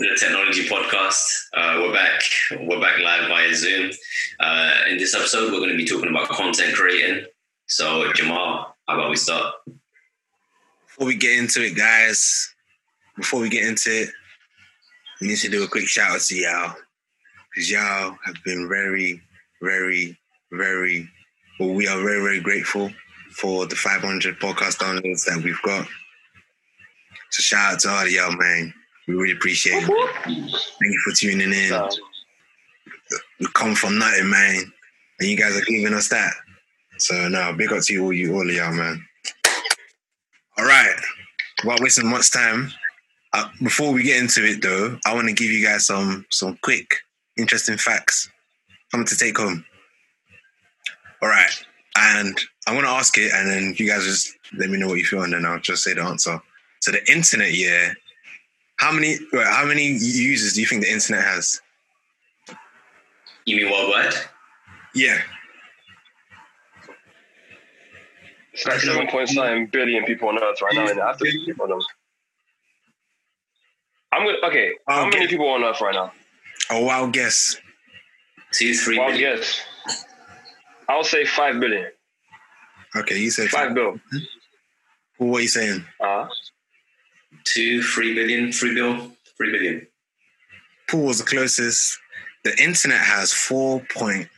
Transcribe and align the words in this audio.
the 0.00 0.16
Technology 0.18 0.66
Podcast. 0.66 1.20
Uh, 1.54 1.76
we're 1.82 1.92
back. 1.92 2.22
We're 2.52 2.80
back 2.80 2.98
live 3.00 3.28
via 3.28 3.54
Zoom. 3.54 3.90
Uh, 4.40 4.74
in 4.88 4.96
this 4.96 5.14
episode, 5.14 5.52
we're 5.52 5.58
going 5.58 5.72
to 5.72 5.76
be 5.76 5.84
talking 5.84 6.08
about 6.08 6.30
content 6.30 6.74
creating. 6.74 7.26
So, 7.66 8.10
Jamal, 8.14 8.74
how 8.88 8.94
about 8.94 9.10
we 9.10 9.16
start? 9.16 9.52
Before 10.86 11.06
we 11.06 11.16
get 11.16 11.38
into 11.38 11.62
it, 11.62 11.76
guys, 11.76 12.50
before 13.14 13.40
we 13.40 13.50
get 13.50 13.66
into 13.66 13.90
it, 13.90 14.08
we 15.20 15.28
need 15.28 15.36
to 15.36 15.50
do 15.50 15.64
a 15.64 15.68
quick 15.68 15.86
shout 15.86 16.12
out 16.12 16.20
to 16.22 16.34
y'all 16.34 16.74
because 17.54 17.70
y'all 17.70 18.16
have 18.24 18.36
been 18.42 18.70
very, 18.70 19.20
very, 19.60 20.18
very, 20.50 21.10
well, 21.58 21.74
we 21.74 21.86
are 21.86 22.00
very, 22.00 22.22
very 22.22 22.40
grateful 22.40 22.90
for 23.32 23.66
the 23.66 23.76
500 23.76 24.40
podcast 24.40 24.78
downloads 24.78 25.26
that 25.26 25.42
we've 25.44 25.60
got. 25.60 25.86
So 27.32 27.42
shout 27.42 27.74
out 27.74 27.80
to 27.80 27.90
all 27.90 28.04
of 28.04 28.10
y'all, 28.10 28.34
man. 28.34 28.72
We 29.10 29.16
really 29.16 29.32
appreciate 29.32 29.82
it. 29.82 30.10
Thank 30.24 30.52
you 30.82 31.00
for 31.04 31.12
tuning 31.12 31.52
in. 31.52 31.68
So, 31.70 31.88
We 33.40 33.46
come 33.54 33.74
from 33.74 33.98
nothing, 33.98 34.30
man, 34.30 34.72
and 35.18 35.28
you 35.28 35.36
guys 35.36 35.56
are 35.56 35.64
giving 35.64 35.94
us 35.94 36.08
that. 36.10 36.32
So 36.98 37.28
no, 37.28 37.52
big 37.54 37.72
up 37.72 37.82
to 37.82 37.92
you 37.92 38.04
all, 38.04 38.12
you 38.12 38.32
all 38.34 38.48
of 38.48 38.54
y'all, 38.54 38.72
man. 38.72 39.04
All 40.58 40.64
right, 40.64 40.94
without 41.64 41.80
wasting 41.80 42.08
much 42.08 42.30
time, 42.30 42.70
uh, 43.32 43.48
before 43.60 43.92
we 43.92 44.04
get 44.04 44.22
into 44.22 44.44
it 44.44 44.62
though, 44.62 44.96
I 45.04 45.12
want 45.12 45.26
to 45.26 45.34
give 45.34 45.50
you 45.50 45.66
guys 45.66 45.86
some 45.86 46.24
some 46.30 46.56
quick, 46.62 46.94
interesting 47.36 47.78
facts, 47.78 48.30
something 48.92 49.08
to 49.08 49.16
take 49.16 49.38
home. 49.38 49.64
All 51.20 51.28
right, 51.28 51.50
and 51.96 52.38
I 52.68 52.74
want 52.74 52.86
to 52.86 52.92
ask 52.92 53.18
it, 53.18 53.32
and 53.34 53.50
then 53.50 53.74
you 53.76 53.88
guys 53.88 54.04
just 54.04 54.36
let 54.56 54.70
me 54.70 54.78
know 54.78 54.86
what 54.86 54.98
you 54.98 55.04
feel, 55.04 55.24
and 55.24 55.32
then 55.32 55.46
I'll 55.46 55.58
just 55.58 55.82
say 55.82 55.94
the 55.94 56.02
answer. 56.02 56.40
So 56.80 56.92
the 56.92 57.10
internet, 57.10 57.54
yeah, 57.54 57.92
how 58.80 58.90
many 58.92 59.16
how 59.32 59.66
many 59.66 59.84
users 59.88 60.54
do 60.54 60.60
you 60.62 60.66
think 60.66 60.82
the 60.82 60.90
internet 60.90 61.22
has? 61.24 61.60
You 63.44 63.56
mean 63.56 63.70
worldwide? 63.70 64.14
Yeah, 64.94 65.18
it's 68.52 68.66
like 68.66 68.80
7.9 68.80 69.70
billion 69.70 70.04
people 70.04 70.28
on 70.28 70.42
Earth 70.42 70.60
right 70.62 70.74
now, 70.74 70.88
and 70.88 71.00
I 71.00 71.08
have 71.08 71.18
to 71.18 71.24
be 71.24 71.44
people 71.46 71.64
on 71.64 71.70
them. 71.70 71.80
I'm 74.12 74.26
gonna 74.26 74.38
okay. 74.48 74.72
How 74.88 75.06
Okay. 75.06 75.18
many 75.18 75.28
people 75.28 75.48
on 75.48 75.62
Earth 75.62 75.80
right 75.80 75.94
now? 75.94 76.12
a 76.70 76.82
wild 76.82 77.12
guess. 77.12 77.56
Two, 78.52 78.74
three 78.74 78.98
Wild 78.98 79.12
billion. 79.12 79.36
guess. 79.36 79.60
I'll 80.88 81.04
say 81.04 81.24
five 81.24 81.60
billion. 81.60 81.86
Okay, 82.96 83.18
you 83.18 83.30
say 83.30 83.46
Five 83.46 83.74
bill. 83.74 84.00
What 85.18 85.38
are 85.38 85.42
you 85.42 85.48
saying? 85.48 85.84
Uh, 86.00 86.26
Two, 87.52 87.82
three 87.82 88.14
billion, 88.14 88.52
three 88.52 88.74
bill, 88.74 89.10
three 89.36 89.50
billion. 89.52 89.86
Paul 90.88 91.06
was 91.06 91.18
the 91.18 91.24
closest. 91.24 91.98
The 92.44 92.56
internet 92.62 93.00
has 93.00 93.32
4.54 93.32 94.28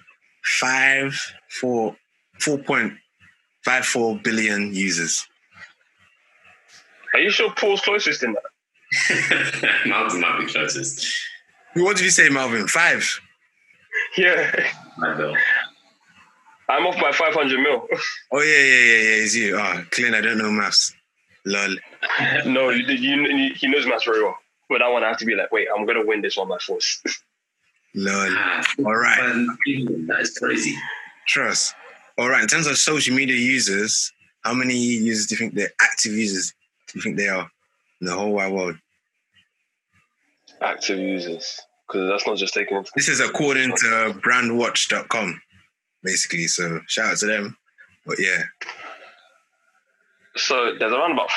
4.54 2.43 4.23
billion 4.25 4.75
users. 4.75 5.27
are 7.15 7.21
you 7.21 7.31
sure 7.31 7.53
Paul's 7.55 7.81
closest 7.83 8.23
in 8.23 8.33
that? 8.35 8.43
Mountain 9.87 10.21
might 10.21 10.41
be 10.41 10.47
closest. 10.47 11.07
What 11.75 11.97
did 11.97 12.05
you 12.05 12.11
say, 12.11 12.29
Marvin? 12.29 12.67
Five. 12.67 13.21
Yeah, 14.17 14.51
Five 15.01 15.17
bill. 15.17 15.37
I'm 16.69 16.87
off 16.87 17.01
by 17.01 17.13
500 17.13 17.61
mil. 17.61 17.87
Oh 18.33 18.41
yeah, 18.41 18.59
yeah, 18.59 18.65
yeah, 18.65 19.03
yeah. 19.03 19.23
It's 19.25 19.35
you. 19.37 19.59
Oh, 19.59 19.85
Clint, 19.91 20.15
I 20.15 20.21
don't 20.23 20.39
know 20.39 20.51
maths. 20.51 20.95
Lol. 21.45 21.77
no, 22.47 22.71
you, 22.71 22.85
you, 22.87 23.55
he 23.55 23.69
knows 23.69 23.87
maths 23.87 24.05
very 24.05 24.23
well. 24.23 24.37
But 24.69 24.79
that 24.79 24.91
one, 24.91 25.05
I 25.05 25.09
have 25.09 25.19
to 25.19 25.27
be 25.27 25.35
like, 25.35 25.53
wait, 25.53 25.69
I'm 25.77 25.87
gonna 25.87 26.05
win 26.05 26.23
this 26.23 26.37
one 26.37 26.49
by 26.49 26.59
force. 26.59 27.03
Lol. 27.95 28.37
All 28.87 28.97
right. 28.97 29.47
That 30.07 30.19
is 30.21 30.39
crazy. 30.39 30.75
Trust. 31.27 31.75
All 32.19 32.29
right. 32.29 32.43
In 32.43 32.49
terms 32.49 32.67
of 32.67 32.77
social 32.77 33.15
media 33.15 33.37
users, 33.37 34.13
how 34.43 34.55
many 34.55 34.75
users 34.75 35.27
do 35.27 35.35
you 35.35 35.39
think 35.39 35.55
they're 35.55 35.73
active 35.81 36.13
users? 36.13 36.53
Do 36.89 36.99
you 36.99 37.03
think 37.03 37.17
they 37.17 37.29
are 37.29 37.51
in 38.01 38.07
the 38.07 38.15
whole 38.15 38.33
wide 38.33 38.53
world? 38.53 38.77
Active 40.61 40.99
users, 40.99 41.61
because 41.87 42.09
that's 42.09 42.27
not 42.27 42.37
just 42.37 42.55
taking 42.55 42.85
This 42.95 43.09
is 43.09 43.21
according 43.21 43.71
to 43.71 44.15
brandwatch.com, 44.25 45.41
basically. 46.03 46.47
So 46.47 46.81
shout 46.87 47.13
out 47.13 47.17
to 47.19 47.27
them. 47.27 47.57
But 48.07 48.19
yeah, 48.19 48.43
So 50.37 50.75
there's 50.79 50.93
around 50.93 51.13
about 51.13 51.31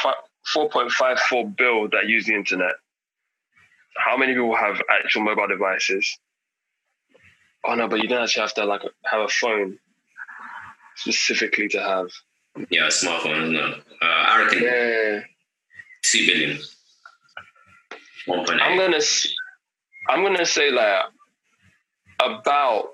4.54 0.54 1.58
bill 1.58 1.90
that 1.90 2.08
use 2.08 2.26
the 2.26 2.34
internet. 2.34 2.74
How 3.98 4.18
many 4.18 4.34
people 4.34 4.56
have 4.56 4.82
actual 4.90 5.24
mobile 5.24 5.48
devices? 5.48 6.18
Oh 7.66 7.76
no, 7.76 7.88
but 7.88 8.02
you 8.02 8.08
don't 8.08 8.24
actually 8.24 8.42
have 8.42 8.54
to 8.56 8.66
like 8.66 8.82
have 9.06 9.22
a 9.22 9.28
phone 9.28 9.80
specifically 10.96 11.68
to 11.70 11.80
have. 11.80 12.08
Yeah, 12.70 12.86
a 12.86 12.90
smartphone, 12.90 13.54
isn't? 13.54 13.84
Uh, 14.02 14.06
I 14.06 14.44
reckon 14.44 14.64
Yeah, 14.64 15.20
two 16.04 16.28
billion. 16.28 16.60
One 18.28 18.46
point 18.46 18.62
I'm 18.62 18.78
gonna 18.78 19.00
I'm 20.10 20.24
gonna 20.24 20.46
say 20.46 20.72
like 20.72 21.06
about 22.22 22.90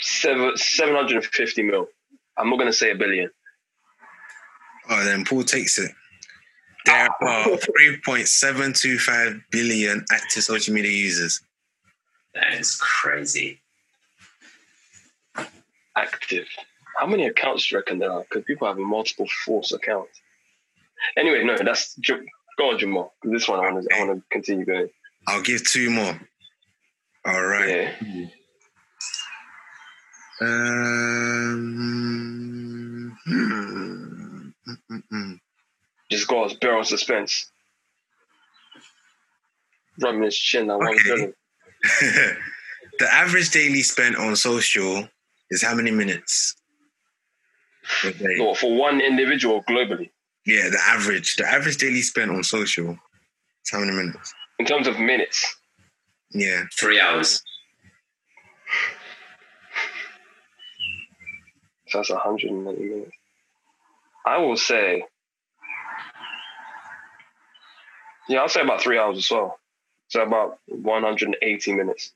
seven 0.00 0.56
seven 0.56 0.94
hundred 0.94 1.16
and 1.16 1.26
fifty 1.26 1.62
mil. 1.62 1.86
I'm 2.40 2.50
not 2.50 2.58
gonna 2.58 2.72
say 2.72 2.90
a 2.90 2.94
billion. 2.94 3.30
Oh, 4.88 5.04
then 5.04 5.24
Paul 5.24 5.44
takes 5.44 5.78
it. 5.78 5.92
There 6.86 7.08
ah. 7.22 7.44
are 7.44 7.56
3.725 7.56 9.42
billion 9.50 10.04
active 10.10 10.42
social 10.42 10.74
media 10.74 10.90
users. 10.90 11.40
That 12.34 12.54
is 12.54 12.76
crazy. 12.76 13.60
active. 15.96 16.46
How 16.98 17.06
many 17.06 17.26
accounts 17.26 17.68
do 17.68 17.74
you 17.74 17.78
reckon 17.78 17.98
there 17.98 18.12
are? 18.12 18.22
Because 18.22 18.44
people 18.44 18.66
have 18.66 18.78
multiple 18.78 19.26
false 19.44 19.72
accounts. 19.72 20.20
Anyway, 21.16 21.44
no, 21.44 21.56
that's 21.62 21.98
go 22.58 22.70
on, 22.70 22.78
Jamal. 22.78 23.14
This 23.22 23.48
one 23.48 23.60
I 23.60 23.70
want 23.70 23.88
to 23.88 23.96
I 23.96 24.04
want 24.04 24.18
to 24.18 24.24
continue 24.30 24.64
going. 24.64 24.88
I'll 25.26 25.42
give 25.42 25.66
two 25.66 25.90
more. 25.90 26.20
All 27.26 27.44
right. 27.44 27.68
Yeah, 27.68 28.26
Um, 30.40 30.46
hmm, 33.26 34.48
mm, 34.66 34.76
mm, 34.90 35.02
mm. 35.12 35.38
just 36.10 36.26
go 36.28 36.44
as 36.44 36.54
bear 36.54 36.82
suspense. 36.84 37.50
Rubbing 40.02 40.22
his 40.22 40.36
chin. 40.38 40.68
That 40.68 40.78
one 40.78 40.88
Okay. 40.94 41.32
the 42.98 43.12
average 43.14 43.50
daily 43.50 43.82
spent 43.82 44.16
on 44.16 44.34
social 44.36 45.08
is 45.50 45.62
how 45.62 45.74
many 45.74 45.90
minutes? 45.90 46.54
No, 48.20 48.54
for 48.54 48.74
one 48.76 49.00
individual 49.00 49.62
globally, 49.68 50.10
Yeah, 50.46 50.68
the 50.70 50.78
average. 50.86 51.36
The 51.36 51.46
average 51.46 51.76
daily 51.78 52.02
spent 52.02 52.30
on 52.30 52.42
social 52.44 52.92
is 52.92 53.70
how 53.72 53.80
many 53.80 53.92
minutes? 53.92 54.32
in 54.58 54.66
terms 54.66 54.86
of 54.86 54.98
minutes, 54.98 55.56
Yeah. 56.32 56.64
Three 56.78 57.00
hours. 57.00 57.42
So 61.90 61.98
that's 61.98 62.10
190 62.10 62.82
minutes. 62.82 63.12
I 64.26 64.38
will 64.38 64.56
say, 64.56 65.04
yeah, 68.28 68.40
I'll 68.40 68.48
say 68.48 68.60
about 68.60 68.80
three 68.80 68.98
hours 68.98 69.18
as 69.18 69.30
well. 69.30 69.58
So 70.08 70.22
about 70.22 70.58
180 70.66 71.72
minutes. 71.72 72.12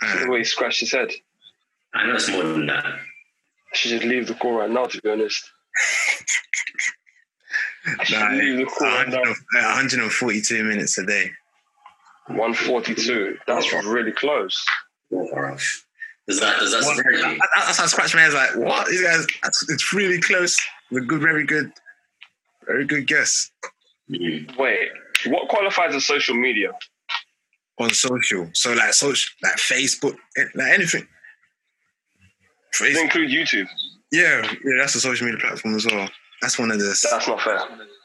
The 0.00 0.30
way 0.30 0.38
he 0.38 0.44
scratched 0.44 0.80
his 0.80 0.92
head. 0.92 1.10
I 1.94 2.06
know 2.06 2.14
it's 2.14 2.30
more 2.30 2.42
than 2.44 2.66
that. 2.66 2.84
I 2.84 2.98
should 3.74 3.90
just 3.90 4.04
leave 4.04 4.26
the 4.28 4.34
call 4.34 4.52
right 4.58 4.70
now, 4.70 4.86
to 4.86 5.00
be 5.02 5.10
honest. 5.10 5.50
I 7.98 8.04
should 8.04 8.18
Nah, 8.18 8.30
leave 8.30 8.58
the 8.58 8.64
call 8.66 8.86
right 8.88 9.08
100 9.08 9.36
now. 9.54 9.60
uh, 9.60 9.74
142 9.74 10.64
minutes 10.64 10.98
a 10.98 11.06
day. 11.06 11.30
142. 12.28 13.38
That's 13.46 13.72
really 13.72 14.12
close. 14.12 14.64
Does 16.28 16.40
that 16.40 16.58
does 16.58 16.72
that 16.72 16.82
What? 16.84 16.96
surprise 16.96 17.16
you? 17.16 17.22
That- 17.22 17.48
That's 17.56 17.78
how 17.78 17.84
I 17.84 17.86
scratched 17.86 18.14
my 18.14 18.20
head. 18.22 18.32
Like, 18.34 18.54
what? 18.56 18.86
These 18.88 19.02
guys, 19.02 19.26
that's, 19.42 19.68
it's 19.70 19.92
really 19.92 20.20
close. 20.20 20.56
A 20.94 21.00
good, 21.00 21.20
very 21.20 21.44
good, 21.44 21.72
very 22.66 22.84
good 22.86 23.06
guess 23.06 23.50
Mhm. 24.10 24.56
Wait, 24.56 24.88
what 25.26 25.48
qualifies 25.48 25.94
as 25.94 26.06
social 26.06 26.34
media? 26.34 26.70
on 27.80 27.90
social. 27.90 28.50
So, 28.54 28.72
like, 28.72 28.92
social, 28.92 29.28
like 29.42 29.54
Facebook, 29.56 30.16
eh, 30.36 30.44
like 30.56 30.72
anything. 30.72 31.06
Does 32.72 32.96
it 32.96 33.02
include 33.02 33.30
YouTube? 33.30 33.68
yeah, 34.10 34.42
yeah, 34.64 34.76
that's 34.78 34.94
a 34.96 35.00
social 35.00 35.26
media 35.26 35.40
platform 35.40 35.76
as 35.76 35.86
well. 35.86 36.08
That's 36.42 36.58
one 36.58 36.70
of 36.72 36.78
the, 36.80 36.86
That's 36.86 37.28
not 37.28 37.40
fair. 37.42 37.60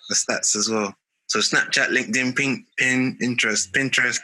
the 0.10 0.16
stats 0.16 0.56
as 0.56 0.70
well. 0.70 0.94
So, 1.28 1.40
Snapchat, 1.40 1.88
LinkedIn, 1.90 2.36
Pin, 2.36 2.66
Pin, 2.78 3.18
Pinterest, 3.20 3.72
Pinterest, 3.72 4.20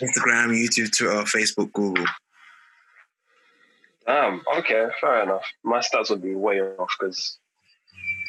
Instagram, 0.00 0.52
YouTube, 0.56 0.96
Twitter, 0.96 1.22
Facebook, 1.24 1.70
Google. 1.72 2.06
Um, 4.06 4.42
okay, 4.58 4.88
fair 5.00 5.22
enough. 5.22 5.44
My 5.62 5.78
stats 5.78 6.10
would 6.10 6.22
be 6.22 6.34
way 6.34 6.60
off 6.60 6.94
because 6.98 7.38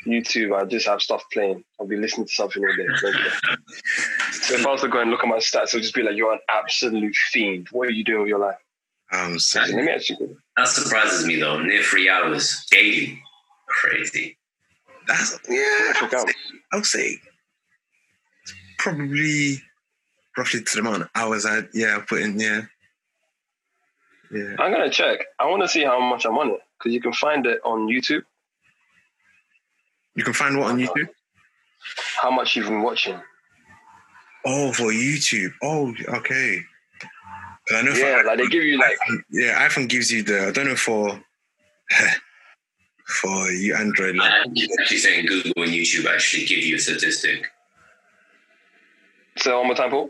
YouTube, 0.06 0.56
I 0.60 0.66
just 0.66 0.88
have 0.88 1.02
stuff 1.02 1.24
playing. 1.32 1.64
I'll 1.80 1.88
be 1.88 1.98
listening 1.98 2.28
to 2.28 2.34
something 2.34 2.64
all 2.64 2.76
day. 2.76 2.88
so 4.32 4.56
if 4.56 4.66
I 4.66 4.72
was 4.72 4.82
to 4.82 4.88
go 4.88 5.02
and 5.02 5.10
look 5.10 5.24
at 5.24 5.30
my 5.30 5.38
stats, 5.38 5.70
it'll 5.70 5.80
just 5.80 5.96
be 5.96 6.04
like, 6.04 6.16
you're 6.16 6.34
an 6.34 6.40
absolute 6.50 7.16
fiend. 7.16 7.68
What 7.72 7.88
are 7.88 7.92
you 7.92 8.04
doing 8.04 8.22
with 8.22 8.30
your 8.30 8.40
life? 8.40 8.58
Um, 9.12 9.40
so, 9.40 9.62
Let 9.62 9.74
me 9.74 9.92
actually. 9.92 10.36
That 10.58 10.68
surprises 10.68 11.26
me 11.26 11.36
though. 11.36 11.60
Near 11.60 11.84
three 11.84 12.10
hours 12.10 12.66
daily. 12.72 13.22
Crazy. 13.68 14.38
that's 15.08 15.38
yeah. 15.50 15.94
Check 16.00 16.14
out. 16.14 16.28
I 16.72 16.78
would 16.78 16.86
say 16.86 17.20
probably 18.80 19.62
roughly 20.38 20.62
to 20.62 20.74
the 20.74 20.80
amount 20.80 21.04
of 21.04 21.10
hours 21.16 21.46
I 21.46 21.62
yeah 21.74 21.98
I 21.98 22.02
put 22.02 22.22
in 22.22 22.40
yeah 22.40 22.64
yeah. 24.34 24.56
I'm 24.60 24.72
gonna 24.72 24.90
check. 24.90 25.20
I 25.40 25.46
want 25.50 25.62
to 25.62 25.68
see 25.68 25.84
how 25.84 26.00
much 26.00 26.26
I'm 26.26 26.38
on 26.38 26.50
it 26.50 26.60
because 26.78 26.94
you 26.94 27.02
can 27.02 27.14
find 27.14 27.46
it 27.46 27.60
on 27.64 27.88
YouTube. 27.88 28.24
You 30.16 30.24
can 30.24 30.34
find 30.34 30.58
what 30.60 30.72
on 30.72 30.80
YouTube? 30.80 31.08
How 32.22 32.32
much 32.32 32.56
you've 32.56 32.68
been 32.68 32.82
watching. 32.82 33.20
Oh, 34.46 34.72
for 34.74 34.92
YouTube. 34.92 35.54
Oh, 35.62 35.94
okay. 36.20 36.60
'Cause 37.68 37.78
I 37.78 37.82
know 37.82 37.92
Yeah, 37.94 38.22
for 38.22 38.28
like 38.28 38.38
they 38.40 38.48
give 38.48 38.64
you 38.64 38.78
like 38.78 38.98
yeah, 39.30 39.68
iPhone 39.68 39.88
gives 39.88 40.12
you 40.12 40.22
the 40.24 40.48
I 40.48 40.52
don't 40.52 40.66
know 40.68 40.76
for 40.76 41.18
for 43.08 43.52
you 43.52 43.74
Android 43.76 44.16
like 44.16 44.32
I'm 44.32 44.54
actually 44.80 44.98
saying 44.98 45.26
Google 45.28 45.64
and 45.64 45.72
YouTube 45.72 46.06
actually 46.14 46.46
give 46.46 46.60
you 46.60 46.76
a 46.76 46.80
statistic. 46.80 47.46
So 49.38 49.58
one 49.58 49.68
more 49.68 49.76
time, 49.76 49.92
Paul. 49.92 50.10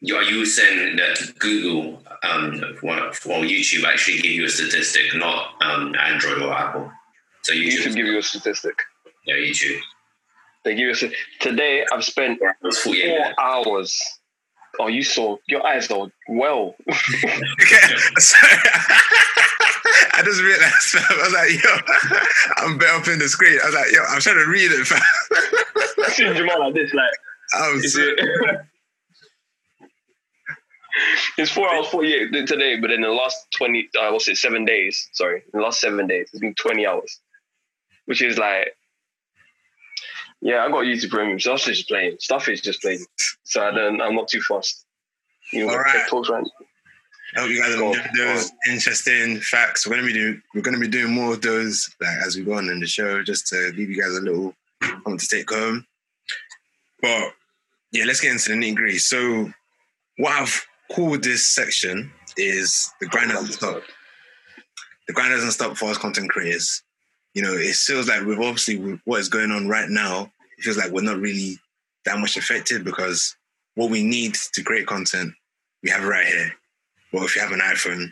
You 0.00 0.16
are 0.16 0.22
you 0.22 0.46
saying 0.46 0.96
that 0.96 1.34
Google 1.38 2.02
um, 2.22 2.62
or 2.82 2.98
or 3.08 3.42
YouTube 3.42 3.84
actually 3.84 4.18
give 4.18 4.30
you 4.32 4.44
a 4.44 4.48
statistic, 4.48 5.14
not 5.14 5.54
um, 5.62 5.94
Android 5.96 6.40
or 6.42 6.52
Apple? 6.52 6.90
So 7.42 7.52
YouTube 7.52 7.78
YouTube, 7.78 7.94
give 7.96 8.06
you 8.06 8.18
a 8.18 8.22
statistic. 8.22 8.74
yeah, 9.26 9.34
YouTube. 9.34 9.80
They 10.64 10.74
give 10.74 10.80
you 10.80 11.08
a 11.08 11.42
today. 11.42 11.84
I've 11.92 12.04
spent 12.04 12.38
It 12.40 12.54
was 12.62 12.78
48 12.78 13.16
four 13.36 13.44
hours. 13.44 14.00
Oh, 14.80 14.86
you 14.86 15.02
saw 15.02 15.36
your 15.48 15.66
eyes 15.66 15.90
are 15.90 16.08
well. 16.28 16.76
Okay, 16.88 17.96
sorry. 18.18 18.52
I 20.12 20.22
just 20.24 20.42
realized 20.42 20.96
I 20.96 21.22
was 21.22 21.32
like, 21.32 21.64
yo, 21.64 22.18
I'm 22.58 22.78
better 22.78 22.92
up 23.00 23.08
in 23.08 23.18
the 23.18 23.28
screen. 23.28 23.58
I 23.62 23.66
was 23.66 23.74
like, 23.74 23.92
yo, 23.92 24.00
I'm 24.08 24.20
trying 24.20 24.36
to 24.36 24.50
read 24.50 24.70
it, 24.72 24.86
fam. 24.86 25.00
Seeing 26.10 26.34
Jamal 26.34 26.60
like 26.60 26.74
this, 26.74 26.92
like 26.94 27.10
I 27.54 27.72
was 27.72 27.84
is 27.84 27.96
it? 27.96 28.18
it's 31.38 31.50
four 31.50 31.72
hours 31.72 31.86
forty 31.88 32.14
eight 32.14 32.46
today, 32.46 32.78
but 32.78 32.90
in 32.90 33.02
the 33.02 33.10
last 33.10 33.46
twenty, 33.50 33.88
uh, 33.98 34.10
what's 34.10 34.28
it? 34.28 34.36
Seven 34.36 34.64
days. 34.64 35.08
Sorry, 35.12 35.42
in 35.52 35.60
the 35.60 35.64
last 35.64 35.80
seven 35.80 36.06
days, 36.06 36.28
it's 36.32 36.40
been 36.40 36.54
twenty 36.54 36.86
hours, 36.86 37.20
which 38.06 38.22
is 38.22 38.38
like, 38.38 38.76
yeah, 40.40 40.64
I 40.64 40.68
got 40.68 40.84
YouTube 40.84 41.10
Premium. 41.10 41.40
Stuff 41.40 41.68
is 41.68 41.78
just 41.78 41.88
playing. 41.88 42.16
Stuff 42.20 42.48
is 42.48 42.60
just 42.60 42.80
playing. 42.80 43.04
So 43.44 43.66
I 43.66 43.70
don't. 43.70 44.00
I'm 44.00 44.14
not 44.14 44.28
too 44.28 44.40
fast. 44.40 44.84
You 45.52 45.66
know, 45.66 45.72
All 45.72 45.78
right. 45.78 46.06
talks 46.08 46.28
right. 46.28 46.44
I 47.36 47.40
hope 47.40 47.50
you 47.50 47.60
guys 47.60 47.74
enjoyed 47.74 48.10
those 48.16 48.52
interesting 48.70 49.40
facts. 49.40 49.86
We're 49.86 49.96
gonna 49.96 50.06
be 50.06 50.14
doing 50.14 50.42
we're 50.54 50.62
gonna 50.62 50.78
be 50.78 50.88
doing 50.88 51.12
more 51.12 51.34
of 51.34 51.42
those 51.42 51.94
like 52.00 52.16
as 52.26 52.36
we 52.36 52.42
go 52.44 52.54
on 52.54 52.68
in 52.68 52.80
the 52.80 52.86
show, 52.86 53.22
just 53.22 53.46
to 53.48 53.72
leave 53.76 53.90
you 53.90 54.00
guys 54.00 54.16
a 54.16 54.20
little 54.20 54.54
something 54.82 55.18
to 55.18 55.28
take 55.28 55.50
home. 55.50 55.86
But 57.02 57.32
yeah, 57.92 58.04
let's 58.06 58.20
get 58.20 58.32
into 58.32 58.50
the 58.50 58.56
nitty 58.56 58.76
gritty. 58.76 58.98
So 58.98 59.52
what 60.16 60.32
I've 60.88 61.22
this 61.22 61.48
section 61.48 62.10
is 62.36 62.92
the 63.00 63.06
grind 63.06 63.30
doesn't 63.30 63.52
stop. 63.52 63.82
The 65.06 65.12
grind 65.12 65.32
doesn't 65.32 65.52
stop 65.52 65.76
for 65.76 65.90
us 65.90 65.98
content 65.98 66.30
creators. 66.30 66.82
You 67.34 67.42
know, 67.42 67.52
it 67.52 67.74
feels 67.74 68.08
like 68.08 68.24
we've 68.24 68.38
obviously 68.40 69.00
what 69.04 69.20
is 69.20 69.28
going 69.28 69.50
on 69.50 69.68
right 69.68 69.88
now, 69.88 70.30
it 70.56 70.62
feels 70.62 70.76
like 70.76 70.90
we're 70.90 71.02
not 71.02 71.20
really 71.20 71.58
that 72.04 72.18
much 72.18 72.36
affected 72.36 72.84
because 72.84 73.36
what 73.74 73.90
we 73.90 74.02
need 74.02 74.34
to 74.54 74.62
create 74.62 74.86
content, 74.86 75.32
we 75.82 75.90
have 75.90 76.04
right 76.04 76.26
here. 76.26 76.52
Well, 77.12 77.24
if 77.24 77.36
you 77.36 77.42
have 77.42 77.52
an 77.52 77.60
iPhone, 77.60 78.08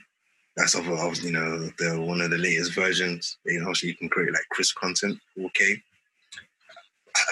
that's 0.56 0.74
of 0.74 0.86
you 1.22 1.32
know 1.32 1.68
the 1.78 2.00
one 2.00 2.20
of 2.20 2.30
the 2.30 2.38
latest 2.38 2.72
versions. 2.74 3.36
You 3.44 3.60
know, 3.60 3.72
so 3.72 3.86
you 3.86 3.94
can 3.94 4.08
create 4.08 4.32
like 4.32 4.48
crisp 4.50 4.76
content. 4.76 5.18
Okay, 5.38 5.82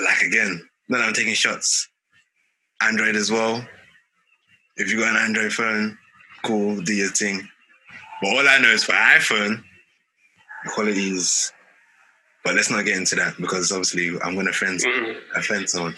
like 0.04 0.22
again, 0.22 0.68
then 0.88 1.00
I'm 1.00 1.14
taking 1.14 1.34
shots. 1.34 1.88
Android 2.82 3.16
as 3.16 3.30
well. 3.30 3.66
If 4.76 4.90
you 4.92 4.98
got 4.98 5.10
an 5.10 5.22
Android 5.22 5.52
phone, 5.52 5.98
cool, 6.42 6.80
do 6.80 6.92
your 6.92 7.10
thing. 7.10 7.48
But 8.20 8.30
all 8.30 8.48
I 8.48 8.58
know 8.58 8.70
is 8.70 8.84
for 8.84 8.92
iPhone, 8.92 9.62
the 10.64 10.70
quality 10.70 11.10
is. 11.10 11.52
But 12.44 12.54
let's 12.56 12.70
not 12.70 12.84
get 12.84 12.96
into 12.96 13.14
that 13.16 13.36
because 13.38 13.72
obviously 13.72 14.08
I'm 14.20 14.34
going 14.34 14.46
to 14.46 14.50
offend 14.50 14.82
offend 15.34 15.70
someone. 15.70 15.94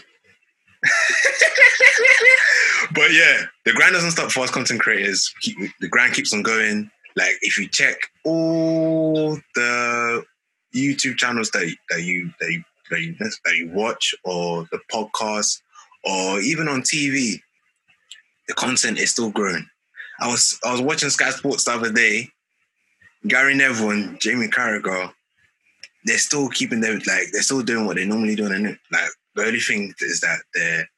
but 2.92 3.12
yeah, 3.12 3.46
the 3.64 3.72
grind 3.72 3.94
doesn't 3.94 4.12
stop 4.12 4.30
for 4.30 4.40
us 4.40 4.50
content 4.50 4.80
creators. 4.80 5.32
Keep, 5.40 5.58
the 5.80 5.88
grind 5.88 6.14
keeps 6.14 6.32
on 6.32 6.42
going. 6.42 6.90
Like 7.16 7.34
if 7.40 7.58
you 7.58 7.68
check 7.68 7.96
all 8.24 9.38
the 9.54 10.24
YouTube 10.74 11.16
channels 11.16 11.50
that 11.52 11.74
that 11.90 12.02
you 12.02 12.30
that 12.40 12.52
you 12.52 12.62
that 12.90 13.00
you, 13.00 13.16
that 13.18 13.56
you 13.56 13.70
watch 13.72 14.14
or 14.24 14.68
the 14.70 14.78
podcast 14.92 15.60
or 16.04 16.40
even 16.40 16.68
on 16.68 16.82
TV, 16.82 17.40
the 18.48 18.54
content 18.54 18.98
is 18.98 19.10
still 19.10 19.30
growing. 19.30 19.66
I 20.20 20.28
was 20.28 20.58
I 20.64 20.72
was 20.72 20.80
watching 20.80 21.10
Sky 21.10 21.30
Sports 21.30 21.64
the 21.64 21.72
other 21.72 21.92
day. 21.92 22.30
Gary 23.26 23.54
Neville 23.54 23.90
and 23.90 24.20
Jamie 24.20 24.46
Carragher, 24.46 25.12
they're 26.04 26.18
still 26.18 26.48
keeping 26.48 26.80
their 26.80 26.94
like 26.94 27.28
they're 27.32 27.42
still 27.42 27.62
doing 27.62 27.86
what 27.86 27.96
they 27.96 28.06
normally 28.06 28.36
do, 28.36 28.46
and 28.46 28.78
like 28.92 29.10
the 29.34 29.44
only 29.44 29.60
thing 29.60 29.92
is 30.00 30.20
that 30.20 30.38
they're 30.54 30.88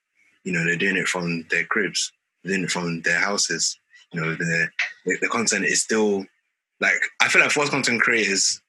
you 0.45 0.53
know 0.53 0.65
they're 0.65 0.77
doing 0.77 0.97
it 0.97 1.09
from 1.09 1.47
their 1.51 1.65
cribs, 1.65 2.13
doing 2.45 2.65
it 2.65 2.71
from 2.71 3.01
their 3.03 3.19
houses. 3.19 3.79
You 4.13 4.21
know 4.21 4.35
the 4.35 4.69
the, 5.07 5.29
content 5.29 5.65
is 5.65 5.83
still 5.83 6.25
like 6.81 7.01
I 7.21 7.29
feel 7.29 7.43
like 7.43 7.51
for 7.51 7.67
content 7.67 8.01
creators, 8.01 8.61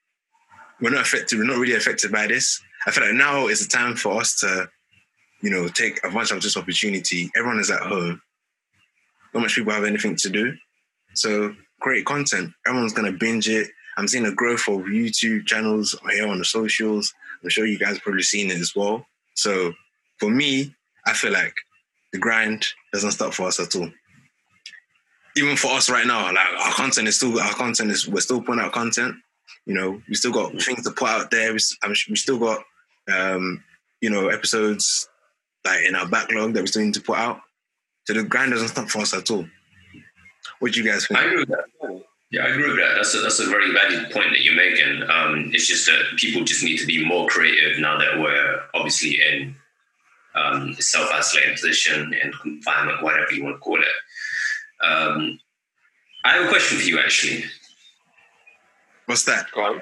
we're 0.81 0.89
not 0.91 1.01
affected. 1.01 1.37
We're 1.37 1.45
not 1.45 1.59
really 1.59 1.75
affected 1.75 2.11
by 2.11 2.27
this. 2.27 2.61
I 2.87 2.91
feel 2.91 3.05
like 3.05 3.13
now 3.13 3.47
is 3.47 3.65
the 3.65 3.69
time 3.69 3.95
for 3.95 4.19
us 4.19 4.39
to 4.39 4.69
you 5.41 5.49
know 5.49 5.67
take 5.67 6.03
advantage 6.03 6.31
of 6.31 6.41
this 6.41 6.57
opportunity. 6.57 7.29
Everyone 7.35 7.59
is 7.59 7.71
at 7.71 7.81
home. 7.81 8.21
Not 9.33 9.41
much 9.41 9.55
people 9.55 9.73
have 9.73 9.83
anything 9.83 10.15
to 10.17 10.29
do, 10.29 10.57
so 11.13 11.55
great 11.79 12.05
content. 12.05 12.51
Everyone's 12.65 12.93
gonna 12.93 13.11
binge 13.11 13.47
it. 13.47 13.69
I'm 13.97 14.07
seeing 14.07 14.25
a 14.25 14.31
growth 14.31 14.67
of 14.67 14.81
YouTube 14.81 15.45
channels 15.45 15.95
here 16.11 16.27
on 16.27 16.39
the 16.39 16.45
socials. 16.45 17.13
I'm 17.43 17.49
sure 17.49 17.65
you 17.65 17.77
guys 17.77 17.99
probably 17.99 18.23
seen 18.23 18.49
it 18.49 18.59
as 18.59 18.75
well. 18.75 19.05
So 19.35 19.73
for 20.19 20.29
me, 20.29 20.73
I 21.05 21.13
feel 21.13 21.31
like 21.31 21.55
the 22.11 22.19
grind 22.19 22.65
doesn't 22.93 23.11
stop 23.11 23.33
for 23.33 23.47
us 23.47 23.59
at 23.59 23.75
all. 23.75 23.89
Even 25.37 25.55
for 25.55 25.71
us 25.71 25.89
right 25.89 26.07
now, 26.07 26.25
like 26.25 26.37
our 26.37 26.73
content 26.73 27.07
is 27.07 27.17
still 27.17 27.39
our 27.39 27.53
content 27.53 27.91
is 27.91 28.07
we're 28.07 28.19
still 28.19 28.41
putting 28.41 28.61
out 28.61 28.71
content. 28.73 29.15
You 29.65 29.73
know, 29.75 30.01
we 30.07 30.15
still 30.15 30.31
got 30.31 30.51
things 30.61 30.83
to 30.83 30.91
put 30.91 31.09
out 31.09 31.31
there. 31.31 31.51
We, 31.51 31.59
we 32.09 32.15
still 32.15 32.39
got 32.39 32.63
um, 33.13 33.63
you 34.01 34.09
know 34.09 34.29
episodes 34.29 35.07
like 35.65 35.85
in 35.85 35.95
our 35.95 36.07
backlog 36.07 36.53
that 36.53 36.61
we 36.61 36.67
still 36.67 36.83
need 36.83 36.93
to 36.95 37.01
put 37.01 37.17
out. 37.17 37.41
So 38.09 38.15
the 38.15 38.23
grind 38.23 38.49
doesn't 38.53 38.69
stop 38.69 38.89
for 38.89 39.01
us 39.01 39.13
at 39.13 39.29
all. 39.29 39.45
What 40.57 40.71
do 40.71 40.81
you 40.81 40.91
guys 40.91 41.05
think? 41.05 41.19
I 41.19 41.25
agree 41.25 41.41
with 41.41 41.49
that. 41.49 42.03
Yeah, 42.31 42.41
I 42.41 42.47
agree 42.47 42.67
with 42.67 42.77
that. 42.77 42.95
That's 42.95 43.13
a, 43.13 43.19
that's 43.19 43.39
a 43.39 43.45
very 43.45 43.71
valid 43.71 44.09
point 44.11 44.31
that 44.31 44.41
you're 44.41 44.55
making. 44.55 45.03
Um, 45.03 45.51
it's 45.53 45.67
just 45.67 45.85
that 45.85 46.17
people 46.17 46.43
just 46.43 46.63
need 46.63 46.77
to 46.77 46.87
be 46.87 47.05
more 47.05 47.27
creative 47.27 47.77
now 47.77 47.99
that 47.99 48.17
we're 48.17 48.61
obviously 48.73 49.21
in 49.21 49.55
um, 50.33 50.73
self-isolated 50.73 51.53
position 51.53 52.15
and 52.19 52.33
confinement, 52.41 53.03
whatever 53.03 53.31
you 53.31 53.43
want 53.43 53.57
to 53.57 53.59
call 53.59 53.79
it. 53.79 54.83
Um, 54.83 55.39
I 56.25 56.31
have 56.31 56.45
a 56.47 56.49
question 56.49 56.79
for 56.79 56.85
you, 56.85 56.97
actually. 56.97 57.43
What's 59.05 59.23
that? 59.25 59.51
Go 59.53 59.65
on. 59.65 59.81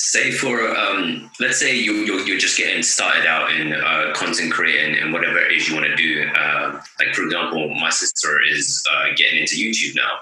Say 0.00 0.30
for 0.30 0.76
um, 0.76 1.28
let's 1.40 1.58
say 1.58 1.76
you 1.76 1.92
you're, 2.06 2.20
you're 2.20 2.38
just 2.38 2.56
getting 2.56 2.84
started 2.84 3.26
out 3.26 3.50
in 3.52 3.72
uh, 3.72 4.12
content 4.14 4.52
creating 4.52 4.96
and 5.02 5.12
whatever 5.12 5.38
it 5.38 5.50
is 5.50 5.68
you 5.68 5.74
want 5.74 5.86
to 5.86 5.96
do. 5.96 6.24
Uh, 6.36 6.80
like 7.00 7.12
for 7.14 7.22
example, 7.24 7.68
my 7.74 7.90
sister 7.90 8.40
is 8.48 8.80
uh, 8.92 9.06
getting 9.16 9.40
into 9.40 9.56
YouTube 9.56 9.96
now. 9.96 10.20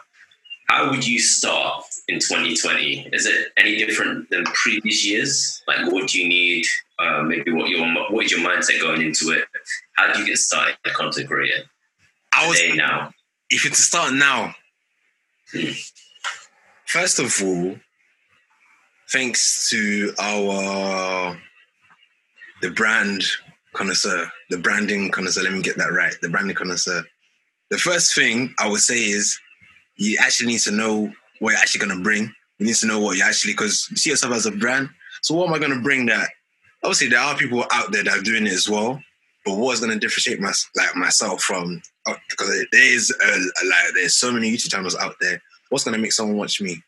How 0.71 0.91
would 0.91 1.07
you 1.07 1.19
start 1.19 1.85
in 2.09 2.21
2020? 2.21 3.11
Is 3.13 3.27
it 3.27 3.49
any 3.59 3.77
different 3.77 4.31
than 4.31 4.45
previous 4.45 5.05
years? 5.07 5.63
Like, 5.69 5.93
what 5.93 6.09
do 6.09 6.23
you 6.23 6.27
need? 6.29 6.65
Uh, 6.99 7.23
maybe 7.23 7.53
what 7.53 7.69
your 7.69 7.87
what 8.11 8.25
is 8.25 8.33
your 8.33 8.41
mindset 8.41 8.81
going 8.81 9.03
into 9.03 9.31
it? 9.33 9.45
How 9.97 10.11
do 10.11 10.21
you 10.21 10.27
get 10.27 10.39
started 10.39 10.77
in 10.87 10.93
content 10.95 11.29
creating 11.29 11.65
I 12.33 12.49
was 12.49 12.59
today 12.59 12.77
now? 12.77 13.11
if 13.51 13.67
it's 13.67 13.77
to 13.77 13.83
start 13.83 14.15
now, 14.15 14.55
Hmm. 15.53 15.73
first 16.87 17.19
of 17.21 17.31
all, 17.45 17.77
thanks 19.13 19.69
to 19.71 20.13
our 20.19 21.37
the 22.63 22.71
brand 22.71 23.23
connoisseur, 23.75 24.31
the 24.51 24.59
branding 24.59 25.11
connoisseur. 25.11 25.43
Let 25.43 25.53
me 25.53 25.63
get 25.63 25.77
that 25.77 25.93
right. 25.93 26.15
The 26.23 26.29
branding 26.29 26.57
connoisseur. 26.57 27.05
The 27.71 27.79
first 27.79 28.15
thing 28.15 28.55
I 28.59 28.69
would 28.69 28.81
say 28.81 28.97
is 28.97 29.39
you 29.97 30.19
actually 30.21 30.49
need 30.49 30.61
to 30.61 30.71
know 30.71 31.13
what 31.41 31.51
you're 31.51 31.59
actually 31.59 31.87
going 31.87 31.99
to 31.99 32.03
bring. 32.03 32.33
You 32.59 32.67
need 32.67 32.77
to 32.77 32.87
know 32.87 33.01
what 33.01 33.17
you 33.17 33.23
actually 33.23 33.53
because 33.53 33.87
you 33.91 33.97
see 33.97 34.11
yourself 34.11 34.33
as 34.33 34.47
a 34.47 34.53
brand. 34.53 34.89
So 35.23 35.35
what 35.35 35.49
am 35.49 35.55
I 35.55 35.59
going 35.59 35.75
to 35.75 35.83
bring 35.83 36.07
that 36.07 36.29
obviously 36.87 37.09
there 37.09 37.21
are 37.21 37.37
people 37.37 37.65
out 37.73 37.91
there 37.91 38.05
that 38.05 38.19
are 38.19 38.23
doing 38.23 38.47
it 38.47 38.53
as 38.53 38.69
well. 38.69 39.01
But 39.45 39.59
what's 39.59 39.81
going 39.81 39.93
to 39.93 39.99
differentiate 39.99 40.41
my, 40.41 40.53
like 40.77 40.97
myself 40.97 41.43
from 41.43 41.81
uh, 42.07 42.15
because 42.31 42.49
there 42.73 42.95
is 42.95 43.11
a, 43.11 43.31
like 43.67 43.95
there's 43.95 44.17
so 44.17 44.33
many 44.33 44.51
YouTube 44.51 44.71
channels 44.71 44.97
out 44.97 45.15
there. 45.21 45.41
What's 45.69 45.85
going 45.85 45.95
to 45.95 46.01
make 46.01 46.13
someone 46.13 46.37
watch 46.37 46.61
me? 46.61 46.83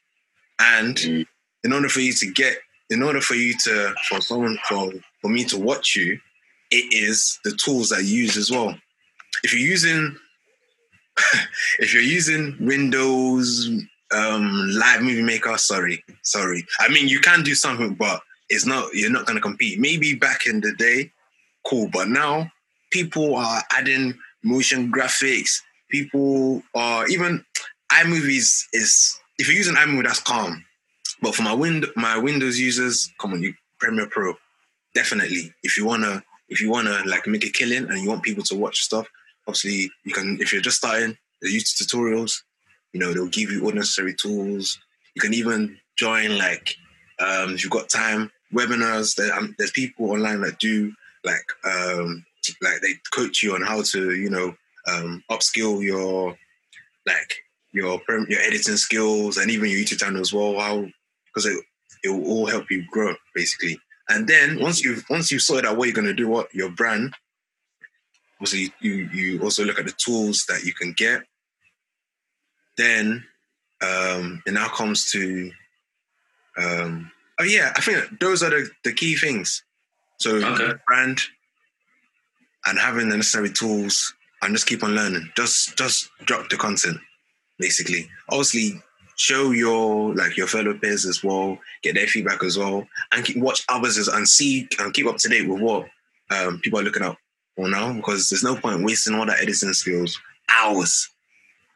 And 0.60 0.96
Mm. 0.96 1.26
In 1.64 1.72
order 1.72 1.88
for 1.88 2.00
you 2.00 2.12
to 2.12 2.32
get, 2.32 2.58
in 2.90 3.02
order 3.02 3.20
for 3.20 3.34
you 3.34 3.54
to 3.64 3.94
for 4.08 4.20
someone 4.20 4.58
for 4.68 4.92
for 5.20 5.30
me 5.30 5.44
to 5.44 5.58
watch 5.58 5.96
you, 5.96 6.18
it 6.70 6.92
is 6.92 7.38
the 7.44 7.52
tools 7.52 7.88
that 7.90 8.04
you 8.04 8.22
use 8.22 8.36
as 8.36 8.50
well. 8.50 8.74
If 9.42 9.52
you're 9.52 9.68
using 9.68 10.16
if 11.78 11.92
you're 11.92 12.02
using 12.02 12.56
Windows 12.60 13.68
um 14.12 14.70
live 14.72 15.02
movie 15.02 15.22
maker, 15.22 15.56
sorry, 15.58 16.02
sorry. 16.22 16.64
I 16.80 16.88
mean 16.88 17.08
you 17.08 17.20
can 17.20 17.42
do 17.42 17.54
something, 17.54 17.94
but 17.94 18.22
it's 18.48 18.66
not 18.66 18.94
you're 18.94 19.10
not 19.10 19.26
gonna 19.26 19.40
compete. 19.40 19.78
Maybe 19.78 20.14
back 20.14 20.46
in 20.46 20.60
the 20.60 20.72
day, 20.72 21.12
cool, 21.66 21.88
but 21.92 22.08
now 22.08 22.50
people 22.90 23.36
are 23.36 23.62
adding 23.70 24.14
motion 24.42 24.90
graphics, 24.90 25.60
people 25.90 26.62
are 26.74 27.06
even 27.08 27.44
iMovies 27.92 28.64
is 28.72 29.18
if 29.38 29.48
you're 29.48 29.56
using 29.56 29.74
iMovie, 29.74 30.04
that's 30.04 30.20
calm. 30.20 30.64
But 31.20 31.34
for 31.34 31.42
my 31.42 31.54
wind 31.54 31.86
my 31.96 32.16
Windows 32.18 32.58
users, 32.58 33.10
come 33.18 33.32
on, 33.32 33.42
you 33.42 33.54
Premiere 33.78 34.08
Pro, 34.08 34.34
definitely. 34.94 35.52
If 35.62 35.76
you 35.76 35.84
wanna 35.84 36.22
if 36.48 36.60
you 36.60 36.70
wanna 36.70 37.02
like 37.06 37.26
make 37.26 37.44
a 37.44 37.50
killing 37.50 37.88
and 37.88 37.98
you 38.00 38.08
want 38.08 38.22
people 38.22 38.44
to 38.44 38.56
watch 38.56 38.80
stuff, 38.80 39.06
obviously 39.46 39.90
you 40.04 40.12
can 40.12 40.38
if 40.40 40.52
you're 40.52 40.62
just 40.62 40.78
starting 40.78 41.16
the 41.40 41.48
YouTube 41.48 41.82
tutorials, 41.82 42.42
you 42.92 43.00
know, 43.00 43.12
they'll 43.12 43.28
give 43.28 43.50
you 43.50 43.64
all 43.64 43.72
necessary 43.72 44.14
tools. 44.14 44.78
You 45.14 45.20
can 45.20 45.34
even 45.34 45.78
join 45.96 46.38
like 46.38 46.76
um 47.20 47.54
if 47.54 47.62
you've 47.62 47.72
got 47.72 47.88
time, 47.88 48.30
webinars. 48.52 49.14
There, 49.16 49.32
um, 49.34 49.54
there's 49.58 49.70
people 49.72 50.10
online 50.10 50.40
that 50.42 50.58
do 50.58 50.92
like 51.24 51.44
um 51.64 52.24
like 52.62 52.80
they 52.80 52.94
coach 53.12 53.42
you 53.42 53.54
on 53.54 53.62
how 53.62 53.82
to, 53.82 54.14
you 54.14 54.30
know, 54.30 54.54
um 54.86 55.22
upskill 55.30 55.82
your 55.82 56.36
like 57.06 57.34
your 57.72 58.00
your 58.28 58.40
editing 58.40 58.76
skills 58.76 59.36
and 59.36 59.50
even 59.50 59.68
your 59.70 59.80
YouTube 59.80 59.98
channel 59.98 60.20
as 60.20 60.32
well. 60.32 60.58
How 60.58 60.86
because 61.38 61.46
it 61.56 61.64
it 62.04 62.08
will 62.10 62.26
all 62.26 62.46
help 62.46 62.70
you 62.70 62.84
grow 62.90 63.14
basically. 63.34 63.78
And 64.08 64.26
then 64.26 64.60
once 64.60 64.82
you've 64.82 65.04
once 65.10 65.30
you've 65.30 65.42
sorted 65.42 65.66
out 65.66 65.76
what 65.76 65.86
you're 65.86 65.94
gonna 65.94 66.12
do, 66.12 66.28
what 66.28 66.52
your 66.54 66.70
brand, 66.70 67.14
obviously 68.40 68.72
you 68.80 69.08
you 69.12 69.40
also 69.42 69.64
look 69.64 69.78
at 69.78 69.86
the 69.86 69.92
tools 69.92 70.44
that 70.48 70.64
you 70.64 70.72
can 70.74 70.92
get. 70.92 71.22
Then 72.76 73.24
um 73.82 74.42
it 74.46 74.52
now 74.52 74.68
comes 74.68 75.10
to 75.12 75.50
um 76.56 77.10
oh 77.40 77.44
yeah, 77.44 77.72
I 77.76 77.80
think 77.80 78.18
those 78.20 78.42
are 78.42 78.50
the, 78.50 78.70
the 78.84 78.92
key 78.92 79.14
things. 79.16 79.62
So 80.18 80.36
Okay. 80.36 80.72
brand 80.86 81.20
and 82.66 82.78
having 82.78 83.08
the 83.08 83.16
necessary 83.16 83.50
tools 83.50 84.14
and 84.42 84.54
just 84.54 84.66
keep 84.66 84.82
on 84.82 84.94
learning. 84.94 85.30
Just 85.36 85.76
just 85.76 86.10
drop 86.24 86.48
the 86.48 86.56
content, 86.56 86.98
basically. 87.58 88.08
Obviously, 88.30 88.80
show 89.18 89.50
your 89.50 90.14
like 90.14 90.36
your 90.36 90.46
fellow 90.46 90.72
peers 90.74 91.04
as 91.04 91.22
well, 91.22 91.58
get 91.82 91.94
their 91.94 92.06
feedback 92.06 92.42
as 92.42 92.56
well, 92.56 92.86
and 93.12 93.24
keep, 93.24 93.36
watch 93.36 93.64
others 93.68 93.98
as, 93.98 94.08
and 94.08 94.26
see 94.26 94.66
and 94.78 94.94
keep 94.94 95.06
up 95.06 95.16
to 95.18 95.28
date 95.28 95.46
with 95.48 95.60
what 95.60 95.86
um, 96.30 96.60
people 96.60 96.78
are 96.78 96.84
looking 96.84 97.02
out 97.02 97.16
for 97.56 97.68
now. 97.68 97.92
Because 97.92 98.30
there's 98.30 98.44
no 98.44 98.56
point 98.56 98.84
wasting 98.84 99.14
all 99.14 99.26
that 99.26 99.40
editing 99.40 99.72
skills 99.74 100.18
hours. 100.48 101.08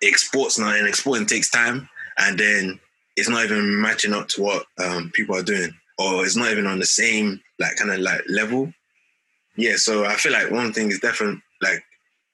Exports 0.02 0.58
now 0.58 0.74
and 0.74 0.88
exporting 0.88 1.26
takes 1.26 1.50
time, 1.50 1.88
and 2.18 2.38
then 2.38 2.80
it's 3.16 3.28
not 3.28 3.44
even 3.44 3.80
matching 3.80 4.12
up 4.12 4.28
to 4.28 4.42
what 4.42 4.64
um, 4.82 5.10
people 5.14 5.36
are 5.36 5.42
doing, 5.42 5.70
or 5.98 6.24
it's 6.24 6.36
not 6.36 6.50
even 6.50 6.66
on 6.66 6.78
the 6.78 6.86
same 6.86 7.40
like 7.58 7.76
kind 7.76 7.90
of 7.90 8.00
like 8.00 8.22
level. 8.28 8.72
Yeah, 9.56 9.76
so 9.76 10.04
I 10.04 10.14
feel 10.14 10.32
like 10.32 10.50
one 10.50 10.72
thing 10.72 10.90
is 10.90 11.00
definitely 11.00 11.42
like 11.60 11.82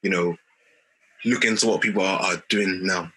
you 0.02 0.10
know 0.10 0.36
look 1.24 1.44
into 1.44 1.66
what 1.66 1.80
people 1.80 2.02
are, 2.02 2.20
are 2.20 2.42
doing 2.48 2.86
now. 2.86 3.10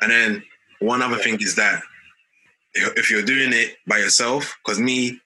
And 0.00 0.10
then 0.10 0.42
one 0.80 1.02
other 1.02 1.16
thing 1.18 1.38
is 1.40 1.54
that 1.56 1.82
if 2.74 3.10
you're 3.10 3.22
doing 3.22 3.52
it 3.52 3.76
by 3.86 3.98
yourself, 3.98 4.56
because 4.64 4.78
me, 4.78 5.20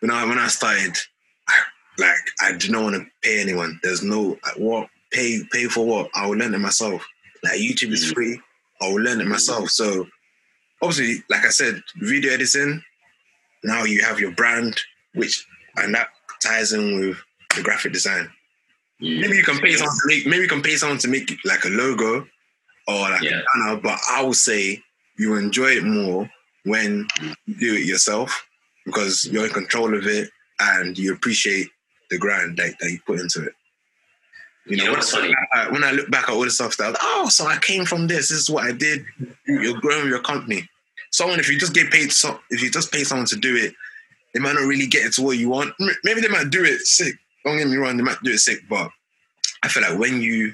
when 0.00 0.10
I 0.10 0.24
when 0.24 0.38
I 0.38 0.48
started, 0.48 0.96
I, 1.48 1.54
like 1.98 2.18
I 2.40 2.52
did 2.52 2.70
not 2.70 2.82
want 2.82 2.94
to 2.96 3.06
pay 3.22 3.40
anyone. 3.40 3.78
There's 3.82 4.02
no 4.02 4.38
what 4.56 4.88
pay 5.12 5.40
pay 5.52 5.64
for 5.66 5.86
what 5.86 6.10
I 6.14 6.26
will 6.26 6.36
learn 6.36 6.54
it 6.54 6.58
myself. 6.58 7.04
Like 7.42 7.60
YouTube 7.60 7.92
is 7.92 8.04
Mhm. 8.10 8.14
free. 8.14 8.40
I 8.80 8.88
will 8.88 9.00
learn 9.02 9.20
it 9.20 9.26
myself. 9.26 9.70
So 9.70 10.06
obviously, 10.82 11.22
like 11.30 11.44
I 11.44 11.50
said, 11.50 11.82
video 11.96 12.32
editing. 12.32 12.82
Now 13.64 13.84
you 13.84 14.02
have 14.02 14.20
your 14.20 14.32
brand, 14.32 14.78
which 15.14 15.44
and 15.76 15.94
that 15.94 16.08
ties 16.42 16.72
in 16.72 17.00
with 17.00 17.18
the 17.54 17.62
graphic 17.62 17.92
design. 17.92 18.30
Mm. 19.02 19.20
Maybe 19.20 19.36
you 19.36 19.42
can 19.44 19.58
pay 19.58 19.74
someone 19.74 19.96
to 19.96 20.06
make 20.06 20.26
maybe 20.26 20.42
you 20.42 20.48
can 20.48 20.62
pay 20.62 20.76
someone 20.76 20.98
to 20.98 21.08
make 21.08 21.30
like 21.44 21.64
a 21.64 21.68
logo 21.68 22.26
or 22.86 23.00
like 23.00 23.22
Yeah. 23.22 23.40
a 23.40 23.58
banner, 23.58 23.80
but 23.80 23.98
I 24.10 24.22
would 24.22 24.36
say 24.36 24.82
you 25.18 25.34
enjoy 25.36 25.68
it 25.76 25.84
more 25.84 26.30
when 26.64 27.06
you 27.46 27.54
do 27.58 27.74
it 27.74 27.84
yourself 27.86 28.46
because 28.84 29.26
you're 29.26 29.46
in 29.46 29.52
control 29.52 29.96
of 29.96 30.06
it 30.06 30.30
and 30.60 30.96
you 30.96 31.12
appreciate 31.12 31.68
the 32.10 32.18
grind 32.18 32.56
that, 32.58 32.78
that 32.80 32.90
you 32.90 32.98
put 33.06 33.20
into 33.20 33.42
it. 33.44 33.52
You 34.66 34.72
You 34.72 34.76
know, 34.78 34.84
know 34.84 34.90
when, 34.92 34.98
what's 34.98 35.12
funny? 35.12 35.34
I, 35.54 35.68
when 35.70 35.84
I 35.84 35.92
look 35.92 36.10
back 36.10 36.24
at 36.28 36.30
all 36.34 36.44
the 36.44 36.50
stuff 36.50 36.76
that 36.76 36.84
I 36.86 36.90
was, 36.90 36.98
oh, 37.00 37.28
so 37.28 37.46
I 37.46 37.56
came 37.58 37.84
from 37.84 38.06
this. 38.06 38.28
This 38.30 38.38
is 38.38 38.50
what 38.50 38.64
I 38.64 38.72
did. 38.72 39.04
You're 39.46 39.80
growing 39.80 40.08
your 40.08 40.20
company. 40.22 40.68
Someone, 41.12 41.38
if 41.40 41.50
you 41.50 41.58
just 41.58 41.72
get 41.74 41.90
paid, 41.90 42.12
so 42.12 42.38
if 42.50 42.62
you 42.62 42.70
just 42.70 42.92
pay 42.92 43.04
someone 43.04 43.26
to 43.28 43.36
do 43.36 43.56
it, 43.56 43.74
they 44.34 44.40
might 44.40 44.54
not 44.54 44.66
really 44.66 44.86
get 44.86 45.06
it 45.06 45.12
to 45.14 45.22
what 45.22 45.38
you 45.38 45.48
want. 45.48 45.72
Maybe 46.04 46.20
they 46.20 46.28
might 46.28 46.50
do 46.50 46.64
it 46.64 46.80
sick. 46.80 47.14
Don't 47.44 47.56
get 47.58 47.68
me 47.68 47.76
wrong, 47.76 47.96
they 47.96 48.02
might 48.02 48.20
do 48.22 48.32
it 48.32 48.38
sick, 48.38 48.58
but 48.68 48.90
I 49.62 49.68
feel 49.68 49.82
like 49.82 49.98
when 49.98 50.20
you, 50.20 50.52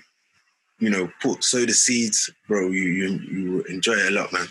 you 0.83 0.91
know, 0.91 1.09
put 1.21 1.45
sow 1.45 1.65
the 1.65 1.73
seeds, 1.73 2.29
bro, 2.49 2.69
you 2.69 2.83
you 2.83 3.09
you 3.31 3.63
enjoy 3.69 3.93
it 3.93 4.13
a 4.13 4.15
lot, 4.15 4.33
man. 4.33 4.47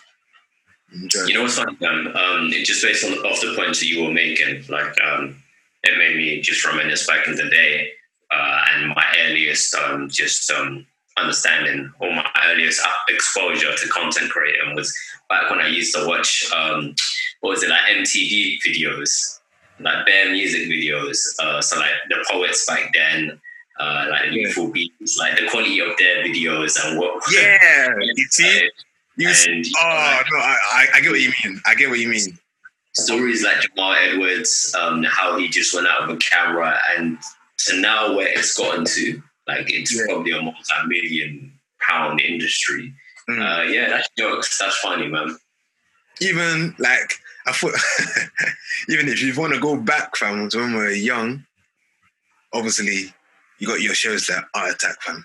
Enjoy. 0.94 1.26
You 1.26 1.34
know 1.36 1.42
what's 1.44 1.58
funny, 1.58 1.78
man? 1.82 2.08
Um, 2.08 2.48
it 2.54 2.66
just 2.66 2.82
based 2.82 3.04
on 3.04 3.14
off 3.26 3.42
the 3.42 3.54
points 3.56 3.80
that 3.80 3.88
you 3.88 4.04
were 4.04 4.14
making, 4.14 4.64
like 4.70 4.96
um, 5.02 5.36
it 5.84 5.98
made 5.98 6.16
me 6.16 6.40
just 6.40 6.66
reminisce 6.66 7.06
back 7.06 7.28
in 7.28 7.36
the 7.36 7.50
day 7.50 7.92
uh, 8.32 8.58
and 8.72 8.90
my 8.90 9.06
earliest 9.26 9.76
um, 9.76 10.10
just 10.10 10.50
um, 10.52 10.86
understanding 11.18 11.92
or 12.00 12.16
my 12.16 12.30
earliest 12.46 12.82
exposure 13.10 13.76
to 13.76 13.88
content 13.90 14.32
creating 14.32 14.74
was 14.74 14.96
back 15.28 15.50
when 15.50 15.60
I 15.60 15.68
used 15.68 15.94
to 15.96 16.08
watch 16.08 16.50
um, 16.56 16.96
what 17.42 17.52
was 17.52 17.64
it 17.64 17.70
like 17.70 17.82
MTV 17.92 18.60
videos, 18.66 19.40
like 19.82 20.06
bare 20.06 20.32
music 20.32 20.62
videos. 20.70 21.18
Uh, 21.40 21.62
so 21.62 21.78
like 21.78 21.92
the 22.10 22.26
poets 22.30 22.66
back 22.66 22.92
then. 22.94 23.40
Uh, 23.82 24.06
like 24.12 24.30
the 24.30 24.40
Yeah. 24.56 24.68
Beats, 24.72 25.18
like 25.18 25.36
the 25.40 25.48
quality 25.50 25.80
of 25.80 25.98
their 25.98 26.24
videos 26.24 26.78
and 26.86 27.00
what. 27.00 27.24
yeah, 27.34 27.88
you 28.02 28.26
see, 28.30 28.70
you 29.18 29.34
see. 29.34 29.52
and, 29.52 29.66
Oh 29.80 30.20
no, 30.32 30.38
I, 30.38 30.86
I 30.96 31.02
get 31.02 31.12
what 31.12 31.22
you 31.22 31.34
mean. 31.44 31.60
I 31.66 31.74
get 31.76 31.90
what 31.90 31.98
you 32.00 32.08
mean. 32.10 32.38
stories 32.94 33.44
like 33.44 33.60
Jamal 33.62 33.94
Edwards, 33.94 34.76
um, 34.80 35.04
how 35.04 35.38
he 35.40 35.48
just 35.50 35.74
went 35.74 35.88
out 35.88 36.04
of 36.04 36.10
a 36.10 36.18
camera, 36.18 36.78
and 36.96 37.18
to 37.66 37.80
now 37.82 38.16
where 38.16 38.28
it's 38.28 38.54
gotten 38.56 38.86
to, 38.86 39.22
like 39.48 39.72
it's 39.74 39.92
Yeah. 39.96 40.04
probably 40.08 40.32
a 40.34 40.42
multi-million 40.42 41.52
pound 41.82 42.22
industry. 42.22 42.94
Mm. 43.30 43.40
Uh, 43.40 43.64
yeah, 43.72 43.90
that's 43.90 44.10
jokes. 44.18 44.58
That's 44.60 44.78
funny, 44.78 45.08
man. 45.08 45.38
even 46.20 46.76
like 46.78 47.14
I 47.48 47.52
thought, 47.54 47.74
even 48.90 49.08
if 49.08 49.22
you 49.24 49.34
want 49.40 49.54
to 49.56 49.60
go 49.60 49.76
back, 49.78 50.16
fam, 50.18 50.50
to 50.50 50.58
when 50.60 50.74
we 50.74 50.78
were 50.80 50.92
young, 50.92 51.46
obviously 52.54 53.14
you 53.62 53.68
got 53.68 53.80
your 53.80 53.94
shows 53.94 54.28
like 54.28 54.44
Art 54.56 54.74
Attack, 54.74 55.02
fam. 55.02 55.24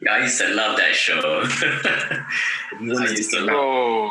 Yeah, 0.00 0.12
I 0.12 0.22
used 0.22 0.40
to 0.40 0.48
love 0.54 0.76
that 0.78 0.94
show. 0.94 1.20
You 2.80 2.96
I 2.96 3.08
used 3.08 3.30
to 3.32 3.36
to 3.38 3.42
go 3.42 3.46
back. 3.46 3.54
Bro, 3.56 4.10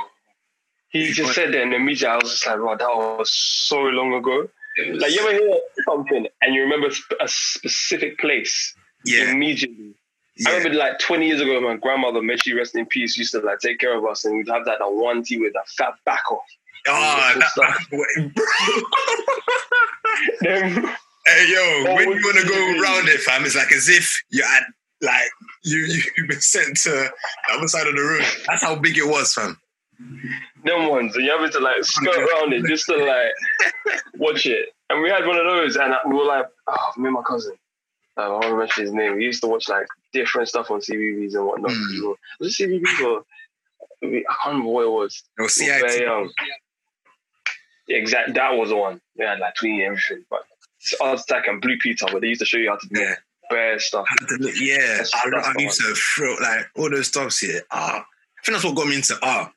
he 0.89 1.11
just 1.13 1.33
said 1.33 1.53
that, 1.53 1.61
and 1.61 1.73
immediately 1.73 2.07
I 2.07 2.15
was 2.17 2.31
just 2.31 2.45
like, 2.45 2.59
"Wow, 2.61 2.75
that 2.75 2.89
was 2.89 3.31
so 3.31 3.79
long 3.79 4.13
ago." 4.13 4.49
was, 4.77 5.01
Like 5.01 5.11
you 5.13 5.21
ever 5.21 5.31
hear 5.31 5.59
something 5.87 6.27
and 6.41 6.53
you 6.53 6.61
remember 6.61 6.89
a 7.21 7.27
specific 7.27 8.19
place 8.19 8.75
Yeah, 9.05 9.31
immediately. 9.31 9.95
I 10.45 10.57
remember 10.57 10.77
like 10.77 10.99
20 10.99 11.25
years 11.25 11.41
ago, 11.41 11.59
my 11.61 11.77
grandmother, 11.77 12.21
may 12.21 12.35
she 12.35 12.53
rest 12.53 12.75
in 12.75 12.85
peace, 12.85 13.17
used 13.17 13.31
to 13.31 13.39
like 13.39 13.59
take 13.59 13.79
care 13.79 13.97
of 13.97 14.05
us, 14.05 14.25
and 14.25 14.37
we'd 14.37 14.49
have 14.49 14.65
that 14.65 14.79
one 14.81 15.23
tea 15.23 15.39
with 15.39 15.53
a 15.55 15.63
fat 15.77 15.93
back 16.05 16.29
off. 16.31 16.43
Ah, 16.87 17.31
oh, 17.31 17.33
Good 17.33 17.43
stuff. 17.45 17.87
that, 17.91 18.31
Then 20.41 20.95
hey 21.25 21.45
yo, 21.49 21.91
Oh, 21.91 21.95
when 21.95 22.09
you 22.09 22.21
want 22.23 22.37
to 22.39 22.47
go 22.47 22.81
around 22.81 23.07
it, 23.09 23.19
fam, 23.21 23.45
it's 23.45 23.55
like 23.55 23.71
as 23.71 23.89
if 23.89 24.21
you're 24.29 24.45
at 24.45 24.63
like 25.01 25.29
you 25.63 26.01
you've 26.17 26.27
been 26.27 26.41
sent 26.41 26.77
to 26.77 26.89
the 26.89 27.53
other 27.53 27.67
side 27.67 27.87
of 27.87 27.95
the 27.95 28.01
room. 28.01 28.23
That's 28.47 28.63
how 28.63 28.75
big 28.75 28.97
it 28.97 29.05
was, 29.07 29.33
fam. 29.33 29.57
them 30.63 30.89
ones, 30.89 31.15
and 31.15 31.25
you 31.25 31.31
having 31.31 31.51
to 31.51 31.59
like 31.59 31.83
skirt 31.83 32.17
around 32.17 32.53
it 32.53 32.65
just 32.65 32.85
to 32.87 32.97
like 32.97 33.31
watch 34.15 34.45
it. 34.45 34.69
And 34.89 35.01
we 35.01 35.09
had 35.09 35.25
one 35.25 35.37
of 35.37 35.45
those, 35.45 35.75
and 35.75 35.93
we 36.07 36.15
were 36.15 36.25
like, 36.25 36.45
oh, 36.67 36.91
me 36.97 37.05
and 37.05 37.13
my 37.13 37.21
cousin. 37.21 37.55
Um, 38.17 38.25
I 38.35 38.41
don't 38.41 38.51
remember 38.51 38.73
his 38.75 38.91
name. 38.91 39.15
We 39.15 39.23
used 39.23 39.41
to 39.43 39.47
watch 39.47 39.69
like 39.69 39.87
different 40.11 40.49
stuff 40.49 40.71
on 40.71 40.81
CBBC 40.81 41.35
and 41.35 41.45
whatnot. 41.45 41.71
Mm. 41.71 42.15
Was 42.39 42.59
it 42.59 42.69
CBBC 42.69 43.05
or 43.05 43.23
I 44.03 44.07
can't 44.07 44.25
remember 44.47 44.69
what 44.71 44.85
it 44.85 44.89
was. 44.91 45.23
It 45.37 45.41
was 45.41 45.57
were 45.57 45.65
very 45.65 45.89
CIT. 45.89 46.31
exact 47.87 48.33
that 48.33 48.51
was 48.51 48.69
the 48.69 48.75
one. 48.77 48.99
They 49.15 49.25
had 49.25 49.39
like 49.39 49.55
tweeting 49.55 49.85
everything, 49.85 50.25
but 50.29 50.43
it's 50.81 50.93
Art 51.01 51.19
Attack 51.19 51.47
and 51.47 51.61
Blue 51.61 51.77
Peter, 51.77 52.05
where 52.11 52.21
they 52.21 52.27
used 52.27 52.39
to 52.41 52.45
show 52.45 52.57
you 52.57 52.69
how 52.69 52.77
to 52.77 52.87
do 52.87 52.99
Yeah. 53.01 53.15
bare 53.49 53.79
stuff. 53.79 54.05
Yeah, 54.39 54.77
That's- 54.77 55.11
I, 55.13 55.29
that's 55.29 55.47
I 55.47 55.53
used 55.61 55.81
to 55.81 55.93
throw 55.95 56.35
like 56.35 56.67
all 56.75 56.89
those 56.89 57.07
stuffs 57.07 57.39
here. 57.39 57.61
Ah, 57.71 57.99
I 57.99 58.45
think 58.45 58.55
that's 58.55 58.63
what 58.63 58.75
got 58.75 58.87
me 58.87 58.95
into 58.95 59.17
art. 59.21 59.51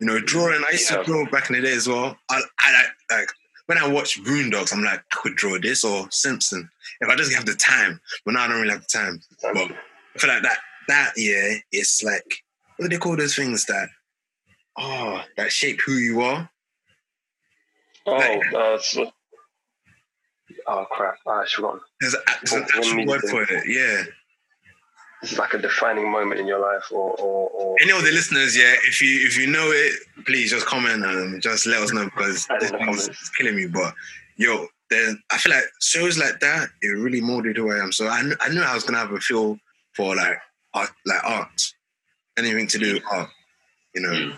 You 0.00 0.06
know, 0.06 0.20
drawing. 0.20 0.62
I 0.64 0.72
used 0.72 0.90
Yeah. 0.90 0.98
to 0.98 1.04
draw 1.04 1.24
back 1.30 1.50
in 1.50 1.56
the 1.56 1.62
day 1.62 1.72
as 1.72 1.88
well. 1.88 2.16
I, 2.30 2.40
I 2.60 2.72
like 2.72 2.90
like 3.10 3.28
when 3.66 3.78
I 3.78 3.86
watch 3.88 4.22
Boondocks, 4.22 4.72
I'm 4.72 4.82
like, 4.82 5.00
I 5.00 5.16
could 5.16 5.34
draw 5.36 5.58
this 5.58 5.84
or 5.84 6.08
Simpson 6.10 6.70
if 7.00 7.08
I 7.08 7.16
just 7.16 7.34
have 7.34 7.46
the 7.46 7.54
time. 7.54 8.00
But 8.24 8.34
now 8.34 8.44
I 8.44 8.48
don't 8.48 8.60
really 8.60 8.72
have 8.72 8.82
the 8.82 8.98
time. 8.98 9.20
But 9.42 9.56
I 9.56 10.18
feel 10.18 10.30
like 10.30 10.42
that 10.42 10.58
that 10.88 11.12
yeah, 11.16 11.54
it's 11.72 12.02
like 12.02 12.44
what 12.76 12.88
do 12.88 12.94
they 12.96 13.00
call 13.00 13.16
those 13.16 13.34
things 13.34 13.64
that 13.66 13.88
oh 14.76 15.22
that 15.36 15.50
shape 15.52 15.80
who 15.84 15.92
you 15.94 16.20
are? 16.22 16.48
Oh, 18.06 18.40
uh, 18.56 18.78
so, 18.78 19.10
oh 20.66 20.86
crap! 20.90 21.16
I 21.26 21.44
forgot. 21.54 21.80
There's, 22.00 22.14
a, 22.14 22.18
there's 22.42 22.52
an 22.52 22.60
What- 22.60 22.68
what 22.74 22.86
actual 22.86 23.06
word 23.06 23.20
for 23.22 23.42
it. 23.54 23.64
Yeah. 23.68 24.04
This 25.20 25.32
is 25.32 25.38
like 25.38 25.52
a 25.52 25.58
defining 25.58 26.10
moment 26.12 26.38
in 26.40 26.46
your 26.46 26.60
life, 26.60 26.92
or 26.92 27.10
or, 27.20 27.48
or 27.50 27.76
Any 27.82 27.90
of 27.90 28.04
the 28.04 28.12
listeners, 28.12 28.56
yeah, 28.56 28.74
if 28.86 29.02
you 29.02 29.26
if 29.26 29.36
you 29.36 29.48
know 29.48 29.70
it, 29.72 29.94
please 30.26 30.48
just 30.50 30.66
comment 30.66 31.04
and 31.04 31.42
just 31.42 31.66
let 31.66 31.82
us 31.82 31.92
know 31.92 32.04
because 32.04 32.46
this 32.60 32.70
thing 32.70 32.88
is 32.90 33.10
killing 33.36 33.56
me. 33.56 33.66
But 33.66 33.94
yo, 34.36 34.66
then 34.90 35.20
I 35.32 35.38
feel 35.38 35.52
like 35.52 35.64
shows 35.80 36.18
like 36.18 36.38
that 36.38 36.68
it 36.82 36.88
really 36.90 37.20
molded 37.20 37.56
who 37.56 37.72
I 37.72 37.82
am. 37.82 37.90
So 37.90 38.06
I 38.06 38.22
knew, 38.22 38.36
I 38.40 38.48
knew 38.50 38.60
I 38.62 38.74
was 38.74 38.84
gonna 38.84 38.98
have 38.98 39.10
a 39.10 39.18
feel 39.18 39.58
for 39.96 40.14
like 40.14 40.38
art, 40.74 40.90
like 41.04 41.24
art, 41.24 41.62
anything 42.38 42.68
to 42.68 42.78
do 42.78 42.94
with 42.94 43.02
art. 43.10 43.28
You 43.96 44.02
know, 44.02 44.10
Mm. 44.10 44.36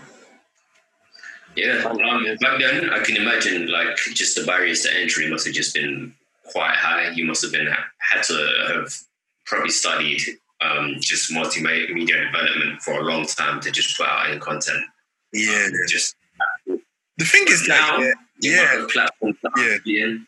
Yeah, 1.56 1.82
um, 1.84 2.24
back 2.40 2.60
then 2.60 2.90
I 2.90 3.02
can 3.02 3.16
imagine 3.16 3.68
like 3.70 3.96
just 3.96 4.36
the 4.36 4.44
barriers 4.44 4.82
to 4.82 4.96
entry 4.96 5.28
must 5.28 5.46
have 5.46 5.54
just 5.54 5.74
been 5.74 6.14
quite 6.52 6.74
high. 6.74 7.10
You 7.10 7.24
must 7.24 7.42
have 7.42 7.52
been 7.52 7.66
had 7.66 8.22
to 8.24 8.66
have 8.68 8.94
probably 9.46 9.70
studied 9.70 10.20
um, 10.60 10.96
just 11.00 11.32
multimedia 11.32 11.88
development 12.26 12.82
for 12.82 13.00
a 13.00 13.02
long 13.02 13.26
time 13.26 13.60
to 13.60 13.70
just 13.70 13.96
put 13.96 14.06
out 14.06 14.30
any 14.30 14.38
content. 14.38 14.84
yeah. 15.32 15.66
Um, 15.66 15.72
just 15.88 16.14
The 16.66 17.24
thing 17.24 17.44
is 17.48 17.66
now, 17.66 17.98
the 17.98 18.14
yeah, 18.40 18.82
of 18.82 18.88
platforms 18.90 19.36
that 19.42 19.52
Yeah. 19.56 19.64
I'm 19.74 19.80
seeing, 19.84 20.26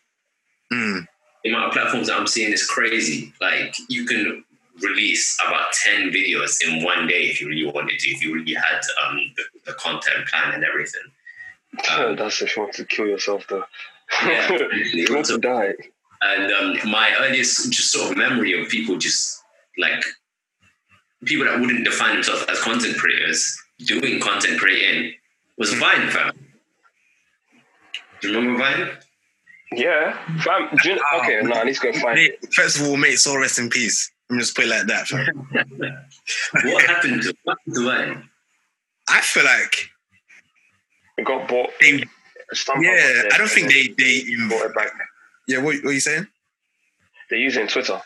mm, 0.72 1.06
the 1.44 1.50
amount 1.50 1.66
of 1.68 1.72
platforms 1.72 2.06
that 2.08 2.18
I'm 2.18 2.26
seeing 2.26 2.52
is 2.52 2.66
crazy. 2.66 3.32
Like 3.40 3.74
you 3.88 4.04
can 4.06 4.44
release 4.82 5.38
about 5.46 5.72
ten 5.84 6.10
videos 6.10 6.58
in 6.66 6.82
one 6.84 7.06
day 7.06 7.24
if 7.28 7.40
you 7.40 7.48
really 7.48 7.70
wanted 7.70 7.98
to, 7.98 8.08
if 8.10 8.22
you 8.24 8.34
really 8.34 8.54
had 8.54 8.80
um, 9.06 9.16
the, 9.36 9.42
the 9.64 9.72
content 9.74 10.26
plan 10.28 10.54
and 10.54 10.64
everything. 10.64 11.02
Um, 11.90 12.16
that's 12.16 12.42
if 12.42 12.56
you 12.56 12.62
want 12.62 12.74
to 12.74 12.84
kill 12.84 13.06
yourself, 13.06 13.46
though. 13.48 13.64
Yeah. 14.24 14.58
you 14.92 15.06
want 15.10 15.26
to 15.26 15.38
die. 15.38 15.74
And 16.22 16.52
um, 16.52 16.90
my 16.90 17.14
earliest 17.20 17.72
just 17.72 17.90
sort 17.90 18.12
of 18.12 18.16
memory 18.16 18.60
of 18.60 18.68
people 18.68 18.96
just 18.96 19.42
like 19.78 20.04
people 21.24 21.46
that 21.46 21.58
wouldn't 21.60 21.84
define 21.84 22.14
themselves 22.14 22.44
as 22.48 22.60
content 22.60 22.96
creators 22.96 23.58
doing 23.86 24.20
content 24.20 24.58
creating 24.58 25.14
was 25.58 25.72
Vine, 25.74 26.08
fam. 26.10 26.32
Do 28.20 28.28
you 28.28 28.36
remember 28.36 28.58
Vine? 28.62 28.88
Yeah, 29.72 30.18
fam. 30.40 30.68
Do 30.82 30.90
you, 30.90 31.00
okay, 31.20 31.40
no, 31.42 31.54
I 31.54 31.64
need 31.64 31.74
to 31.74 31.80
go 31.80 31.92
find 31.98 32.14
mate, 32.16 32.38
it. 32.42 32.54
first 32.54 32.80
of 32.80 32.86
all, 32.86 32.96
mate, 32.96 33.16
so 33.16 33.36
rest 33.38 33.58
in 33.58 33.68
peace. 33.68 34.10
I'm 34.30 34.38
just 34.38 34.54
put 34.54 34.66
it 34.66 34.68
like 34.68 34.86
that. 34.86 35.06
fam. 35.06 35.48
What 36.64 36.84
happened 36.84 37.22
to, 37.22 37.34
what 37.44 37.58
happened 37.58 37.74
to 37.74 37.84
Vine? 37.84 38.28
I 39.08 39.20
feel 39.20 39.44
like 39.44 39.90
It 41.18 41.24
got 41.26 41.48
bought. 41.48 41.70
they, 41.80 41.98
yeah, 42.80 43.22
I 43.32 43.36
don't 43.38 43.50
think 43.50 43.68
they 43.70 43.88
they 43.98 44.24
bought 44.48 44.66
it 44.66 44.74
back. 44.74 44.90
yeah. 45.48 45.58
What, 45.58 45.76
what 45.82 45.90
are 45.90 45.92
you 45.92 46.00
saying? 46.00 46.26
They're 47.30 47.38
using 47.38 47.66
Twitter. 47.66 48.00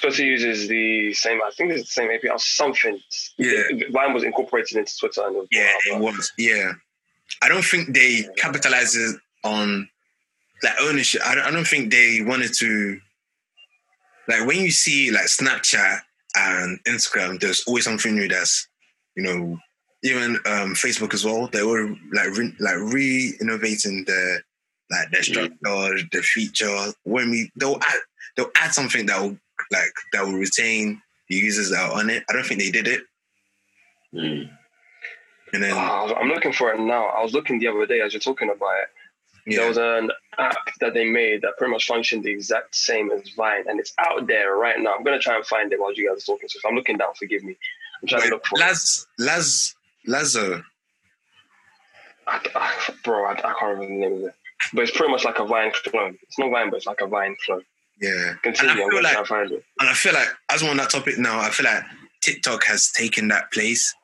Twitter 0.00 0.24
uses 0.24 0.68
the 0.68 1.12
same. 1.14 1.40
I 1.42 1.50
think 1.56 1.72
it's 1.72 1.82
the 1.82 1.86
same 2.02 2.10
API 2.10 2.28
or 2.28 2.38
something. 2.38 2.98
Yeah. 3.38 3.62
Vine 3.90 4.12
was 4.12 4.24
incorporated 4.24 4.76
into 4.78 4.92
Twitter 4.98 5.22
and 5.26 5.46
Yeah, 5.52 5.72
it 5.86 6.00
was. 6.00 6.32
Yeah, 6.38 6.72
I 7.42 7.48
don't 7.48 7.64
think 7.64 7.94
they 7.94 8.26
capitalized 8.36 8.98
on 9.44 9.88
like 10.62 10.74
ownership. 10.80 11.20
I 11.24 11.34
don't, 11.36 11.44
I 11.44 11.50
don't 11.50 11.66
think 11.66 11.90
they 11.92 12.22
wanted 12.22 12.52
to. 12.58 12.98
Like 14.28 14.46
when 14.46 14.60
you 14.60 14.70
see 14.70 15.10
like 15.10 15.26
Snapchat 15.26 16.00
and 16.36 16.78
Instagram, 16.84 17.38
there's 17.40 17.62
always 17.66 17.84
something 17.84 18.14
new 18.14 18.26
that's 18.28 18.66
you 19.16 19.22
know 19.22 19.58
even 20.04 20.36
um, 20.46 20.74
Facebook 20.74 21.14
as 21.14 21.24
well. 21.24 21.48
They 21.48 21.62
were 21.62 21.88
like 22.12 22.36
re, 22.36 22.54
like 22.60 22.76
re-innovating 22.76 24.04
the 24.04 24.42
like 24.90 25.10
the 25.10 25.22
structure, 25.22 26.08
the 26.12 26.22
feature. 26.22 26.92
When 27.02 27.30
we 27.30 27.50
they'll 27.56 27.76
add 27.76 28.00
they'll 28.36 28.50
add 28.56 28.72
something 28.72 29.06
that 29.06 29.20
will 29.20 29.36
like 29.72 29.92
that 30.12 30.24
will 30.24 30.34
retain 30.34 31.00
the 31.28 31.36
users 31.36 31.70
that 31.70 31.90
are 31.90 31.98
on 31.98 32.10
it. 32.10 32.22
I 32.28 32.34
don't 32.34 32.44
think 32.44 32.60
they 32.60 32.70
did 32.70 32.86
it. 32.86 33.00
Mm. 34.14 34.50
And 35.54 35.62
then 35.62 35.72
Oh, 35.72 36.14
I'm 36.14 36.28
looking 36.28 36.52
for 36.52 36.72
it 36.72 36.78
now. 36.78 37.06
I 37.06 37.22
was 37.22 37.32
looking 37.32 37.58
the 37.58 37.68
other 37.68 37.86
day 37.86 38.00
as 38.00 38.12
you're 38.12 38.20
talking 38.20 38.50
about 38.50 38.74
it. 38.82 38.88
There 39.46 39.68
was 39.68 39.76
an 39.76 40.10
app 40.38 40.56
that 40.80 40.94
they 40.94 41.04
made 41.04 41.42
that 41.42 41.58
pretty 41.58 41.70
much 41.70 41.86
functioned 41.86 42.24
the 42.24 42.30
exact 42.30 42.74
same 42.74 43.10
as 43.10 43.28
Vine, 43.36 43.64
and 43.68 43.78
it's 43.78 43.92
out 43.98 44.26
there 44.26 44.56
right 44.56 44.80
now. 44.80 44.94
I'm 44.94 45.04
gonna 45.04 45.18
try 45.18 45.36
and 45.36 45.44
find 45.46 45.72
it 45.72 45.80
while 45.80 45.92
you 45.92 46.08
guys 46.08 46.22
are 46.22 46.26
talking. 46.26 46.48
So 46.48 46.58
if 46.58 46.64
I'm 46.64 46.74
looking 46.74 46.96
down, 46.96 47.14
forgive 47.14 47.42
me. 47.42 47.56
I'm 48.00 48.08
trying 48.08 48.22
Wait, 48.22 48.28
to 48.28 48.34
look 48.34 48.46
for 48.46 48.58
it. 48.58 48.62
Laz 48.62 49.06
Laz 49.18 49.74
Lazo. 50.06 50.62
I, 52.26 52.40
I, 52.54 52.72
bro, 53.04 53.24
I, 53.26 53.32
I 53.32 53.36
can't 53.36 53.62
remember 53.62 53.86
the 53.86 53.92
name 54.00 54.12
of 54.14 54.20
it. 54.28 54.34
But 54.72 54.82
it's 54.82 54.96
pretty 54.96 55.12
much 55.12 55.24
like 55.24 55.38
a 55.38 55.44
Vine 55.44 55.72
clone. 55.84 56.16
It's 56.22 56.38
not 56.38 56.50
Vine, 56.50 56.70
but 56.70 56.76
it's 56.76 56.86
like 56.86 57.00
a 57.00 57.06
Vine 57.06 57.36
clone. 57.44 57.62
Yeah. 58.00 58.34
Continue. 58.42 58.72
And 58.72 58.80
I 58.82 58.88
feel 58.90 59.02
like 59.02 59.16
and 59.18 59.26
find 59.26 59.52
it. 59.52 59.64
and 59.80 59.88
I 59.88 59.92
feel 59.94 60.14
like 60.14 60.28
as 60.50 60.62
we're 60.62 60.70
on 60.70 60.76
that 60.78 60.90
topic 60.90 61.18
now, 61.18 61.38
I 61.40 61.50
feel 61.50 61.66
like 61.66 61.84
TikTok 62.22 62.64
has 62.64 62.90
taken 62.90 63.28
that 63.28 63.52
place 63.52 63.94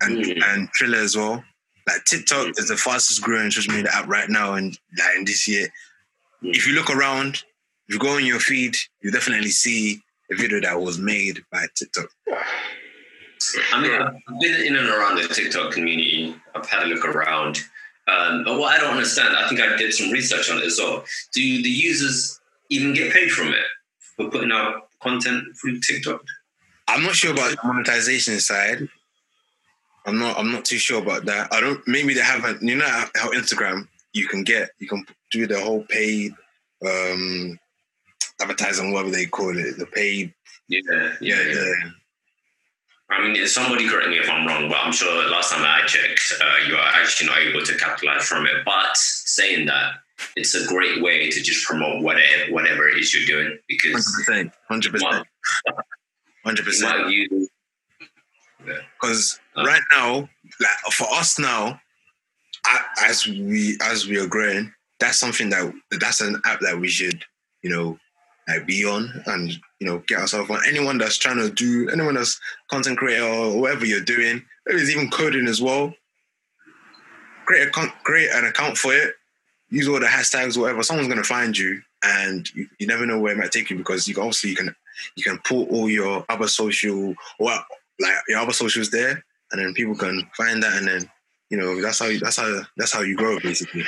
and 0.00 0.24
Mm. 0.24 0.42
and 0.44 0.68
Triller 0.72 0.98
as 0.98 1.16
well. 1.16 1.44
Like 1.86 2.04
TikTok 2.04 2.48
is 2.58 2.68
the 2.68 2.76
fastest 2.76 3.22
growing 3.22 3.50
social 3.50 3.74
media 3.74 3.90
app 3.92 4.08
right 4.08 4.28
now 4.28 4.54
and 4.54 4.78
like 4.98 5.16
in 5.18 5.24
this 5.24 5.46
year. 5.48 5.68
Mm. 6.42 6.54
If 6.56 6.66
you 6.66 6.74
look 6.74 6.90
around, 6.90 7.42
if 7.88 7.94
you 7.94 7.98
go 7.98 8.16
on 8.16 8.24
your 8.24 8.40
feed, 8.40 8.74
you 9.02 9.10
definitely 9.10 9.50
see 9.50 10.00
a 10.32 10.36
video 10.36 10.60
that 10.60 10.80
was 10.80 10.98
made 10.98 11.40
by 11.52 11.66
TikTok. 11.76 12.08
I 13.72 13.80
mean, 13.80 13.92
I've 13.92 14.40
been 14.40 14.66
in 14.66 14.76
and 14.76 14.88
around 14.88 15.16
the 15.16 15.28
TikTok 15.28 15.72
community. 15.72 16.34
I've 16.54 16.68
had 16.68 16.84
a 16.84 16.86
look 16.86 17.04
around. 17.04 17.58
Um, 18.08 18.44
but 18.44 18.58
what 18.58 18.74
I 18.74 18.80
don't 18.80 18.94
understand, 18.94 19.36
I 19.36 19.48
think 19.48 19.60
I 19.60 19.76
did 19.76 19.92
some 19.92 20.10
research 20.10 20.50
on 20.50 20.58
it 20.58 20.64
as 20.64 20.78
well. 20.78 21.04
Do 21.32 21.62
the 21.62 21.68
users 21.68 22.40
even 22.70 22.94
get 22.94 23.12
paid 23.12 23.30
from 23.30 23.48
it 23.48 23.66
for 24.16 24.30
putting 24.30 24.52
out 24.52 24.88
content 25.02 25.44
through 25.60 25.80
TikTok? 25.80 26.22
I'm 26.88 27.02
not 27.02 27.14
sure 27.14 27.32
about 27.32 27.50
the 27.50 27.58
monetization 27.66 28.38
side. 28.40 28.88
I'm 30.06 30.18
not. 30.18 30.38
I'm 30.38 30.52
not 30.52 30.64
too 30.64 30.78
sure 30.78 31.02
about 31.02 31.24
that. 31.26 31.52
I 31.52 31.60
don't. 31.60 31.86
Maybe 31.88 32.14
they 32.14 32.20
haven't. 32.20 32.62
You 32.62 32.76
know 32.76 32.86
how 32.86 33.06
how 33.16 33.30
Instagram 33.32 33.88
you 34.12 34.28
can 34.28 34.44
get. 34.44 34.70
You 34.78 34.86
can 34.86 35.04
do 35.32 35.48
the 35.48 35.60
whole 35.60 35.82
paid 35.82 36.32
um 36.86 37.58
advertising, 38.40 38.92
whatever 38.92 39.10
they 39.10 39.26
call 39.26 39.56
it. 39.58 39.78
The 39.78 39.86
paid. 39.86 40.32
Yeah, 40.68 40.80
yeah, 41.20 41.42
yeah. 41.42 41.74
I 43.08 43.22
mean, 43.22 43.46
somebody 43.46 43.88
correct 43.88 44.08
me 44.08 44.18
if 44.18 44.28
I'm 44.28 44.46
wrong, 44.46 44.68
but 44.68 44.78
I'm 44.78 44.92
sure 44.92 45.30
last 45.30 45.52
time 45.52 45.64
I 45.64 45.86
checked, 45.86 46.34
uh, 46.40 46.68
you 46.68 46.74
are 46.74 46.92
actually 46.94 47.28
not 47.28 47.38
able 47.38 47.62
to 47.62 47.76
capitalize 47.76 48.26
from 48.26 48.46
it. 48.46 48.64
But 48.64 48.96
saying 48.96 49.66
that, 49.66 49.92
it's 50.34 50.54
a 50.54 50.66
great 50.66 51.02
way 51.02 51.30
to 51.30 51.40
just 51.40 51.64
promote 51.66 52.02
whatever 52.02 52.52
whatever 52.52 52.88
it 52.88 52.98
is 52.98 53.14
you're 53.14 53.26
doing 53.26 53.58
Hundred 53.58 53.62
because 53.68 54.24
percent. 54.26 54.52
100%, 54.70 55.24
100%. 56.46 57.48
Because 59.00 59.38
right 59.56 59.82
now, 59.92 60.28
like 60.60 60.92
for 60.92 61.06
us 61.12 61.38
now, 61.38 61.80
as 63.04 63.26
we 63.26 63.78
as 63.82 64.06
we 64.08 64.18
are 64.18 64.26
growing, 64.26 64.72
that's 64.98 65.18
something 65.18 65.50
that 65.50 65.72
that's 66.00 66.20
an 66.20 66.40
app 66.44 66.60
that 66.60 66.78
we 66.78 66.88
should, 66.88 67.24
you 67.62 67.70
know, 67.70 67.98
like 68.48 68.66
be 68.66 68.84
on 68.84 69.22
and 69.26 69.52
you 69.80 69.86
know 69.86 70.02
get 70.06 70.20
ourselves 70.20 70.50
on. 70.50 70.60
Anyone 70.66 70.98
that's 70.98 71.18
trying 71.18 71.38
to 71.38 71.50
do, 71.50 71.88
anyone 71.90 72.14
that's 72.14 72.40
content 72.68 72.98
creator 72.98 73.24
or 73.24 73.60
whatever 73.60 73.84
you're 73.84 74.00
doing, 74.00 74.42
maybe 74.66 74.80
it's 74.80 74.90
even 74.90 75.10
coding 75.10 75.46
as 75.46 75.60
well. 75.60 75.94
Create 77.44 77.68
a 77.68 77.92
create 78.04 78.30
an 78.32 78.44
account 78.44 78.76
for 78.76 78.92
it. 78.94 79.14
Use 79.68 79.88
all 79.88 80.00
the 80.00 80.06
hashtags, 80.06 80.56
whatever. 80.58 80.82
Someone's 80.82 81.08
gonna 81.08 81.24
find 81.24 81.56
you, 81.56 81.80
and 82.02 82.48
you, 82.54 82.68
you 82.78 82.86
never 82.86 83.06
know 83.06 83.18
where 83.18 83.32
it 83.32 83.38
might 83.38 83.52
take 83.52 83.70
you 83.70 83.76
because 83.76 84.06
you 84.08 84.14
can 84.14 84.22
obviously 84.22 84.50
you 84.50 84.56
can 84.56 84.74
you 85.16 85.22
can 85.22 85.38
put 85.38 85.68
all 85.70 85.88
your 85.88 86.24
other 86.28 86.48
social 86.48 87.14
or 87.38 87.50
like 88.00 88.14
your 88.28 88.40
other 88.40 88.52
socials 88.52 88.90
there, 88.90 89.22
and 89.52 89.60
then 89.60 89.74
people 89.74 89.94
can 89.94 90.28
find 90.36 90.62
that, 90.62 90.76
and 90.78 90.88
then 90.88 91.10
you 91.50 91.56
know 91.56 91.80
that's 91.82 91.98
how 91.98 92.10
that's 92.20 92.36
how 92.36 92.62
that's 92.76 92.92
how 92.92 93.02
you 93.02 93.16
grow 93.16 93.38
basically. 93.40 93.84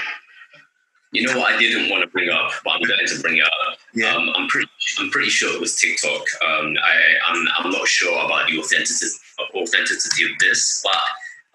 You 1.12 1.26
know 1.26 1.38
what 1.38 1.54
I 1.54 1.58
didn't 1.58 1.88
want 1.90 2.02
to 2.02 2.08
bring 2.08 2.28
up, 2.28 2.50
but 2.64 2.72
I'm 2.72 2.82
going 2.82 3.06
to 3.06 3.20
bring 3.20 3.38
it 3.38 3.44
up. 3.44 3.78
Yeah, 3.94 4.14
Um, 4.14 4.30
I'm 4.36 4.46
pretty, 4.48 4.68
I'm 4.98 5.08
pretty 5.10 5.30
sure 5.30 5.52
it 5.54 5.60
was 5.60 5.74
TikTok. 5.76 6.22
Um, 6.46 6.74
I, 6.82 6.94
I'm, 7.26 7.46
I'm 7.58 7.70
not 7.70 7.88
sure 7.88 8.12
about 8.24 8.48
the 8.48 8.58
authenticity, 8.58 9.16
authenticity 9.54 10.24
of 10.24 10.38
this, 10.38 10.82
but 10.84 11.00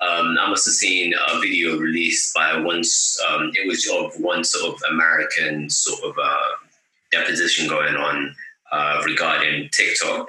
Um, 0.07 0.35
I 0.41 0.49
must 0.49 0.65
have 0.65 0.73
seen 0.73 1.13
a 1.13 1.39
video 1.39 1.77
released 1.77 2.33
by 2.33 2.57
once. 2.57 3.17
Um, 3.29 3.51
it 3.53 3.67
was 3.67 3.87
of 3.87 4.19
one 4.19 4.43
sort 4.43 4.73
of 4.75 4.81
American 4.91 5.69
sort 5.69 6.03
of 6.03 6.17
uh, 6.17 6.49
deposition 7.11 7.69
going 7.69 7.95
on 7.95 8.35
uh, 8.71 9.01
regarding 9.05 9.69
TikTok 9.71 10.27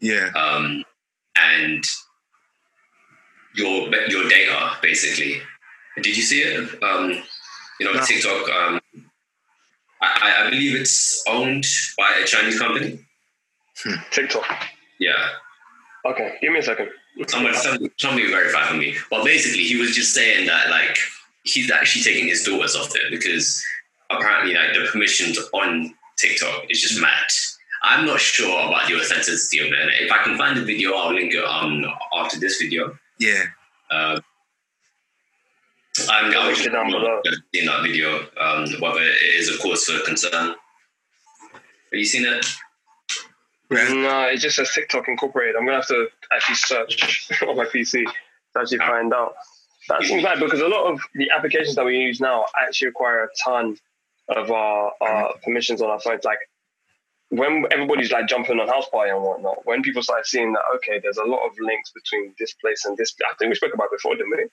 Yeah. 0.00 0.28
um, 0.36 0.84
and 1.36 1.82
your 3.54 3.88
your 4.08 4.28
data 4.28 4.72
basically. 4.82 5.40
Did 6.02 6.14
you 6.16 6.22
see 6.22 6.42
it? 6.42 6.82
You 7.80 7.86
know, 7.86 7.92
No. 7.92 8.04
TikTok. 8.04 8.48
Um, 8.50 8.80
I, 10.02 10.44
I 10.46 10.50
believe 10.50 10.78
it's 10.78 11.22
owned 11.28 11.64
by 11.96 12.12
a 12.22 12.26
Chinese 12.26 12.58
company. 12.58 13.00
TikTok. 14.10 14.44
Yeah, 14.98 15.28
Okay, 16.06 16.36
give 16.40 16.52
me 16.52 16.60
a 16.60 16.62
second. 16.62 16.88
somebody 17.26 17.54
somebody, 17.56 17.90
somebody 17.98 18.26
verify 18.30 18.66
for 18.66 18.74
me. 18.76 18.94
But 19.10 19.24
basically, 19.24 19.64
he 19.64 19.76
was 19.76 19.94
just 19.94 20.14
saying 20.14 20.46
that 20.46 20.70
like 20.70 20.96
he's 21.44 21.70
actually 21.70 22.02
taking 22.02 22.26
his 22.28 22.44
daughters 22.44 22.74
off 22.76 22.92
there 22.92 23.10
because 23.10 23.62
apparently 24.10 24.54
like 24.54 24.72
the 24.74 24.86
permissions 24.90 25.38
on 25.52 25.92
TikTok 26.16 26.64
is 26.70 26.80
just 26.80 27.00
mad. 27.00 27.26
I'm 27.82 28.06
not 28.06 28.20
sure 28.20 28.48
about 28.68 28.88
the 28.88 28.94
authenticity 28.98 29.58
of 29.58 29.66
it. 29.66 30.02
If 30.02 30.10
I 30.10 30.22
can 30.22 30.38
find 30.38 30.56
the 30.56 30.64
video, 30.64 30.94
I'll 30.94 31.12
link 31.14 31.34
it 31.34 31.44
on 31.44 31.84
after 32.16 32.38
this 32.40 32.56
video. 32.60 32.96
Yeah. 33.18 33.42
Uh, 33.90 34.20
I'm, 36.10 36.32
I 36.34 36.48
was 36.48 36.58
Link 36.58 36.68
it 36.68 36.72
down 36.72 36.90
below. 36.90 37.20
in 37.52 37.66
that 37.66 37.82
video, 37.82 38.26
um, 38.40 38.68
whether 38.80 39.00
it 39.00 39.34
is 39.36 39.48
a 39.48 39.58
cause 39.58 39.84
for 39.84 40.04
concern. 40.04 40.54
Have 41.52 41.92
you 41.92 42.04
seen 42.04 42.26
it? 42.26 42.44
No, 43.70 44.22
it 44.24 44.38
just 44.38 44.56
says 44.56 44.70
TikTok 44.72 45.08
Incorporated. 45.08 45.56
I'm 45.56 45.64
gonna 45.64 45.78
have 45.78 45.88
to 45.88 46.08
actually 46.32 46.54
search 46.56 47.30
on 47.48 47.56
my 47.56 47.64
PC 47.64 48.04
to 48.04 48.60
actually 48.60 48.78
find 48.78 49.12
out. 49.12 49.34
That 49.88 50.02
seems 50.02 50.22
bad 50.22 50.40
because 50.40 50.60
a 50.60 50.68
lot 50.68 50.92
of 50.92 51.00
the 51.14 51.30
applications 51.30 51.76
that 51.76 51.84
we 51.84 51.96
use 51.96 52.20
now 52.20 52.44
actually 52.60 52.88
require 52.88 53.24
a 53.24 53.28
ton 53.42 53.76
of 54.28 54.50
our, 54.50 54.92
our 55.00 55.34
permissions 55.44 55.80
on 55.80 55.90
our 55.90 56.00
phones. 56.00 56.24
Like 56.24 56.38
when 57.28 57.64
everybody's 57.70 58.10
like 58.10 58.26
jumping 58.26 58.58
on 58.58 58.68
house 58.68 58.88
party 58.88 59.10
and 59.10 59.22
whatnot, 59.22 59.64
when 59.64 59.82
people 59.82 60.02
start 60.02 60.26
seeing 60.26 60.52
that 60.52 60.62
okay, 60.76 61.00
there's 61.00 61.18
a 61.18 61.24
lot 61.24 61.46
of 61.46 61.52
links 61.60 61.92
between 61.92 62.34
this 62.38 62.52
place 62.54 62.84
and 62.84 62.96
this. 62.96 63.14
I 63.24 63.34
think 63.36 63.50
we 63.50 63.54
spoke 63.54 63.74
about 63.74 63.90
before, 63.92 64.16
didn't 64.16 64.30
we? 64.30 64.46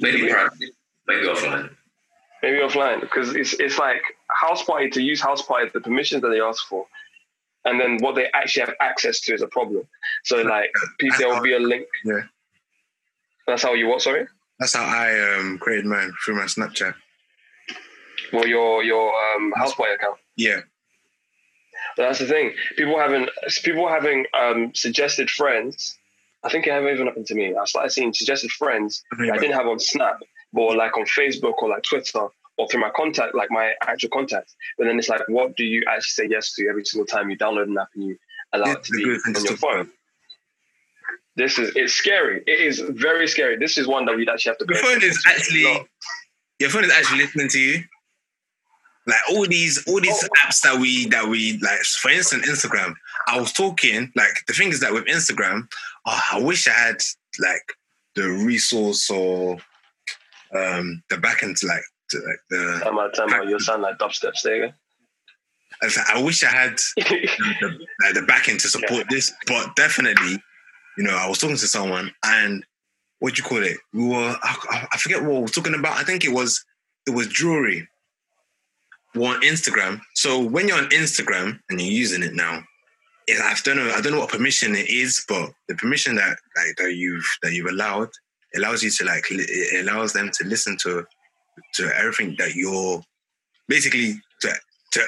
Maybe 0.00 0.28
private, 0.28 0.52
maybe 1.06 1.26
offline. 1.26 1.70
Maybe 2.42 2.58
offline 2.58 3.00
because 3.00 3.34
it's 3.34 3.54
it's 3.54 3.78
like 3.78 4.02
house 4.28 4.64
party 4.64 4.90
to 4.90 5.02
use 5.02 5.20
house 5.20 5.42
party, 5.42 5.70
the 5.72 5.80
permissions 5.80 6.22
that 6.22 6.28
they 6.28 6.40
ask 6.40 6.66
for, 6.66 6.86
and 7.64 7.80
then 7.80 7.98
what 8.00 8.14
they 8.14 8.26
actually 8.34 8.66
have 8.66 8.74
access 8.80 9.20
to 9.20 9.34
is 9.34 9.42
a 9.42 9.46
problem. 9.46 9.86
So 10.24 10.42
like 10.42 10.72
people, 10.98 11.18
there 11.18 11.28
will 11.28 11.42
be 11.42 11.54
a 11.54 11.60
link. 11.60 11.86
Yeah. 12.04 12.22
That's 13.46 13.62
how 13.62 13.74
you 13.74 13.88
what? 13.88 14.02
Sorry. 14.02 14.26
That's 14.58 14.74
how 14.74 14.84
I 14.84 15.36
um 15.36 15.58
created 15.58 15.86
mine 15.86 16.12
through 16.24 16.36
my 16.36 16.44
Snapchat. 16.44 16.94
Well, 18.32 18.46
your 18.46 18.82
your 18.82 19.12
um, 19.34 19.52
house 19.56 19.74
party 19.74 19.94
account. 19.94 20.18
Yeah. 20.36 20.60
But 21.96 22.04
that's 22.04 22.18
the 22.20 22.26
thing. 22.26 22.54
People 22.76 22.98
having 22.98 23.28
people 23.62 23.88
having 23.88 24.26
um, 24.38 24.72
suggested 24.74 25.30
friends. 25.30 25.98
I 26.44 26.50
think 26.50 26.66
it 26.66 26.72
even 26.72 27.06
happened 27.06 27.26
to 27.26 27.34
me. 27.34 27.54
I 27.54 27.64
started 27.66 27.90
seeing 27.90 28.12
suggested 28.12 28.50
friends 28.52 29.02
that 29.18 29.30
I 29.32 29.38
didn't 29.38 29.54
have 29.54 29.66
on 29.66 29.78
Snap, 29.78 30.18
but 30.52 30.76
like 30.76 30.96
on 30.96 31.04
Facebook 31.04 31.54
or 31.62 31.68
like 31.68 31.82
Twitter 31.84 32.26
or 32.58 32.68
through 32.68 32.80
my 32.80 32.90
contact, 32.96 33.34
like 33.34 33.50
my 33.50 33.72
actual 33.82 34.10
contacts. 34.10 34.54
But 34.76 34.86
then 34.86 34.98
it's 34.98 35.08
like, 35.08 35.22
what 35.28 35.56
do 35.56 35.64
you 35.64 35.82
actually 35.88 36.26
say 36.26 36.28
yes 36.30 36.52
to 36.54 36.68
every 36.68 36.84
single 36.84 37.06
time 37.06 37.30
you 37.30 37.38
download 37.38 37.64
an 37.64 37.78
app 37.78 37.88
and 37.94 38.04
you 38.04 38.16
allow 38.52 38.72
it 38.72 38.82
to 38.84 38.92
be 38.92 39.04
on 39.04 39.44
your 39.44 39.56
phone? 39.56 39.90
This 41.36 41.58
is 41.58 41.72
it's 41.76 41.94
scary. 41.94 42.42
It 42.46 42.60
is 42.60 42.80
very 42.80 43.26
scary. 43.26 43.56
This 43.56 43.78
is 43.78 43.86
one 43.86 44.04
that 44.06 44.16
we'd 44.16 44.28
actually 44.28 44.50
have 44.50 44.58
to. 44.58 44.66
Your 44.68 44.78
phone 44.82 45.02
is 45.02 45.22
actually 45.26 45.86
your 46.58 46.70
phone 46.70 46.84
is 46.84 46.92
actually 46.92 47.18
listening 47.18 47.48
to 47.48 47.58
you. 47.58 47.84
Like 49.06 49.18
all 49.30 49.46
these 49.46 49.82
all 49.88 50.00
these 50.00 50.22
Oh. 50.22 50.28
apps 50.46 50.60
that 50.60 50.78
we 50.78 51.06
that 51.08 51.26
we 51.26 51.58
like 51.58 51.80
for 52.02 52.10
instance 52.10 52.46
Instagram. 52.48 52.94
I 53.26 53.40
was 53.40 53.50
talking 53.52 54.12
like 54.14 54.44
the 54.46 54.52
thing 54.52 54.68
is 54.68 54.80
that 54.80 54.92
with 54.92 55.06
Instagram, 55.06 55.66
oh, 56.06 56.20
I 56.32 56.40
wish 56.40 56.68
I 56.68 56.72
had 56.72 56.96
like 57.38 57.72
the 58.14 58.28
resource 58.28 59.10
or 59.10 59.56
um 60.54 61.02
the 61.08 61.18
back 61.18 61.42
end 61.42 61.56
to 61.58 61.66
like 61.66 61.82
to 62.10 62.18
like 62.18 62.40
the 62.50 62.80
Time 62.84 62.98
out, 62.98 63.14
time 63.14 63.32
out. 63.32 63.48
You 63.48 63.58
sound 63.58 63.82
like 63.82 63.98
dubstep. 63.98 64.32
Again. 64.44 64.74
I 66.14 66.22
wish 66.22 66.44
I 66.44 66.48
had 66.48 66.76
the, 66.96 67.78
like, 68.02 68.14
the 68.14 68.22
back 68.22 68.48
end 68.48 68.60
to 68.60 68.68
support 68.68 69.06
this, 69.10 69.32
but 69.48 69.74
definitely, 69.74 70.40
you 70.96 71.02
know, 71.02 71.16
I 71.16 71.28
was 71.28 71.38
talking 71.38 71.56
to 71.56 71.66
someone 71.66 72.12
and 72.24 72.64
what 73.18 73.34
do 73.34 73.42
you 73.42 73.48
call 73.48 73.62
it? 73.62 73.76
We 73.92 74.06
were 74.06 74.36
I, 74.42 74.86
I 74.92 74.96
forget 74.98 75.22
what 75.22 75.32
we 75.32 75.40
were 75.40 75.48
talking 75.48 75.74
about. 75.74 75.96
I 75.96 76.04
think 76.04 76.24
it 76.24 76.32
was 76.32 76.64
it 77.06 77.10
was 77.14 77.28
jewelry. 77.28 77.88
We're 79.14 79.34
on 79.34 79.42
Instagram. 79.42 80.00
So 80.14 80.40
when 80.40 80.68
you're 80.68 80.78
on 80.78 80.88
Instagram 80.90 81.60
and 81.68 81.80
you're 81.80 81.92
using 81.92 82.22
it 82.22 82.34
now, 82.34 82.62
I 83.28 83.54
don't 83.64 83.76
know. 83.76 83.90
I 83.90 84.00
don't 84.00 84.12
know 84.12 84.20
what 84.20 84.30
permission 84.30 84.74
it 84.74 84.88
is, 84.88 85.24
but 85.28 85.50
the 85.68 85.74
permission 85.74 86.16
that 86.16 86.36
like 86.56 86.76
that 86.78 86.94
you've 86.94 87.26
that 87.42 87.52
you've 87.52 87.70
allowed 87.70 88.08
allows 88.56 88.82
you 88.82 88.90
to 88.90 89.04
like 89.04 89.24
it 89.30 89.86
allows 89.86 90.12
them 90.12 90.30
to 90.34 90.44
listen 90.46 90.76
to 90.82 91.04
to 91.74 91.90
everything 91.96 92.34
that 92.38 92.54
you're 92.54 93.02
basically 93.68 94.14
to 94.40 94.52
to 94.92 95.00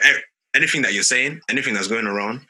anything 0.55 0.83
that 0.83 0.95
you're 0.95 1.03
saying, 1.03 1.41
anything 1.49 1.75
that's 1.75 1.89
going 1.89 2.07
around, 2.07 2.41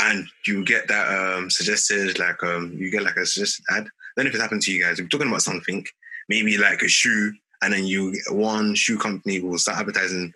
and 0.00 0.26
you 0.46 0.64
get 0.64 0.88
that 0.88 1.08
um 1.08 1.50
suggested 1.50 2.18
like 2.18 2.42
um 2.42 2.72
you 2.76 2.90
get 2.90 3.02
like 3.02 3.16
a 3.16 3.26
suggested 3.26 3.64
ad. 3.70 3.88
Then 4.16 4.26
if 4.26 4.34
it 4.34 4.40
happened 4.40 4.62
to 4.62 4.72
you 4.72 4.84
guys, 4.84 5.00
we're 5.00 5.08
talking 5.08 5.28
about 5.28 5.42
something, 5.42 5.84
maybe 6.28 6.58
like 6.58 6.82
a 6.82 6.88
shoe, 6.88 7.32
and 7.62 7.72
then 7.72 7.86
you 7.86 8.14
one 8.30 8.74
shoe 8.74 8.98
company 8.98 9.40
will 9.40 9.58
start 9.58 9.78
advertising 9.78 10.32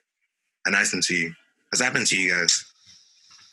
an 0.64 0.74
item 0.74 1.00
to 1.02 1.14
you. 1.14 1.32
Has 1.72 1.80
happened 1.80 2.06
to 2.08 2.16
you 2.18 2.32
guys? 2.32 2.64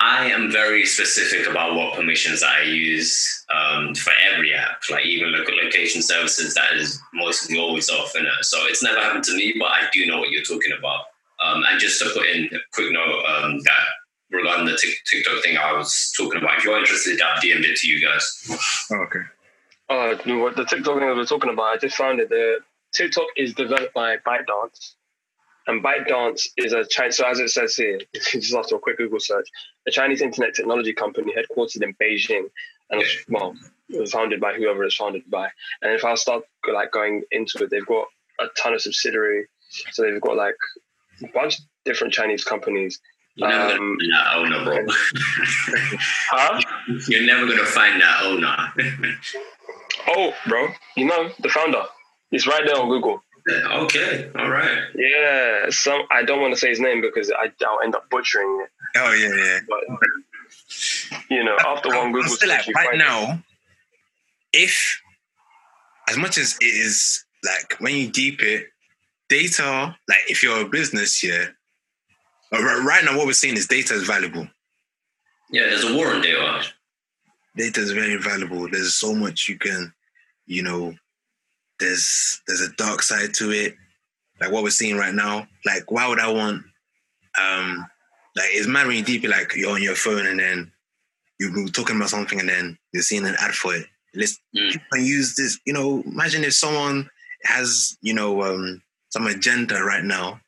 I 0.03 0.25
am 0.25 0.51
very 0.51 0.85
specific 0.85 1.49
about 1.49 1.75
what 1.75 1.95
permissions 1.95 2.43
I 2.43 2.63
use 2.63 3.45
um, 3.55 3.95
for 3.95 4.11
every 4.33 4.53
app, 4.53 4.81
like 4.91 5.05
even 5.05 5.31
local 5.31 5.55
location 5.55 6.01
services. 6.01 6.53
That 6.55 6.73
is 6.73 6.99
mostly 7.13 7.57
always 7.57 7.89
off, 7.89 8.13
and 8.15 8.27
so 8.41 8.57
it's 8.63 8.83
never 8.83 8.99
happened 8.99 9.23
to 9.23 9.35
me. 9.37 9.55
But 9.57 9.69
I 9.69 9.87
do 9.93 10.05
know 10.05 10.17
what 10.19 10.29
you're 10.29 10.43
talking 10.43 10.73
about. 10.77 11.05
Um, 11.39 11.63
and 11.69 11.79
just 11.79 11.99
to 11.99 12.09
put 12.13 12.25
in 12.25 12.45
a 12.47 12.59
quick 12.73 12.91
note 12.91 13.23
um, 13.25 13.59
that 13.61 13.85
regarding 14.29 14.65
the 14.65 14.77
TikTok 15.09 15.41
thing 15.41 15.55
I 15.57 15.71
was 15.71 16.13
talking 16.17 16.41
about, 16.41 16.57
if 16.57 16.65
you're 16.65 16.77
interested, 16.77 17.21
I've 17.21 17.41
DM'd 17.41 17.63
it 17.63 17.77
to 17.77 17.87
you 17.87 18.05
guys. 18.05 18.87
Oh, 18.91 19.05
okay. 19.05 19.19
Uh, 19.89 20.21
you 20.25 20.35
know 20.35 20.43
what 20.43 20.57
the 20.57 20.65
TikTok 20.65 20.99
thing 20.99 21.07
that 21.07 21.15
we're 21.15 21.25
talking 21.25 21.49
about, 21.49 21.63
I 21.63 21.77
just 21.77 21.95
found 21.95 22.19
it. 22.19 22.27
The 22.27 22.57
TikTok 22.91 23.27
is 23.37 23.53
developed 23.53 23.93
by 23.93 24.17
ByteDance, 24.17 24.95
and 25.67 25.83
ByteDance 25.83 26.47
is 26.57 26.73
a 26.73 26.83
Chinese. 26.85 27.17
So 27.17 27.25
as 27.27 27.39
it 27.39 27.49
says 27.49 27.75
here, 27.75 27.99
just 28.13 28.53
after 28.55 28.75
a 28.75 28.79
quick 28.79 28.97
Google 28.97 29.19
search, 29.19 29.47
a 29.87 29.91
Chinese 29.91 30.21
internet 30.21 30.53
technology 30.53 30.93
company 30.93 31.33
headquartered 31.33 31.81
in 31.83 31.93
Beijing, 32.01 32.45
and 32.89 33.03
well, 33.29 33.55
it 33.89 33.99
was 33.99 34.11
founded 34.11 34.39
by 34.41 34.53
whoever 34.53 34.83
it's 34.83 34.95
founded 34.95 35.23
by. 35.29 35.49
And 35.81 35.93
if 35.93 36.03
I 36.05 36.15
start 36.15 36.43
like 36.73 36.91
going 36.91 37.23
into 37.31 37.63
it, 37.63 37.69
they've 37.69 37.85
got 37.85 38.07
a 38.39 38.45
ton 38.61 38.73
of 38.73 38.81
subsidiary. 38.81 39.45
So 39.91 40.03
they've 40.03 40.21
got 40.21 40.35
like 40.35 40.55
a 41.23 41.27
bunch 41.33 41.59
of 41.59 41.65
different 41.85 42.13
Chinese 42.13 42.43
companies. 42.43 42.99
You're 43.35 43.49
never 43.49 43.73
Um, 43.73 43.97
gonna 43.97 43.97
find 43.97 44.11
that 44.13 44.35
owner, 44.35 44.63
bro. 44.63 44.85
Huh? 46.29 46.61
you're 47.07 47.25
never 47.25 47.47
gonna 47.47 47.65
find 47.65 48.01
that 48.01 48.23
owner. 48.23 48.73
Oh, 50.05 50.33
bro, 50.49 50.67
you 50.97 51.05
know 51.05 51.29
the 51.39 51.47
founder. 51.49 51.83
It's 52.31 52.45
right 52.45 52.63
there 52.65 52.75
on 52.77 52.89
Google. 52.89 53.22
Okay, 53.49 54.31
all 54.35 54.49
right. 54.49 54.79
Yeah, 54.95 55.69
some 55.69 56.03
I 56.11 56.23
don't 56.23 56.41
want 56.41 56.53
to 56.53 56.59
say 56.59 56.69
his 56.69 56.79
name 56.79 57.01
because 57.01 57.31
I, 57.31 57.51
I'll 57.65 57.81
end 57.83 57.95
up 57.95 58.09
butchering 58.09 58.61
it. 58.63 58.69
Oh 58.97 59.13
yeah, 59.13 59.35
yeah. 59.35 59.59
But 59.67 61.19
you 61.29 61.43
know, 61.43 61.57
after 61.65 61.89
one 61.89 62.07
I'm 62.07 62.11
Google 62.11 62.29
search, 62.29 62.49
like 62.49 62.67
right 62.75 62.87
find 62.87 62.99
now, 62.99 63.43
if 64.53 64.99
as 66.09 66.17
much 66.17 66.37
as 66.37 66.57
it 66.61 66.65
is 66.65 67.25
like 67.43 67.79
when 67.79 67.95
you 67.95 68.09
deep 68.09 68.41
it, 68.41 68.67
data, 69.29 69.95
like 70.07 70.19
if 70.27 70.43
you're 70.43 70.61
a 70.61 70.69
business 70.69 71.19
here, 71.19 71.55
uh, 72.53 72.63
right 72.63 72.83
right 72.83 73.03
now 73.03 73.17
what 73.17 73.25
we're 73.25 73.33
seeing 73.33 73.57
is 73.57 73.67
data 73.67 73.93
is 73.93 74.03
valuable. 74.03 74.47
Yeah, 75.49 75.63
there's 75.63 75.83
a 75.83 75.95
war 75.95 76.07
on 76.13 76.21
data. 76.21 76.63
Data 77.55 77.81
is 77.81 77.91
very 77.91 78.17
valuable. 78.17 78.67
There's 78.69 78.95
so 78.95 79.13
much 79.13 79.47
you 79.47 79.57
can, 79.59 79.93
you 80.47 80.63
know, 80.63 80.95
there's 81.83 82.41
there's 82.47 82.61
a 82.61 82.71
dark 82.77 83.01
side 83.03 83.33
to 83.35 83.51
it. 83.51 83.75
Like 84.39 84.51
what 84.51 84.63
we're 84.63 84.69
seeing 84.71 84.97
right 84.97 85.13
now. 85.13 85.47
Like 85.65 85.91
why 85.91 86.07
would 86.07 86.19
I 86.19 86.31
want 86.31 86.63
um 87.41 87.85
like 88.35 88.49
it's 88.51 88.67
mad 88.67 88.87
when 88.87 88.97
you 88.97 89.03
deep 89.03 89.27
like 89.27 89.55
you're 89.55 89.71
on 89.73 89.83
your 89.83 89.95
phone 89.95 90.25
and 90.25 90.39
then 90.39 90.71
you're 91.39 91.67
talking 91.69 91.95
about 91.97 92.09
something 92.09 92.39
and 92.39 92.49
then 92.49 92.77
you're 92.93 93.03
seeing 93.03 93.25
an 93.25 93.35
ad 93.39 93.53
for 93.53 93.75
it. 93.75 93.85
Let's 94.15 94.39
Mm. 94.55 94.79
use 95.05 95.35
this, 95.35 95.59
you 95.65 95.73
know, 95.73 96.03
imagine 96.05 96.43
if 96.43 96.53
someone 96.53 97.09
has, 97.43 97.97
you 98.01 98.13
know, 98.13 98.43
um 98.43 98.81
some 99.09 99.27
agenda 99.27 99.83
right 99.83 100.03
now, 100.03 100.39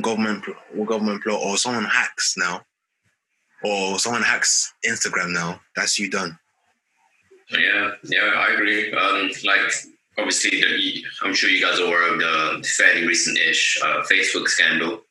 government 0.00 0.44
or 0.76 0.86
government 0.86 1.22
plot, 1.22 1.40
or 1.42 1.56
someone 1.56 1.84
hacks 1.84 2.34
now, 2.36 2.62
or 3.64 3.98
someone 3.98 4.22
hacks 4.22 4.72
Instagram 4.86 5.32
now, 5.32 5.60
that's 5.76 5.98
you 5.98 6.10
done. 6.10 6.38
Yeah, 7.50 7.90
yeah, 8.04 8.30
I 8.36 8.52
agree. 8.52 8.92
Um, 8.92 9.30
like 9.44 9.72
obviously, 10.20 10.60
the, 10.60 11.04
I'm 11.22 11.34
sure 11.34 11.50
you 11.50 11.60
guys 11.60 11.80
are 11.80 11.86
aware 11.86 12.12
of 12.12 12.18
the 12.18 12.68
fairly 12.68 13.06
recent-ish 13.06 13.78
uh, 13.82 14.02
Facebook 14.10 14.48
scandal 14.48 15.02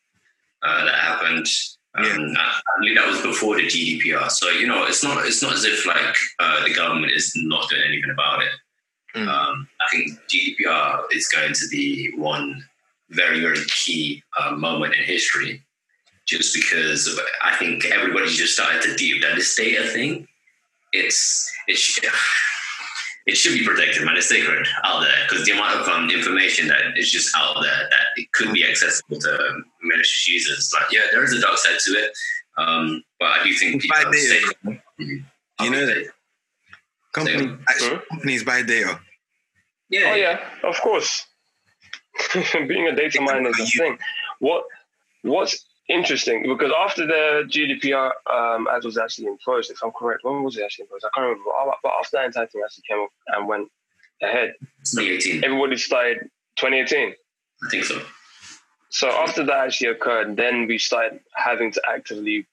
uh, 0.64 0.86
that 0.86 0.96
happened. 0.96 1.48
Um, 1.96 2.06
yeah. 2.06 2.36
I, 2.38 2.62
believe 2.80 2.98
that 2.98 3.08
was 3.08 3.22
before 3.22 3.56
the 3.56 3.64
GDPR. 3.64 4.30
So 4.30 4.50
you 4.50 4.68
know, 4.68 4.86
it's 4.86 5.04
not 5.04 5.26
it's 5.26 5.42
not 5.42 5.54
as 5.54 5.66
if 5.66 5.86
like 5.86 6.16
uh, 6.40 6.64
the 6.64 6.74
government 6.74 7.12
is 7.14 7.34
not 7.36 7.70
doing 7.70 7.82
anything 7.88 8.12
about 8.12 8.42
it. 8.44 8.50
Mm. 9.16 9.28
Um, 9.28 9.68
I 9.82 9.90
think 9.92 10.20
GDPR 10.30 11.06
is 11.12 11.28
going 11.28 11.54
to 11.54 11.68
be 11.70 12.12
one 12.16 12.64
very 13.10 13.42
very 13.42 13.66
key 13.66 14.24
uh, 14.40 14.52
moment 14.52 14.94
in 14.94 15.04
history, 15.04 15.64
just 16.28 16.54
because 16.54 17.20
I 17.44 17.56
think 17.56 17.86
everybody's 17.86 18.38
just 18.38 18.54
started 18.54 18.84
to 18.84 18.96
deep 18.96 19.22
that 19.24 19.36
this 19.36 19.56
data 19.56 19.88
thing. 19.90 20.28
It's 20.94 21.52
it's 21.68 22.00
it 23.30 23.38
should 23.38 23.54
be 23.54 23.64
protected, 23.64 24.04
man. 24.04 24.18
It's 24.18 24.28
sacred 24.28 24.68
out 24.84 25.02
there 25.02 25.12
because 25.30 25.46
the 25.46 25.52
amount 25.52 25.80
of 25.80 25.88
um, 25.88 26.10
information 26.10 26.68
that 26.68 26.98
is 26.98 27.12
just 27.12 27.36
out 27.38 27.56
there 27.62 27.88
that 27.90 28.08
it 28.16 28.32
could 28.34 28.52
be 28.54 28.66
accessible 28.66 29.20
to 29.20 29.62
malicious 29.84 30.28
users. 30.28 30.72
Like, 30.74 30.92
yeah, 30.92 31.02
there 31.12 31.24
is 31.24 31.34
a 31.34 31.40
dark 31.40 31.58
side 31.58 31.78
to 31.86 31.92
it, 31.92 32.12
um, 32.58 33.04
but 33.20 33.28
I 33.28 33.44
do 33.44 33.54
think 33.54 33.82
people 33.84 33.98
buy 34.02 34.12
data. 34.12 34.82
You 35.62 35.70
know 35.70 35.86
that 35.86 36.08
company, 37.14 37.56
actually, 37.70 38.00
companies 38.10 38.44
buy 38.44 38.64
data. 38.64 39.00
Yeah. 39.90 40.12
Oh 40.12 40.16
yeah, 40.16 40.40
of 40.64 40.82
course. 40.82 41.28
Being 42.34 42.88
a 42.88 42.96
data 42.96 43.22
miner 43.22 43.50
is 43.50 43.60
a 43.60 43.66
thing. 43.66 44.00
What 44.40 44.64
What's 45.22 45.66
interesting 45.90 46.44
because 46.44 46.72
after 46.78 47.06
the 47.06 47.44
GDPR 47.48 48.12
um, 48.32 48.68
as 48.76 48.86
was 48.86 48.98
actually 48.98 49.28
enforced, 49.28 49.72
if 49.72 49.84
I'm 49.84 49.92
correct, 49.92 50.24
when 50.24 50.44
was 50.44 50.58
it 50.58 50.64
actually 50.64 50.84
enforced? 50.84 51.06
I 51.06 51.10
can't 51.14 51.26
remember. 51.26 51.52
But 51.84 51.92
after 52.00 52.18
that 52.18 52.26
entire 52.26 52.48
thing 52.48 52.62
actually 52.64 52.84
came 52.88 53.00
up 53.00 53.10
and 53.28 53.48
went 53.48 53.70
ahead, 54.22 54.54
2018. 54.86 55.44
Everybody 55.44 55.78
started 55.78 56.30
2018. 56.58 57.10
I 57.66 57.70
think 57.70 57.84
so. 57.84 58.02
So 58.90 59.10
after 59.10 59.44
that 59.46 59.66
actually 59.68 59.90
occurred, 59.90 60.36
then 60.36 60.68
we 60.68 60.78
started 60.78 61.20
having 61.36 61.72
to 61.72 61.82
actively 61.88 62.48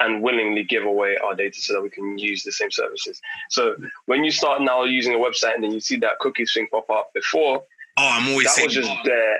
and 0.00 0.22
willingly 0.22 0.64
give 0.64 0.84
away 0.84 1.16
our 1.24 1.34
data 1.34 1.60
so 1.60 1.74
that 1.74 1.82
we 1.82 1.90
can 1.90 2.18
use 2.18 2.42
the 2.42 2.52
same 2.52 2.70
services. 2.70 3.20
So 3.50 3.76
when 4.06 4.24
you 4.24 4.30
start 4.30 4.60
now 4.60 4.84
using 4.84 5.14
a 5.14 5.18
website 5.18 5.54
and 5.54 5.62
then 5.62 5.72
you 5.72 5.80
see 5.80 5.96
that 5.96 6.18
cookies 6.18 6.52
thing 6.52 6.66
pop 6.70 6.90
up 6.90 7.10
before, 7.14 7.62
oh, 7.96 8.08
I'm 8.10 8.28
always 8.28 8.54
that 8.54 8.64
was 8.64 8.74
just 8.74 8.90
there 9.04 9.38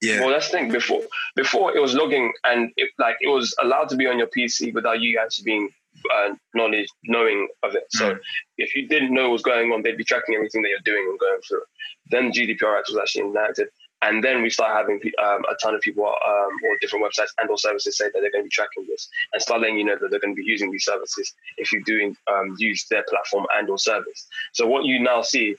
yeah. 0.00 0.20
Well, 0.20 0.30
that's 0.30 0.50
the 0.50 0.58
thing. 0.58 0.70
Before, 0.70 1.02
before 1.36 1.76
it 1.76 1.80
was 1.80 1.94
logging, 1.94 2.32
and 2.44 2.72
it, 2.76 2.90
like 2.98 3.16
it 3.20 3.28
was 3.28 3.54
allowed 3.62 3.88
to 3.90 3.96
be 3.96 4.06
on 4.06 4.18
your 4.18 4.28
PC 4.28 4.72
without 4.72 5.00
you 5.00 5.18
actually 5.22 5.44
being 5.44 5.68
uh, 6.14 6.34
knowledge, 6.54 6.88
knowing 7.04 7.48
of 7.62 7.74
it. 7.74 7.84
So, 7.90 8.14
mm. 8.14 8.18
if 8.56 8.74
you 8.74 8.88
didn't 8.88 9.12
know 9.12 9.24
what 9.24 9.32
was 9.32 9.42
going 9.42 9.72
on, 9.72 9.82
they'd 9.82 9.98
be 9.98 10.04
tracking 10.04 10.34
everything 10.34 10.62
that 10.62 10.68
you're 10.68 10.78
doing 10.84 11.06
and 11.10 11.18
going 11.18 11.40
through. 11.46 11.62
Then 12.10 12.32
GDPR 12.32 12.78
Act 12.78 12.88
was 12.88 12.98
actually 12.98 13.26
enacted, 13.26 13.68
and 14.02 14.24
then 14.24 14.42
we 14.42 14.48
start 14.48 14.74
having 14.74 15.00
um, 15.22 15.44
a 15.50 15.54
ton 15.62 15.74
of 15.74 15.82
people 15.82 16.06
um, 16.06 16.52
or 16.64 16.78
different 16.80 17.04
websites 17.04 17.28
and 17.38 17.50
or 17.50 17.58
services 17.58 17.98
say 17.98 18.06
that 18.06 18.20
they're 18.20 18.30
going 18.30 18.44
to 18.44 18.48
be 18.48 18.50
tracking 18.50 18.86
this 18.88 19.08
and 19.32 19.42
start 19.42 19.60
letting 19.60 19.76
you 19.76 19.84
know 19.84 19.96
that 20.00 20.10
they're 20.10 20.20
going 20.20 20.34
to 20.34 20.42
be 20.42 20.48
using 20.48 20.70
these 20.70 20.84
services 20.84 21.34
if 21.58 21.70
you 21.72 21.84
do 21.84 22.14
um, 22.32 22.54
use 22.58 22.86
their 22.90 23.04
platform 23.08 23.44
and 23.56 23.68
or 23.68 23.78
service. 23.78 24.26
So 24.52 24.66
what 24.66 24.84
you 24.86 25.00
now 25.00 25.20
see, 25.20 25.56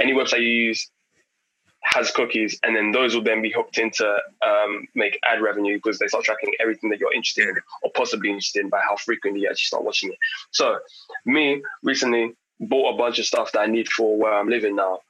any 0.00 0.12
website 0.12 0.40
you 0.40 0.48
use 0.48 0.90
has 1.84 2.10
cookies, 2.10 2.58
and 2.62 2.74
then 2.74 2.92
those 2.92 3.14
will 3.14 3.22
then 3.22 3.42
be 3.42 3.50
hooked 3.50 3.78
into 3.78 4.06
um, 4.44 4.86
make 4.94 5.18
ad 5.24 5.40
revenue 5.40 5.76
because 5.76 5.98
they 5.98 6.08
start 6.08 6.24
tracking 6.24 6.52
everything 6.60 6.90
that 6.90 6.98
you're 6.98 7.12
interested 7.14 7.48
in 7.48 7.56
or 7.82 7.90
possibly 7.94 8.30
interested 8.30 8.60
in 8.60 8.70
by 8.70 8.80
how 8.80 8.96
frequently 8.96 9.42
you 9.42 9.48
actually 9.48 9.66
start 9.66 9.84
watching 9.84 10.10
it. 10.10 10.18
So, 10.50 10.78
me 11.24 11.62
recently 11.82 12.34
bought 12.60 12.94
a 12.94 12.96
bunch 12.96 13.18
of 13.18 13.26
stuff 13.26 13.52
that 13.52 13.60
I 13.60 13.66
need 13.66 13.88
for 13.88 14.16
where 14.16 14.34
I'm 14.34 14.48
living 14.48 14.76
now, 14.76 15.00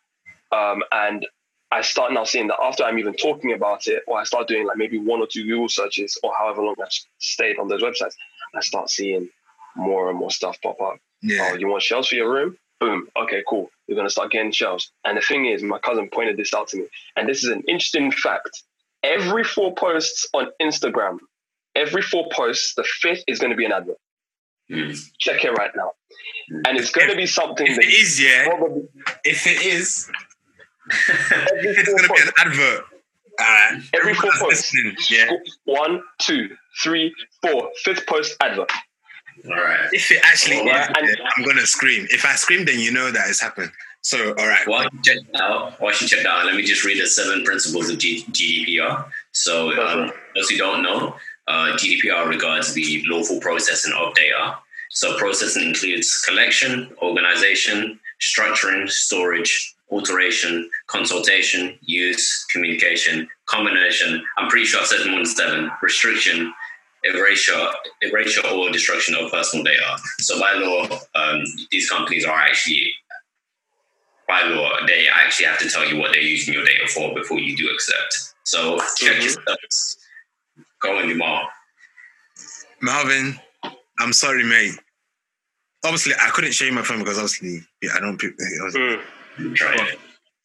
um, 0.53 0.83
and 0.93 1.27
I 1.71 1.83
start 1.83 2.13
now 2.13 2.25
seeing 2.25 2.49
that 2.49 2.59
after 2.63 2.85
I'm 2.85 2.99
even 2.99 3.15
talking 3.15 3.53
about 3.53 3.87
it, 3.87 4.03
or 4.07 4.19
I 4.19 4.25
start 4.25 4.49
doing 4.49 4.67
like 4.67 4.77
maybe 4.77 4.99
one 4.99 5.21
or 5.21 5.27
two 5.27 5.45
Google 5.45 5.69
searches, 5.69 6.19
or 6.23 6.33
however 6.37 6.63
long 6.63 6.75
I've 6.81 6.93
stayed 7.19 7.59
on 7.59 7.69
those 7.69 7.83
websites, 7.83 8.15
I 8.55 8.61
start 8.61 8.91
seeing 8.91 9.29
more 9.77 10.11
and 10.11 10.19
more 10.19 10.31
stuff 10.31 10.61
pop 10.63 10.81
up. 10.81 10.99
Yeah. 11.23 11.51
Oh, 11.53 11.57
you 11.57 11.69
want 11.69 11.83
shelves 11.83 12.09
for 12.09 12.15
your 12.17 12.33
room? 12.33 12.57
Boom. 12.81 13.09
Okay, 13.17 13.43
cool. 13.49 13.71
You're 13.87 13.97
going 13.97 14.07
to 14.07 14.13
start 14.13 14.31
getting 14.31 14.53
shelves. 14.53 14.91
And 15.05 15.17
the 15.17 15.21
thing 15.21 15.47
is, 15.47 15.63
my 15.63 15.79
cousin 15.79 16.09
pointed 16.13 16.37
this 16.37 16.53
out 16.55 16.69
to 16.69 16.79
me. 16.79 16.87
And 17.17 17.29
this 17.29 17.45
is 17.45 17.51
an 17.51 17.63
interesting 17.69 18.11
fact. 18.11 18.63
Every 19.03 19.45
four 19.45 19.75
posts 19.75 20.27
on 20.35 20.49
Instagram, 20.61 21.19
every 21.75 22.03
four 22.03 22.27
posts, 22.33 22.75
the 22.75 22.85
fifth 22.85 23.25
is 23.29 23.39
going 23.39 23.51
to 23.51 23.57
be 23.57 23.65
an 23.65 23.73
advert. 23.73 23.99
Mm. 24.71 24.99
Check 25.19 25.45
it 25.45 25.51
right 25.51 25.71
now. 25.77 25.93
And 26.67 26.79
it's 26.79 26.91
going 26.91 27.11
to 27.11 27.17
be 27.17 27.27
something 27.27 27.67
if 27.67 27.77
that 27.77 27.85
it 27.85 27.89
is, 27.89 28.21
yeah. 28.21 28.49
Probably, 28.49 28.83
if 29.25 29.47
it 29.47 29.67
is, 29.67 30.11
it's 30.91 31.89
going 31.89 31.99
to 31.99 32.15
be 32.15 32.23
an 32.23 32.33
advert. 32.39 32.85
Uh, 33.39 33.81
every 33.93 34.15
four 34.15 34.31
posts. 34.39 34.73
Yeah. 35.11 35.31
One, 35.65 36.03
two, 36.19 36.51
three, 36.83 37.15
four. 37.43 37.71
Fifth 37.83 38.07
post 38.07 38.37
advert. 38.41 38.71
All 39.47 39.53
right. 39.53 39.89
If 39.93 40.11
it 40.11 40.21
actually 40.25 40.57
is, 40.57 41.17
I'm 41.37 41.45
gonna 41.45 41.67
scream. 41.67 42.07
If 42.11 42.25
I 42.25 42.35
scream, 42.35 42.65
then 42.65 42.79
you 42.79 42.93
know 42.93 43.11
that 43.11 43.29
it's 43.29 43.41
happened. 43.41 43.71
So, 44.01 44.35
all 44.39 44.47
right. 44.49 44.67
While 44.69 44.85
you 44.85 45.03
check 45.03 45.19
out, 45.41 45.81
while 45.81 45.93
you 45.93 46.07
check 46.07 46.23
that 46.25 46.27
out, 46.27 46.45
let 46.47 46.55
me 46.57 46.63
just 46.63 46.85
read 46.85 47.01
the 47.01 47.07
seven 47.07 47.43
principles 47.43 47.89
of 47.89 47.99
G- 47.99 48.25
GDPR. 48.31 49.07
So, 49.33 49.73
um, 49.83 50.13
those 50.35 50.51
who 50.51 50.59
don't 50.59 50.83
know, 50.83 51.17
uh, 51.49 51.77
GDPR 51.77 52.29
regards 52.29 52.75
the 52.75 53.03
lawful 53.07 53.41
processing 53.41 53.95
of 53.95 54.15
data. 54.15 54.59
So, 54.91 55.17
processing 55.17 55.65
includes 55.65 56.23
collection, 56.27 56.95
organization, 57.01 57.99
structuring, 58.21 58.91
storage, 58.91 59.75
alteration, 59.91 60.71
consultation, 60.87 61.79
use, 61.81 62.47
communication, 62.53 63.29
combination. 63.47 64.23
I'm 64.37 64.49
pretty 64.51 64.67
sure 64.67 64.81
I 64.81 64.85
said 64.85 65.07
more 65.07 65.17
than 65.17 65.27
seven. 65.27 65.71
Restriction, 65.83 66.53
erasure, 67.05 67.67
erasure 68.03 68.47
or 68.49 68.71
destruction 68.71 69.15
of 69.15 69.31
personal 69.31 69.65
data. 69.65 69.97
So 70.19 70.41
by 70.41 70.55
law, 70.55 70.99
um, 71.15 71.43
these 71.71 71.89
companies 71.89 72.25
are 72.25 72.37
actually, 72.37 72.91
by 74.27 74.43
law, 74.43 74.71
they 74.87 75.07
actually 75.13 75.47
have 75.47 75.59
to 75.59 75.69
tell 75.69 75.87
you 75.87 75.99
what 75.99 76.13
they're 76.13 76.23
using 76.23 76.55
your 76.55 76.65
data 76.65 76.87
for 76.89 77.15
before 77.15 77.39
you 77.39 77.57
do 77.57 77.69
accept. 77.69 78.35
So 78.45 78.79
check 78.97 79.17
mm-hmm. 79.17 79.23
your 79.23 79.31
steps. 79.31 79.99
Go 80.81 80.99
on, 80.99 81.09
Jamal. 81.09 81.49
Marvin, 82.81 83.39
I'm 84.01 84.13
sorry, 84.13 84.45
mate. 84.45 84.79
Obviously, 85.85 86.15
I 86.15 86.31
couldn't 86.31 86.53
show 86.53 86.65
you 86.65 86.73
my 86.73 86.83
phone 86.83 86.99
because 86.99 87.19
obviously 87.19 87.61
yeah, 87.83 87.91
I 87.95 88.01
don't. 88.01 88.23
It 88.23 88.35
wasn't, 88.63 89.01
mm. 89.39 89.83
It. 89.83 89.99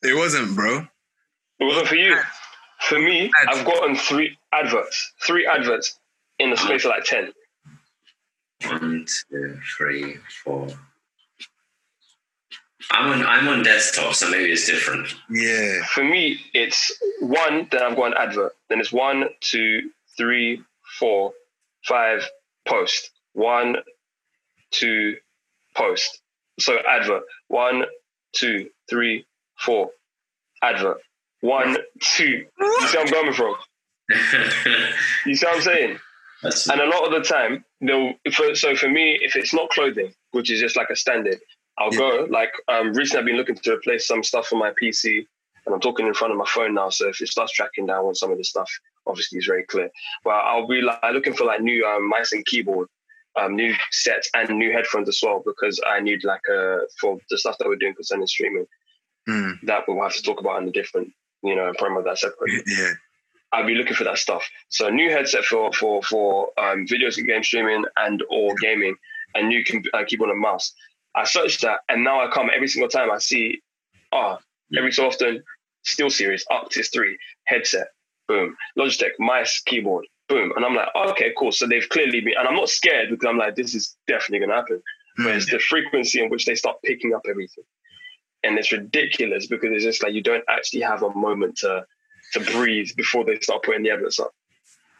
it 0.03 0.17
wasn't, 0.17 0.55
bro. 0.55 0.87
It 1.59 1.65
wasn't 1.65 1.87
for 1.87 1.95
you. 1.95 2.17
For 2.81 2.99
me, 2.99 3.29
I've 3.47 3.65
gotten 3.65 3.95
three 3.95 4.37
adverts. 4.53 5.13
Three 5.25 5.45
adverts 5.45 5.98
in 6.39 6.49
the 6.49 6.57
space 6.57 6.85
of 6.85 6.89
like 6.89 7.03
10. 7.03 7.31
One, 8.65 9.05
two, 9.29 9.59
three, 9.77 10.17
four. 10.43 10.67
I'm 12.91 13.11
on 13.11 13.25
I'm 13.25 13.47
on 13.47 13.63
desktop, 13.63 14.13
so 14.15 14.29
maybe 14.29 14.51
it's 14.51 14.65
different. 14.65 15.13
Yeah. 15.29 15.83
For 15.93 16.03
me, 16.03 16.39
it's 16.53 16.91
one, 17.21 17.67
then 17.71 17.83
I've 17.83 17.95
got 17.95 18.07
an 18.07 18.13
advert. 18.17 18.53
Then 18.67 18.79
it's 18.79 18.91
one, 18.91 19.29
two, 19.41 19.91
three, 20.17 20.63
four, 20.99 21.33
five, 21.85 22.27
post. 22.67 23.11
One, 23.33 23.77
two, 24.71 25.17
post. 25.75 26.21
So 26.59 26.77
advert. 26.89 27.23
One, 27.47 27.85
two, 28.33 28.69
three, 28.89 29.25
four. 29.57 29.91
Advert. 30.61 30.97
One, 31.41 31.77
two. 32.01 32.45
You 32.59 32.87
see 32.87 32.97
I'm 32.97 33.07
coming 33.07 33.33
from? 33.33 33.55
you 35.25 35.35
see 35.35 35.45
what 35.45 35.55
I'm 35.55 35.61
saying? 35.61 35.99
And 36.43 36.81
a 36.81 36.85
lot 36.85 37.05
of 37.05 37.11
the 37.11 37.27
time, 37.27 37.65
they'll. 37.81 38.13
For, 38.33 38.55
so 38.55 38.75
for 38.75 38.89
me, 38.89 39.19
if 39.21 39.35
it's 39.35 39.53
not 39.53 39.69
clothing, 39.69 40.13
which 40.31 40.49
is 40.49 40.59
just 40.59 40.77
like 40.77 40.89
a 40.89 40.95
standard, 40.95 41.39
I'll 41.77 41.93
yeah. 41.93 41.99
go. 41.99 42.27
Like 42.29 42.51
um, 42.67 42.93
recently, 42.93 43.19
I've 43.19 43.25
been 43.25 43.37
looking 43.37 43.55
to 43.55 43.73
replace 43.73 44.07
some 44.07 44.23
stuff 44.23 44.51
on 44.53 44.59
my 44.59 44.71
PC, 44.81 45.25
and 45.65 45.75
I'm 45.75 45.81
talking 45.81 46.07
in 46.07 46.13
front 46.13 46.31
of 46.31 46.37
my 46.37 46.45
phone 46.47 46.75
now. 46.75 46.89
So 46.89 47.09
if 47.09 47.21
it 47.21 47.27
starts 47.27 47.53
tracking 47.53 47.87
down 47.87 48.05
on 48.05 48.15
some 48.15 48.31
of 48.31 48.37
the 48.37 48.43
stuff, 48.43 48.69
obviously 49.05 49.37
it's 49.37 49.47
very 49.47 49.63
clear. 49.65 49.89
But 50.23 50.31
I'll 50.31 50.67
be 50.67 50.81
like 50.81 50.99
looking 51.13 51.33
for 51.33 51.45
like 51.45 51.61
new 51.61 51.85
um, 51.85 52.07
mice 52.07 52.31
and 52.31 52.45
keyboard, 52.45 52.87
um, 53.39 53.55
new 53.55 53.73
sets 53.91 54.29
and 54.33 54.49
new 54.57 54.71
headphones 54.71 55.09
as 55.09 55.19
well 55.21 55.43
because 55.45 55.79
I 55.85 55.99
need 55.99 56.23
like 56.23 56.41
a 56.49 56.59
uh, 56.59 56.79
for 56.99 57.17
the 57.29 57.37
stuff 57.37 57.57
that 57.59 57.67
we're 57.67 57.75
doing 57.75 57.95
concerning 57.95 58.27
streaming. 58.27 58.65
Mm. 59.27 59.59
That 59.63 59.83
we'll 59.87 60.01
have 60.01 60.15
to 60.15 60.23
talk 60.23 60.39
about 60.39 60.61
in 60.61 60.69
a 60.69 60.71
different, 60.71 61.11
you 61.43 61.55
know, 61.55 61.71
promo 61.73 62.03
that 62.03 62.17
separate. 62.17 62.63
Yeah. 62.67 62.93
I'd 63.51 63.67
be 63.67 63.75
looking 63.75 63.95
for 63.95 64.03
that 64.03 64.17
stuff. 64.17 64.47
So 64.69 64.87
a 64.87 64.91
new 64.91 65.09
headset 65.09 65.43
for 65.43 65.71
for 65.73 66.01
for 66.03 66.49
um, 66.57 66.85
and 66.89 67.27
game 67.27 67.43
streaming 67.43 67.83
and 67.97 68.23
or 68.29 68.53
gaming, 68.61 68.95
and 69.35 69.47
new 69.47 69.63
com- 69.63 69.83
uh, 69.93 70.03
keyboard 70.05 70.29
and 70.29 70.39
mouse. 70.39 70.73
I 71.15 71.23
searched 71.25 71.61
that, 71.61 71.79
and 71.89 72.03
now 72.03 72.21
I 72.21 72.31
come 72.31 72.49
every 72.55 72.67
single 72.67 72.89
time 72.89 73.11
I 73.11 73.17
see, 73.17 73.61
ah, 74.11 74.37
oh, 74.39 74.77
every 74.77 74.91
so 74.91 75.07
often, 75.07 75.43
SteelSeries 75.85 76.43
Arctis 76.51 76.93
three 76.93 77.17
headset, 77.45 77.87
boom, 78.27 78.55
Logitech 78.77 79.11
mice 79.17 79.61
keyboard, 79.65 80.05
boom, 80.27 80.53
and 80.55 80.63
I'm 80.63 80.75
like, 80.75 80.89
oh, 80.93 81.09
okay, 81.11 81.33
cool. 81.37 81.51
So 81.51 81.65
they've 81.65 81.89
clearly 81.89 82.21
been, 82.21 82.35
and 82.37 82.47
I'm 82.47 82.55
not 82.55 82.69
scared 82.69 83.09
because 83.09 83.27
I'm 83.27 83.37
like, 83.37 83.55
this 83.55 83.73
is 83.73 83.95
definitely 84.07 84.45
gonna 84.45 84.59
happen. 84.59 84.81
but 85.17 85.35
it's 85.35 85.49
the 85.49 85.59
frequency 85.59 86.21
in 86.21 86.29
which 86.29 86.45
they 86.45 86.55
start 86.55 86.77
picking 86.83 87.13
up 87.13 87.21
everything. 87.27 87.63
And 88.43 88.57
it's 88.57 88.71
ridiculous 88.71 89.47
because 89.47 89.71
it's 89.73 89.83
just 89.83 90.03
like 90.03 90.13
you 90.13 90.21
don't 90.21 90.45
actually 90.47 90.81
have 90.81 91.03
a 91.03 91.13
moment 91.13 91.57
to 91.57 91.85
to 92.33 92.39
breathe 92.51 92.89
before 92.95 93.25
they 93.25 93.39
start 93.39 93.63
putting 93.63 93.83
the 93.83 93.91
evidence 93.91 94.19
up. 94.19 94.31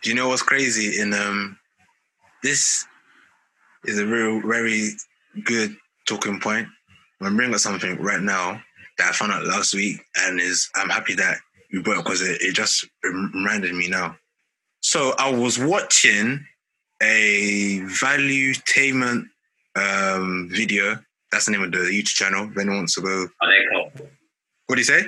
Do 0.04 0.10
you 0.10 0.16
know 0.16 0.30
what's 0.30 0.42
crazy? 0.42 1.02
In 1.02 1.14
um, 1.14 1.58
this 2.44 2.86
is 3.86 4.00
a 4.00 4.06
real 4.06 4.42
very 4.42 4.92
good 5.44 5.76
talking 6.08 6.40
point. 6.40 6.68
I'm 7.22 7.36
bringing 7.36 7.54
up 7.54 7.60
something 7.60 8.02
right 8.02 8.22
now 8.22 8.62
that 8.98 9.10
I 9.10 9.12
found 9.12 9.32
out 9.32 9.46
last 9.46 9.74
week, 9.74 10.02
and 10.18 10.40
is 10.40 10.70
I'm 10.76 10.90
happy 10.90 11.16
that 11.16 11.38
you 11.70 11.84
brought 11.84 12.00
it 12.00 12.04
because 12.06 12.22
it, 12.22 12.42
it 12.42 12.56
just 12.56 12.88
reminded 13.04 13.74
me 13.76 13.90
now. 13.90 14.16
So 14.82 15.14
I 15.18 15.30
was 15.32 15.60
watching 15.60 16.46
a 17.02 17.80
valuetainment 17.82 19.26
um, 19.76 20.50
video. 20.52 20.98
That's 21.32 21.46
the 21.46 21.52
name 21.52 21.64
of 21.64 21.72
the 21.72 21.80
YouTube 21.80 22.06
channel. 22.08 22.50
If 22.50 22.58
anyone 22.58 22.78
wants 22.78 22.96
to 22.96 23.02
go, 23.02 23.28
Are 23.42 23.50
they 23.50 23.66
cool? 23.72 24.08
what 24.68 24.76
do 24.76 24.82
you 24.82 24.86
say? 24.86 25.06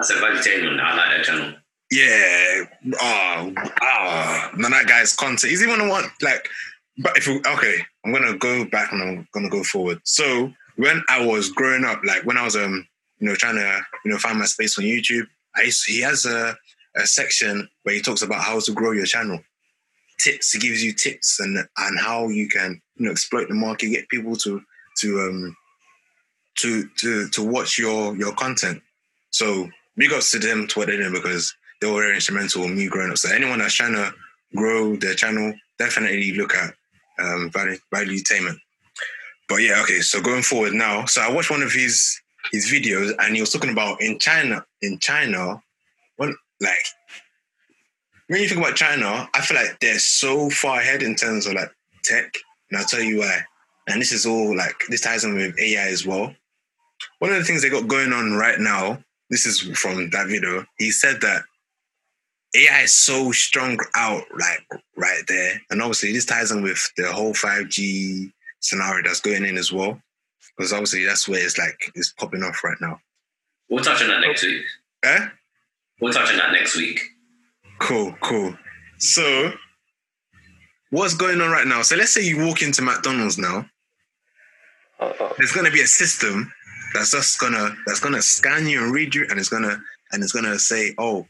I 0.00 0.02
said 0.02 0.16
Valuetainment. 0.16 0.80
I 0.80 0.96
like 0.96 1.16
that 1.16 1.24
channel. 1.24 1.54
Yeah. 1.90 2.64
Oh, 3.00 3.52
oh, 3.82 4.50
no, 4.56 4.70
that 4.70 4.86
guy's 4.86 5.14
content. 5.14 5.50
He's 5.50 5.62
even 5.62 5.78
the 5.78 5.88
one 5.88 6.04
like. 6.22 6.48
But 6.98 7.16
if 7.16 7.26
we, 7.26 7.38
okay, 7.46 7.76
I'm 8.04 8.12
gonna 8.12 8.36
go 8.36 8.64
back 8.64 8.92
and 8.92 9.02
I'm 9.02 9.28
gonna 9.32 9.50
go 9.50 9.62
forward. 9.62 10.00
So 10.04 10.52
when 10.76 11.02
I 11.08 11.24
was 11.24 11.50
growing 11.50 11.84
up, 11.84 12.00
like 12.04 12.24
when 12.24 12.38
I 12.38 12.44
was 12.44 12.56
um, 12.56 12.86
you 13.18 13.28
know, 13.28 13.34
trying 13.34 13.56
to 13.56 13.80
you 14.04 14.10
know 14.10 14.18
find 14.18 14.38
my 14.38 14.46
space 14.46 14.78
on 14.78 14.84
YouTube, 14.84 15.26
I 15.56 15.62
used 15.62 15.86
he 15.86 16.00
has 16.00 16.24
a 16.24 16.56
a 16.96 17.06
section 17.06 17.68
where 17.82 17.94
he 17.94 18.00
talks 18.00 18.22
about 18.22 18.42
how 18.42 18.58
to 18.58 18.72
grow 18.72 18.92
your 18.92 19.06
channel. 19.06 19.38
Tips. 20.18 20.52
He 20.52 20.60
gives 20.60 20.82
you 20.82 20.94
tips 20.94 21.40
and 21.40 21.58
and 21.58 22.00
how 22.00 22.28
you 22.28 22.48
can 22.48 22.80
you 22.96 23.06
know 23.06 23.12
exploit 23.12 23.48
the 23.48 23.54
market, 23.54 23.90
get 23.90 24.08
people 24.08 24.36
to 24.36 24.62
to 25.00 25.20
um 25.20 25.56
to 26.58 26.88
to 26.98 27.28
to 27.30 27.42
watch 27.42 27.78
your 27.78 28.16
your 28.16 28.32
content. 28.34 28.82
So 29.30 29.68
big 29.96 30.12
ups 30.12 30.30
to 30.32 30.38
them 30.38 30.66
to 30.68 30.78
what 30.78 30.88
they're 30.88 30.98
doing 30.98 31.12
because 31.12 31.54
they 31.80 31.90
were 31.90 32.02
very 32.02 32.14
instrumental 32.14 32.64
in 32.64 32.76
me 32.76 32.88
growing 32.88 33.10
up. 33.10 33.18
So 33.18 33.32
anyone 33.32 33.58
that's 33.58 33.74
trying 33.74 33.94
to 33.94 34.12
grow 34.54 34.96
their 34.96 35.14
channel, 35.14 35.52
definitely 35.78 36.32
look 36.34 36.54
at 36.54 36.74
um, 37.18 37.50
value 37.50 37.78
valuetainment. 37.94 38.58
But 39.48 39.56
yeah, 39.56 39.80
okay. 39.82 40.00
So 40.00 40.20
going 40.20 40.42
forward 40.42 40.72
now, 40.74 41.06
so 41.06 41.20
I 41.20 41.32
watched 41.32 41.50
one 41.50 41.62
of 41.62 41.72
his 41.72 42.20
his 42.52 42.70
videos, 42.70 43.12
and 43.18 43.34
he 43.34 43.40
was 43.40 43.52
talking 43.52 43.70
about 43.70 44.00
in 44.00 44.18
China. 44.18 44.64
In 44.82 44.98
China, 44.98 45.60
when 46.16 46.34
like 46.60 46.76
when 48.28 48.40
you 48.40 48.48
think 48.48 48.60
about 48.60 48.76
China, 48.76 49.28
I 49.34 49.40
feel 49.40 49.56
like 49.56 49.80
they're 49.80 49.98
so 49.98 50.50
far 50.50 50.78
ahead 50.78 51.02
in 51.02 51.16
terms 51.16 51.46
of 51.46 51.54
like 51.54 51.70
tech, 52.04 52.32
and 52.70 52.78
I'll 52.78 52.86
tell 52.86 53.02
you 53.02 53.18
why. 53.18 53.40
And 53.88 54.00
this 54.00 54.12
is 54.12 54.24
all 54.24 54.56
like 54.56 54.76
this 54.88 55.00
ties 55.00 55.24
in 55.24 55.34
with 55.34 55.58
AI 55.58 55.88
as 55.88 56.06
well. 56.06 56.32
One 57.18 57.32
of 57.32 57.38
the 57.38 57.44
things 57.44 57.62
they 57.62 57.70
got 57.70 57.88
going 57.88 58.12
on 58.12 58.34
right 58.34 58.60
now, 58.60 59.02
this 59.30 59.46
is 59.46 59.60
from 59.78 60.10
Davido. 60.10 60.66
He 60.78 60.90
said 60.90 61.20
that 61.20 61.44
AI 62.54 62.82
is 62.82 62.92
so 62.92 63.30
strong 63.30 63.78
out 63.94 64.24
like 64.36 64.82
right 64.96 65.22
there, 65.28 65.60
and 65.70 65.80
obviously 65.80 66.12
this 66.12 66.26
ties 66.26 66.50
in 66.50 66.62
with 66.62 66.90
the 66.96 67.10
whole 67.12 67.32
five 67.32 67.68
G 67.68 68.32
scenario 68.58 69.02
that's 69.04 69.20
going 69.20 69.44
in 69.44 69.56
as 69.56 69.72
well, 69.72 70.00
because 70.56 70.72
obviously 70.72 71.04
that's 71.04 71.28
where 71.28 71.42
it's 71.42 71.58
like 71.58 71.92
it's 71.94 72.12
popping 72.12 72.42
off 72.42 72.62
right 72.64 72.78
now. 72.80 72.98
We'll 73.68 73.84
touch 73.84 74.02
on 74.02 74.08
that 74.08 74.20
next 74.20 74.42
week. 74.42 74.62
Eh? 75.04 75.28
We'll 76.00 76.12
touch 76.12 76.30
on 76.30 76.38
that 76.38 76.52
next 76.52 76.76
week. 76.76 77.00
Cool, 77.78 78.14
cool. 78.20 78.54
So, 78.98 79.52
what's 80.90 81.14
going 81.14 81.40
on 81.40 81.50
right 81.50 81.66
now? 81.66 81.82
So, 81.82 81.94
let's 81.94 82.12
say 82.12 82.22
you 82.22 82.44
walk 82.44 82.62
into 82.62 82.82
McDonald's 82.82 83.38
now. 83.38 83.64
Uh, 84.98 85.12
uh, 85.20 85.32
There's 85.38 85.52
going 85.52 85.66
to 85.66 85.72
be 85.72 85.80
a 85.80 85.86
system 85.86 86.52
that's 86.94 87.10
just 87.12 87.38
gonna 87.38 87.74
that's 87.86 88.00
gonna 88.00 88.22
scan 88.22 88.66
you 88.68 88.82
and 88.82 88.92
read 88.92 89.14
you, 89.14 89.26
and 89.30 89.38
it's 89.38 89.48
gonna 89.48 89.80
and 90.12 90.22
it's 90.22 90.32
gonna 90.32 90.58
say, 90.58 90.94
"Oh, 90.98 91.26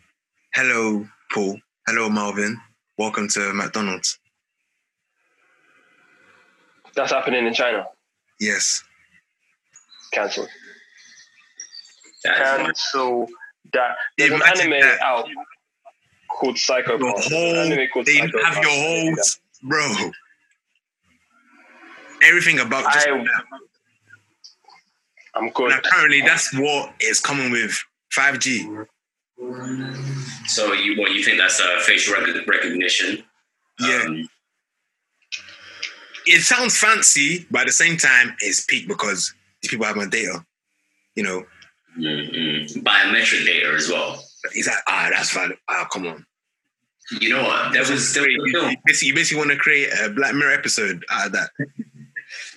hello, 0.55 1.07
Paul. 1.33 1.59
Hello, 1.87 2.09
Marvin. 2.09 2.61
Welcome 2.99 3.29
to 3.29 3.53
McDonald's." 3.53 4.19
that's 6.97 7.13
happening 7.13 7.47
in 7.47 7.55
China. 7.55 7.87
Yes. 8.41 8.83
Cancelled. 10.13 10.49
That 12.25 12.35
is 12.41 12.41
one. 12.59 12.67
Cancel 12.67 13.27
that. 13.73 13.97
There's 14.19 14.31
an 14.33 14.37
Imagine 14.37 14.73
anime 14.73 14.81
that. 14.81 15.01
out 15.03 15.29
called 16.39 16.59
Psycho 16.59 16.99
Your 16.99 17.13
whole, 17.17 17.57
anime 17.57 17.87
called 17.93 18.07
they 18.07 18.17
Psycho 18.17 18.43
have 18.45 18.57
your 18.63 18.71
whole, 18.73 19.15
bro. 19.63 20.11
Everything 22.23 22.59
about 22.59 22.93
just 22.93 23.07
I- 23.09 23.17
that. 23.19 23.45
I'm 25.35 25.51
good. 25.51 25.73
And 25.73 25.85
apparently 25.85 26.21
that's 26.23 26.53
what 26.59 26.93
is 27.01 27.21
coming 27.21 27.51
with 27.51 27.79
5G. 28.17 28.87
So 30.47 30.73
you 30.73 31.01
what 31.01 31.13
you 31.13 31.23
think 31.23 31.39
that's 31.39 31.61
uh, 31.61 31.81
facial 31.83 32.15
rec- 32.15 32.47
recognition? 32.47 33.23
Yeah. 33.79 34.03
Um, 34.07 34.29
It 36.27 36.43
sounds 36.43 36.77
fancy, 36.77 37.47
but 37.51 37.63
at 37.63 37.67
the 37.69 37.73
same 37.73 37.97
time, 37.97 38.37
it's 38.41 38.65
peak 38.65 38.87
because 38.87 39.33
these 39.63 39.71
people 39.71 39.87
have 39.87 39.97
my 39.97 40.07
data. 40.07 40.45
You 41.15 41.23
know, 41.23 41.45
mm, 41.99 42.31
mm. 42.35 42.83
biometric 42.83 43.45
data 43.47 43.73
as 43.75 43.89
well. 43.89 44.23
he's 44.53 44.67
like, 44.67 44.77
ah, 44.87 45.09
that's 45.11 45.31
fine. 45.31 45.53
Ah, 45.69 45.87
come 45.91 46.07
on. 46.07 46.27
You 47.19 47.31
know 47.31 47.43
what? 47.43 47.73
There 47.73 47.81
was 47.81 48.15
there 48.15 48.23
was 48.23 48.29
a 48.29 48.31
you, 48.31 48.53
film. 48.53 48.71
you 48.71 48.77
basically, 48.85 49.09
you 49.09 49.15
basically 49.15 49.39
want 49.39 49.51
to 49.51 49.57
create 49.57 49.89
a 50.05 50.11
Black 50.11 50.35
Mirror 50.35 50.53
episode 50.53 51.05
out 51.11 51.27
of 51.27 51.33
that. 51.33 51.51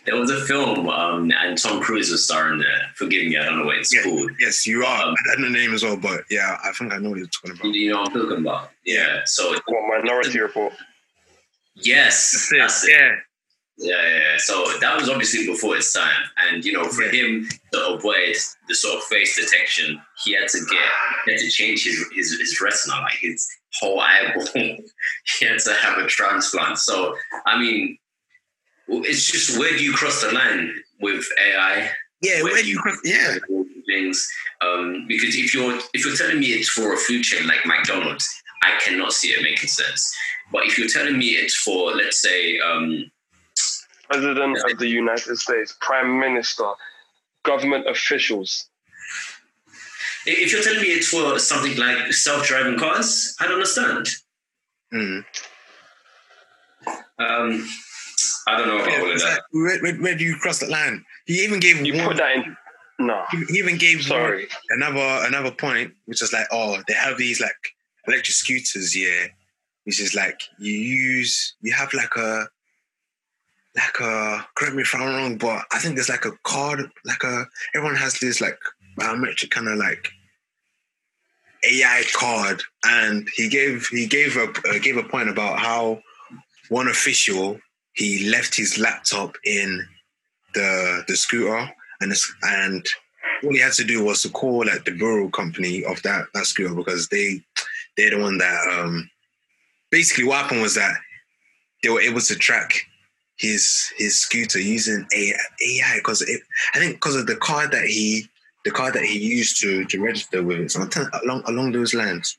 There 0.05 0.15
was 0.17 0.29
a 0.31 0.41
film, 0.45 0.89
um, 0.89 1.31
and 1.31 1.57
Tom 1.57 1.81
Cruise 1.81 2.11
was 2.11 2.25
starring 2.25 2.59
there. 2.59 2.91
Forgive 2.95 3.25
me, 3.27 3.37
I 3.37 3.45
don't 3.45 3.59
know 3.59 3.65
what 3.65 3.77
it's 3.77 3.93
Yeah. 3.93 4.03
called. 4.03 4.31
Yes, 4.39 4.67
you 4.67 4.83
are. 4.85 5.03
Um, 5.07 5.15
I 5.31 5.33
don't 5.35 5.41
know 5.43 5.47
the 5.47 5.53
name 5.53 5.73
as 5.73 5.83
well, 5.83 5.95
but 5.95 6.25
yeah, 6.29 6.57
I 6.63 6.71
think 6.73 6.91
I 6.91 6.97
know 6.97 7.09
what 7.11 7.19
you're 7.19 7.27
talking 7.27 7.51
about. 7.51 7.73
you 7.73 7.89
know 7.91 8.01
what 8.01 8.09
I'm 8.09 8.21
talking 8.21 8.37
about? 8.39 8.71
Yeah. 8.85 9.21
So 9.25 9.51
What, 9.65 10.03
Minority 10.03 10.39
Report. 10.41 10.73
yes, 11.75 12.49
that's 12.51 12.83
it. 12.85 12.91
Yeah. 12.91 13.11
Yeah, 13.77 13.95
yeah, 14.07 14.17
yeah. 14.19 14.37
So 14.37 14.65
that 14.81 14.99
was 14.99 15.09
obviously 15.09 15.47
before 15.47 15.75
its 15.75 15.91
time, 15.93 16.23
and 16.45 16.63
you 16.63 16.73
know, 16.73 16.85
for 16.89 17.05
Yeah. 17.05 17.11
him 17.25 17.49
to 17.71 17.87
avoid 17.87 18.35
the 18.67 18.75
sort 18.75 18.97
of 18.97 19.03
face 19.05 19.35
detection, 19.35 19.99
he 20.23 20.33
had 20.33 20.47
to 20.49 20.59
get, 20.69 20.89
he 21.25 21.31
had 21.31 21.39
to 21.41 21.49
change 21.49 21.83
his 21.83 22.05
his, 22.13 22.37
his 22.39 22.61
retina, 22.61 23.01
like 23.01 23.15
his 23.15 23.49
whole 23.79 23.99
eyeball. 23.99 24.45
he 24.55 25.45
had 25.45 25.57
to 25.59 25.73
have 25.73 25.97
a 25.97 26.05
transplant. 26.05 26.77
So, 26.77 27.17
I 27.47 27.57
mean, 27.57 27.97
it's 28.87 29.25
just 29.25 29.57
where 29.57 29.71
do 29.71 29.83
you 29.83 29.93
cross 29.93 30.21
the 30.21 30.31
line 30.31 30.73
with 30.99 31.25
AI? 31.39 31.89
Yeah, 32.21 32.41
Where 32.43 32.53
where 32.53 32.63
do 32.63 32.69
you 32.69 32.79
cross? 32.79 32.97
Yeah. 33.03 33.37
things. 33.85 34.27
Um, 34.61 35.05
because 35.07 35.35
if 35.35 35.53
you're 35.53 35.77
if 35.93 36.05
you're 36.05 36.15
telling 36.15 36.39
me 36.39 36.47
it's 36.47 36.69
for 36.69 36.93
a 36.93 36.97
food 36.97 37.23
chain 37.23 37.47
like 37.47 37.65
McDonald's, 37.65 38.27
I 38.63 38.79
cannot 38.83 39.11
see 39.13 39.29
it 39.29 39.41
making 39.41 39.69
sense. 39.69 40.15
But 40.51 40.63
if 40.65 40.77
you're 40.77 40.87
telling 40.87 41.17
me 41.17 41.31
it's 41.31 41.55
for, 41.55 41.93
let's 41.95 42.21
say, 42.21 42.59
um, 42.59 43.11
President 44.09 44.57
of 44.69 44.77
the 44.77 44.87
United 44.87 45.37
States, 45.37 45.75
Prime 45.81 46.19
Minister, 46.19 46.71
government 47.43 47.89
officials. 47.89 48.69
If 50.25 50.53
you're 50.53 50.61
telling 50.61 50.81
me 50.81 50.87
it's 50.87 51.09
for 51.09 51.37
something 51.39 51.75
like 51.77 52.13
self-driving 52.13 52.79
cars, 52.79 53.35
I 53.39 53.45
don't 53.45 53.55
understand. 53.55 54.07
Mm. 54.93 55.25
Um, 57.19 57.67
I 58.47 58.57
don't 58.57 58.67
know 58.67 58.77
about 58.79 58.99
all 58.99 59.05
of 59.05 59.11
It's 59.11 59.23
that. 59.23 59.29
like, 59.31 59.41
where, 59.51 59.79
where, 59.81 59.95
where 60.01 60.17
do 60.17 60.23
you 60.23 60.35
cross 60.37 60.59
the 60.59 60.67
line? 60.67 61.03
He 61.25 61.43
even 61.43 61.59
gave 61.59 61.85
You 61.85 61.95
one. 61.95 62.07
put 62.09 62.17
that 62.17 62.35
in. 62.35 62.57
No, 62.99 63.23
he 63.31 63.57
even 63.59 63.77
gave 63.77 63.97
one- 63.99 64.07
sorry. 64.07 64.47
another 64.69 65.25
another 65.25 65.51
point, 65.51 65.93
which 66.05 66.21
is 66.21 66.31
like, 66.31 66.45
oh, 66.51 66.81
they 66.87 66.93
have 66.93 67.17
these 67.17 67.41
like 67.41 67.55
electric 68.07 68.35
scooters, 68.35 68.95
yeah, 68.95 69.27
which 69.85 69.99
is 69.99 70.13
like 70.13 70.39
you 70.59 70.71
use 70.73 71.55
you 71.61 71.73
have 71.73 71.91
like 71.93 72.15
a 72.15 72.47
like 73.75 73.99
a 73.99 74.45
correct 74.55 74.75
me 74.75 74.83
if 74.83 74.93
I'm 74.93 75.01
wrong, 75.01 75.37
but 75.37 75.65
I 75.71 75.79
think 75.79 75.95
there's 75.95 76.09
like 76.09 76.25
a 76.25 76.31
card, 76.43 76.87
like 77.05 77.23
a 77.23 77.45
everyone 77.73 77.95
has 77.97 78.19
this 78.19 78.39
like 78.39 78.59
biometric 78.99 79.49
kind 79.49 79.67
of 79.67 79.77
like 79.79 80.11
AI 81.65 82.03
card, 82.15 82.61
and 82.85 83.27
he 83.35 83.49
gave 83.49 83.87
he 83.87 84.05
gave 84.05 84.37
a 84.37 84.43
uh, 84.69 84.79
gave 84.81 84.97
a 84.97 85.03
point 85.03 85.29
about 85.29 85.59
how 85.59 86.01
one 86.69 86.87
official 86.87 87.59
he 87.93 88.29
left 88.29 88.55
his 88.55 88.77
laptop 88.77 89.35
in 89.45 89.85
the 90.53 91.03
the 91.07 91.15
scooter 91.15 91.69
and 92.01 92.11
it's, 92.11 92.33
and 92.43 92.85
all 93.43 93.51
he 93.51 93.59
had 93.59 93.73
to 93.73 93.83
do 93.83 94.03
was 94.03 94.21
to 94.21 94.29
call 94.29 94.65
like 94.65 94.85
the 94.85 94.91
bureau 94.91 95.29
company 95.29 95.83
of 95.85 96.01
that 96.03 96.25
that 96.33 96.45
scooter 96.45 96.73
because 96.73 97.07
they 97.09 97.41
they're 97.97 98.11
the 98.11 98.21
one 98.21 98.37
that 98.37 98.79
um 98.79 99.09
basically 99.91 100.23
what 100.23 100.41
happened 100.41 100.61
was 100.61 100.75
that 100.75 100.95
they 101.81 101.89
were 101.89 102.01
able 102.01 102.21
to 102.21 102.35
track 102.35 102.73
his 103.37 103.91
his 103.97 104.19
scooter 104.19 104.59
using 104.59 105.05
AI 105.15 105.37
AI 105.61 105.95
because 105.97 106.23
I 106.73 106.79
think 106.79 106.95
because 106.95 107.15
of 107.15 107.27
the 107.27 107.35
card 107.35 107.71
that 107.71 107.85
he 107.85 108.27
the 108.63 108.71
card 108.71 108.93
that 108.93 109.03
he 109.03 109.19
used 109.19 109.59
to 109.61 109.85
to 109.85 110.01
register 110.01 110.43
with 110.43 110.59
it. 110.59 110.71
So 110.71 110.87
along 111.23 111.43
along 111.47 111.71
those 111.71 111.93
lines. 111.93 112.37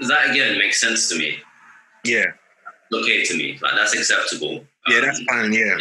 That 0.00 0.30
again 0.30 0.58
makes 0.58 0.80
sense 0.80 1.08
to 1.10 1.18
me. 1.18 1.38
Yeah, 2.04 2.32
Okay 3.00 3.24
to 3.24 3.36
me, 3.36 3.58
like 3.62 3.74
that's 3.74 3.94
acceptable. 3.94 4.64
yeah, 4.88 4.96
Um, 4.98 5.02
that's 5.04 5.22
fine. 5.24 5.52
Yeah, 5.52 5.76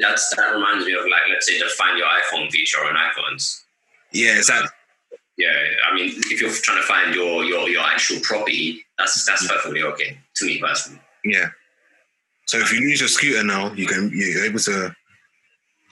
That's 0.00 0.34
that 0.36 0.54
reminds 0.54 0.86
me 0.86 0.92
of 0.94 1.04
like 1.04 1.22
let's 1.30 1.46
say 1.46 1.58
the 1.58 1.68
find 1.78 1.98
your 1.98 2.06
iPhone 2.08 2.50
feature 2.50 2.78
on 2.84 2.94
iPhones. 2.94 3.62
Yeah, 4.12 4.36
exactly. 4.36 4.70
Yeah, 5.36 5.50
I 5.90 5.94
mean, 5.94 6.12
if 6.16 6.40
you're 6.40 6.50
trying 6.52 6.78
to 6.78 6.84
find 6.86 7.14
your 7.14 7.44
your 7.44 7.68
your 7.68 7.82
actual 7.82 8.20
property, 8.22 8.84
that's 8.98 9.24
that's 9.26 9.46
perfectly 9.48 9.82
okay 9.82 10.18
to 10.36 10.46
me 10.46 10.60
personally. 10.60 11.00
Yeah. 11.24 11.48
So 12.46 12.58
if 12.58 12.72
you 12.72 12.80
lose 12.80 13.00
your 13.00 13.08
scooter 13.08 13.42
now, 13.42 13.72
you 13.72 13.86
can 13.86 14.10
you're 14.14 14.44
able 14.44 14.60
to 14.60 14.94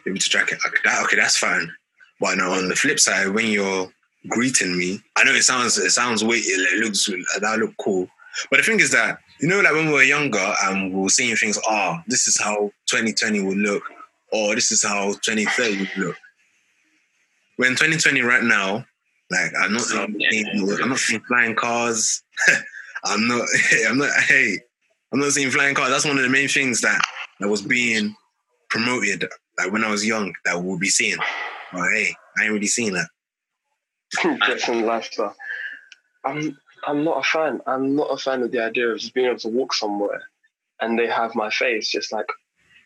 able 0.06 0.18
to 0.18 0.28
track 0.28 0.52
it. 0.52 0.58
Okay, 0.66 0.78
that, 0.84 1.02
okay, 1.04 1.16
that's 1.16 1.38
fine. 1.38 1.70
But 2.20 2.36
now 2.36 2.52
on 2.52 2.68
the 2.68 2.76
flip 2.76 3.00
side, 3.00 3.28
when 3.30 3.46
you're 3.48 3.90
greeting 4.28 4.76
me, 4.78 5.00
I 5.16 5.24
know 5.24 5.32
it 5.32 5.42
sounds 5.42 5.76
it 5.78 5.90
sounds 5.90 6.22
weird. 6.22 6.44
It 6.44 6.78
looks 6.84 7.06
that 7.06 7.58
look 7.58 7.74
cool. 7.80 8.06
But 8.50 8.58
the 8.58 8.62
thing 8.62 8.78
is 8.80 8.90
that 8.92 9.18
you 9.42 9.48
know, 9.48 9.60
like 9.60 9.72
when 9.72 9.86
we 9.86 9.92
were 9.92 10.02
younger 10.04 10.54
and 10.64 10.94
we 10.94 11.02
were 11.02 11.08
seeing 11.08 11.34
things. 11.34 11.58
Oh, 11.68 11.98
this 12.06 12.28
is 12.28 12.40
how 12.40 12.70
2020 12.86 13.42
would 13.42 13.58
look, 13.58 13.82
or 14.32 14.54
this 14.54 14.70
is 14.70 14.84
how 14.84 15.12
2030 15.12 15.78
would 15.78 15.90
look. 15.96 16.16
We're 17.58 17.66
in 17.66 17.72
2020 17.72 18.22
right 18.22 18.44
now, 18.44 18.86
like 19.32 19.52
I'm 19.58 19.72
not, 19.72 19.82
I'm, 19.94 20.16
I'm 20.82 20.88
not 20.90 20.98
seeing 20.98 21.20
flying 21.22 21.56
cars. 21.56 22.22
I'm 23.04 23.26
not. 23.26 23.46
I'm 23.88 23.98
not. 23.98 24.10
Hey, 24.28 24.58
I'm 25.12 25.18
not 25.18 25.32
seeing 25.32 25.50
flying 25.50 25.74
cars. 25.74 25.90
That's 25.90 26.04
one 26.04 26.18
of 26.18 26.22
the 26.22 26.28
main 26.28 26.48
things 26.48 26.80
that 26.82 27.02
that 27.40 27.48
was 27.48 27.62
being 27.62 28.14
promoted. 28.70 29.26
Like 29.58 29.72
when 29.72 29.84
I 29.84 29.90
was 29.90 30.06
young, 30.06 30.32
that 30.44 30.62
we'll 30.62 30.78
be 30.78 30.88
seeing. 30.88 31.18
But 31.72 31.88
hey, 31.90 32.14
I 32.38 32.44
ain't 32.44 32.52
really 32.52 32.68
seeing 32.68 32.92
that. 32.92 33.08
Jetson 34.46 34.86
lifestyle. 34.86 35.34
I'm 36.24 36.38
um, 36.38 36.58
I'm 36.86 37.04
not 37.04 37.18
a 37.18 37.22
fan. 37.22 37.60
I'm 37.66 37.94
not 37.96 38.08
a 38.08 38.16
fan 38.16 38.42
of 38.42 38.50
the 38.50 38.62
idea 38.62 38.88
of 38.88 38.98
just 38.98 39.14
being 39.14 39.26
able 39.26 39.38
to 39.38 39.48
walk 39.48 39.74
somewhere 39.74 40.22
and 40.82 40.98
they 40.98 41.06
have 41.06 41.34
my 41.34 41.48
face 41.48 41.90
just 41.90 42.12
like 42.12 42.26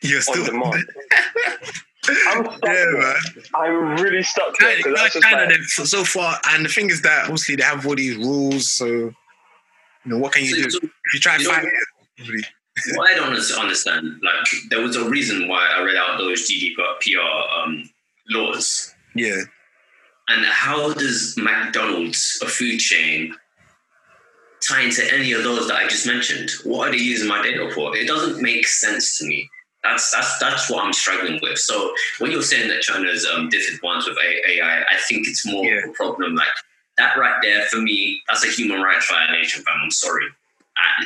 You're 0.03 0.21
still 0.21 0.45
on 0.45 0.51
demand. 0.51 0.85
I'm 2.29 2.45
stuck. 2.45 2.61
Yeah, 2.65 2.85
man. 2.93 3.17
I'm 3.55 3.97
really 3.97 4.23
stuck 4.23 4.57
there. 4.59 4.81
Kind, 4.81 4.97
that's 4.97 5.19
kind 5.19 5.51
like, 5.51 5.59
of 5.59 5.89
so 5.89 6.05
far, 6.05 6.39
and 6.51 6.65
the 6.65 6.69
thing 6.69 6.89
is 6.89 7.03
that 7.03 7.25
obviously 7.25 7.57
they 7.57 7.65
have 7.65 7.85
all 7.85 7.97
these 7.97 8.17
rules. 8.17 8.71
So, 8.71 8.87
you 8.87 9.13
know, 10.05 10.19
what 10.19 10.33
can 10.33 10.45
you 10.45 10.71
so, 10.71 10.79
do? 10.79 10.87
if 10.87 11.15
you 11.15 11.19
try 11.19 11.37
to 11.37 11.45
fight 11.45 11.65
it, 11.65 12.47
what 12.97 13.11
I 13.11 13.15
don't 13.15 13.35
understand, 13.59 14.21
like, 14.23 14.47
there 14.71 14.81
was 14.81 14.95
a 14.95 15.09
reason 15.09 15.49
why 15.49 15.67
I 15.75 15.83
read 15.83 15.97
out 15.97 16.19
those 16.19 16.49
GDPR 16.49 17.65
um, 17.65 17.91
laws. 18.31 18.95
Yeah. 19.17 19.43
And 20.29 20.45
how 20.45 20.93
does 20.93 21.37
McDonald's, 21.37 22.39
a 22.43 22.47
food 22.47 22.79
chain, 22.79 23.35
tie 24.61 24.83
into 24.83 25.03
any 25.13 25.33
of 25.33 25.43
those 25.43 25.69
that 25.69 25.77
I 25.77 25.89
just 25.89 26.07
mentioned? 26.07 26.51
What 26.65 26.89
are 26.89 26.93
they 26.93 26.99
using 26.99 27.29
my 27.29 27.43
data 27.43 27.71
for? 27.75 27.97
It 27.97 28.07
doesn't 28.07 28.43
make 28.43 28.67
sense 28.67 29.19
to 29.19 29.27
me. 29.27 29.49
That's 29.83 30.11
that's 30.11 30.39
that's 30.39 30.71
what 30.71 30.85
I'm 30.85 30.93
struggling 30.93 31.39
with. 31.43 31.59
So 31.59 31.95
when 32.19 32.33
you're 32.33 32.43
saying 32.43 32.69
that 32.69 32.83
China's 32.83 33.27
um, 33.27 33.49
disadvantaged 33.49 34.09
with 34.09 34.19
AI, 34.19 34.81
I 34.81 34.97
think 35.09 35.29
it's 35.29 35.47
more 35.47 35.65
yeah. 35.65 35.85
of 35.85 35.91
a 35.91 35.93
problem. 35.93 36.35
Like 36.35 36.49
that 36.99 37.17
right 37.17 37.37
there 37.43 37.67
for 37.67 37.81
me, 37.81 38.21
that's 38.29 38.45
a 38.45 38.51
human 38.51 38.83
rights 38.83 39.09
violation. 39.09 39.63
Fam. 39.63 39.79
I'm 39.85 39.91
sorry. 39.91 40.27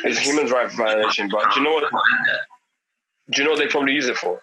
It's 0.04 0.18
a 0.18 0.20
human 0.20 0.46
rights 0.50 0.74
violation, 0.74 1.28
but 1.28 1.52
do 1.52 1.60
you 1.60 1.66
know 1.66 1.74
what? 1.74 1.90
Do 3.30 3.42
you 3.42 3.44
know 3.44 3.50
what 3.50 3.58
they 3.60 3.68
probably 3.68 3.92
use 3.92 4.08
it 4.08 4.16
for? 4.16 4.40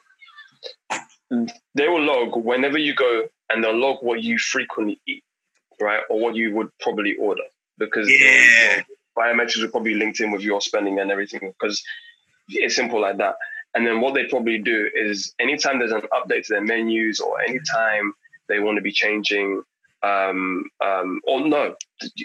They 1.30 1.88
will 1.88 2.02
log 2.02 2.36
whenever 2.38 2.78
you 2.78 2.96
go, 2.96 3.28
and 3.50 3.64
they'll 3.64 3.76
log 3.76 4.02
what 4.02 4.24
you 4.24 4.38
frequently 4.38 5.02
eat, 5.08 5.24
right, 5.82 6.02
or 6.10 6.20
what 6.20 6.36
you 6.36 6.56
would 6.56 6.70
probably 6.80 7.16
order, 7.18 7.44
because 7.78 8.10
yeah. 8.10 8.84
Biometrics 9.18 9.62
will 9.62 9.70
probably 9.70 9.96
linked 9.96 10.20
in 10.20 10.32
with 10.32 10.42
your 10.42 10.62
spending 10.62 11.00
and 11.00 11.12
everything. 11.12 11.54
Because 11.60 11.84
it's 12.50 12.76
simple 12.76 13.02
like 13.02 13.18
that. 13.18 13.36
And 13.76 13.86
then 13.86 14.02
what 14.02 14.14
they 14.14 14.26
probably 14.26 14.58
do 14.58 14.90
is 14.96 15.34
anytime 15.40 15.80
there's 15.80 15.92
an 15.92 16.02
update 16.14 16.46
to 16.48 16.54
their 16.54 16.64
menus 16.64 17.20
or 17.20 17.40
anytime 17.42 18.14
they 18.48 18.60
want 18.60 18.78
to 18.78 18.82
be 18.82 18.92
changing, 18.92 19.62
um, 20.04 20.66
um, 20.84 21.22
or 21.28 21.46
no, 21.48 21.76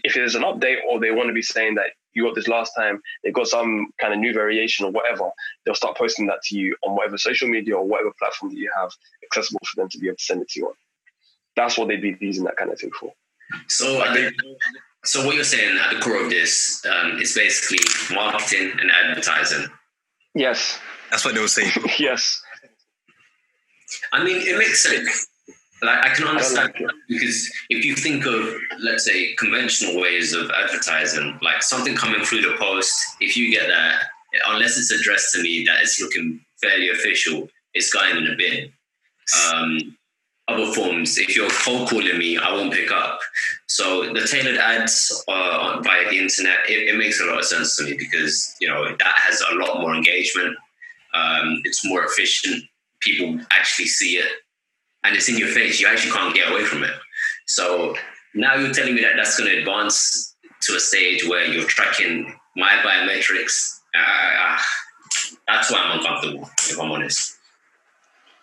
if 0.05 0.14
there's 0.14 0.34
an 0.34 0.43
update 0.43 0.78
or 0.88 1.01
they 1.01 1.11
want 1.11 1.28
to 1.28 1.34
be 1.34 1.43
saying 1.43 1.74
that 1.74 1.90
you 2.14 2.24
got 2.24 2.34
this 2.34 2.49
last 2.49 2.72
time, 2.76 3.01
they've 3.22 3.34
got 3.34 3.47
some 3.47 3.88
kind 4.01 4.12
of 4.12 4.20
new 4.20 4.32
variation 4.32 4.86
or 4.86 4.93
whatever, 4.93 5.30
they'll 5.64 5.74
start 5.74 5.97
posting 5.97 6.26
that 6.26 6.43
to 6.43 6.57
you 6.57 6.76
on 6.86 6.95
whatever 6.95 7.18
social 7.18 7.49
media 7.49 7.74
or 7.74 7.84
whatever 7.84 8.12
platform 8.18 8.53
that 8.53 8.59
you 8.59 8.70
have 8.76 8.90
accessible 9.24 9.61
for 9.64 9.80
them 9.80 9.88
to 9.88 9.99
be 9.99 10.07
able 10.07 10.16
to 10.16 10.24
send 10.24 10.43
it 10.43 10.49
to 10.51 10.61
you 10.61 10.66
on. 10.68 10.74
That's 11.57 11.76
what 11.76 11.88
they'd 11.88 12.03
be 12.03 12.16
using 12.20 12.45
that 12.45 12.57
kind 12.57 12.70
of 12.70 12.78
thing 12.78 12.93
for. 12.99 13.12
So, 13.68 14.03
so 15.05 15.27
what 15.27 15.35
you're 15.35 15.45
saying 15.45 15.79
at 15.79 15.95
the 15.95 16.01
core 16.01 16.23
of 16.23 16.31
this 16.31 16.85
um, 16.87 17.19
is 17.19 17.35
basically 17.35 17.79
marketing 18.15 18.73
and 18.81 18.91
advertising. 18.91 19.67
Yes. 20.35 20.79
That's 21.11 21.25
what 21.25 21.35
they 21.35 21.41
were 21.41 21.49
saying. 21.49 21.73
yes. 21.99 22.41
I 24.13 24.25
mean, 24.25 24.37
it 24.41 24.57
makes 24.59 24.83
sense. 24.83 25.27
Like 25.83 26.07
I 26.07 26.15
can 26.15 26.29
understand 26.29 26.73
I 26.79 26.83
like 26.85 26.93
because 27.09 27.53
if 27.69 27.85
you 27.85 27.97
think 27.97 28.25
of 28.25 28.55
let's 28.79 29.05
say 29.05 29.35
conventional 29.35 30.01
ways 30.01 30.33
of 30.33 30.49
advertising, 30.51 31.39
like 31.43 31.63
something 31.63 31.97
coming 31.97 32.25
through 32.25 32.43
the 32.43 32.55
post, 32.57 32.95
if 33.21 33.37
you 33.37 33.51
get 33.51 33.67
that, 33.67 34.05
unless 34.47 34.79
it's 34.79 34.93
addressed 34.93 35.35
to 35.35 35.43
me 35.43 35.65
that 35.67 35.83
it's 35.83 36.01
looking 36.01 36.41
fairly 36.63 36.91
official, 36.91 37.49
it's 37.75 37.93
going 37.93 38.17
in 38.17 38.29
a 38.29 38.37
bin. 38.37 38.73
Um, 39.53 39.97
other 40.53 40.73
forms, 40.73 41.19
if 41.19 41.35
you're 41.37 41.51
cold 41.51 41.89
calling 41.89 42.19
me, 42.19 42.37
I 42.37 42.53
won't 42.53 42.73
pick 42.73 42.91
up. 42.91 43.21
So 43.67 44.13
the 44.13 44.27
tailored 44.27 44.59
ads 44.59 45.25
uh, 45.29 45.81
via 45.83 46.11
the 46.11 46.19
internet, 46.19 46.59
it, 46.69 46.89
it, 46.89 46.97
makes 46.97 47.21
a 47.21 47.25
lot 47.25 47.39
of 47.39 47.45
sense 47.45 47.77
to 47.77 47.85
me 47.85 47.97
because 47.97 48.55
you 48.61 48.69
know 48.69 48.85
that 48.85 49.15
has 49.17 49.43
a 49.51 49.55
lot 49.57 49.81
more 49.81 49.95
engagement. 49.95 50.57
Um, 51.15 51.61
it's 51.65 51.85
more 51.85 52.05
efficient. 52.05 52.65
People 53.01 53.41
actually 53.51 53.87
see 53.87 54.17
it 54.17 54.33
and 55.05 55.17
it's 55.17 55.29
in 55.29 55.39
your 55.39 55.49
face. 55.49 55.81
You 55.81 55.89
actually 55.89 56.13
can't 56.13 56.35
get 56.35 56.51
away 56.51 56.65
from 56.65 56.85
it. 56.85 56.95
So 57.47 57.95
now 58.35 58.55
you're 58.55 58.73
telling 58.73 58.95
me 58.95 59.03
that 59.03 59.13
that's 59.17 59.39
going 59.39 59.51
to 59.51 59.59
advance 59.59 60.37
to 60.63 60.77
a 60.77 60.81
stage 60.81 61.27
where 61.29 61.45
you're 61.47 61.65
tracking 61.67 62.35
my 62.57 62.71
biometrics. 62.85 63.81
Uh, 63.95 64.59
that's 65.49 65.71
why 65.71 65.79
I'm 65.79 65.99
uncomfortable, 65.99 66.49
if 66.61 66.81
I'm 66.81 66.91
honest. 66.91 67.39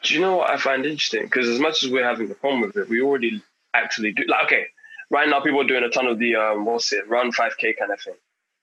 Do 0.03 0.13
you 0.13 0.21
know 0.21 0.37
what 0.37 0.49
I 0.49 0.57
find 0.57 0.85
interesting? 0.85 1.23
Because 1.23 1.47
as 1.47 1.59
much 1.59 1.83
as 1.83 1.89
we're 1.89 2.05
having 2.05 2.31
a 2.31 2.33
problem 2.33 2.61
with 2.61 2.77
it, 2.77 2.89
we 2.89 3.01
already 3.01 3.41
actually 3.73 4.13
do. 4.13 4.23
Like, 4.27 4.45
okay, 4.45 4.65
right 5.09 5.27
now 5.27 5.41
people 5.41 5.61
are 5.61 5.67
doing 5.67 5.83
a 5.83 5.89
ton 5.89 6.07
of 6.07 6.19
the 6.19 6.35
um, 6.35 6.65
what's 6.65 6.91
it, 6.93 7.07
run 7.09 7.31
5K 7.31 7.77
kind 7.77 7.91
of 7.91 8.01
thing. 8.01 8.13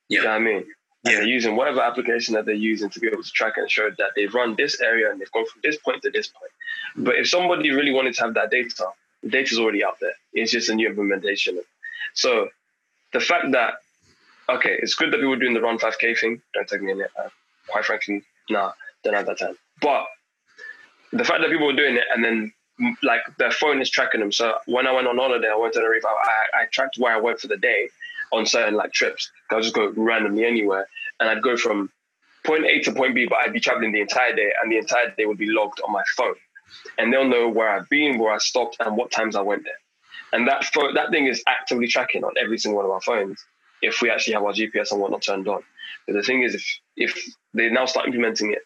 Yeah. 0.08 0.18
You 0.18 0.24
know 0.24 0.30
what 0.30 0.36
I 0.36 0.44
mean? 0.44 0.56
And 0.56 1.12
yeah. 1.12 1.18
they're 1.18 1.28
using 1.28 1.56
whatever 1.56 1.82
application 1.82 2.34
that 2.34 2.46
they're 2.46 2.54
using 2.54 2.90
to 2.90 3.00
be 3.00 3.06
able 3.06 3.22
to 3.22 3.30
track 3.30 3.54
and 3.56 3.70
show 3.70 3.90
that 3.98 4.10
they've 4.16 4.32
run 4.32 4.56
this 4.56 4.80
area 4.80 5.10
and 5.10 5.20
they've 5.20 5.30
gone 5.30 5.46
from 5.46 5.60
this 5.62 5.76
point 5.76 6.02
to 6.02 6.10
this 6.10 6.28
point. 6.28 6.50
But 6.96 7.16
if 7.16 7.28
somebody 7.28 7.70
really 7.70 7.92
wanted 7.92 8.14
to 8.14 8.22
have 8.22 8.34
that 8.34 8.50
data, 8.50 8.88
the 9.22 9.28
data's 9.28 9.58
already 9.58 9.84
out 9.84 9.98
there. 10.00 10.14
It's 10.32 10.52
just 10.52 10.68
a 10.68 10.74
new 10.74 10.88
implementation. 10.88 11.60
So 12.14 12.48
the 13.12 13.20
fact 13.20 13.52
that 13.52 13.74
okay, 14.48 14.78
it's 14.80 14.94
good 14.94 15.12
that 15.12 15.16
people 15.16 15.32
are 15.32 15.38
doing 15.38 15.54
the 15.54 15.60
run 15.60 15.78
5k 15.78 16.18
thing. 16.18 16.40
Don't 16.54 16.68
take 16.68 16.82
me 16.82 16.92
in 16.92 17.00
it. 17.00 17.10
Uh, 17.18 17.28
quite 17.68 17.84
frankly, 17.84 18.22
nah, 18.48 18.72
don't 19.04 19.14
have 19.14 19.26
that 19.26 19.38
time. 19.38 19.56
But 19.80 20.06
the 21.12 21.24
fact 21.24 21.40
that 21.40 21.50
people 21.50 21.70
are 21.70 21.76
doing 21.76 21.96
it 21.96 22.04
and 22.14 22.24
then 22.24 22.52
like 23.02 23.20
their 23.38 23.50
phone 23.50 23.80
is 23.80 23.90
tracking 23.90 24.20
them. 24.20 24.32
So 24.32 24.58
when 24.66 24.86
I 24.86 24.92
went 24.92 25.06
on 25.06 25.16
holiday, 25.16 25.48
I 25.50 25.56
went 25.56 25.72
to 25.74 25.80
the 25.80 25.88
reef. 25.88 26.04
I, 26.04 26.62
I 26.62 26.66
tracked 26.72 26.98
where 26.98 27.14
I 27.14 27.20
went 27.20 27.40
for 27.40 27.48
the 27.48 27.56
day 27.56 27.88
on 28.32 28.44
certain 28.44 28.74
like 28.74 28.92
trips. 28.92 29.30
I'll 29.50 29.62
just 29.62 29.74
go 29.74 29.92
randomly 29.96 30.44
anywhere, 30.44 30.86
and 31.20 31.28
I'd 31.28 31.42
go 31.42 31.56
from 31.56 31.90
point 32.44 32.64
A 32.64 32.80
to 32.80 32.92
point 32.92 33.14
B, 33.14 33.26
but 33.26 33.38
I'd 33.38 33.52
be 33.52 33.60
traveling 33.60 33.92
the 33.92 34.00
entire 34.00 34.34
day, 34.34 34.52
and 34.62 34.70
the 34.70 34.78
entire 34.78 35.10
day 35.16 35.26
would 35.26 35.38
be 35.38 35.50
logged 35.50 35.80
on 35.84 35.92
my 35.92 36.04
phone 36.16 36.34
and 36.98 37.12
they'll 37.12 37.28
know 37.28 37.48
where 37.48 37.68
I've 37.68 37.88
been, 37.88 38.18
where 38.18 38.32
I 38.32 38.38
stopped, 38.38 38.76
and 38.80 38.96
what 38.96 39.10
times 39.10 39.36
I 39.36 39.42
went 39.42 39.64
there. 39.64 39.78
And 40.32 40.48
that 40.48 40.64
phone, 40.64 40.94
that 40.94 41.10
thing 41.10 41.26
is 41.26 41.42
actively 41.46 41.86
tracking 41.86 42.24
on 42.24 42.32
every 42.38 42.58
single 42.58 42.78
one 42.78 42.86
of 42.86 42.90
our 42.90 43.00
phones 43.00 43.44
if 43.82 44.02
we 44.02 44.10
actually 44.10 44.34
have 44.34 44.42
our 44.42 44.52
GPS 44.52 44.90
and 44.90 45.00
whatnot 45.00 45.22
turned 45.22 45.48
on. 45.48 45.62
But 46.06 46.14
the 46.14 46.22
thing 46.22 46.42
is, 46.42 46.54
if 46.54 46.80
if 46.96 47.34
they 47.54 47.68
now 47.68 47.86
start 47.86 48.06
implementing 48.06 48.52
it 48.52 48.62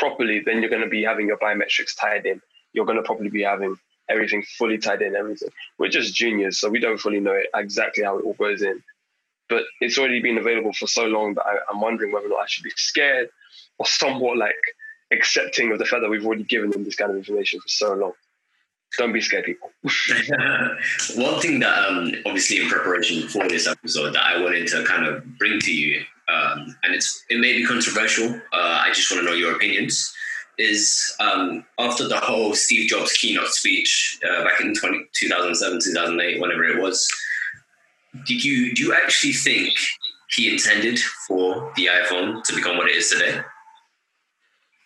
properly, 0.00 0.40
then 0.40 0.60
you're 0.60 0.70
going 0.70 0.82
to 0.82 0.88
be 0.88 1.04
having 1.04 1.28
your 1.28 1.36
biometrics 1.36 1.96
tied 1.96 2.26
in. 2.26 2.40
You're 2.72 2.86
going 2.86 2.96
to 2.96 3.04
probably 3.04 3.28
be 3.28 3.42
having 3.42 3.76
everything 4.08 4.42
fully 4.58 4.78
tied 4.78 5.02
in. 5.02 5.14
Everything. 5.14 5.50
We're 5.78 5.88
just 5.88 6.14
juniors, 6.14 6.58
so 6.58 6.68
we 6.68 6.80
don't 6.80 6.98
fully 6.98 7.20
know 7.20 7.38
exactly 7.54 8.02
how 8.02 8.18
it 8.18 8.24
all 8.24 8.34
goes 8.34 8.62
in. 8.62 8.82
But 9.48 9.64
it's 9.80 9.98
already 9.98 10.20
been 10.20 10.38
available 10.38 10.72
for 10.72 10.86
so 10.86 11.04
long 11.06 11.34
that 11.34 11.44
I, 11.44 11.58
I'm 11.70 11.80
wondering 11.80 12.12
whether 12.12 12.26
or 12.26 12.30
not 12.30 12.40
I 12.40 12.46
should 12.46 12.64
be 12.64 12.72
scared 12.76 13.28
or 13.78 13.86
somewhat 13.86 14.38
like 14.38 14.54
accepting 15.12 15.72
of 15.72 15.78
the 15.78 15.84
fact 15.84 16.02
that 16.02 16.10
we've 16.10 16.24
already 16.24 16.44
given 16.44 16.70
them 16.70 16.84
this 16.84 16.96
kind 16.96 17.10
of 17.10 17.16
information 17.16 17.60
for 17.60 17.68
so 17.68 17.94
long. 17.94 18.12
Don't 18.98 19.12
be 19.12 19.20
scared, 19.20 19.44
people. 19.44 19.70
One 19.82 21.40
thing 21.40 21.60
that, 21.60 21.88
um, 21.88 22.12
obviously, 22.26 22.60
in 22.60 22.68
preparation 22.68 23.28
for 23.28 23.48
this 23.48 23.68
episode, 23.68 24.14
that 24.14 24.22
I 24.22 24.42
wanted 24.42 24.66
to 24.68 24.84
kind 24.84 25.06
of 25.06 25.38
bring 25.38 25.60
to 25.60 25.72
you, 25.72 26.02
um, 26.30 26.76
and 26.82 26.94
it's 26.94 27.24
it 27.30 27.40
may 27.40 27.52
be 27.52 27.64
controversial. 27.64 28.34
Uh, 28.52 28.82
I 28.84 28.92
just 28.92 29.10
want 29.10 29.22
to 29.22 29.26
know 29.30 29.36
your 29.36 29.54
opinions. 29.54 30.14
Is 30.58 31.16
um, 31.20 31.64
after 31.78 32.06
the 32.06 32.18
whole 32.18 32.54
Steve 32.54 32.90
Jobs 32.90 33.12
keynote 33.14 33.48
speech 33.48 34.18
uh, 34.28 34.44
back 34.44 34.60
in 34.60 34.74
20, 34.74 35.06
2007, 35.14 35.80
2008, 35.82 36.38
whenever 36.38 36.64
it 36.64 36.82
was, 36.82 37.08
did 38.26 38.44
you 38.44 38.74
do 38.74 38.82
you 38.82 38.94
actually 38.94 39.32
think 39.32 39.72
he 40.28 40.52
intended 40.52 40.98
for 41.26 41.72
the 41.76 41.86
iPhone 41.86 42.42
to 42.44 42.54
become 42.54 42.76
what 42.76 42.88
it 42.88 42.96
is 42.96 43.08
today? 43.08 43.40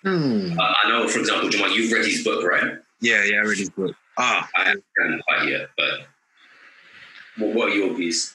Hmm. 0.05 0.59
Uh, 0.59 0.75
I 0.85 0.89
know, 0.89 1.09
for 1.09 1.19
example, 1.19 1.49
Jamal, 1.49 1.71
you've 1.71 1.91
read 1.91 2.05
his 2.05 2.23
book, 2.23 2.45
right? 2.45 2.75
Yeah, 3.01 3.25
yeah, 3.25 3.39
I 3.39 3.41
read 3.41 3.59
his 3.59 3.71
book. 3.71 3.97
Ah, 4.17 4.49
I 4.55 4.65
haven't 4.97 5.23
quite 5.27 5.49
yet, 5.49 5.71
but 5.77 6.01
what, 7.39 7.55
what 7.55 7.69
are 7.71 7.75
your 7.75 7.95
views? 7.95 8.35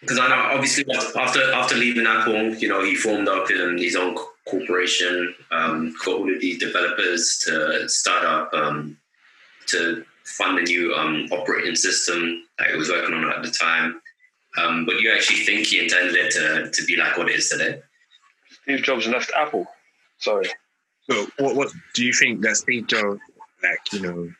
Because 0.00 0.18
I 0.18 0.28
know, 0.28 0.54
obviously, 0.54 0.84
after 1.16 1.52
after 1.52 1.74
leaving 1.74 2.06
Apple, 2.06 2.54
you 2.54 2.68
know, 2.68 2.84
he 2.84 2.94
formed 2.94 3.28
up 3.28 3.48
um, 3.50 3.78
his 3.78 3.96
own 3.96 4.16
corporation, 4.46 5.34
um, 5.50 5.94
got 6.04 6.18
all 6.18 6.32
of 6.32 6.40
these 6.40 6.58
developers 6.58 7.42
to 7.46 7.88
start 7.88 8.24
up, 8.24 8.52
um, 8.52 8.96
to 9.68 10.04
fund 10.24 10.58
the 10.58 10.62
new 10.62 10.94
um, 10.94 11.26
operating 11.32 11.74
system 11.74 12.42
that 12.58 12.70
he 12.70 12.76
was 12.76 12.90
working 12.90 13.14
on 13.14 13.32
at 13.32 13.42
the 13.42 13.50
time. 13.50 14.00
Um, 14.58 14.86
but 14.86 15.00
you 15.00 15.12
actually 15.12 15.40
think 15.40 15.66
he 15.66 15.80
intended 15.80 16.14
it 16.14 16.32
to, 16.32 16.70
to 16.70 16.86
be 16.86 16.96
like 16.96 17.16
what 17.18 17.28
it 17.28 17.36
is 17.36 17.48
today? 17.48 17.80
Steve 18.62 18.82
Jobs 18.82 19.06
left 19.06 19.30
Apple. 19.36 19.66
Sorry. 20.18 20.46
So, 21.08 21.26
what 21.38 21.54
what 21.54 21.72
do 21.94 22.04
you 22.04 22.12
think 22.12 22.42
that 22.42 22.56
Steve 22.56 22.86
Jobs, 22.86 23.20
like 23.62 23.92
you 23.92 24.00
know, 24.00 24.30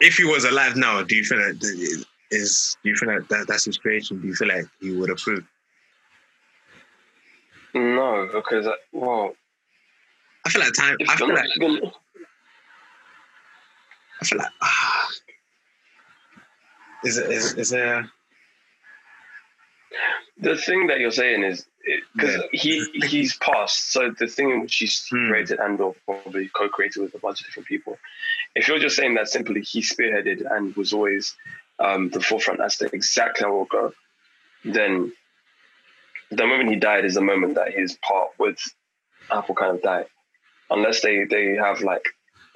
if 0.00 0.16
he 0.16 0.24
was 0.24 0.44
alive 0.44 0.76
now, 0.76 1.02
do 1.02 1.16
you 1.16 1.24
feel 1.24 1.38
like 1.38 1.60
th- 1.60 2.04
is 2.30 2.76
do 2.82 2.90
you 2.90 2.96
feel 2.96 3.08
like 3.14 3.28
that 3.28 3.46
that's 3.48 3.64
his 3.64 3.78
creation? 3.78 4.20
Do 4.20 4.28
you 4.28 4.34
feel 4.34 4.48
like 4.48 4.66
he 4.80 4.92
would 4.92 5.10
approve? 5.10 5.44
No, 7.74 8.28
because 8.32 8.66
uh, 8.66 8.72
well, 8.92 9.34
I 10.44 10.50
feel 10.50 10.62
like 10.62 10.72
time. 10.74 10.96
I 11.08 11.16
feel 11.16 11.28
like 11.28 11.48
gonna- 11.58 11.92
I 14.20 14.24
feel 14.24 14.38
like 14.38 14.50
ah, 14.60 15.08
is 17.04 17.18
it 17.18 17.30
is 17.30 17.54
is 17.54 17.70
there? 17.70 18.10
the 20.38 20.56
thing 20.56 20.86
that 20.86 21.00
you're 21.00 21.10
saying 21.10 21.42
is 21.44 21.66
because 22.16 22.36
Yeah. 22.36 22.42
he 22.52 22.84
he's 23.06 23.36
passed. 23.36 23.92
So 23.92 24.10
the 24.18 24.26
thing 24.26 24.50
in 24.50 24.60
which 24.62 24.76
he's 24.76 25.06
Hmm. 25.10 25.28
created 25.28 25.58
and 25.60 25.80
or 25.80 25.94
probably 26.06 26.48
co-created 26.48 27.02
with 27.02 27.14
a 27.14 27.18
bunch 27.18 27.40
of 27.40 27.46
different 27.46 27.66
people. 27.68 27.98
If 28.54 28.66
you're 28.68 28.78
just 28.78 28.96
saying 28.96 29.14
that 29.14 29.28
simply 29.28 29.60
he 29.62 29.80
spearheaded 29.82 30.50
and 30.50 30.74
was 30.76 30.92
always 30.92 31.36
um, 31.80 32.10
the 32.10 32.20
forefront 32.20 32.60
as 32.60 32.76
to 32.78 32.90
exactly 32.92 33.44
how 33.44 33.52
it 33.52 33.56
will 33.56 33.64
go, 33.64 33.92
then 34.64 35.12
the 36.30 36.46
moment 36.46 36.68
he 36.70 36.76
died 36.76 37.04
is 37.04 37.14
the 37.14 37.20
moment 37.20 37.54
that 37.56 37.72
his 37.72 37.96
part 37.96 38.30
with 38.38 38.58
Apple 39.30 39.54
kind 39.54 39.76
of 39.76 39.82
died. 39.82 40.06
Unless 40.70 41.00
they 41.00 41.24
they 41.24 41.54
have 41.54 41.80
like 41.80 42.04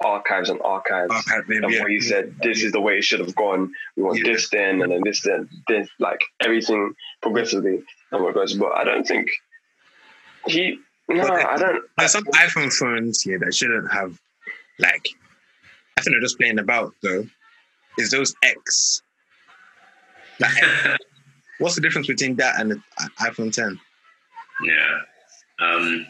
archives 0.03 0.49
and 0.49 0.61
archives 0.61 1.11
Okay, 1.11 1.39
maybe, 1.47 1.63
and 1.65 1.73
yeah. 1.73 1.79
where 1.81 1.89
he 1.89 1.99
said 2.01 2.35
this 2.41 2.63
is 2.63 2.71
the 2.71 2.79
way 2.81 2.97
it 2.97 3.03
should 3.03 3.19
have 3.19 3.35
gone. 3.35 3.71
We 3.97 4.03
want 4.03 4.19
Yeah. 4.19 4.31
this 4.33 4.49
then, 4.49 4.81
and 4.81 4.91
then 4.91 5.01
this 5.03 5.21
then, 5.21 5.49
this 5.67 5.89
like 5.99 6.21
everything 6.41 6.93
progressively 7.21 7.83
and 8.11 8.25
it 8.25 8.33
goes. 8.33 8.53
But 8.53 8.73
I 8.77 8.83
don't 8.83 9.05
think 9.05 9.29
he. 10.47 10.79
No, 11.07 11.23
I 11.23 11.57
don't. 11.57 11.83
There's 11.97 12.11
some 12.13 12.23
iPhone 12.25 12.73
phones 12.73 13.21
here 13.21 13.37
that 13.39 13.53
shouldn't 13.53 13.91
have, 13.91 14.17
like, 14.79 15.07
I 15.97 16.01
think 16.01 16.13
they're 16.15 16.21
just 16.21 16.39
playing 16.39 16.57
about 16.57 16.93
though. 17.03 17.27
Is 17.97 18.09
those 18.11 18.33
X? 18.43 19.01
What's 21.59 21.75
the 21.75 21.81
difference 21.81 22.07
between 22.07 22.35
that 22.35 22.59
and 22.59 22.71
the 22.71 22.81
iPhone 23.19 23.53
10? 23.53 23.79
Yeah. 24.63 24.99
Um, 25.59 26.05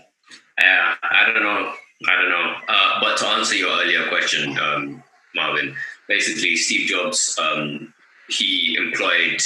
yeah, 0.60 0.96
I 1.04 1.32
don't 1.32 1.44
know. 1.44 1.74
I 2.08 2.22
don't 2.22 2.30
know. 2.30 2.56
Uh, 2.68 3.00
but 3.02 3.18
to 3.18 3.28
answer 3.28 3.56
your 3.56 3.70
earlier 3.70 4.08
question, 4.08 4.58
um, 4.60 5.04
Marvin, 5.36 5.76
basically, 6.08 6.56
Steve 6.56 6.88
Jobs, 6.88 7.38
um, 7.40 7.94
he 8.30 8.76
employed, 8.80 9.42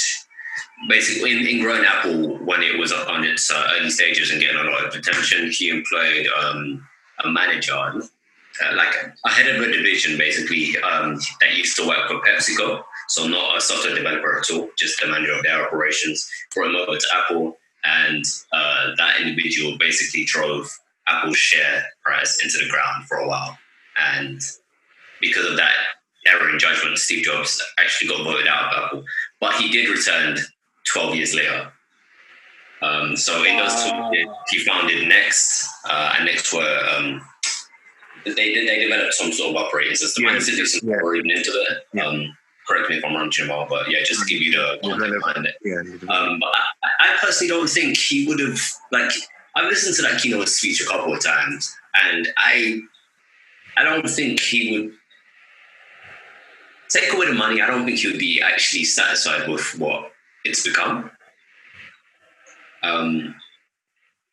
basically, 0.88 1.32
in, 1.32 1.46
in 1.46 1.62
growing 1.62 1.84
Apple, 1.84 2.38
when 2.38 2.62
it 2.62 2.78
was 2.78 2.92
on 2.92 3.24
its 3.24 3.50
uh, 3.50 3.72
early 3.78 3.90
stages 3.90 4.30
and 4.30 4.40
getting 4.40 4.56
a 4.56 4.70
lot 4.70 4.84
of 4.84 4.94
attention, 4.94 5.50
he 5.50 5.68
employed 5.68 6.26
um, 6.38 6.86
a 7.24 7.30
manager, 7.30 7.74
uh, 7.74 8.74
like 8.76 8.94
a 9.24 9.28
head 9.28 9.54
of 9.54 9.62
a 9.62 9.72
division, 9.72 10.16
basically, 10.16 10.76
um, 10.78 11.16
that 11.40 11.54
used 11.56 11.76
to 11.76 11.86
work 11.86 12.08
for 12.08 12.20
PepsiCo. 12.20 12.82
So, 13.10 13.26
not 13.26 13.56
a 13.56 13.60
software 13.60 13.94
developer 13.94 14.38
at 14.38 14.50
all, 14.52 14.68
just 14.78 15.00
the 15.00 15.08
manager 15.08 15.32
of 15.32 15.42
their 15.42 15.66
operations, 15.66 16.28
brought 16.54 16.68
him 16.70 16.76
over 16.76 16.96
to 16.96 17.06
Apple 17.14 17.58
and 17.84 18.24
uh, 18.52 18.88
that 18.98 19.20
individual 19.20 19.76
basically 19.78 20.24
drove 20.26 20.70
Apple's 21.08 21.36
share 21.36 21.82
price 22.04 22.40
into 22.42 22.58
the 22.64 22.70
ground 22.70 23.06
for 23.08 23.16
a 23.18 23.26
while. 23.28 23.58
And 24.00 24.40
because 25.20 25.46
of 25.46 25.56
that 25.56 25.72
error 26.26 26.50
in 26.50 26.58
judgment, 26.58 26.98
Steve 26.98 27.24
Jobs 27.24 27.60
actually 27.78 28.08
got 28.08 28.22
voted 28.24 28.46
out 28.46 28.72
of 28.72 28.84
Apple. 28.84 29.04
But 29.40 29.54
he 29.54 29.70
did 29.70 29.88
return 29.88 30.36
12 30.92 31.14
years 31.16 31.34
later. 31.34 31.72
Um, 32.82 33.16
so 33.16 33.44
in 33.44 33.56
those 33.56 33.74
two 33.82 33.90
years, 34.12 34.28
he 34.50 34.58
founded 34.64 35.08
Next, 35.08 35.68
uh, 35.88 36.14
and 36.16 36.26
Next 36.26 36.52
were 36.52 36.80
um, 36.96 37.20
they 38.24 38.32
they 38.34 38.78
developed 38.84 39.14
some 39.14 39.32
sort 39.32 39.56
of 39.56 39.62
operating 39.64 39.94
system. 39.96 40.26
I 40.26 40.34
need 40.34 40.42
to 40.44 40.56
do 40.56 40.64
some 40.64 40.88
Yeah. 40.88 40.96
more 41.00 41.10
reading 41.12 41.30
into 41.30 41.50
it. 41.50 41.78
Yeah. 41.92 42.06
Um, 42.06 42.36
correct 42.70 42.90
me 42.90 42.98
if 42.98 43.04
I'm 43.04 43.14
wrong, 43.14 43.30
Jamal, 43.30 43.66
but 43.68 43.90
yeah, 43.90 43.98
just 44.04 44.20
to 44.20 44.26
give 44.26 44.40
you 44.40 44.52
the 44.52 44.78
context 44.82 45.14
behind 45.14 45.46
it. 45.46 45.56
Yeah. 45.64 46.14
Um, 46.14 46.40
I, 46.82 46.88
I 47.00 47.16
personally 47.20 47.48
don't 47.48 47.68
think 47.68 47.96
he 47.96 48.26
would 48.26 48.38
have 48.40 48.58
like. 48.92 49.10
I've 49.56 49.64
listened 49.64 49.96
to 49.96 50.02
that 50.02 50.20
keynote 50.20 50.48
speech 50.48 50.80
a 50.80 50.86
couple 50.86 51.12
of 51.12 51.22
times, 51.22 51.74
and 51.94 52.28
I, 52.36 52.80
I 53.76 53.82
don't 53.82 54.08
think 54.08 54.38
he 54.38 54.78
would 54.78 54.92
take 56.88 57.12
away 57.12 57.26
the 57.26 57.34
money. 57.34 57.60
I 57.60 57.66
don't 57.66 57.84
think 57.84 57.98
he 57.98 58.06
would 58.06 58.20
be 58.20 58.40
actually 58.40 58.84
satisfied 58.84 59.48
with 59.48 59.76
what 59.78 60.12
it's 60.44 60.66
become. 60.66 61.10
Um, 62.82 63.34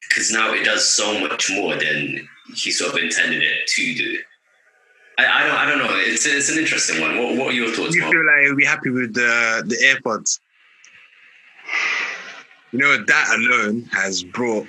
because 0.08 0.32
now 0.32 0.54
it 0.54 0.64
does 0.64 0.88
so 0.88 1.20
much 1.20 1.52
more 1.52 1.76
than 1.76 2.28
he 2.56 2.72
sort 2.72 2.94
of 2.94 3.00
intended 3.04 3.44
it 3.44 3.68
to 3.68 3.96
do. 3.96 4.20
I, 5.20 5.26
I 5.26 5.44
don't, 5.48 5.56
I 5.56 5.66
don't 5.66 5.80
know. 5.80 5.88
It's 5.98 6.26
it's 6.26 6.50
an 6.52 6.60
interesting 6.60 7.02
one. 7.02 7.18
What, 7.18 7.38
what 7.38 7.48
are 7.48 7.54
your 7.54 7.70
thoughts? 7.70 7.96
you 7.96 8.02
Mark? 8.02 8.14
feel 8.14 8.26
like 8.26 8.44
you'll 8.44 8.56
be 8.56 8.66
happy 8.66 8.90
with 8.90 9.14
the 9.14 9.64
the 9.66 9.76
AirPods? 9.76 10.40
You 12.72 12.80
know 12.80 13.04
that 13.04 13.36
alone 13.36 13.84
has 13.92 14.24
brought 14.24 14.68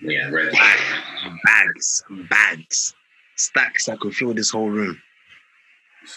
Yeah, 0.00 0.30
right. 0.30 0.52
bags, 1.44 2.02
bags, 2.30 2.94
stacks 3.36 3.86
that 3.86 4.00
could 4.00 4.14
fill 4.14 4.32
this 4.34 4.50
whole 4.50 4.68
room. 4.70 5.00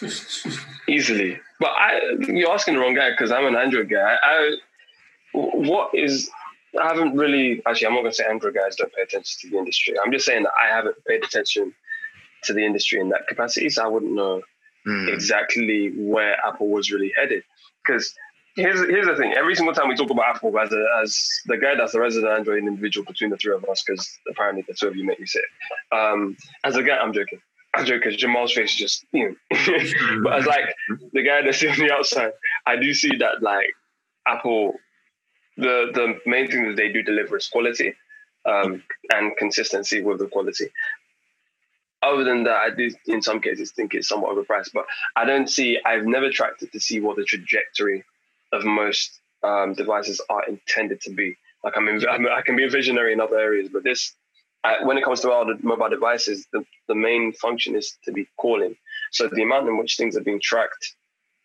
easily. 0.88 1.38
But 1.58 1.70
I, 1.70 2.00
you're 2.20 2.50
asking 2.52 2.74
the 2.74 2.80
wrong 2.80 2.94
guy 2.94 3.10
because 3.10 3.32
I'm 3.32 3.44
an 3.46 3.56
Android 3.56 3.90
guy. 3.90 4.16
I, 4.22 4.26
I, 4.26 4.56
what 5.34 5.94
is? 5.94 6.30
I 6.80 6.86
haven't 6.86 7.16
really. 7.16 7.60
Actually, 7.66 7.88
I'm 7.88 7.94
not 7.94 8.00
going 8.02 8.12
to 8.12 8.16
say 8.16 8.24
Android 8.24 8.54
guys 8.54 8.76
don't 8.76 8.92
pay 8.94 9.02
attention 9.02 9.40
to 9.42 9.50
the 9.50 9.58
industry. 9.58 9.94
I'm 10.02 10.12
just 10.12 10.24
saying 10.24 10.44
that 10.44 10.52
I 10.62 10.68
haven't 10.74 10.96
paid 11.04 11.24
attention 11.24 11.74
to 12.44 12.52
the 12.52 12.64
industry 12.64 13.00
in 13.00 13.08
that 13.10 13.26
capacity, 13.28 13.68
so 13.70 13.84
I 13.84 13.88
wouldn't 13.88 14.12
know 14.12 14.42
Hmm. 14.86 15.08
exactly 15.08 15.92
where 15.96 16.36
Apple 16.46 16.68
was 16.70 16.90
really 16.90 17.12
headed. 17.14 17.42
Because 17.84 18.14
here's 18.56 18.80
here's 18.88 19.06
the 19.06 19.16
thing: 19.16 19.34
every 19.34 19.54
single 19.54 19.74
time 19.74 19.88
we 19.88 19.94
talk 19.94 20.10
about 20.10 20.36
Apple 20.36 20.58
as 20.58 20.72
a, 20.72 20.84
as 21.02 21.40
the 21.46 21.58
guy 21.58 21.74
that's 21.74 21.92
the 21.92 22.00
resident 22.00 22.32
Android 22.32 22.58
individual 22.58 23.04
between 23.04 23.30
the 23.30 23.36
three 23.36 23.54
of 23.54 23.64
us, 23.66 23.82
because 23.86 24.08
apparently 24.30 24.64
the 24.66 24.74
two 24.74 24.88
of 24.88 24.96
you 24.96 25.04
make 25.04 25.20
me 25.20 25.26
sick. 25.26 25.44
Um, 25.92 26.36
as 26.64 26.76
a 26.76 26.82
guy, 26.82 26.96
I'm 26.96 27.12
joking. 27.12 27.40
I'm 27.74 27.84
joking 27.84 28.00
because 28.08 28.16
Jamal's 28.16 28.52
face 28.52 28.70
is 28.70 28.76
just 28.76 29.04
you 29.12 29.28
know. 29.28 29.36
but 30.24 30.32
as 30.32 30.46
like 30.46 30.74
the 31.12 31.22
guy 31.22 31.42
that's 31.42 31.62
on 31.62 31.78
the 31.78 31.92
outside, 31.92 32.32
I 32.66 32.76
do 32.76 32.94
see 32.94 33.14
that 33.18 33.42
like 33.42 33.66
Apple, 34.26 34.74
the 35.58 35.90
the 35.92 36.18
main 36.26 36.50
thing 36.50 36.68
that 36.68 36.76
they 36.76 36.90
do 36.90 37.02
deliver 37.02 37.36
is 37.36 37.48
quality 37.48 37.94
um, 38.46 38.82
and 39.10 39.36
consistency 39.36 40.00
with 40.00 40.18
the 40.20 40.26
quality. 40.26 40.70
Other 42.02 42.24
than 42.24 42.44
that, 42.44 42.56
I 42.56 42.70
do 42.70 42.90
in 43.06 43.20
some 43.20 43.40
cases 43.40 43.72
think 43.72 43.94
it's 43.94 44.08
somewhat 44.08 44.34
overpriced, 44.34 44.72
but 44.72 44.86
I 45.16 45.24
don't 45.24 45.48
see. 45.48 45.78
I've 45.84 46.06
never 46.06 46.30
tracked 46.30 46.62
it 46.62 46.72
to 46.72 46.80
see 46.80 47.00
what 47.00 47.16
the 47.16 47.24
trajectory 47.24 48.04
of 48.52 48.64
most 48.64 49.20
um, 49.42 49.74
devices 49.74 50.20
are 50.30 50.44
intended 50.46 51.00
to 51.02 51.10
be. 51.10 51.36
Like 51.62 51.76
I'm, 51.76 51.88
I'm, 51.88 52.26
I 52.26 52.42
can 52.42 52.56
be 52.56 52.64
a 52.64 52.70
visionary 52.70 53.12
in 53.12 53.20
other 53.20 53.38
areas, 53.38 53.68
but 53.70 53.84
this, 53.84 54.14
I, 54.64 54.82
when 54.82 54.96
it 54.96 55.04
comes 55.04 55.20
to 55.20 55.30
all 55.30 55.44
the 55.44 55.58
mobile 55.62 55.90
devices, 55.90 56.46
the, 56.52 56.64
the 56.88 56.94
main 56.94 57.32
function 57.34 57.76
is 57.76 57.98
to 58.04 58.12
be 58.12 58.26
calling. 58.38 58.76
So 59.12 59.28
the 59.28 59.42
amount 59.42 59.68
in 59.68 59.76
which 59.76 59.96
things 59.96 60.16
are 60.16 60.22
being 60.22 60.40
tracked 60.42 60.94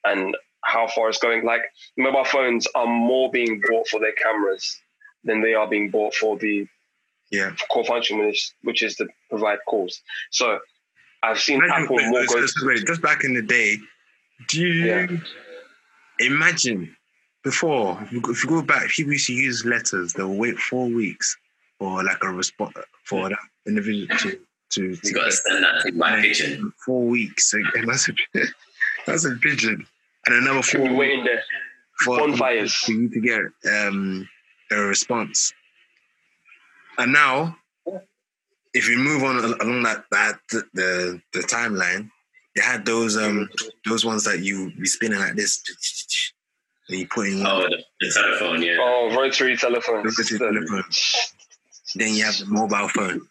and 0.05 0.37
how 0.63 0.87
far 0.87 1.09
it's 1.09 1.19
going, 1.19 1.45
like 1.45 1.63
mobile 1.97 2.23
phones 2.23 2.65
are 2.75 2.87
more 2.87 3.29
being 3.29 3.61
bought 3.69 3.87
for 3.87 3.99
their 3.99 4.13
cameras 4.13 4.79
than 5.23 5.41
they 5.41 5.53
are 5.53 5.67
being 5.67 5.89
bought 5.89 6.13
for 6.13 6.37
the 6.37 6.67
Yeah. 7.36 7.51
core 7.71 7.86
function, 7.86 8.19
which, 8.25 8.51
which 8.63 8.81
is 8.83 8.95
to 8.97 9.07
provide 9.29 9.59
calls. 9.67 10.01
So 10.31 10.59
I've 11.23 11.39
seen 11.39 11.57
Imagine- 11.63 11.83
Apple 11.83 11.95
wait, 11.97 12.05
more 12.07 12.19
wait, 12.21 12.29
go. 12.29 12.67
wait, 12.67 12.86
just 12.86 13.01
back 13.01 13.23
in 13.23 13.33
the 13.33 13.41
day, 13.41 13.77
do 14.49 14.61
you 14.61 14.86
Yeah. 14.86 15.07
imagine 16.19 16.95
before 17.43 17.99
if 18.03 18.11
you, 18.11 18.21
go, 18.21 18.31
if 18.31 18.43
you 18.43 18.49
go 18.49 18.61
back, 18.61 18.89
people 18.89 19.13
used 19.13 19.27
to 19.27 19.33
use 19.33 19.65
letters. 19.65 20.13
They'll 20.13 20.33
wait 20.36 20.57
four 20.57 20.88
weeks 20.88 21.38
for 21.79 22.03
like 22.03 22.23
a 22.23 22.29
response 22.31 22.73
for 23.03 23.29
that 23.29 23.38
individual 23.67 24.17
to 24.19 24.39
to, 24.71 24.95
to 24.95 25.13
got 25.13 25.25
to 25.25 25.31
send 25.31 25.63
that 25.63 25.83
thing 25.83 25.97
by 25.97 26.19
pigeon. 26.21 26.73
four 26.86 27.05
weeks. 27.05 27.51
So, 27.51 27.59
and 27.75 27.88
that's 27.89 28.09
a 28.09 28.13
that's 29.05 29.25
a 29.25 29.36
pigeon, 29.36 29.86
and 30.25 30.36
another 30.36 30.63
four 30.63 30.81
We're 30.81 30.95
waiting 30.95 31.23
there. 31.23 31.43
for 32.03 32.17
bonfires. 32.17 32.73
for 32.73 32.91
you 32.91 33.09
to 33.09 33.19
get 33.21 33.41
um, 33.71 34.27
a 34.71 34.77
response. 34.77 35.53
And 36.97 37.13
now 37.13 37.57
if 38.73 38.89
you 38.89 38.97
move 38.97 39.23
on 39.23 39.37
along 39.37 39.83
that 39.83 40.05
that 40.11 40.39
the 40.73 41.21
the 41.33 41.39
timeline, 41.39 42.09
you 42.55 42.61
had 42.61 42.85
those 42.85 43.17
um 43.17 43.49
those 43.85 44.05
ones 44.05 44.23
that 44.25 44.39
you 44.39 44.71
be 44.79 44.85
spinning 44.85 45.19
like 45.19 45.35
this, 45.35 45.61
and 46.89 46.99
you 46.99 47.07
put 47.07 47.27
in. 47.27 47.45
Oh, 47.45 47.61
the, 47.61 47.83
the 48.01 48.11
telephone, 48.13 48.61
yeah. 48.61 48.77
Oh, 48.79 49.15
rotary 49.15 49.55
telephones. 49.57 50.17
Rotary 50.17 50.39
telephone. 50.39 50.83
Then 51.95 52.13
you 52.13 52.23
have 52.25 52.37
the 52.37 52.45
mobile 52.47 52.89
phone. 52.89 53.21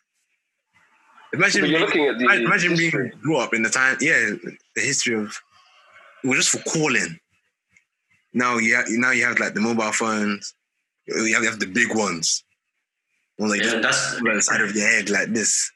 Imagine 1.32 1.62
But 1.62 1.70
you're 1.70 1.78
being- 1.78 1.80
looking 1.80 2.06
at 2.06 2.18
the 2.18 2.24
Imagine 2.24 2.44
imagine 2.46 2.76
being 2.76 3.12
grew 3.20 3.36
up 3.38 3.52
in 3.54 3.62
the 3.62 3.70
time, 3.70 3.96
yeah, 4.00 4.30
the 4.76 4.80
history 4.80 5.14
of 5.16 5.36
it 6.22 6.28
was 6.28 6.38
just 6.38 6.50
for 6.50 6.70
calling. 6.70 7.18
Now 8.32 8.56
you 8.58 8.76
have, 8.76 8.86
now 8.88 9.10
you 9.10 9.24
have 9.24 9.38
like 9.38 9.54
the 9.54 9.60
mobile 9.60 9.92
phones. 9.92 10.54
You 11.06 11.34
have, 11.34 11.42
you 11.42 11.50
have 11.50 11.58
the 11.60 11.66
big 11.66 11.94
ones, 11.94 12.43
ones 13.39 13.53
that 13.53 13.64
you 13.64 13.70
Yeah, 13.72 13.80
that's 13.80 14.18
put 14.18 14.28
on 14.30 14.37
the 14.37 14.43
side 14.43 14.61
of 14.61 14.74
your 14.74 14.87
head 14.89 15.11
like 15.11 15.28
this, 15.32 15.70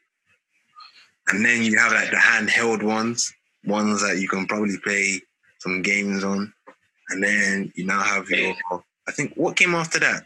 and 1.27 1.43
then 1.45 1.63
you 1.63 1.77
have 1.77 1.91
like 1.91 2.09
the 2.11 2.17
handheld 2.17 2.83
ones, 2.83 3.33
ones 3.65 4.01
that 4.01 4.19
you 4.19 4.27
can 4.27 4.45
probably 4.47 4.77
play 4.83 5.21
some 5.59 5.81
games 5.81 6.23
on, 6.23 6.53
and 7.09 7.23
then 7.23 7.71
you 7.75 7.85
now 7.85 8.01
have 8.01 8.29
your. 8.29 8.55
I 9.07 9.11
think 9.11 9.33
what 9.35 9.55
came 9.55 9.75
after 9.75 9.99
that? 9.99 10.23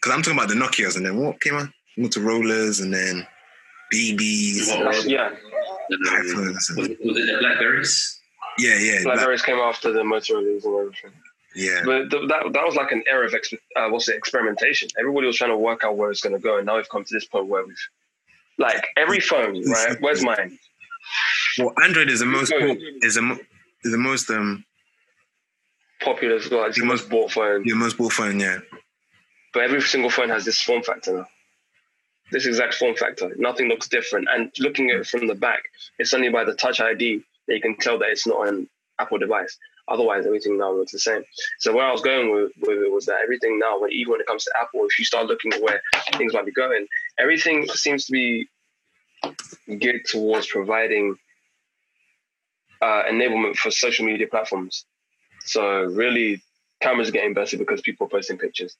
Because 0.00 0.14
I'm 0.16 0.22
talking 0.22 0.38
about 0.38 0.48
the 0.48 0.54
Nokia's, 0.54 0.96
and 0.96 1.06
then 1.06 1.16
what 1.18 1.40
came 1.40 1.54
out? 1.54 1.68
Motorola's, 1.98 2.80
and 2.80 2.92
then 2.92 3.26
BBs, 3.92 4.68
What- 4.68 4.84
That's- 4.84 5.06
yeah, 5.06 5.30
iPhones. 5.90 6.54
was, 6.54 6.70
and- 6.70 6.78
was 6.78 6.88
it 6.88 6.98
the 7.26 7.36
Blackberries? 7.40 8.20
Yeah, 8.58 8.76
yeah, 8.78 9.02
black- 9.02 9.14
Blackberries 9.16 9.42
came 9.42 9.56
after 9.58 9.92
the 9.92 10.00
Motorola's 10.00 10.64
and 10.64 10.74
everything. 10.78 11.12
Yeah. 11.56 11.80
But 11.84 12.10
th- 12.10 12.28
that 12.28 12.52
that 12.52 12.64
was 12.64 12.76
like 12.76 12.92
an 12.92 13.02
era 13.06 13.26
of 13.26 13.32
exp- 13.32 13.58
uh, 13.74 13.88
what's 13.88 14.08
it 14.08 14.16
experimentation. 14.16 14.88
Everybody 14.98 15.26
was 15.26 15.36
trying 15.36 15.50
to 15.50 15.56
work 15.56 15.82
out 15.84 15.96
where 15.96 16.10
it's 16.10 16.20
going 16.20 16.34
to 16.34 16.38
go, 16.38 16.58
and 16.58 16.66
now 16.66 16.76
we've 16.76 16.88
come 16.88 17.04
to 17.04 17.14
this 17.14 17.24
point 17.24 17.46
where 17.48 17.66
we've 17.66 17.88
like 18.58 18.86
every 18.96 19.20
phone, 19.20 19.62
right? 19.68 20.00
Where's 20.00 20.22
mine? 20.22 20.58
Well, 21.58 21.72
Android 21.82 22.10
is 22.10 22.20
the 22.20 22.26
most 22.26 22.52
is 22.52 23.14
the 23.14 23.22
mo- 23.22 23.38
is 23.82 23.92
the 23.92 23.98
most 23.98 24.30
um 24.30 24.64
Popular 26.02 26.36
as 26.36 26.50
well. 26.50 26.64
It's 26.64 26.78
the 26.78 26.84
most 26.84 27.08
bought 27.08 27.32
phone, 27.32 27.64
the 27.66 27.74
most 27.74 27.96
bought 27.96 28.12
phone. 28.12 28.38
Yeah, 28.38 28.58
but 29.54 29.62
every 29.62 29.80
single 29.80 30.10
phone 30.10 30.28
has 30.28 30.44
this 30.44 30.60
form 30.60 30.82
factor 30.82 31.14
now. 31.14 31.26
This 32.32 32.44
exact 32.44 32.74
form 32.74 32.94
factor. 32.96 33.32
Nothing 33.38 33.68
looks 33.68 33.88
different. 33.88 34.28
And 34.30 34.52
looking 34.58 34.90
at 34.90 34.96
it 35.00 35.06
from 35.06 35.26
the 35.26 35.34
back, 35.34 35.62
it's 35.98 36.12
only 36.12 36.28
by 36.28 36.44
the 36.44 36.54
Touch 36.54 36.80
ID 36.80 37.22
that 37.46 37.54
you 37.54 37.60
can 37.60 37.76
tell 37.78 37.98
that 38.00 38.10
it's 38.10 38.26
not 38.26 38.48
an 38.48 38.68
Apple 38.98 39.18
device. 39.18 39.56
Otherwise, 39.88 40.26
everything 40.26 40.58
now 40.58 40.72
looks 40.72 40.92
the 40.92 40.98
same. 40.98 41.22
So 41.58 41.72
where 41.72 41.86
I 41.86 41.92
was 41.92 42.00
going 42.00 42.32
with, 42.32 42.52
with 42.60 42.78
it 42.78 42.90
was 42.90 43.06
that 43.06 43.20
everything 43.22 43.58
now, 43.58 43.80
when 43.80 43.92
even 43.92 44.12
when 44.12 44.20
it 44.20 44.26
comes 44.26 44.44
to 44.44 44.52
Apple, 44.60 44.84
if 44.84 44.98
you 44.98 45.04
start 45.04 45.26
looking 45.26 45.52
at 45.52 45.62
where 45.62 45.80
things 46.14 46.32
might 46.32 46.46
be 46.46 46.52
going, 46.52 46.86
everything 47.18 47.66
seems 47.68 48.06
to 48.06 48.12
be 48.12 48.48
geared 49.78 50.04
towards 50.04 50.46
providing 50.48 51.16
uh, 52.82 53.04
enablement 53.10 53.56
for 53.56 53.70
social 53.70 54.04
media 54.06 54.26
platforms. 54.26 54.86
So 55.44 55.84
really, 55.84 56.42
cameras 56.80 57.08
are 57.08 57.12
getting 57.12 57.34
better 57.34 57.56
because 57.56 57.80
people 57.80 58.06
are 58.06 58.10
posting 58.10 58.38
pictures. 58.38 58.76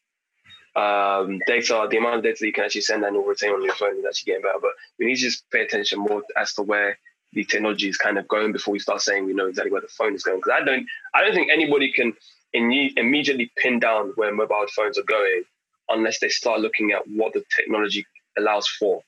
Um, 0.75 1.41
data, 1.47 1.87
the 1.91 1.97
amount 1.97 2.17
of 2.17 2.23
data 2.23 2.45
you 2.45 2.53
can 2.53 2.65
actually 2.65 2.83
send 2.83 3.05
and 3.05 3.17
or 3.17 3.27
retain 3.27 3.53
on 3.53 3.63
your 3.63 3.75
phone 3.75 3.99
is 3.99 4.05
actually 4.05 4.33
getting 4.33 4.43
better. 4.43 4.59
But 4.61 4.73
we 4.99 5.07
need 5.07 5.17
to 5.17 5.23
just 5.23 5.49
pay 5.51 5.63
attention 5.63 6.01
more 6.01 6.23
as 6.37 6.53
to 6.55 6.63
where 6.63 6.99
the 7.33 7.45
technology 7.45 7.89
is 7.89 7.97
kind 7.97 8.18
of 8.18 8.27
going 8.29 8.53
before 8.53 8.72
we 8.72 8.79
start 8.79 9.01
saying 9.03 9.27
we 9.27 9.35
know 9.35 9.47
exactly 9.47 9.70
where 9.72 9.81
the 9.81 9.89
phone 9.89 10.14
is 10.14 10.22
going. 10.22 10.39
Because 10.39 10.53
I 10.61 10.64
don't, 10.64 10.87
I 11.14 11.22
don't 11.22 11.35
think 11.35 11.51
anybody 11.53 11.93
can 11.93 12.14
imme- 12.55 12.97
immediately 12.97 13.51
pin 13.57 13.79
down 13.79 14.12
where 14.16 14.33
mobile 14.35 14.66
phones 14.74 14.97
are 14.99 15.03
going 15.05 15.43
unless 15.89 16.18
they 16.20 16.29
start 16.29 16.61
looking 16.61 16.93
at 16.93 17.03
what 17.09 17.33
the 17.33 17.45
technology 17.55 18.07
allows 18.39 18.66
for. 18.68 19.03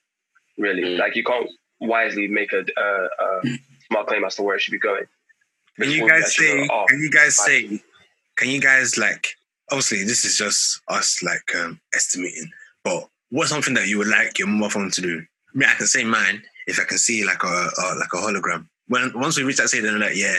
Really, 0.59 0.83
Mm. 0.83 0.99
like 0.99 1.15
you 1.17 1.23
can't 1.25 1.49
wisely 1.81 2.27
make 2.27 2.53
a, 2.53 2.65
a, 2.77 3.09
a 3.25 3.59
smart 3.89 4.09
claim 4.09 4.25
as 4.25 4.35
to 4.37 4.43
where 4.43 4.57
it 4.57 4.61
should 4.61 4.73
be 4.73 4.79
going. 4.79 5.05
Can 5.79 5.91
you 5.91 6.09
guys 6.09 6.35
say? 6.35 6.67
know, 6.67 6.67
oh, 6.73 6.85
Can 6.89 7.01
you 7.01 7.11
guys 7.11 7.39
right. 7.47 7.69
say? 7.71 7.83
Can 8.37 8.49
you 8.49 8.61
guys 8.61 8.99
like? 8.99 9.29
Obviously, 9.71 10.03
this 10.03 10.25
is 10.25 10.37
just 10.37 10.81
us 10.89 11.23
like 11.23 11.55
um, 11.55 11.79
estimating. 11.95 12.51
But 12.83 13.09
what's 13.31 13.51
something 13.51 13.75
that 13.75 13.87
you 13.87 13.99
would 13.99 14.09
like 14.09 14.39
your 14.39 14.49
mobile 14.49 14.71
phone 14.71 14.91
to 14.91 15.01
do? 15.01 15.19
I 15.55 15.59
mean, 15.59 15.69
I 15.69 15.75
can 15.75 15.87
say 15.87 16.03
mine 16.05 16.43
if 16.69 16.79
I 16.79 16.85
can 16.85 16.99
see 16.99 17.25
like 17.25 17.43
a, 17.43 17.47
a 17.47 17.85
like 17.99 18.13
a 18.13 18.19
hologram. 18.19 18.69
When 18.87 19.11
once 19.15 19.37
we 19.37 19.43
reach 19.43 19.57
that 19.57 19.69
stage, 19.69 19.83
then 19.83 19.95
I'm 19.95 20.01
like, 20.01 20.17
yeah, 20.17 20.37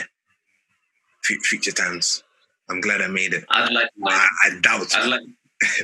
fu- 1.24 1.40
future 1.40 1.72
times. 1.72 2.22
I'm 2.70 2.80
glad 2.80 3.02
I 3.02 3.08
made 3.08 3.34
it. 3.34 3.44
I'd 3.50 3.72
like 3.72 3.90
mine, 3.98 4.14
I, 4.14 4.28
I 4.44 4.60
doubt, 4.60 4.94
I'd 4.94 5.08
like, 5.08 5.20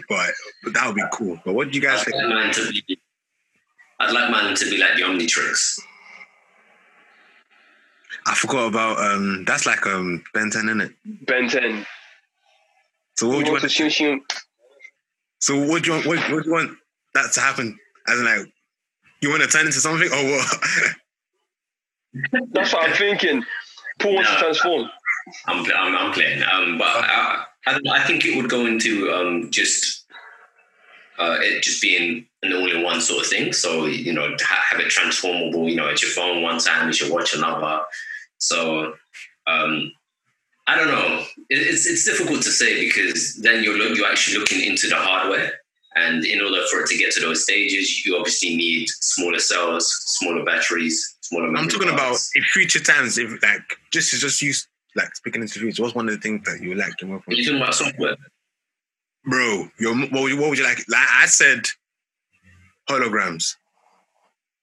but, 0.09 0.31
but 0.65 0.73
that 0.75 0.87
would 0.87 0.95
be 0.95 1.03
cool. 1.13 1.39
But 1.45 1.55
what 1.55 1.71
do 1.71 1.75
you 1.79 1.83
guys 1.83 2.01
I'd 2.01 2.05
think? 2.07 2.17
like 2.17 2.29
mine 2.29 2.53
to 2.55 2.71
be. 2.71 3.01
I'd 3.99 4.13
like 4.13 4.31
mine 4.31 4.55
to 4.55 4.71
be 4.71 4.79
like 4.79 4.95
the 4.95 5.03
Omnitrix. 5.03 5.81
I 8.27 8.35
forgot 8.35 8.69
about 8.69 8.99
um. 8.99 9.45
That's 9.47 9.67
like 9.67 9.85
um 9.87 10.23
Ben 10.33 10.51
10, 10.51 10.65
isn't 10.67 10.81
it? 10.81 10.93
Ben 11.27 11.49
10. 11.49 11.85
So 13.17 13.29
what 13.29 13.39
would 13.39 13.47
you 13.47 13.53
want? 13.53 13.63
to 13.65 13.69
shing 13.69 13.91
shing. 13.91 14.23
So 15.41 15.59
what 15.67 15.83
do 15.83 15.91
you 15.91 15.95
want? 15.97 16.07
What, 16.07 16.19
what 16.31 16.45
do 16.45 16.49
you 16.51 16.55
want 16.55 16.79
that 17.15 17.33
to 17.33 17.41
happen? 17.41 17.79
As 18.09 18.19
in, 18.21 18.25
like, 18.25 18.47
you 19.21 19.31
want 19.31 19.43
to 19.43 19.49
turn 19.49 19.67
into 19.67 19.81
something 19.81 20.11
or 20.13 20.25
what? 20.31 20.59
That's 22.53 22.73
what 22.73 22.89
I'm 22.89 22.97
thinking. 22.97 23.45
Paul 24.01 24.15
wants 24.15 24.31
to 24.31 24.39
transform. 24.39 24.91
I'm, 25.47 25.65
I'm, 25.75 25.97
I'm 25.97 26.13
playing. 26.13 26.43
Um, 26.43 26.79
but 26.79 26.87
I, 26.87 27.45
I, 27.67 27.81
I 27.91 28.03
think 28.05 28.25
it 28.25 28.37
would 28.37 28.51
go 28.51 28.67
into 28.67 29.13
um, 29.13 29.51
just 29.51 30.05
uh, 31.19 31.39
it 31.41 31.63
just 31.63 31.81
being 31.81 32.27
an 32.43 32.53
all-in-one 32.53 33.01
sort 33.01 33.23
of 33.23 33.29
thing. 33.29 33.53
So 33.53 33.87
you 33.87 34.13
know, 34.13 34.35
ha- 34.41 34.67
have 34.71 34.81
it 34.81 34.91
transformable. 34.91 35.69
You 35.69 35.77
know, 35.77 35.89
it's 35.89 36.03
your 36.03 36.13
phone 36.13 36.43
one 36.43 36.59
time, 36.59 36.89
it's 36.89 37.01
your 37.01 37.13
watch 37.13 37.35
another. 37.35 37.83
So 38.39 38.95
um, 39.47 39.93
I 40.67 40.77
don't 40.77 40.89
know. 40.89 41.25
It, 41.49 41.59
it's 41.59 41.87
it's 41.87 42.05
difficult 42.05 42.43
to 42.43 42.51
say 42.51 42.87
because 42.87 43.37
then 43.37 43.63
you're 43.65 43.77
look, 43.79 43.97
you're 43.97 44.09
actually 44.09 44.39
looking 44.39 44.63
into 44.63 44.89
the 44.89 44.97
hardware. 44.97 45.53
And 45.97 46.27
in 46.27 46.43
order 46.43 46.61
for 46.71 46.81
it 46.83 46.89
to 46.89 46.99
get 46.99 47.11
to 47.13 47.21
those 47.21 47.43
stages, 47.45 48.05
you 48.05 48.17
obviously 48.17 48.55
need 48.55 48.87
smaller 48.89 49.39
cells, 49.39 49.91
smaller 50.05 50.45
batteries, 50.45 51.17
smaller. 51.23 51.47
I'm 51.47 51.55
memory 51.55 51.71
talking 51.71 51.89
about 51.89 52.19
in 52.35 52.43
future 52.45 52.81
times. 52.81 53.17
If 53.17 53.43
like 53.43 53.63
just 53.93 54.11
to 54.11 54.19
just 54.19 54.43
use 54.43 54.69
like 54.95 55.15
speaking 55.17 55.41
into 55.41 55.59
future, 55.59 55.83
what's 55.83 55.95
one 55.95 56.07
of 56.09 56.15
the 56.15 56.21
things 56.21 56.47
that 56.47 56.61
you 56.63 56.69
would 56.71 56.79
like 56.79 56.97
to 56.99 57.07
work 57.07 57.23
on? 57.27 57.35
You're 57.35 57.47
talking 57.47 57.63
about 57.63 57.75
software. 57.75 58.17
Bro, 59.25 59.69
your 59.81 59.97
what, 59.97 60.13
would 60.13 60.33
you- 60.33 60.39
what 60.39 60.51
would 60.51 60.59
you 60.59 60.65
like? 60.65 60.79
Like 60.89 61.09
I 61.11 61.27
said, 61.27 61.67
holograms. 62.91 63.57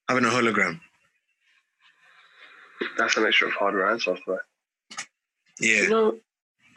Having 0.08 0.26
a 0.26 0.28
hologram. 0.28 0.80
That's 2.96 3.16
a 3.16 3.20
mixture 3.20 3.46
of 3.46 3.52
hardware 3.54 3.90
and 3.90 4.00
software. 4.00 4.44
Yeah. 5.60 5.82
You 5.82 5.88
know, 5.90 6.18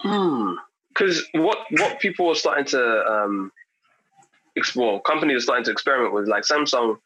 hmm. 0.02 0.54
Because 0.90 1.24
what 1.34 1.60
what 1.72 2.00
people 2.00 2.30
are 2.30 2.36
starting 2.36 2.66
to 2.66 3.06
um, 3.06 3.52
explore, 4.58 5.02
companies 5.02 5.38
are 5.38 5.42
starting 5.42 5.66
to 5.66 5.72
experiment 5.72 6.14
with, 6.14 6.28
like 6.28 6.44
Samsung. 6.44 6.98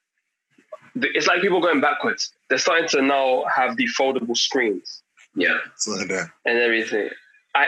It's 0.96 1.28
like 1.28 1.42
people 1.42 1.62
going 1.62 1.80
backwards. 1.82 2.32
They're 2.50 2.58
starting 2.58 2.88
to 2.90 3.02
now 3.02 3.46
have 3.56 3.78
the 3.78 3.88
foldable 3.98 4.36
screens 4.36 5.04
Yeah. 5.36 5.58
Something 5.78 6.08
like 6.10 6.28
and 6.46 6.58
everything. 6.58 7.10
I 7.56 7.68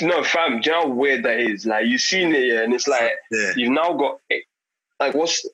no 0.00 0.22
fam, 0.22 0.60
do 0.60 0.70
you 0.70 0.76
know 0.76 0.82
how 0.82 0.88
weird 0.88 1.24
that 1.24 1.40
is? 1.40 1.66
Like 1.66 1.86
you've 1.86 2.00
seen 2.00 2.32
it, 2.34 2.44
yeah, 2.46 2.62
and 2.62 2.72
it's 2.74 2.86
like 2.86 3.12
Yeah. 3.30 3.52
you've 3.56 3.72
now 3.72 3.94
got 3.94 4.20
like 5.00 5.14
what's 5.14 5.44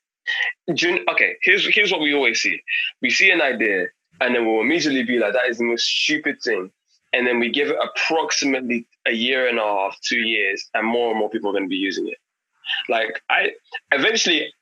do 0.75 0.89
you- 0.89 1.05
okay 1.13 1.37
here's 1.43 1.67
here's 1.75 1.93
what 1.93 2.01
we 2.01 2.15
always 2.15 2.41
see 2.41 2.59
we 3.03 3.11
see 3.11 3.31
an 3.31 3.43
idea 3.43 3.87
and 4.23 4.35
then 4.35 4.47
we'll 4.47 4.63
immediately 4.63 5.03
be 5.03 5.19
like 5.19 5.35
that 5.35 5.47
is 5.51 5.59
the 5.59 5.65
most 5.65 5.85
stupid 5.87 6.41
thing 6.43 6.71
and 7.13 7.27
then 7.27 7.39
we 7.39 7.51
give 7.51 7.69
it 7.69 7.77
approximately 7.89 8.87
a 9.07 9.13
year 9.13 9.47
and 9.49 9.59
a 9.59 9.63
half 9.63 9.99
two 10.01 10.19
years 10.21 10.65
and 10.75 10.87
more 10.87 11.11
and 11.11 11.19
more 11.19 11.29
people 11.29 11.51
are 11.51 11.53
going 11.53 11.65
to 11.65 11.69
be 11.69 11.77
using 11.77 12.09
it 12.09 12.17
like 12.89 13.21
i 13.31 13.51
eventually 13.93 14.53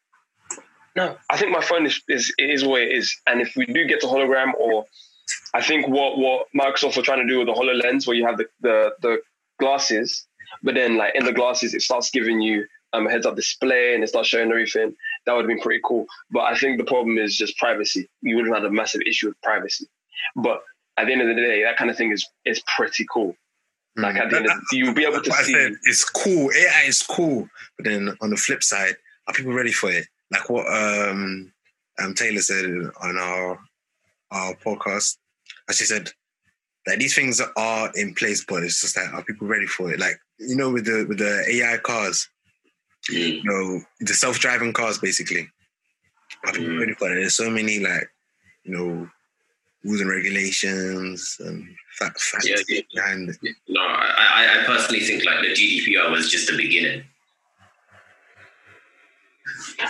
no 0.97 1.17
i 1.31 1.37
think 1.37 1.53
my 1.53 1.61
phone 1.61 1.87
is 1.87 2.01
is 2.09 2.33
is 2.39 2.65
what 2.65 2.83
it 2.83 2.93
is. 2.93 3.15
And 3.27 3.41
if 3.41 3.55
we 3.57 3.67
do 3.67 3.87
get 3.87 4.01
to 4.01 4.07
hologram 4.07 4.53
or 4.59 4.85
i 5.55 5.63
think 5.63 5.89
what 5.89 6.19
what 6.19 6.47
microsoft 6.55 6.97
are 6.99 7.03
trying 7.03 7.27
to 7.27 7.33
do 7.33 7.39
with 7.39 7.49
the 7.49 7.55
hololens 7.55 8.07
where 8.07 8.17
you 8.17 8.27
have 8.27 8.39
the 8.39 8.47
the, 8.61 8.95
the 9.01 9.19
glasses 9.59 10.27
but 10.63 10.75
then 10.75 10.97
like 10.97 11.15
in 11.15 11.25
the 11.25 11.33
glasses 11.33 11.75
it 11.75 11.83
starts 11.83 12.11
giving 12.11 12.41
you 12.41 12.67
um, 12.93 13.07
a 13.07 13.11
heads 13.11 13.27
up 13.27 13.37
display 13.37 13.95
and 13.95 14.05
it 14.05 14.09
starts 14.09 14.29
showing 14.29 14.51
everything. 14.51 14.95
That 15.25 15.33
would 15.33 15.43
have 15.43 15.49
been 15.49 15.61
pretty 15.61 15.81
cool. 15.85 16.07
But 16.31 16.41
i 16.41 16.57
think 16.57 16.79
the 16.79 16.85
problem 16.85 17.19
is 17.19 17.37
just 17.37 17.57
privacy. 17.57 18.09
You 18.21 18.37
would 18.37 18.47
have 18.47 18.57
had 18.57 18.65
a 18.65 18.71
massive 18.71 19.03
issue 19.07 19.29
with 19.29 19.41
privacy. 19.43 19.87
But 20.37 20.63
at 20.97 21.07
the 21.07 21.13
end 21.13 21.23
of 21.23 21.29
the 21.29 21.35
day 21.35 21.63
that 21.63 21.77
kind 21.77 21.91
of 21.91 21.97
thing 21.97 22.13
is 22.13 22.27
is 22.45 22.63
pretty 22.77 23.07
cool 23.11 23.35
like 23.97 24.17
at 24.17 24.31
the 24.31 24.37
end 24.39 24.47
of 24.47 24.53
you'll 24.73 24.95
be 24.95 25.05
able 25.05 25.21
to 25.21 25.33
see 25.33 25.53
said. 25.53 25.73
It's 25.85 26.05
cool. 26.05 26.51
AI 26.57 26.85
is 26.87 27.03
cool. 27.03 27.49
But 27.77 27.87
then 27.87 28.17
on 28.21 28.31
the 28.31 28.37
flip 28.37 28.63
side, 28.63 28.95
are 29.27 29.35
people 29.35 29.53
ready 29.53 29.73
for 29.73 29.91
it? 29.91 30.07
Like 30.31 30.49
what 30.49 30.67
um 30.67 31.53
um 31.99 32.15
Taylor 32.15 32.41
said 32.41 32.65
on 32.65 33.19
our 33.19 33.59
our 34.31 34.55
podcast. 34.55 35.19
As 35.69 35.77
she 35.77 35.85
said, 35.85 36.11
like 36.87 36.99
these 36.99 37.15
things 37.15 37.41
are 37.57 37.91
in 37.95 38.15
place, 38.15 38.45
but 38.45 38.63
it's 38.63 38.81
just 38.81 38.97
like 38.97 39.13
are 39.13 39.23
people 39.25 39.47
ready 39.47 39.67
for 39.67 39.93
it? 39.93 40.01
Like, 40.01 40.19
you 40.39 40.57
know, 40.57 40.71
with 40.71 40.87
the 40.87 41.05
with 41.09 41.19
the 41.19 41.45
AI 41.49 41.77
cars, 41.79 42.29
Mm. 43.11 43.43
you 43.43 43.45
know, 43.45 43.81
the 44.01 44.15
self-driving 44.15 44.73
cars 44.73 44.99
basically. 44.99 45.49
are 46.47 46.53
people 46.53 46.77
ready 46.79 46.95
for 46.95 47.11
it? 47.11 47.17
There's 47.17 47.35
so 47.35 47.51
many 47.51 47.81
like, 47.81 48.09
you 48.63 48.73
know, 48.77 49.11
rules 49.85 50.01
and 50.01 50.11
regulations 50.11 51.37
and 51.41 51.67
facts 51.99 52.31
facts 52.31 52.49
Yeah, 52.49 52.57
yeah. 52.69 52.81
behind 52.95 53.29
it. 53.31 53.37
No, 53.69 53.81
I, 53.81 54.15
I- 54.19 54.61
I 54.63 54.65
personally 54.67 55.01
think 55.01 55.25
like 55.25 55.41
the 55.41 55.49
GDPR 55.53 56.11
was 56.11 56.31
just 56.31 56.49
the 56.51 56.57
beginning. 56.57 57.05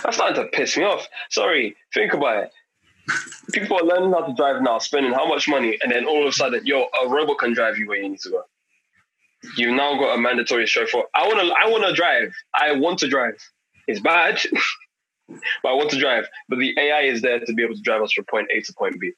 That's 0.03 0.15
starting 0.17 0.43
to 0.43 0.49
piss 0.49 0.75
me 0.77 0.83
off. 0.83 1.07
Sorry, 1.29 1.75
think 1.93 2.13
about 2.13 2.43
it. 2.45 2.51
People 3.51 3.77
are 3.79 3.83
learning 3.83 4.11
how 4.13 4.25
to 4.25 4.33
drive 4.33 4.61
now, 4.61 4.79
spending 4.79 5.13
how 5.13 5.27
much 5.27 5.47
money, 5.47 5.77
and 5.81 5.91
then 5.91 6.05
all 6.05 6.21
of 6.23 6.27
a 6.27 6.31
sudden, 6.31 6.65
yo, 6.65 6.87
a 7.03 7.07
robot 7.09 7.37
can 7.37 7.53
drive 7.53 7.77
you 7.77 7.87
where 7.87 7.97
you 8.01 8.09
need 8.09 8.19
to 8.21 8.29
go. 8.29 8.43
You've 9.57 9.75
now 9.75 9.97
got 9.99 10.17
a 10.17 10.21
mandatory 10.21 10.65
chauffeur. 10.65 11.03
I 11.13 11.27
wanna, 11.27 11.51
I 11.53 11.69
wanna 11.69 11.93
drive. 11.93 12.33
I 12.55 12.71
want 12.73 12.99
to 12.99 13.09
drive. 13.09 13.35
It's 13.87 13.99
bad, 13.99 14.39
but 15.27 15.69
I 15.69 15.73
want 15.73 15.89
to 15.91 15.99
drive. 15.99 16.27
But 16.47 16.59
the 16.59 16.73
AI 16.79 17.01
is 17.01 17.21
there 17.21 17.39
to 17.41 17.53
be 17.53 17.63
able 17.63 17.75
to 17.75 17.81
drive 17.81 18.01
us 18.01 18.13
from 18.13 18.23
point 18.25 18.47
A 18.51 18.61
to 18.61 18.73
point 18.73 18.99
B, 19.01 19.11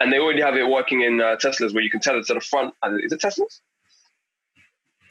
and 0.00 0.12
they 0.12 0.18
already 0.18 0.42
have 0.42 0.56
it 0.56 0.68
working 0.68 1.02
in 1.02 1.20
uh, 1.20 1.36
Teslas 1.36 1.74
where 1.74 1.82
you 1.84 1.90
can 1.90 2.00
tell 2.00 2.18
it 2.18 2.26
to 2.26 2.34
the 2.34 2.40
front. 2.40 2.74
uh, 2.84 2.96
Is 3.02 3.12
it 3.12 3.20
Teslas? 3.20 3.60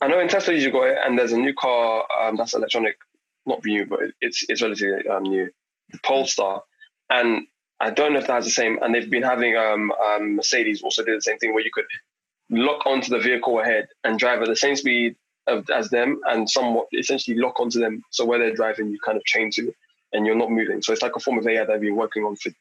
I 0.02 0.08
know 0.08 0.20
in 0.20 0.30
Teslas 0.30 0.62
you 0.62 0.72
got 0.72 0.88
it, 0.90 0.98
and 1.06 1.18
there's 1.20 1.34
a 1.34 1.38
new 1.38 1.54
car 1.56 2.06
um, 2.24 2.38
that's 2.38 2.54
electronic 2.56 2.98
not 3.46 3.66
new, 3.66 3.86
but 3.86 4.00
it's 4.22 4.46
it's 4.50 4.62
relatively 4.62 5.08
um, 5.10 5.24
new, 5.24 5.50
the 5.92 6.00
Polestar, 6.06 6.64
and 7.10 7.48
I 7.82 7.92
don't 7.92 8.14
know 8.14 8.20
if 8.20 8.28
that 8.28 8.36
has 8.36 8.46
the 8.46 8.52
same. 8.52 8.80
And 8.82 8.94
they've 8.96 9.10
been 9.10 9.24
having 9.24 9.58
um, 9.58 9.92
um, 9.94 10.36
Mercedes 10.38 10.84
also 10.84 11.04
did 11.04 11.18
the 11.18 11.22
same 11.24 11.40
thing 11.40 11.54
where 11.54 11.64
you 11.64 11.72
could 11.74 11.86
lock 12.52 12.86
onto 12.88 13.10
the 13.12 13.20
vehicle 13.20 13.60
ahead 13.60 13.88
and 14.04 14.20
drive 14.20 14.42
at 14.42 14.48
the 14.50 14.56
same 14.58 14.76
speed 14.78 15.16
of, 15.48 15.70
as 15.72 15.90
them, 15.90 16.22
and 16.30 16.50
somewhat 16.50 16.88
essentially 16.94 17.38
lock 17.38 17.60
onto 17.60 17.80
them. 17.80 18.04
So 18.12 18.26
where 18.26 18.40
they're 18.40 18.56
driving, 18.56 18.90
you 18.92 19.00
kind 19.06 19.18
of 19.18 19.26
chain 19.26 19.52
to, 19.56 19.74
and 20.14 20.26
you're 20.26 20.36
not 20.36 20.52
moving. 20.52 20.82
So 20.84 20.94
it's 20.94 21.04
like 21.04 21.16
a 21.18 21.22
form 21.22 21.40
of 21.40 21.48
AI 21.48 21.62
that 21.66 21.68
they've 21.68 21.82
been 21.82 21.96
working 21.98 22.24
on 22.24 22.36
for. 22.38 22.52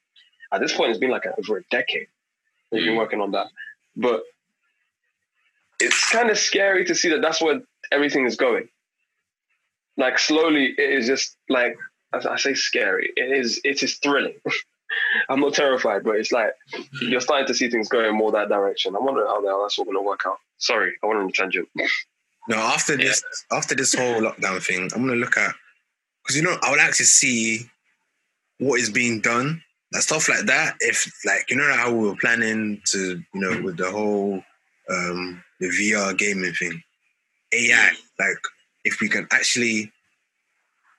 At 0.52 0.60
this 0.60 0.74
point, 0.76 0.90
it's 0.90 0.98
been 1.00 1.10
like 1.10 1.24
over 1.38 1.58
a 1.58 1.62
decade. 1.70 2.08
we've 2.70 2.84
been 2.84 2.94
Mm. 2.94 2.98
working 2.98 3.20
on 3.20 3.32
that, 3.32 3.48
but 3.96 4.22
it's 5.80 6.10
kind 6.10 6.30
of 6.30 6.38
scary 6.38 6.84
to 6.86 6.94
see 6.94 7.08
that 7.10 7.20
that's 7.22 7.40
where 7.42 7.60
everything 7.90 8.24
is 8.24 8.36
going 8.36 8.68
like 9.98 10.18
slowly 10.18 10.74
it 10.78 10.90
is 10.90 11.06
just 11.06 11.36
like 11.48 11.76
I 12.14 12.36
say 12.36 12.54
scary. 12.54 13.10
It 13.16 13.30
is 13.38 13.60
it 13.64 13.82
is 13.82 13.96
thrilling. 13.96 14.34
I'm 15.28 15.40
not 15.40 15.54
terrified, 15.54 16.04
but 16.04 16.16
it's 16.16 16.32
like 16.32 16.52
you're 17.00 17.20
starting 17.22 17.46
to 17.46 17.54
see 17.54 17.70
things 17.70 17.88
going 17.88 18.14
more 18.14 18.30
that 18.32 18.48
direction. 18.48 18.94
I 18.94 18.98
wonder 19.00 19.26
how 19.26 19.40
the 19.40 19.48
hell 19.48 19.62
that's 19.62 19.78
all 19.78 19.84
gonna 19.86 20.02
work 20.02 20.20
out. 20.26 20.38
Sorry, 20.58 20.92
I 21.02 21.06
went 21.06 21.20
on 21.20 21.28
a 21.28 21.32
tangent. 21.32 21.68
No, 22.48 22.56
after 22.56 22.96
this, 22.96 23.22
after 23.50 23.74
this 23.74 23.94
whole 23.94 24.20
lockdown 24.20 24.62
thing, 24.62 24.90
I'm 24.94 25.02
gonna 25.06 25.16
look 25.16 25.36
at 25.36 25.54
because 26.22 26.36
you 26.36 26.42
know 26.42 26.56
I 26.62 26.70
would 26.70 26.78
like 26.78 26.94
to 26.96 27.04
see 27.04 27.70
what 28.58 28.78
is 28.80 28.90
being 28.90 29.20
done, 29.20 29.62
like 29.92 30.02
stuff 30.02 30.28
like 30.28 30.46
that. 30.46 30.76
If 30.80 31.10
like 31.24 31.50
you 31.50 31.56
know 31.56 31.72
how 31.72 31.92
we 31.92 32.08
were 32.08 32.16
planning 32.16 32.80
to, 32.86 33.22
you 33.34 33.40
know, 33.40 33.62
with 33.62 33.76
the 33.76 33.90
whole 33.90 34.42
um 34.88 35.42
the 35.60 35.68
VR 35.68 36.16
gaming 36.16 36.52
thing, 36.54 36.82
AI, 37.52 37.90
like 38.18 38.38
if 38.84 39.00
we 39.00 39.08
can 39.08 39.26
actually, 39.32 39.92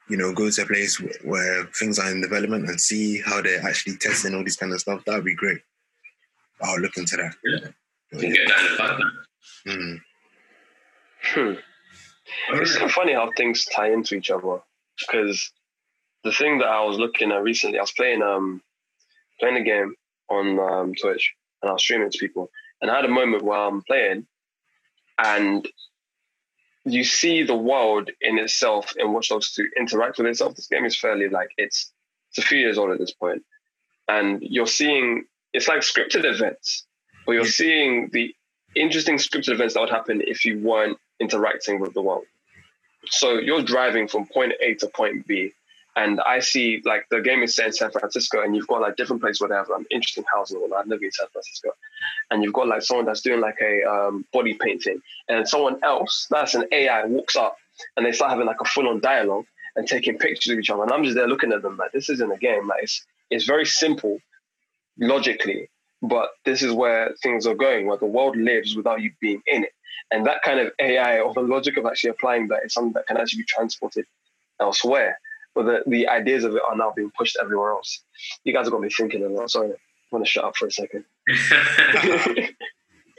you 0.09 0.17
know, 0.17 0.33
go 0.33 0.49
to 0.49 0.61
a 0.61 0.65
place 0.65 0.99
where, 0.99 1.13
where 1.23 1.65
things 1.77 1.99
are 1.99 2.09
in 2.11 2.21
development 2.21 2.69
and 2.69 2.79
see 2.79 3.21
how 3.21 3.41
they're 3.41 3.65
actually 3.65 3.97
testing 3.97 4.35
all 4.35 4.43
this 4.43 4.55
kind 4.55 4.71
of 4.71 4.79
stuff, 4.79 5.03
that 5.05 5.15
would 5.15 5.25
be 5.25 5.35
great. 5.35 5.59
I'll 6.61 6.79
look 6.79 6.97
into 6.97 7.17
that. 7.17 7.33
Yeah. 7.43 7.69
You 8.11 8.19
can 8.19 8.33
get 8.33 8.47
that 8.47 8.59
in 8.59 8.71
the 8.71 8.77
pipeline. 8.77 9.11
Mm. 9.67 10.01
Hmm. 11.23 11.53
It's 12.55 12.75
so 12.75 12.87
funny 12.87 13.13
how 13.13 13.29
things 13.35 13.65
tie 13.65 13.91
into 13.91 14.15
each 14.15 14.29
other. 14.29 14.61
Because 14.99 15.51
the 16.23 16.31
thing 16.31 16.59
that 16.59 16.67
I 16.67 16.83
was 16.85 16.97
looking 16.97 17.31
at 17.31 17.41
recently, 17.41 17.79
I 17.79 17.81
was 17.81 17.91
playing 17.91 18.21
um 18.21 18.61
playing 19.39 19.57
a 19.57 19.63
game 19.63 19.95
on 20.29 20.59
um, 20.59 20.93
Twitch 20.95 21.33
and 21.61 21.69
I 21.69 21.73
was 21.73 21.81
streaming 21.81 22.09
to 22.11 22.17
people, 22.17 22.49
and 22.81 22.91
I 22.91 22.95
had 22.95 23.05
a 23.05 23.09
moment 23.09 23.43
where 23.43 23.57
I'm 23.57 23.81
playing, 23.81 24.27
and 25.17 25.67
you 26.85 27.03
see 27.03 27.43
the 27.43 27.55
world 27.55 28.09
in 28.21 28.37
itself 28.37 28.93
in 28.97 29.13
Watch 29.13 29.29
Dogs 29.29 29.53
2 29.53 29.69
interact 29.79 30.17
with 30.17 30.27
itself. 30.27 30.55
This 30.55 30.67
game 30.67 30.85
is 30.85 30.97
fairly 30.97 31.29
like 31.29 31.49
it's 31.57 31.91
it's 32.29 32.39
a 32.39 32.47
few 32.47 32.57
years 32.57 32.77
old 32.77 32.91
at 32.91 32.99
this 32.99 33.13
point, 33.13 33.43
and 34.07 34.41
you're 34.41 34.67
seeing 34.67 35.25
it's 35.53 35.67
like 35.67 35.81
scripted 35.81 36.25
events, 36.25 36.85
but 37.25 37.33
you're 37.33 37.45
seeing 37.45 38.09
the 38.11 38.35
interesting 38.75 39.17
scripted 39.17 39.53
events 39.53 39.75
that 39.75 39.81
would 39.81 39.89
happen 39.89 40.21
if 40.25 40.45
you 40.45 40.59
weren't 40.59 40.97
interacting 41.19 41.79
with 41.79 41.93
the 41.93 42.01
world. 42.01 42.25
So 43.05 43.37
you're 43.37 43.61
driving 43.61 44.07
from 44.07 44.25
point 44.25 44.53
A 44.61 44.73
to 44.75 44.87
point 44.87 45.27
B, 45.27 45.53
and 45.95 46.19
I 46.21 46.39
see 46.39 46.81
like 46.85 47.05
the 47.09 47.21
game 47.21 47.43
is 47.43 47.55
set 47.55 47.67
in 47.67 47.73
San 47.73 47.91
Francisco, 47.91 48.41
and 48.41 48.55
you've 48.55 48.67
got 48.67 48.81
like 48.81 48.95
different 48.95 49.21
places 49.21 49.41
where 49.41 49.49
they 49.49 49.55
have 49.55 49.69
um, 49.69 49.85
interesting 49.91 50.23
housing. 50.33 50.59
Well, 50.59 50.79
I've 50.79 50.87
never 50.87 50.99
been 50.99 51.09
to 51.09 51.15
San 51.15 51.27
Francisco, 51.31 51.71
and 52.31 52.43
you've 52.43 52.53
got 52.53 52.67
like 52.67 52.81
someone 52.81 53.05
that's 53.05 53.21
doing 53.21 53.41
like 53.41 53.57
a 53.61 53.83
um, 53.83 54.25
body 54.33 54.55
painting, 54.59 55.01
and 55.29 55.47
someone 55.47 55.79
else 55.83 56.27
that's 56.29 56.55
an 56.55 56.65
AI 56.71 57.05
walks 57.05 57.35
up, 57.35 57.57
and 57.95 58.05
they 58.05 58.11
start 58.11 58.31
having 58.31 58.47
like 58.47 58.61
a 58.61 58.65
full 58.65 58.87
on 58.87 58.99
dialogue 59.01 59.45
and 59.75 59.87
taking 59.87 60.17
pictures 60.17 60.51
of 60.51 60.59
each 60.59 60.69
other, 60.69 60.83
and 60.83 60.91
I'm 60.91 61.03
just 61.03 61.15
there 61.15 61.27
looking 61.27 61.53
at 61.53 61.61
them 61.61 61.77
like 61.77 61.91
this 61.91 62.09
isn't 62.09 62.31
a 62.31 62.37
game. 62.37 62.67
Like 62.67 62.83
it's 62.83 63.05
it's 63.29 63.45
very 63.45 63.65
simple 63.65 64.19
logically, 64.97 65.69
but 66.01 66.29
this 66.45 66.61
is 66.61 66.71
where 66.71 67.13
things 67.21 67.45
are 67.45 67.55
going, 67.55 67.87
where 67.87 67.97
the 67.97 68.05
world 68.05 68.35
lives 68.35 68.75
without 68.75 69.01
you 69.01 69.11
being 69.21 69.41
in 69.47 69.63
it. 69.63 69.71
And 70.11 70.25
that 70.25 70.41
kind 70.43 70.59
of 70.59 70.71
AI 70.79 71.19
or 71.19 71.33
the 71.33 71.41
logic 71.41 71.77
of 71.77 71.85
actually 71.85 72.11
applying 72.11 72.47
that 72.49 72.61
is 72.65 72.73
something 72.73 72.93
that 72.93 73.07
can 73.07 73.17
actually 73.17 73.41
be 73.41 73.47
transported 73.47 74.05
elsewhere. 74.59 75.17
But 75.55 75.65
the, 75.65 75.83
the 75.85 76.07
ideas 76.07 76.43
of 76.43 76.55
it 76.55 76.61
are 76.67 76.75
now 76.75 76.91
being 76.95 77.11
pushed 77.17 77.37
everywhere 77.41 77.71
else. 77.71 78.03
You 78.43 78.53
guys 78.53 78.65
have 78.65 78.71
got 78.71 78.81
me 78.81 78.89
thinking 78.89 79.23
a 79.23 79.29
lot. 79.29 79.51
Sorry, 79.51 79.69
I 79.69 79.75
want 80.11 80.25
to 80.25 80.29
shut 80.29 80.45
up 80.45 80.55
for 80.55 80.67
a 80.67 80.71
second. 80.71 81.05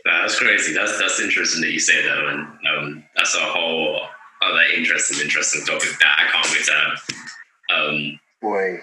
That's 0.05 0.39
crazy. 0.39 0.75
That's 0.75 0.99
that's 0.99 1.19
interesting 1.21 1.63
that 1.63 1.73
you 1.73 1.81
say 1.81 2.03
that, 2.03 2.19
and 2.19 2.47
um, 2.77 3.05
that's 3.17 3.35
a 3.35 3.41
whole 3.41 4.01
other 4.43 4.63
interesting, 4.77 5.19
interesting 5.25 5.65
topic 5.65 5.89
that 5.99 6.19
I 6.19 6.31
can't 6.31 6.51
wait 6.53 6.65
to 6.67 6.73
have. 6.73 7.01
Um, 7.75 8.21
Boy. 8.43 8.81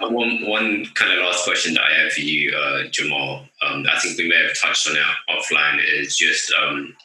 one 0.00 0.44
one 0.48 0.86
kind 0.94 1.12
of 1.12 1.24
last 1.24 1.44
question 1.44 1.74
that 1.74 1.84
I 1.84 2.02
have 2.02 2.12
for 2.12 2.22
you, 2.22 2.56
uh, 2.56 2.88
Jamal. 2.90 3.46
Um, 3.62 3.86
I 3.88 3.98
think 4.00 4.18
we 4.18 4.28
may 4.28 4.42
have 4.42 4.60
touched 4.60 4.88
on 4.88 4.96
it 4.96 5.02
offline. 5.30 5.80
Is 5.96 6.16
just 6.16 6.52
um, 6.60 6.96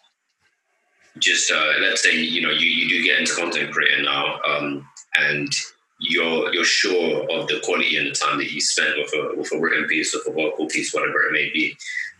just 1.19 1.51
uh, 1.51 1.73
let's 1.81 2.01
say 2.01 2.15
you 2.15 2.41
know 2.41 2.51
you, 2.51 2.67
you 2.67 2.89
do 2.89 3.03
get 3.03 3.19
into 3.19 3.35
content 3.35 3.71
creating 3.71 4.05
now, 4.05 4.39
um, 4.47 4.87
and 5.19 5.53
you're 5.99 6.53
you're 6.53 6.63
sure 6.63 7.23
of 7.31 7.47
the 7.47 7.59
quality 7.63 7.97
and 7.97 8.07
the 8.07 8.11
time 8.11 8.37
that 8.37 8.51
you 8.51 8.61
spent 8.61 8.97
with 8.97 9.13
a 9.13 9.37
with 9.37 9.53
a 9.53 9.59
written 9.59 9.87
piece, 9.87 10.13
with 10.13 10.27
a 10.27 10.31
vocal 10.31 10.67
piece, 10.67 10.93
whatever 10.93 11.23
it 11.23 11.31
may 11.31 11.49
be. 11.53 11.75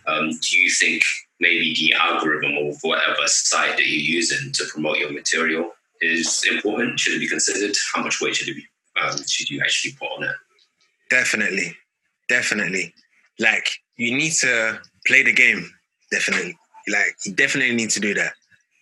Um, 0.07 0.29
do 0.29 0.57
you 0.57 0.69
think 0.69 1.03
maybe 1.39 1.73
the 1.75 1.93
algorithm 1.93 2.57
of 2.57 2.77
whatever 2.81 3.25
site 3.27 3.77
that 3.77 3.87
you're 3.87 4.15
using 4.15 4.51
to 4.53 4.65
promote 4.65 4.97
your 4.97 5.11
material 5.11 5.71
is 6.01 6.45
important? 6.51 6.99
Should 6.99 7.15
it 7.15 7.19
be 7.19 7.29
considered? 7.29 7.75
How 7.93 8.03
much 8.03 8.19
weight 8.21 8.35
should 8.35 8.49
it 8.49 8.55
be? 8.55 8.65
Um, 9.01 9.17
should 9.27 9.49
you 9.49 9.61
actually 9.61 9.93
put 9.93 10.07
on 10.07 10.23
it? 10.23 10.35
Definitely, 11.09 11.75
definitely. 12.27 12.93
Like 13.39 13.69
you 13.95 14.15
need 14.15 14.33
to 14.33 14.79
play 15.07 15.23
the 15.23 15.33
game. 15.33 15.69
Definitely, 16.11 16.57
like 16.89 17.15
you 17.25 17.33
definitely 17.33 17.75
need 17.75 17.91
to 17.91 17.99
do 17.99 18.13
that. 18.15 18.33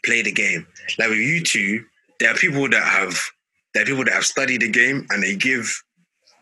Play 0.05 0.23
the 0.23 0.31
game. 0.31 0.65
Like 0.97 1.09
with 1.09 1.19
YouTube, 1.19 1.83
there 2.19 2.31
are 2.31 2.37
people 2.37 2.67
that 2.69 2.83
have 2.83 3.19
there 3.78 3.84
are 3.84 3.86
people 3.86 4.05
that 4.05 4.13
have 4.15 4.25
studied 4.25 4.61
the 4.61 4.71
game 4.71 5.05
and 5.11 5.21
they 5.21 5.36
give 5.36 5.84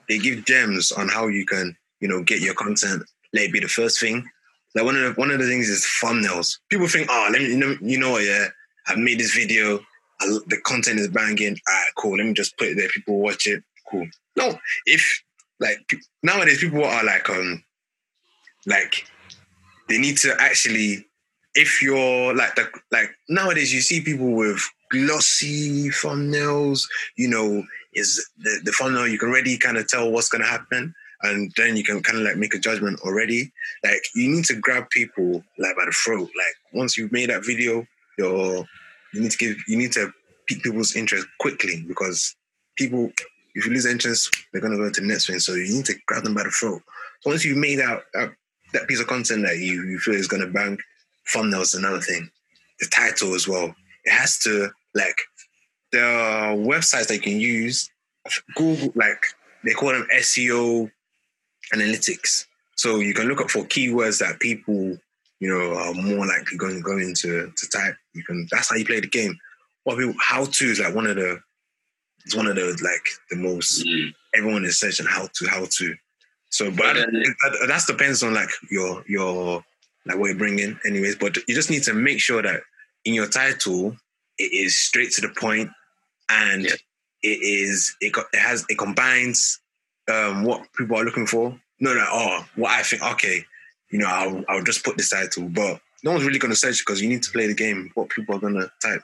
they 0.08 0.18
give 0.18 0.46
gems 0.46 0.94
on 0.94 1.10
how 1.10 1.28
you 1.28 1.46
can 1.46 1.76
you 2.00 2.08
know 2.08 2.24
get 2.24 2.40
your 2.40 2.54
content. 2.54 3.04
Let 3.34 3.46
it 3.46 3.52
be 3.52 3.60
the 3.60 3.68
first 3.68 4.00
thing. 4.00 4.26
Like 4.74 4.86
one 4.86 4.96
of 4.96 5.02
the, 5.02 5.20
one 5.20 5.32
of 5.32 5.40
the 5.40 5.46
things 5.46 5.68
is 5.68 5.86
thumbnails. 6.02 6.60
People 6.70 6.88
think, 6.88 7.08
oh, 7.12 7.28
let 7.34 7.42
me 7.42 7.50
you 7.50 7.58
know 7.58 7.76
you 7.82 8.00
know 8.00 8.12
what? 8.12 8.24
Yeah, 8.24 8.48
I've 8.88 9.00
made 9.00 9.20
this 9.20 9.36
video. 9.36 9.80
I, 10.22 10.28
the 10.48 10.62
content 10.64 10.98
is 10.98 11.10
banging. 11.10 11.58
All 11.68 11.76
right, 11.76 11.88
cool. 11.98 12.18
Let 12.18 12.26
me 12.26 12.32
just 12.34 12.58
put 12.58 12.70
it 12.70 12.78
there. 12.78 12.88
People 12.88 13.20
watch 13.20 13.48
it. 13.48 13.62
Cool. 13.92 14.08
No, 14.38 14.58
if 14.86 15.22
like 15.60 15.86
nowadays 16.24 16.62
people 16.62 16.86
are 16.86 17.04
like 17.04 17.30
um 17.30 17.62
like 18.66 19.06
they 19.90 19.98
need 19.98 20.16
to 20.20 20.34
actually 20.40 21.06
if 21.54 21.82
you're 21.82 22.34
like 22.34 22.56
the 22.56 22.70
like 22.94 23.10
nowadays 23.28 23.74
you 23.74 23.82
see 23.82 24.00
people 24.00 24.32
with 24.32 24.66
glossy 24.92 25.90
thumbnails 25.90 26.88
you 27.18 27.28
know 27.28 27.64
is 27.94 28.24
the, 28.38 28.62
the 28.64 28.72
thumbnail 28.72 29.08
you 29.08 29.18
can 29.18 29.30
already 29.30 29.58
kind 29.58 29.78
of 29.78 29.88
tell 29.88 30.12
what's 30.12 30.30
going 30.30 30.44
to 30.44 30.48
happen 30.48 30.94
and 31.26 31.52
then 31.58 31.76
you 31.76 31.84
can 31.84 32.02
kind 32.02 32.20
of 32.20 32.26
like 32.26 32.38
make 32.38 32.54
a 32.54 32.60
judgment 32.60 33.00
already. 33.02 33.52
Like 33.84 34.02
you 34.14 34.30
need 34.30 34.46
to 34.46 34.56
grab 34.56 34.90
people 34.90 35.44
like 35.58 35.76
by 35.76 35.86
the 35.86 35.92
throat. 35.92 36.30
Like 36.36 36.56
once 36.74 36.98
you've 36.98 37.12
made 37.12 37.30
that 37.30 37.46
video 37.46 37.86
you're 38.18 38.66
you 39.14 39.22
need 39.22 39.32
to 39.32 39.38
give 39.38 39.58
you 39.68 39.78
need 39.78 39.92
to 39.94 40.12
pique 40.48 40.64
people's 40.64 40.96
interest 40.96 41.28
quickly 41.40 41.84
because 41.88 42.36
people 42.78 43.12
if 43.56 43.66
you 43.66 43.72
lose 43.72 43.86
interest 43.86 44.36
they're 44.52 44.62
going 44.62 44.74
to 44.74 44.78
go 44.78 44.90
to 44.90 45.02
the 45.02 45.08
next 45.08 45.28
thing. 45.28 45.40
So 45.40 45.54
you 45.54 45.74
need 45.74 45.86
to 45.86 45.96
grab 46.06 46.24
them 46.24 46.36
by 46.36 46.44
the 46.44 46.50
throat. 46.50 46.82
So 47.22 47.30
once 47.30 47.46
you've 47.46 47.58
made 47.58 47.80
out 47.80 48.04
that, 48.14 48.32
that 48.74 48.88
piece 48.88 49.00
of 49.00 49.08
content 49.08 49.46
that 49.46 49.58
you, 49.58 49.84
you 49.84 50.00
feel 50.00 50.16
is 50.16 50.28
going 50.28 50.46
to 50.46 50.52
bang 50.52 50.78
thumbnails 51.34 51.62
is 51.62 51.76
another 51.76 52.02
thing. 52.02 52.30
The 52.80 52.88
title 52.88 53.34
as 53.34 53.48
well 53.48 53.74
it 54.06 54.12
has 54.12 54.38
to 54.40 54.70
like 54.94 55.18
there 55.92 56.06
are 56.06 56.56
websites 56.56 57.08
that 57.08 57.16
you 57.16 57.22
can 57.22 57.40
use 57.40 57.90
google 58.56 58.92
like 58.96 59.24
they 59.64 59.74
call 59.74 59.90
them 59.90 60.08
SEO 60.16 60.90
analytics. 61.74 62.46
So 62.76 62.98
you 63.00 63.14
can 63.14 63.28
look 63.28 63.42
up 63.42 63.50
for 63.50 63.64
keywords 63.64 64.20
that 64.20 64.40
people, 64.40 64.98
you 65.40 65.50
know, 65.50 65.76
are 65.76 65.94
more 65.94 66.26
likely 66.26 66.58
going 66.58 66.82
going 66.82 67.14
to 67.22 67.52
to 67.56 67.70
type. 67.70 67.96
You 68.14 68.24
can 68.24 68.48
that's 68.52 68.70
how 68.70 68.76
you 68.76 68.86
play 68.86 69.00
the 69.00 69.08
game. 69.08 69.38
What 69.84 69.98
people 69.98 70.14
how 70.22 70.46
to 70.46 70.66
is 70.66 70.80
like 70.80 70.94
one 70.94 71.08
of 71.08 71.16
the 71.16 71.40
it's 72.26 72.36
one 72.36 72.48
of 72.48 72.56
the 72.56 72.66
like 72.84 73.06
the 73.30 73.38
most 73.38 73.86
Mm. 73.86 74.14
everyone 74.36 74.66
is 74.66 74.80
searching 74.80 75.06
how 75.06 75.28
to 75.34 75.48
how 75.48 75.66
to. 75.78 75.96
So, 76.50 76.70
but 76.70 76.78
But 76.80 76.94
then- 76.96 77.14
that, 77.22 77.66
that 77.68 77.84
depends 77.88 78.24
on 78.24 78.34
like 78.34 78.50
your 78.70 79.04
your 79.08 79.64
like 80.06 80.18
what 80.18 80.30
you 80.30 80.36
bring 80.38 80.60
in, 80.60 80.80
anyways. 80.86 81.16
But 81.16 81.38
you 81.48 81.56
just 81.56 81.70
need 81.70 81.84
to 81.84 81.94
make 81.94 82.20
sure 82.20 82.42
that 82.42 82.62
in 83.06 83.14
your 83.14 83.28
title 83.28 83.96
it 84.38 84.52
is 84.52 84.78
straight 84.78 85.12
to 85.14 85.22
the 85.22 85.30
point 85.40 85.70
and 86.30 86.64
Yeah. 86.66 86.72
it 87.24 87.40
is 87.42 87.96
it, 88.02 88.14
it 88.34 88.40
has 88.40 88.66
it 88.70 88.78
combines 88.78 89.60
um 90.12 90.44
what 90.44 90.62
people 90.78 90.98
are 90.98 91.06
looking 91.06 91.26
for. 91.28 91.58
No, 91.80 91.94
no, 91.94 92.06
oh, 92.10 92.46
what 92.56 92.72
I 92.72 92.84
think. 92.84 93.02
Okay, 93.04 93.44
you 93.92 94.00
know, 94.00 94.08
I'll 94.08 94.44
I'll 94.50 94.64
just 94.64 94.84
put 94.84 94.98
this 94.98 95.10
title, 95.10 95.50
but 95.50 95.80
no 96.04 96.12
one's 96.12 96.26
really 96.26 96.40
gonna 96.40 96.56
search 96.56 96.80
because 96.86 97.02
you 97.02 97.10
need 97.10 97.24
to 97.24 97.32
play 97.32 97.48
the 97.48 97.54
game. 97.54 97.92
What 97.96 98.10
people 98.10 98.36
are 98.36 98.40
gonna 98.40 98.72
type, 98.82 99.02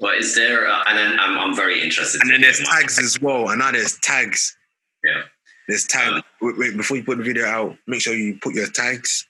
Well, 0.00 0.14
is 0.18 0.34
there? 0.34 0.66
Uh, 0.68 0.82
and 0.88 0.96
then 0.98 1.20
I'm, 1.20 1.38
I'm 1.38 1.54
very 1.56 1.82
interested. 1.82 2.20
and 2.22 2.30
then 2.30 2.40
there's 2.40 2.60
tags 2.60 2.98
as 2.98 3.20
well. 3.20 3.48
And 3.50 3.58
now 3.58 3.70
there's 3.72 3.98
tags. 3.98 4.56
Yeah. 5.04 5.22
There's 5.68 5.84
tag. 5.86 6.22
Wait, 6.40 6.58
wait, 6.58 6.76
before 6.76 6.96
you 6.96 7.04
put 7.04 7.18
the 7.18 7.24
video 7.24 7.46
out, 7.46 7.76
make 7.86 8.00
sure 8.00 8.14
you 8.14 8.38
put 8.42 8.54
your 8.54 8.66
tags. 8.68 9.26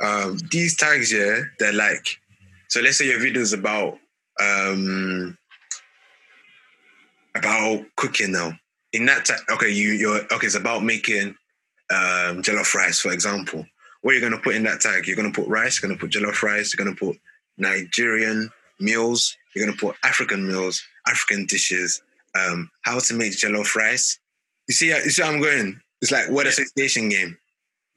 Um, 0.00 0.38
these 0.50 0.76
tags, 0.76 1.12
yeah, 1.12 1.40
they're 1.58 1.72
like. 1.72 2.06
So 2.68 2.80
let's 2.80 2.98
say 2.98 3.06
your 3.06 3.20
video 3.20 3.42
is 3.42 3.52
about 3.52 3.98
um 4.40 5.36
about 7.34 7.84
cooking 7.96 8.32
now. 8.32 8.52
In 8.92 9.06
that 9.06 9.24
tag, 9.26 9.40
okay, 9.50 9.70
you 9.70 9.90
you're 9.92 10.20
okay. 10.32 10.46
It's 10.46 10.54
about 10.54 10.82
making 10.84 11.28
um 11.90 12.42
jollof 12.42 12.74
rice, 12.74 13.00
for 13.00 13.12
example. 13.12 13.64
What 14.02 14.12
you're 14.12 14.20
gonna 14.22 14.40
put 14.42 14.54
in 14.54 14.62
that 14.64 14.80
tag? 14.80 15.06
You're 15.06 15.16
gonna 15.16 15.32
put 15.32 15.48
rice. 15.48 15.80
You're 15.80 15.88
gonna 15.88 16.00
put 16.00 16.10
jollof 16.10 16.42
rice. 16.42 16.72
You're 16.74 16.84
gonna 16.84 16.96
put 16.96 17.16
Nigerian 17.58 18.50
meals. 18.80 19.36
You're 19.54 19.66
gonna 19.66 19.78
put 19.78 19.96
African 20.04 20.46
meals, 20.46 20.82
African 21.06 21.46
dishes. 21.46 22.02
Um, 22.38 22.70
how 22.82 22.98
to 22.98 23.14
make 23.14 23.32
jollof 23.32 23.74
rice. 23.74 24.18
You 24.68 24.74
see, 24.74 24.88
you 24.88 25.10
see, 25.10 25.22
how 25.22 25.30
I'm 25.30 25.40
going. 25.40 25.80
It's 26.02 26.10
like 26.12 26.28
word 26.28 26.44
Yeah. 26.46 26.50
association 26.50 27.08
game. 27.08 27.38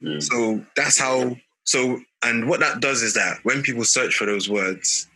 Mm. 0.02 0.22
So 0.22 0.64
that's 0.76 0.98
how. 0.98 1.36
So 1.70 2.00
and 2.24 2.48
what 2.48 2.58
that 2.58 2.80
does 2.80 3.00
is 3.00 3.14
that 3.14 3.38
when 3.44 3.62
people 3.62 3.84
search 3.84 4.16
for 4.16 4.26
those 4.26 4.50
words 4.50 5.06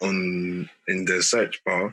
on 0.00 0.70
in 0.86 1.04
the 1.06 1.20
search 1.20 1.60
bar, 1.66 1.92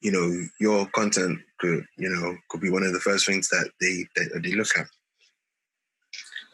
you 0.00 0.10
know, 0.10 0.46
your 0.58 0.86
content 0.94 1.38
could, 1.58 1.84
you 1.98 2.08
know, 2.08 2.34
could 2.48 2.62
be 2.62 2.70
one 2.70 2.82
of 2.82 2.94
the 2.94 3.00
first 3.00 3.26
things 3.26 3.50
that 3.50 3.68
they 3.78 4.06
that 4.16 4.40
they 4.42 4.54
look 4.54 4.68
at. 4.74 4.86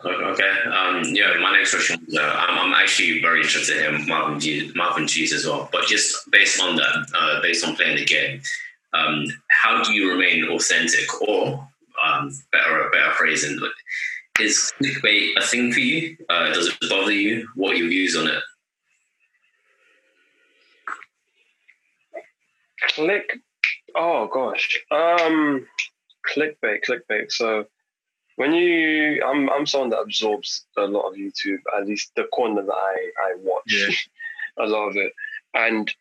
Okay. 0.05 0.55
Um, 0.67 1.05
yeah, 1.15 1.35
my 1.41 1.53
next 1.57 1.71
question 1.71 2.05
uh, 2.13 2.21
I'm, 2.21 2.59
I'm 2.59 2.75
actually 2.75 3.21
very 3.21 3.43
interested 3.43 3.87
in 3.87 4.05
Marvin 4.09 4.41
G, 4.41 4.73
Marvin 4.75 5.07
G's 5.07 5.33
as 5.33 5.47
well. 5.47 5.69
But 5.71 5.87
just 5.87 6.29
based 6.33 6.61
on 6.61 6.75
that, 6.75 7.07
uh, 7.17 7.41
based 7.43 7.65
on 7.65 7.77
playing 7.77 7.99
the 7.99 8.05
game, 8.05 8.43
um, 8.93 9.25
how 9.63 9.85
do 9.85 9.93
you 9.93 10.11
remain 10.11 10.49
authentic? 10.49 11.23
Or 11.23 11.69
um, 12.05 12.37
better, 12.51 12.91
better 12.93 13.13
phrasing, 13.13 13.57
is 14.41 14.73
clickbait 14.83 15.37
a 15.37 15.43
thing 15.43 15.73
for 15.73 15.81
you? 15.81 16.17
Uh, 16.29 16.53
does 16.53 16.69
it 16.69 16.91
bother 16.91 17.13
you? 17.13 17.49
What 17.55 17.73
are 17.73 17.77
your 17.77 17.89
views 17.89 18.17
on 18.17 18.29
it? 18.29 18.43
Click. 22.95 23.39
Oh 23.95 24.27
gosh. 24.33 24.85
Um, 24.91 25.67
clickbait, 26.35 26.81
clickbait. 26.87 27.31
So 27.31 27.67
when 28.37 28.53
you, 28.53 29.23
I'm 29.25 29.49
I'm 29.51 29.67
someone 29.67 29.91
that 29.91 30.01
absorbs 30.01 30.67
a 30.77 30.83
lot 30.83 31.09
of 31.09 31.15
YouTube. 31.17 31.59
At 31.77 31.87
least 31.87 32.13
the 32.17 32.25
corner 32.25 32.63
that 32.63 32.73
I 32.73 33.11
I 33.23 33.35
watch, 33.39 33.63
Yeah. 33.67 33.95
a 34.65 34.67
lot 34.67 34.89
of 34.89 34.97
it, 34.97 35.13
and 35.55 35.93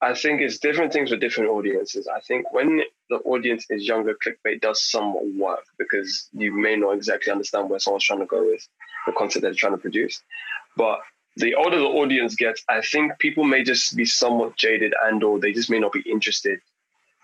I- 0.00 0.14
think 0.14 0.40
it's 0.40 0.58
different 0.58 0.92
things 0.92 1.10
for 1.10 1.16
different 1.16 1.50
audiences. 1.50 2.08
I 2.08 2.20
think 2.20 2.52
when 2.52 2.82
the 3.10 3.16
audience 3.18 3.66
is 3.70 3.86
younger, 3.86 4.14
clickbait 4.14 4.60
does 4.60 4.82
somewhat 4.82 5.26
work 5.34 5.64
because 5.78 6.28
you 6.32 6.52
may 6.52 6.76
not 6.76 6.92
exactly 6.92 7.32
understand 7.32 7.70
where 7.70 7.78
someone's 7.78 8.04
trying 8.04 8.20
to 8.20 8.26
go 8.26 8.44
with 8.44 8.66
the 9.06 9.12
content 9.12 9.42
they're 9.42 9.54
trying 9.54 9.74
to 9.74 9.78
produce. 9.78 10.22
But 10.76 11.00
the 11.36 11.54
older 11.54 11.78
the 11.78 11.84
audience 11.86 12.34
gets, 12.34 12.62
I 12.68 12.80
think 12.80 13.18
people 13.18 13.44
may 13.44 13.62
just 13.62 13.96
be 13.96 14.04
somewhat 14.04 14.56
jaded 14.56 14.94
and 15.04 15.22
or 15.22 15.38
they 15.38 15.52
just 15.52 15.70
may 15.70 15.78
not 15.78 15.92
be 15.92 16.00
interested 16.00 16.60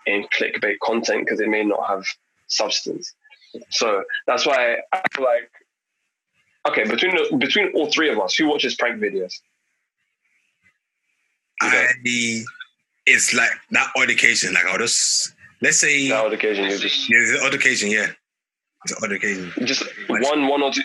in 0.05 0.25
clickbait 0.33 0.79
content 0.81 1.25
because 1.25 1.39
it 1.39 1.49
may 1.49 1.63
not 1.63 1.87
have 1.87 2.03
substance. 2.47 3.13
So 3.71 4.03
that's 4.27 4.45
why 4.45 4.77
I 4.93 5.01
feel 5.13 5.25
like 5.25 5.51
okay, 6.67 6.83
between 6.83 7.39
between 7.39 7.71
all 7.73 7.91
three 7.91 8.09
of 8.09 8.19
us, 8.19 8.35
who 8.35 8.47
watches 8.47 8.75
prank 8.75 9.01
videos? 9.01 9.33
I 11.61 11.87
it's 13.05 13.33
like 13.33 13.49
that 13.71 13.91
odd 13.97 14.09
occasion. 14.09 14.53
Like 14.53 14.65
I'll 14.65 14.77
just 14.77 15.33
let's 15.61 15.79
say 15.79 16.09
That 16.09 16.25
odd 16.25 16.33
occasion, 16.33 16.65
you 16.65 16.77
just 16.77 17.09
yeah, 17.09 17.37
odd 17.43 17.53
occasion, 17.53 17.89
yeah. 17.89 18.07
It's 18.83 18.91
an 18.91 18.97
odd 19.03 19.11
occasion. 19.11 19.51
just 19.65 19.83
one 20.07 20.47
one 20.47 20.61
or 20.61 20.71
two 20.71 20.83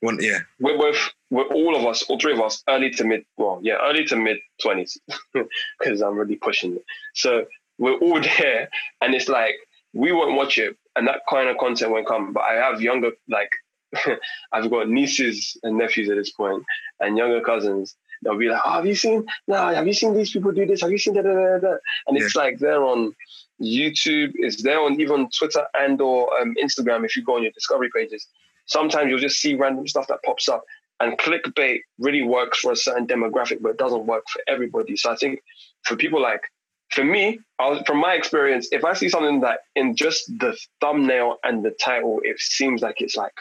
One 0.00 0.18
yeah. 0.20 0.40
we're 0.60 0.76
both 0.78 1.10
we're 1.30 1.46
all 1.46 1.76
of 1.76 1.84
us, 1.86 2.02
all 2.04 2.18
three 2.18 2.32
of 2.32 2.40
us, 2.40 2.62
early 2.68 2.90
to 2.90 3.04
mid 3.04 3.24
well, 3.36 3.60
yeah, 3.62 3.76
early 3.82 4.04
to 4.06 4.16
mid 4.16 4.38
twenties. 4.60 4.98
Because 5.78 6.00
I'm 6.02 6.16
really 6.16 6.36
pushing 6.36 6.76
it. 6.76 6.84
So 7.14 7.46
we're 7.78 7.98
all 7.98 8.20
there 8.38 8.68
and 9.00 9.14
it's 9.14 9.28
like 9.28 9.56
we 9.92 10.12
won't 10.12 10.36
watch 10.36 10.58
it 10.58 10.76
and 10.96 11.06
that 11.06 11.20
kind 11.28 11.48
of 11.48 11.58
content 11.58 11.92
won't 11.92 12.06
come. 12.06 12.32
But 12.32 12.44
I 12.44 12.54
have 12.54 12.80
younger 12.80 13.12
like 13.28 13.50
I've 14.52 14.70
got 14.70 14.88
nieces 14.88 15.56
and 15.62 15.78
nephews 15.78 16.10
at 16.10 16.16
this 16.16 16.30
point 16.30 16.64
and 17.00 17.16
younger 17.16 17.40
cousins. 17.40 17.96
They'll 18.22 18.38
be 18.38 18.48
like, 18.48 18.60
oh, 18.64 18.72
have 18.72 18.86
you 18.86 18.94
seen 18.94 19.26
no, 19.46 19.56
have 19.56 19.86
you 19.86 19.92
seen 19.92 20.14
these 20.14 20.30
people 20.30 20.52
do 20.52 20.66
this? 20.66 20.82
Have 20.82 20.90
you 20.90 20.98
seen 20.98 21.14
that? 21.14 21.80
And 22.06 22.16
it's 22.16 22.34
like 22.34 22.58
they're 22.58 22.84
on 22.84 23.14
YouTube, 23.60 24.32
it's 24.34 24.62
there 24.62 24.80
on 24.80 25.00
even 25.00 25.28
Twitter 25.36 25.66
and 25.74 26.00
or 26.00 26.38
um, 26.40 26.54
Instagram 26.62 27.04
if 27.04 27.16
you 27.16 27.24
go 27.24 27.36
on 27.36 27.42
your 27.42 27.52
discovery 27.52 27.90
pages. 27.94 28.26
Sometimes 28.66 29.10
you'll 29.10 29.18
just 29.18 29.40
see 29.40 29.54
random 29.54 29.86
stuff 29.88 30.06
that 30.08 30.22
pops 30.24 30.48
up. 30.48 30.62
And 31.00 31.16
clickbait 31.18 31.80
really 31.98 32.22
works 32.22 32.58
for 32.58 32.72
a 32.72 32.76
certain 32.76 33.06
demographic, 33.06 33.62
but 33.62 33.70
it 33.70 33.78
doesn't 33.78 34.06
work 34.06 34.24
for 34.32 34.42
everybody. 34.48 34.96
So 34.96 35.12
I 35.12 35.16
think 35.16 35.40
for 35.84 35.96
people 35.96 36.20
like, 36.20 36.42
for 36.90 37.04
me, 37.04 37.38
was, 37.60 37.82
from 37.86 37.98
my 37.98 38.14
experience, 38.14 38.68
if 38.72 38.84
I 38.84 38.94
see 38.94 39.08
something 39.08 39.40
that 39.42 39.60
in 39.76 39.94
just 39.94 40.26
the 40.40 40.58
thumbnail 40.80 41.36
and 41.44 41.64
the 41.64 41.70
title, 41.70 42.20
it 42.24 42.40
seems 42.40 42.82
like 42.82 43.00
it's 43.00 43.16
like 43.16 43.32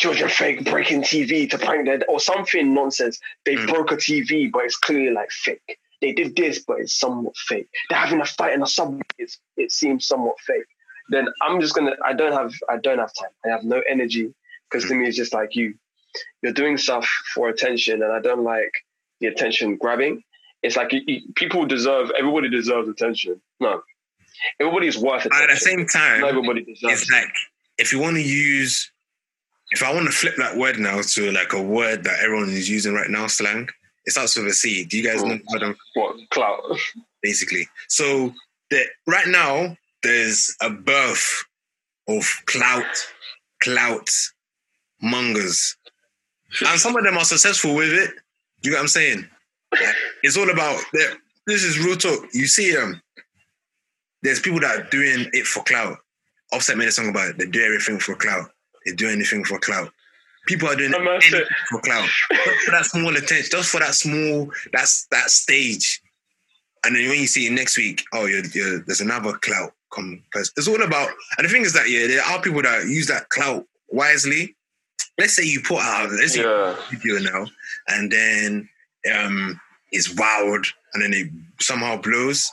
children 0.00 0.30
fake 0.30 0.64
breaking 0.64 1.02
TV 1.02 1.48
to 1.50 1.58
prank 1.58 1.84
their 1.86 2.00
or 2.08 2.18
something 2.18 2.72
nonsense. 2.74 3.20
They 3.44 3.56
Mm. 3.56 3.68
broke 3.68 3.92
a 3.92 3.96
TV, 3.96 4.50
but 4.50 4.64
it's 4.64 4.76
clearly 4.76 5.10
like 5.12 5.30
fake. 5.30 5.78
They 6.00 6.12
did 6.12 6.34
this, 6.34 6.60
but 6.60 6.80
it's 6.80 6.94
somewhat 6.98 7.36
fake. 7.36 7.68
They're 7.88 7.98
having 7.98 8.20
a 8.22 8.24
fight 8.24 8.54
in 8.54 8.62
a 8.62 8.66
subway. 8.66 9.02
It's, 9.18 9.38
it 9.58 9.70
seems 9.70 10.06
somewhat 10.06 10.40
fake. 10.40 10.64
Then 11.10 11.28
I'm 11.42 11.60
just 11.60 11.74
gonna. 11.74 11.96
I 12.04 12.12
don't 12.14 12.32
have. 12.32 12.52
I 12.68 12.76
don't 12.78 12.98
have 12.98 13.12
time. 13.20 13.34
I 13.44 13.48
have 13.48 13.64
no 13.64 13.82
energy 13.94 14.32
because 14.70 14.88
to 14.88 14.94
me 14.94 15.06
it's 15.08 15.16
just 15.16 15.34
like 15.34 15.54
you. 15.54 15.74
You're 16.42 16.52
doing 16.62 16.76
stuff 16.78 17.06
for 17.34 17.48
attention, 17.48 18.02
and 18.02 18.12
I 18.12 18.20
don't 18.20 18.44
like 18.54 18.72
the 19.20 19.26
attention 19.26 19.76
grabbing. 19.76 20.22
It's 20.62 20.76
like 20.76 20.92
you, 20.94 21.00
you, 21.06 21.20
people 21.34 21.66
deserve. 21.66 22.10
Everybody 22.18 22.48
deserves 22.48 22.88
attention. 22.88 23.40
No, 23.60 23.82
everybody's 24.60 24.96
worth 24.96 25.24
But 25.28 25.42
at 25.42 25.50
the 25.50 25.56
same 25.56 25.84
time, 25.86 26.20
Not 26.22 26.30
everybody 26.30 26.62
deserves. 26.62 27.02
it's 27.02 27.10
like 27.10 27.28
if 27.76 27.92
you 27.92 27.98
want 27.98 28.16
to 28.16 28.22
use 28.22 28.90
if 29.70 29.82
I 29.82 29.94
want 29.94 30.06
to 30.06 30.12
flip 30.12 30.34
that 30.38 30.56
word 30.56 30.78
now 30.78 31.00
to 31.00 31.32
like 31.32 31.52
a 31.52 31.62
word 31.62 32.04
that 32.04 32.20
everyone 32.20 32.50
is 32.50 32.68
using 32.68 32.94
right 32.94 33.10
now, 33.10 33.26
slang, 33.26 33.68
it 34.04 34.12
starts 34.12 34.36
with 34.36 34.46
a 34.46 34.52
C. 34.52 34.84
Do 34.84 34.96
you 34.96 35.04
guys 35.04 35.22
know 35.22 35.38
what 35.94 36.16
clout. 36.30 36.60
basically? 37.22 37.68
So 37.88 38.34
the, 38.70 38.84
right 39.06 39.28
now, 39.28 39.76
there's 40.02 40.56
a 40.60 40.70
birth 40.70 41.44
of 42.08 42.24
clout, 42.46 42.84
clout 43.62 44.08
mongers. 45.00 45.76
And 46.66 46.80
some 46.80 46.96
of 46.96 47.04
them 47.04 47.16
are 47.16 47.24
successful 47.24 47.74
with 47.74 47.92
it. 47.92 48.10
You 48.62 48.70
get 48.70 48.76
what 48.76 48.82
I'm 48.82 48.88
saying? 48.88 49.26
Like, 49.72 49.94
it's 50.22 50.36
all 50.36 50.50
about 50.50 50.82
that. 50.92 51.16
This 51.46 51.62
is 51.62 51.78
real 51.78 51.96
talk. 51.96 52.24
You 52.32 52.46
see 52.46 52.72
them. 52.72 53.00
there's 54.22 54.40
people 54.40 54.60
that 54.60 54.76
are 54.80 54.90
doing 54.90 55.30
it 55.32 55.46
for 55.46 55.62
clout. 55.62 55.98
Offset 56.52 56.76
made 56.76 56.88
a 56.88 56.92
song 56.92 57.08
about 57.08 57.28
it. 57.28 57.38
They 57.38 57.46
do 57.46 57.62
everything 57.62 57.98
for 57.98 58.14
clout. 58.16 58.50
They 58.86 58.92
do 58.92 59.08
anything 59.08 59.44
for 59.44 59.58
clout. 59.58 59.92
People 60.46 60.68
are 60.68 60.76
doing 60.76 60.92
anything 60.94 61.44
for 61.70 61.80
clout. 61.82 62.08
Just 62.32 62.64
for 62.64 62.70
that 62.72 62.86
small 62.86 63.14
attention, 63.16 63.50
just 63.50 63.70
for 63.70 63.80
that 63.80 63.94
small, 63.94 64.50
that's 64.72 65.06
that 65.10 65.30
stage. 65.30 66.00
And 66.84 66.96
then 66.96 67.08
when 67.08 67.20
you 67.20 67.26
see 67.26 67.46
it 67.46 67.52
next 67.52 67.76
week, 67.76 68.02
oh, 68.14 68.26
you're, 68.26 68.44
you're, 68.46 68.80
there's 68.84 69.02
another 69.02 69.34
clout 69.34 69.72
come. 69.92 70.22
It's 70.34 70.66
all 70.66 70.82
about, 70.82 71.10
and 71.36 71.44
the 71.46 71.50
thing 71.52 71.62
is 71.62 71.74
that, 71.74 71.90
yeah, 71.90 72.06
there 72.06 72.22
are 72.22 72.40
people 72.40 72.62
that 72.62 72.86
use 72.86 73.06
that 73.08 73.28
clout 73.28 73.66
wisely. 73.90 74.56
Let's 75.18 75.36
say 75.36 75.44
you 75.44 75.60
put 75.60 75.80
out, 75.80 76.10
let's 76.10 76.34
say 76.34 76.42
Yeah. 76.42 76.74
video 76.90 77.18
now, 77.18 77.46
and 77.88 78.10
then 78.10 78.68
um, 79.14 79.60
it's 79.92 80.14
wild, 80.16 80.66
and 80.94 81.02
then 81.02 81.12
it 81.12 81.28
somehow 81.60 81.96
blows. 82.00 82.50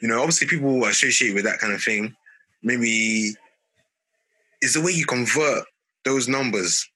You 0.00 0.08
know, 0.08 0.18
obviously 0.18 0.48
people 0.48 0.84
associate 0.84 1.34
with 1.34 1.44
that 1.44 1.60
kind 1.60 1.72
of 1.72 1.82
thing, 1.82 2.14
maybe 2.62 3.34
is 4.62 4.74
the 4.74 4.80
way 4.80 4.92
you 4.92 5.04
convert 5.04 5.64
those 6.04 6.28
numbers. 6.28 6.88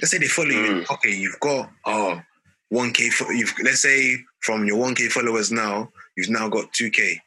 Let's 0.00 0.10
say 0.12 0.18
they 0.18 0.26
follow 0.28 0.48
you. 0.50 0.82
Mm. 0.82 0.90
Okay, 0.94 1.14
you've 1.14 1.38
got 1.40 1.70
oh 1.84 2.20
1k. 2.72 3.12
fo- 3.12 3.30
You've 3.30 3.52
let's 3.62 3.82
say 3.82 4.16
from 4.40 4.64
your 4.64 4.78
1k 4.78 5.10
followers 5.10 5.52
now, 5.52 5.90
you've 6.16 6.30
now 6.30 6.48
got 6.48 6.72
2k. 6.72 7.18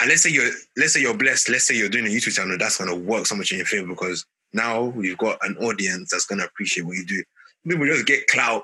And 0.00 0.08
let's 0.08 0.22
say 0.22 0.30
you're 0.30 0.50
let's 0.76 0.92
say 0.92 1.00
you're 1.00 1.16
blessed. 1.16 1.48
Let's 1.48 1.66
say 1.66 1.74
you're 1.76 1.88
doing 1.88 2.06
a 2.06 2.10
YouTube 2.10 2.34
channel. 2.34 2.56
That's 2.58 2.76
gonna 2.78 2.94
work 2.94 3.26
so 3.26 3.34
much 3.34 3.50
in 3.52 3.58
your 3.58 3.66
favor 3.66 3.88
because 3.88 4.24
now 4.52 4.92
you've 4.98 5.18
got 5.18 5.38
an 5.42 5.56
audience 5.58 6.10
that's 6.10 6.26
gonna 6.26 6.44
appreciate 6.44 6.84
what 6.86 6.96
you 6.96 7.04
do. 7.06 7.22
People 7.68 7.86
just 7.86 8.06
get 8.06 8.26
clout 8.28 8.62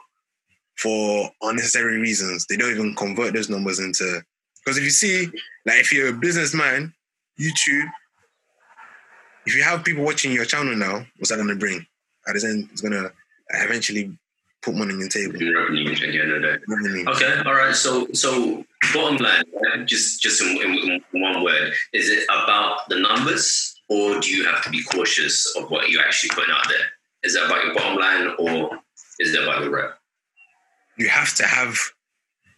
for 0.79 1.31
unnecessary 1.43 1.99
reasons. 1.99 2.47
They 2.47 2.57
don't 2.57 2.71
even 2.71 2.95
convert 2.95 3.35
those 3.35 3.51
numbers 3.51 3.79
into 3.81 4.23
because 4.65 4.79
if 4.79 4.85
you 4.85 4.91
see, 4.91 5.27
like 5.67 5.81
if 5.81 5.93
you're 5.93 6.09
a 6.09 6.13
businessman, 6.13 6.95
YouTube, 7.39 7.89
if 9.47 9.55
you 9.55 9.63
have 9.63 9.85
people 9.85 10.05
watching 10.05 10.33
your 10.33 10.45
channel 10.45 10.77
now, 10.77 11.07
what's 11.19 11.31
that 11.31 11.37
gonna 11.37 11.57
bring? 11.57 11.87
At 12.27 12.35
the 12.35 12.47
end, 12.47 12.69
it's 12.73 12.81
gonna 12.81 13.11
eventually 13.51 14.17
put 14.63 14.75
money 14.75 14.95
on 14.95 15.01
the 15.01 15.09
table. 15.09 15.35
revenue 15.35 15.93
at 15.93 15.99
the 15.99 16.21
end 16.21 16.33
of 16.33 16.41
the 16.41 16.47
day. 16.47 16.59
You 16.67 16.77
know 16.77 16.83
what 16.83 16.91
I 16.91 16.95
mean? 16.95 17.09
Okay, 17.09 17.43
all 17.47 17.55
right. 17.55 17.75
So, 17.75 18.07
so 18.13 18.65
bottom 18.95 19.19
line, 19.19 19.45
just 19.87 20.23
just 20.23 20.41
in, 20.41 20.57
in, 20.57 21.03
in 21.13 21.21
one 21.21 21.43
word, 21.43 21.73
is 21.93 22.09
it 22.09 22.25
about 22.25 22.89
the 22.89 22.99
numbers, 23.01 23.75
or 23.89 24.21
do 24.21 24.31
you 24.31 24.45
have 24.47 24.63
to 24.65 24.71
be 24.71 24.83
cautious 24.85 25.55
of 25.57 25.71
what 25.71 25.91
you're 25.91 26.03
actually 26.03 26.31
putting 26.31 26.55
out 26.55 26.67
there? 26.69 26.87
Is 27.23 27.35
that 27.35 27.47
about 27.47 27.65
your 27.65 27.75
bottom 27.75 27.99
line, 27.99 28.35
or 28.39 28.79
is 29.21 29.35
it 29.35 29.43
about 29.43 29.63
the 29.63 29.71
rep? 29.71 29.99
You 30.97 31.09
have 31.09 31.35
to 31.37 31.45
have 31.45 31.77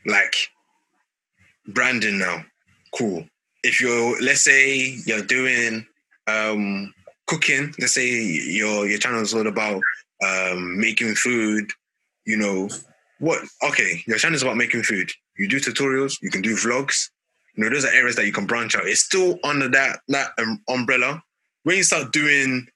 like 0.04 0.34
branding 1.68 2.18
now. 2.18 2.44
Cool. 2.94 3.26
If 3.62 3.80
you're, 3.80 4.20
let's 4.22 4.42
say, 4.42 4.96
you're 5.06 5.22
doing 5.22 5.86
um, 6.26 6.92
cooking. 7.26 7.74
Let's 7.78 7.94
say 7.94 8.08
your 8.08 8.86
your 8.86 8.98
channel 8.98 9.22
is 9.22 9.34
all 9.34 9.46
about 9.46 9.82
um, 10.24 10.78
making 10.78 11.14
food. 11.14 11.70
You 12.24 12.36
know 12.36 12.68
what? 13.18 13.42
Okay, 13.62 14.02
your 14.06 14.18
channel 14.18 14.36
is 14.36 14.42
about 14.42 14.56
making 14.56 14.82
food. 14.82 15.10
You 15.38 15.48
do 15.48 15.60
tutorials. 15.60 16.18
You 16.22 16.30
can 16.30 16.42
do 16.42 16.54
vlogs. 16.56 17.10
You 17.54 17.64
know 17.64 17.70
those 17.70 17.84
are 17.84 17.92
areas 17.92 18.16
that 18.16 18.26
you 18.26 18.32
can 18.32 18.46
branch 18.46 18.74
out. 18.74 18.86
It's 18.86 19.00
still 19.00 19.38
under 19.44 19.68
that 19.68 20.00
that 20.08 20.30
um, 20.38 20.62
umbrella. 20.68 21.22
When 21.62 21.76
you 21.76 21.82
start 21.82 22.12
doing 22.12 22.66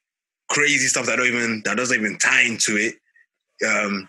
crazy 0.48 0.88
stuff 0.88 1.06
that 1.06 1.16
don't 1.16 1.26
even 1.26 1.62
that 1.64 1.76
doesn't 1.76 1.98
even 1.98 2.18
tie 2.18 2.42
into 2.42 2.76
it, 2.76 2.94
um, 3.66 4.08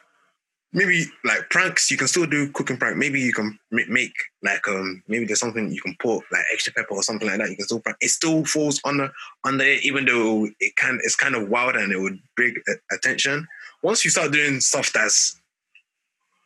maybe 0.73 1.05
like 1.23 1.49
pranks. 1.49 1.91
You 1.91 1.97
can 1.97 2.07
still 2.07 2.25
do 2.25 2.51
cooking 2.51 2.77
prank. 2.77 2.97
Maybe 2.97 3.19
you 3.19 3.33
can 3.33 3.57
make 3.71 4.13
like 4.43 4.67
um 4.67 5.03
maybe 5.07 5.25
there's 5.25 5.39
something 5.39 5.71
you 5.71 5.81
can 5.81 5.95
put 5.99 6.23
like 6.31 6.43
extra 6.53 6.73
pepper 6.73 6.93
or 6.95 7.03
something 7.03 7.27
like 7.27 7.39
that. 7.39 7.49
You 7.49 7.55
can 7.55 7.65
still 7.65 7.79
prank. 7.79 7.97
It 8.01 8.09
still 8.09 8.45
falls 8.45 8.79
under 8.85 9.11
under 9.43 9.63
it, 9.65 9.83
even 9.83 10.05
though 10.05 10.47
it 10.59 10.75
can 10.75 10.99
it's 11.03 11.15
kind 11.15 11.35
of 11.35 11.49
wild 11.49 11.75
and 11.75 11.91
it 11.91 11.99
would 11.99 12.19
bring 12.35 12.55
attention. 12.91 13.47
Once 13.83 14.05
you 14.05 14.11
start 14.11 14.31
doing 14.31 14.59
stuff 14.59 14.91
that's 14.93 15.39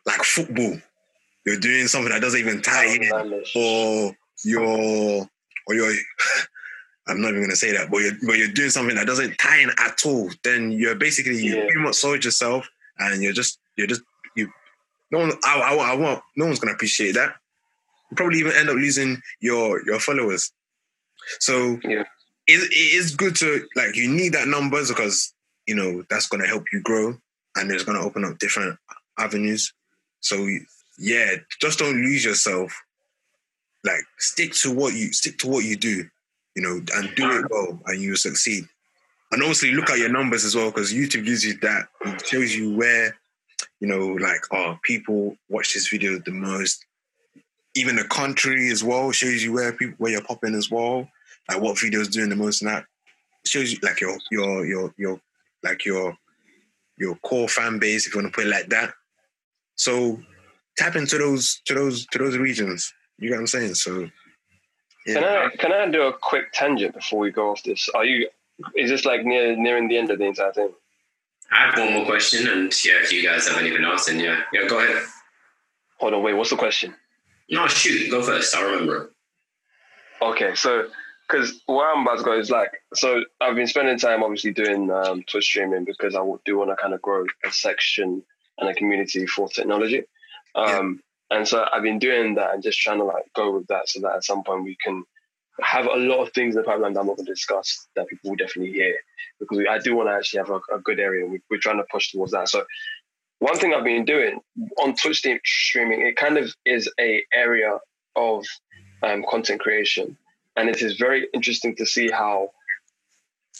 like 0.06 0.22
football, 0.24 0.78
you're 1.46 1.60
doing 1.60 1.88
something 1.88 2.12
that 2.12 2.22
doesn't 2.22 2.40
even 2.40 2.62
tie 2.62 2.86
in 2.86 3.44
or 3.56 4.16
you're 4.44 5.28
or 5.68 5.74
you're 5.76 5.94
I'm 7.08 7.22
not 7.22 7.30
even 7.30 7.44
gonna 7.44 7.56
say 7.56 7.72
that, 7.74 7.92
but 7.92 8.00
you're 8.00 8.14
but 8.26 8.38
you're 8.38 8.48
doing 8.48 8.72
something 8.72 8.96
that 8.96 9.06
doesn't 9.06 9.38
tie 9.38 9.60
in 9.60 9.70
at 9.78 10.02
all, 10.06 10.32
then 10.44 10.72
you're 10.72 10.96
basically 10.96 11.38
you 11.38 11.56
Yeah. 11.58 11.66
pretty 11.66 11.82
much 11.82 11.96
sold 11.96 12.24
yourself 12.26 12.68
and 12.98 13.22
you're 13.22 13.34
just 13.34 13.60
you're 13.78 13.88
just 13.88 14.02
you 14.02 14.06
no 15.16 15.20
one 15.28 15.32
I, 15.43 15.59
I, 15.61 15.91
I 15.93 15.95
want 15.95 16.22
no 16.36 16.45
one's 16.45 16.59
gonna 16.59 16.74
appreciate 16.74 17.13
that. 17.13 17.36
You 18.11 18.18
probably 18.18 18.39
even 18.39 18.53
end 18.53 18.70
up 18.70 18.76
losing 18.76 19.22
your 19.39 19.84
your 19.86 19.99
followers. 19.99 20.51
So 21.39 21.80
Yeah. 21.84 22.03
it, 22.47 22.72
it 22.72 22.76
is 22.99 23.16
good 23.16 23.36
to 23.38 23.68
like 23.76 23.95
you 23.95 24.09
need 24.09 24.34
that 24.34 24.47
numbers 24.47 24.89
because 24.89 25.34
you 25.68 25.76
know 25.76 26.03
that's 26.09 26.28
gonna 26.28 26.47
help 26.47 26.66
you 26.74 26.82
grow 26.82 27.18
and 27.55 27.72
it's 27.72 27.84
gonna 27.84 28.01
open 28.05 28.26
up 28.26 28.38
different 28.39 28.78
avenues. 29.18 29.74
So 30.20 30.36
yeah, 30.99 31.36
just 31.61 31.80
don't 31.80 31.95
lose 31.95 32.24
yourself. 32.26 32.74
Like 33.84 34.03
stick 34.18 34.53
to 34.63 34.74
what 34.74 34.93
you 34.93 35.13
stick 35.13 35.38
to 35.39 35.47
what 35.47 35.63
you 35.63 35.76
do, 35.76 36.03
you 36.55 36.61
know, 36.63 36.82
and 36.95 37.16
do 37.16 37.30
it 37.39 37.45
well, 37.49 37.80
and 37.86 38.01
you 38.01 38.09
will 38.11 38.18
succeed. 38.18 38.66
And 39.32 39.41
obviously, 39.41 39.72
look 39.72 39.89
at 39.89 39.97
your 39.99 40.09
numbers 40.09 40.45
as 40.45 40.55
well 40.55 40.72
because 40.72 40.93
YouTube 40.93 41.26
gives 41.26 41.43
you 41.43 41.57
that. 41.61 41.88
It 42.05 42.26
shows 42.26 42.55
you 42.55 42.74
where, 42.76 43.16
you 43.86 43.92
know, 43.92 44.08
like 44.14 44.42
oh, 44.52 44.80
people 44.82 45.38
watch 45.48 45.76
this 45.76 45.90
video 45.90 46.18
the 46.18 46.32
most. 46.32 46.84
Even 47.76 47.96
the 47.96 48.06
country 48.06 48.72
as 48.72 48.84
well 48.84 49.12
shows 49.12 49.44
you 49.44 49.54
where 49.54 49.74
people 49.74 49.96
where 50.00 50.12
you're 50.12 50.24
popping 50.24 50.56
as 50.56 50.72
well, 50.72 51.08
like 51.48 51.62
what 51.62 51.78
videos 51.78 52.12
doing 52.12 52.30
the 52.30 52.36
most. 52.36 52.64
And 52.64 52.72
that 52.72 52.86
shows 53.46 53.72
you 53.72 53.78
like 53.84 54.02
your 54.02 54.18
your 54.32 54.66
your 54.66 54.94
your 54.98 55.22
like 55.62 55.86
your 55.86 56.18
your 56.98 57.16
core 57.18 57.48
fan 57.48 57.78
base, 57.78 58.08
if 58.08 58.16
you 58.16 58.22
want 58.22 58.34
to 58.34 58.36
put 58.36 58.48
it 58.48 58.50
like 58.50 58.70
that. 58.70 58.92
So 59.76 60.20
tap 60.78 60.96
into 60.96 61.20
those 61.20 61.62
to 61.66 61.76
those 61.76 62.08
to 62.08 62.18
those 62.18 62.38
regions. 62.38 62.92
You 63.20 63.30
get 63.30 63.36
what 63.36 63.42
I'm 63.42 63.48
saying? 63.48 63.76
So 63.76 64.10
Can 65.06 65.24
I 65.24 65.50
can 65.60 65.72
I 65.72 65.92
do 65.92 66.04
a 66.04 66.14
quick 66.14 66.54
tangent 66.54 66.96
before 66.96 67.20
we 67.20 67.30
go 67.30 67.52
off 67.52 67.62
this? 67.62 67.88
Are 67.94 68.06
you 68.06 68.30
is 68.76 68.90
this 68.90 69.06
like 69.06 69.24
near 69.26 69.56
nearing 69.56 69.88
the 69.90 69.98
end 69.98 70.10
of 70.10 70.18
the 70.18 70.26
entire 70.26 70.54
thing? 70.54 70.74
I 71.52 71.66
have 71.66 71.78
one 71.78 71.93
more 71.93 72.06
question, 72.06 72.48
and 72.48 72.74
yeah, 72.86 72.93
if 73.02 73.12
you 73.12 73.24
guys 73.24 73.48
have 73.48 73.58
anything 73.58 73.84
else, 73.84 74.06
then 74.06 74.20
yeah, 74.20 74.41
yeah, 74.52 74.68
go 74.68 74.80
ahead. 74.80 75.04
Hold 76.00 76.14
on, 76.14 76.24
wait, 76.24 76.34
what's 76.34 76.50
the 76.50 76.58
question? 76.58 76.93
No, 77.50 77.68
shoot, 77.68 78.10
go 78.10 78.22
first. 78.22 78.56
I'll 78.56 78.66
remember. 78.66 79.12
Okay, 80.22 80.56
so 80.56 80.88
because 81.28 81.62
where 81.66 81.91
I'm 81.91 82.02
about 82.02 82.18
to 82.18 82.24
go 82.24 82.38
is 82.38 82.50
like, 82.50 82.72
so 82.93 83.24
I've 83.41 83.56
been 83.56 83.68
spending 83.68 83.98
time 83.98 84.24
obviously 84.24 84.52
doing 84.54 84.91
um, 84.91 85.24
Twitch 85.24 85.46
streaming 85.46 85.86
because 85.86 86.16
I 86.16 86.22
do 86.46 86.58
want 86.58 86.72
to 86.72 86.76
kind 86.76 86.93
of 86.93 87.02
grow 87.02 87.26
a 87.46 87.52
section 87.52 88.24
and 88.58 88.70
a 88.70 88.74
community 88.74 89.26
for 89.28 89.48
technology. 89.48 90.04
Um, 90.56 91.02
And 91.32 91.48
so 91.48 91.66
I've 91.74 91.82
been 91.82 92.00
doing 92.00 92.36
that 92.36 92.54
and 92.54 92.62
just 92.62 92.80
trying 92.80 93.00
to 93.00 93.04
like 93.04 93.26
go 93.36 93.52
with 93.52 93.68
that 93.68 93.89
so 93.89 94.00
that 94.02 94.16
at 94.16 94.24
some 94.24 94.43
point 94.43 94.64
we 94.64 94.78
can 94.84 95.04
have 95.62 95.86
a 95.86 95.95
lot 95.95 96.22
of 96.22 96.34
things 96.34 96.56
in 96.56 96.62
the 96.62 96.66
pipeline 96.66 96.93
that 96.93 96.99
I'm 96.99 97.08
not 97.08 97.18
going 97.18 97.26
to 97.26 97.32
discuss 97.32 97.88
that 97.95 98.08
people 98.08 98.32
will 98.32 98.38
definitely 98.38 98.74
hear 98.74 98.95
because 99.39 99.58
we, 99.58 99.68
I 99.68 99.80
do 99.80 99.95
want 99.95 100.10
to 100.10 100.14
actually 100.14 100.39
have 100.39 100.49
a, 100.49 100.60
a 100.76 100.80
good 100.80 100.99
area. 100.99 101.24
and 101.24 101.32
We, 101.34 101.41
we're 101.49 101.60
trying 101.60 101.78
to 101.78 101.86
push 101.91 102.12
towards 102.12 102.32
that. 102.34 102.49
So 102.49 102.66
one 103.39 103.58
thing 103.58 103.74
I've 103.74 103.84
been 103.84 104.06
doing 104.06 104.39
on 104.82 104.95
Twitch 104.95 105.18
stream- 105.18 105.39
streaming, 105.45 106.01
it 106.01 106.16
kind 106.16 106.38
of 106.38 106.53
is 106.66 106.91
a 106.99 107.24
area 107.34 107.80
of 108.16 108.45
um, 109.03 109.24
content 109.30 109.62
creation 109.62 110.18
and 110.56 110.70
it 110.70 110.82
is 110.82 110.95
very 110.95 111.28
interesting 111.34 111.76
to 111.76 111.86
see 111.86 112.10
how 112.10 112.51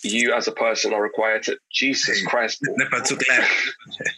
you 0.03 0.33
as 0.33 0.47
a 0.47 0.51
person 0.51 0.93
are 0.93 1.01
required 1.01 1.43
to 1.43 1.57
Jesus 1.71 2.25
Christ. 2.25 2.61
Paul. 2.65 2.75
Nepa 2.77 3.01
took 3.05 3.19
that. 3.19 3.49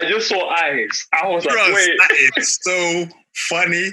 I 0.00 0.08
just 0.08 0.28
saw 0.28 0.48
eyes. 0.48 1.06
I 1.12 1.28
was 1.28 1.44
like, 1.44 1.56
wait. 1.56 1.98
that 1.98 2.10
is 2.38 2.58
so 2.62 3.06
funny. 3.34 3.90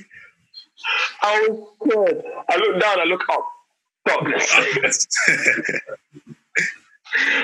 I 1.22 1.48
was 1.50 1.68
scared. 1.84 2.24
I 2.50 2.58
look 2.58 2.82
down. 2.82 3.00
I 3.00 3.04
look 3.04 3.22
up. 3.32 3.44
This. 4.26 5.08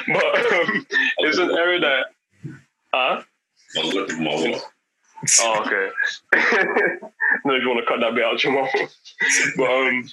but 0.07 0.53
um, 0.53 0.85
it's 1.19 1.37
an 1.37 1.51
area 1.51 1.79
that. 1.81 2.05
Huh? 2.93 3.21
I'll 3.77 3.89
look 3.89 4.11
at 4.11 4.19
my. 4.19 4.61
Oh, 5.41 5.63
okay. 5.65 5.89
no, 7.45 7.55
if 7.55 7.61
you 7.61 7.69
want 7.69 7.79
to 7.79 7.85
cut 7.87 7.99
that 8.01 8.13
bit 8.13 8.25
out, 8.25 8.37
Jamal. 8.37 8.69
but 9.57 9.69
um, 9.69 10.09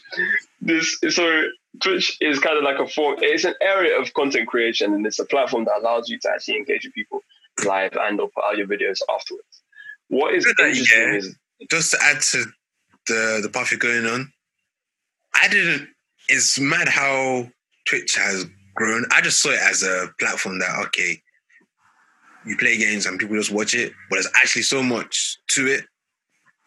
this 0.60 0.98
so 1.10 1.42
Twitch 1.82 2.16
is 2.20 2.38
kind 2.38 2.56
of 2.56 2.64
like 2.64 2.78
a 2.78 2.86
form. 2.86 3.16
It's 3.20 3.44
an 3.44 3.54
area 3.60 3.98
of 3.98 4.12
content 4.14 4.48
creation, 4.48 4.94
and 4.94 5.04
it's 5.06 5.18
a 5.18 5.24
platform 5.24 5.64
that 5.64 5.78
allows 5.80 6.08
you 6.08 6.18
to 6.20 6.30
actually 6.30 6.58
engage 6.58 6.84
with 6.84 6.94
people 6.94 7.22
live 7.64 7.96
and 8.00 8.20
or 8.20 8.30
put 8.30 8.44
out 8.44 8.56
your 8.56 8.66
videos 8.66 8.98
afterwards. 9.14 9.62
What 10.08 10.34
is 10.34 10.46
interesting 10.46 11.14
is 11.14 11.36
Just 11.70 11.90
to 11.92 11.98
add 12.02 12.20
to 12.20 12.44
the 13.06 13.40
the 13.42 13.50
path 13.50 13.70
you're 13.70 13.78
going 13.78 14.06
on, 14.06 14.32
I 15.34 15.48
didn't. 15.48 15.88
It's 16.28 16.58
mad 16.58 16.88
how 16.88 17.48
Twitch 17.88 18.14
has 18.16 18.46
grown. 18.74 19.04
I 19.12 19.20
just 19.20 19.42
saw 19.42 19.50
it 19.50 19.60
as 19.60 19.82
a 19.82 20.08
platform 20.18 20.58
that 20.60 20.86
okay, 20.86 21.20
you 22.46 22.56
play 22.56 22.78
games 22.78 23.06
and 23.06 23.18
people 23.18 23.36
just 23.36 23.52
watch 23.52 23.74
it, 23.74 23.92
but 24.08 24.16
there's 24.16 24.32
actually 24.36 24.62
so 24.62 24.82
much 24.82 25.38
to 25.48 25.66
it. 25.66 25.84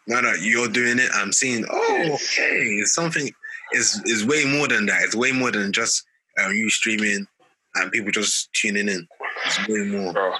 Now 0.06 0.20
that 0.20 0.42
you're 0.42 0.68
doing 0.68 0.98
it, 0.98 1.10
I'm 1.14 1.32
seeing. 1.32 1.64
Oh, 1.70 2.10
okay, 2.14 2.58
it's 2.80 2.94
something. 2.94 3.30
Is 3.72 4.00
is 4.04 4.24
way 4.24 4.44
more 4.44 4.68
than 4.68 4.86
that. 4.86 5.02
It's 5.02 5.16
way 5.16 5.32
more 5.32 5.50
than 5.50 5.72
just 5.72 6.04
uh, 6.38 6.48
you 6.50 6.68
streaming 6.70 7.26
and 7.74 7.90
people 7.92 8.12
just 8.12 8.52
tuning 8.52 8.88
in. 8.88 9.08
It's 9.46 9.68
way 9.68 9.84
more. 9.84 10.12
bro. 10.12 10.34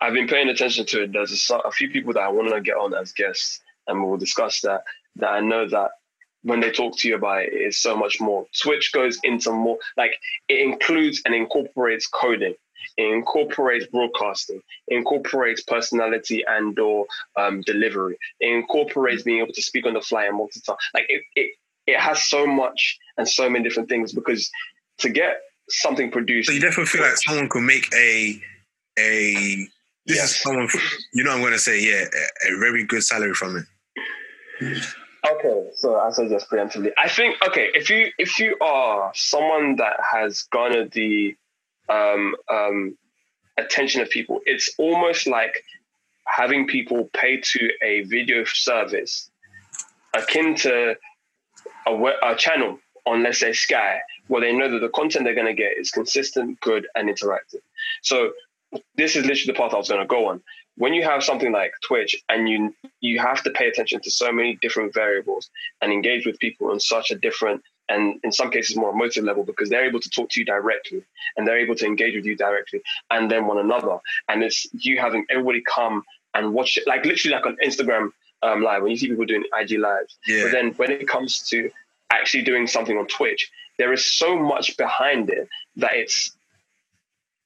I've 0.00 0.14
been 0.14 0.28
paying 0.28 0.48
attention 0.48 0.86
to 0.86 1.02
it. 1.02 1.12
There's 1.12 1.50
a, 1.50 1.56
a 1.56 1.70
few 1.70 1.90
people 1.90 2.12
that 2.14 2.20
I 2.20 2.28
want 2.28 2.50
to 2.50 2.60
get 2.60 2.76
on 2.76 2.94
as 2.94 3.12
guests, 3.12 3.60
and 3.86 4.04
we'll 4.04 4.18
discuss 4.18 4.60
that. 4.62 4.82
That 5.16 5.30
I 5.30 5.40
know 5.40 5.68
that 5.68 5.92
when 6.42 6.60
they 6.60 6.70
talk 6.70 6.96
to 6.98 7.08
you 7.08 7.16
about 7.16 7.42
it, 7.42 7.52
it 7.52 7.66
is 7.68 7.78
so 7.78 7.96
much 7.96 8.20
more. 8.20 8.46
Twitch 8.62 8.92
goes 8.92 9.18
into 9.24 9.50
more, 9.50 9.78
like 9.96 10.12
it 10.48 10.60
includes 10.60 11.22
and 11.24 11.34
incorporates 11.34 12.06
coding. 12.06 12.54
It 12.96 13.12
incorporates 13.12 13.86
broadcasting. 13.86 14.62
It 14.88 14.96
incorporates 14.96 15.62
personality 15.62 16.44
and 16.46 16.78
or 16.78 17.06
um, 17.36 17.62
delivery. 17.62 18.16
It 18.40 18.54
incorporates 18.54 19.22
being 19.22 19.42
able 19.42 19.52
to 19.52 19.62
speak 19.62 19.86
on 19.86 19.94
the 19.94 20.00
fly 20.00 20.26
and 20.26 20.38
multitask. 20.38 20.76
Like 20.94 21.06
it, 21.08 21.22
it, 21.34 21.50
it 21.86 21.98
has 21.98 22.22
so 22.22 22.46
much 22.46 22.98
and 23.16 23.28
so 23.28 23.50
many 23.50 23.64
different 23.64 23.88
things 23.88 24.12
because 24.12 24.50
to 24.98 25.08
get 25.08 25.40
something 25.68 26.10
produced. 26.10 26.48
So 26.48 26.54
you 26.54 26.60
definitely 26.60 26.86
feel 26.86 27.02
like 27.02 27.16
someone 27.16 27.48
could 27.48 27.62
make 27.62 27.92
a 27.94 28.40
a 28.98 29.68
is 30.06 30.40
someone 30.40 30.68
you 31.12 31.24
know 31.24 31.32
I'm 31.32 31.42
gonna 31.42 31.58
say 31.58 31.80
yeah 31.80 32.04
a, 32.04 32.54
a 32.54 32.58
very 32.58 32.84
good 32.84 33.02
salary 33.02 33.34
from 33.34 33.56
it. 33.56 33.66
Okay, 35.28 35.68
so 35.74 35.96
I 35.96 36.10
said 36.10 36.28
just 36.28 36.48
preemptively. 36.48 36.92
I 36.98 37.08
think 37.08 37.36
okay, 37.46 37.70
if 37.74 37.90
you 37.90 38.10
if 38.18 38.38
you 38.38 38.56
are 38.60 39.10
someone 39.14 39.76
that 39.76 39.96
has 40.12 40.42
garnered 40.52 40.92
the 40.92 41.36
um, 41.88 42.36
um, 42.48 42.96
attention 43.56 44.02
of 44.02 44.10
people, 44.10 44.40
it's 44.46 44.70
almost 44.78 45.26
like 45.26 45.64
having 46.26 46.66
people 46.66 47.08
pay 47.12 47.40
to 47.40 47.70
a 47.82 48.02
video 48.02 48.44
service 48.44 49.30
akin 50.14 50.54
to 50.56 50.96
a, 51.86 52.12
a 52.22 52.36
channel 52.36 52.78
on 53.06 53.22
let's 53.22 53.38
say 53.38 53.52
Sky, 53.52 54.00
where 54.26 54.40
they 54.40 54.52
know 54.52 54.70
that 54.70 54.80
the 54.80 54.88
content 54.88 55.24
they're 55.24 55.34
going 55.34 55.46
to 55.46 55.54
get 55.54 55.78
is 55.78 55.90
consistent, 55.90 56.60
good, 56.60 56.86
and 56.94 57.08
interactive. 57.08 57.62
So 58.02 58.32
this 58.96 59.16
is 59.16 59.24
literally 59.24 59.52
the 59.52 59.58
path 59.58 59.74
I 59.74 59.78
was 59.78 59.88
going 59.88 60.00
to 60.00 60.06
go 60.06 60.28
on. 60.28 60.42
When 60.76 60.92
you 60.92 61.02
have 61.04 61.24
something 61.24 61.52
like 61.52 61.72
Twitch 61.86 62.14
and 62.28 62.48
you 62.48 62.74
you 63.00 63.18
have 63.18 63.42
to 63.44 63.50
pay 63.50 63.68
attention 63.68 64.00
to 64.02 64.10
so 64.10 64.30
many 64.32 64.56
different 64.60 64.92
variables 64.92 65.50
and 65.80 65.92
engage 65.92 66.26
with 66.26 66.38
people 66.38 66.70
on 66.70 66.80
such 66.80 67.10
a 67.10 67.14
different 67.16 67.62
and 67.88 68.18
in 68.24 68.32
some 68.32 68.50
cases 68.50 68.76
more 68.76 68.90
emotive 68.90 69.24
level 69.24 69.44
because 69.44 69.70
they're 69.70 69.86
able 69.86 70.00
to 70.00 70.10
talk 70.10 70.28
to 70.30 70.40
you 70.40 70.44
directly 70.46 71.02
and 71.36 71.46
they're 71.46 71.58
able 71.58 71.74
to 71.76 71.86
engage 71.86 72.14
with 72.14 72.24
you 72.26 72.36
directly 72.36 72.82
and 73.10 73.30
then 73.30 73.46
one 73.46 73.58
another 73.58 73.98
and 74.28 74.42
it's 74.42 74.66
you 74.72 74.98
having 74.98 75.24
everybody 75.30 75.62
come 75.72 76.02
and 76.34 76.52
watch 76.52 76.76
it 76.76 76.86
like 76.86 77.04
literally 77.06 77.34
like 77.34 77.46
on 77.46 77.56
Instagram 77.64 78.10
um, 78.42 78.62
live 78.62 78.82
when 78.82 78.90
you 78.90 78.96
see 78.98 79.08
people 79.08 79.24
doing 79.24 79.44
IG 79.58 79.78
lives 79.78 80.18
Yeah. 80.26 80.42
but 80.44 80.52
then 80.52 80.72
when 80.72 80.90
it 80.90 81.08
comes 81.08 81.48
to 81.50 81.70
actually 82.10 82.42
doing 82.42 82.66
something 82.66 82.98
on 82.98 83.06
Twitch 83.06 83.50
there 83.78 83.92
is 83.92 84.04
so 84.18 84.36
much 84.36 84.76
behind 84.76 85.30
it 85.30 85.48
that 85.76 85.94
it's 85.94 86.35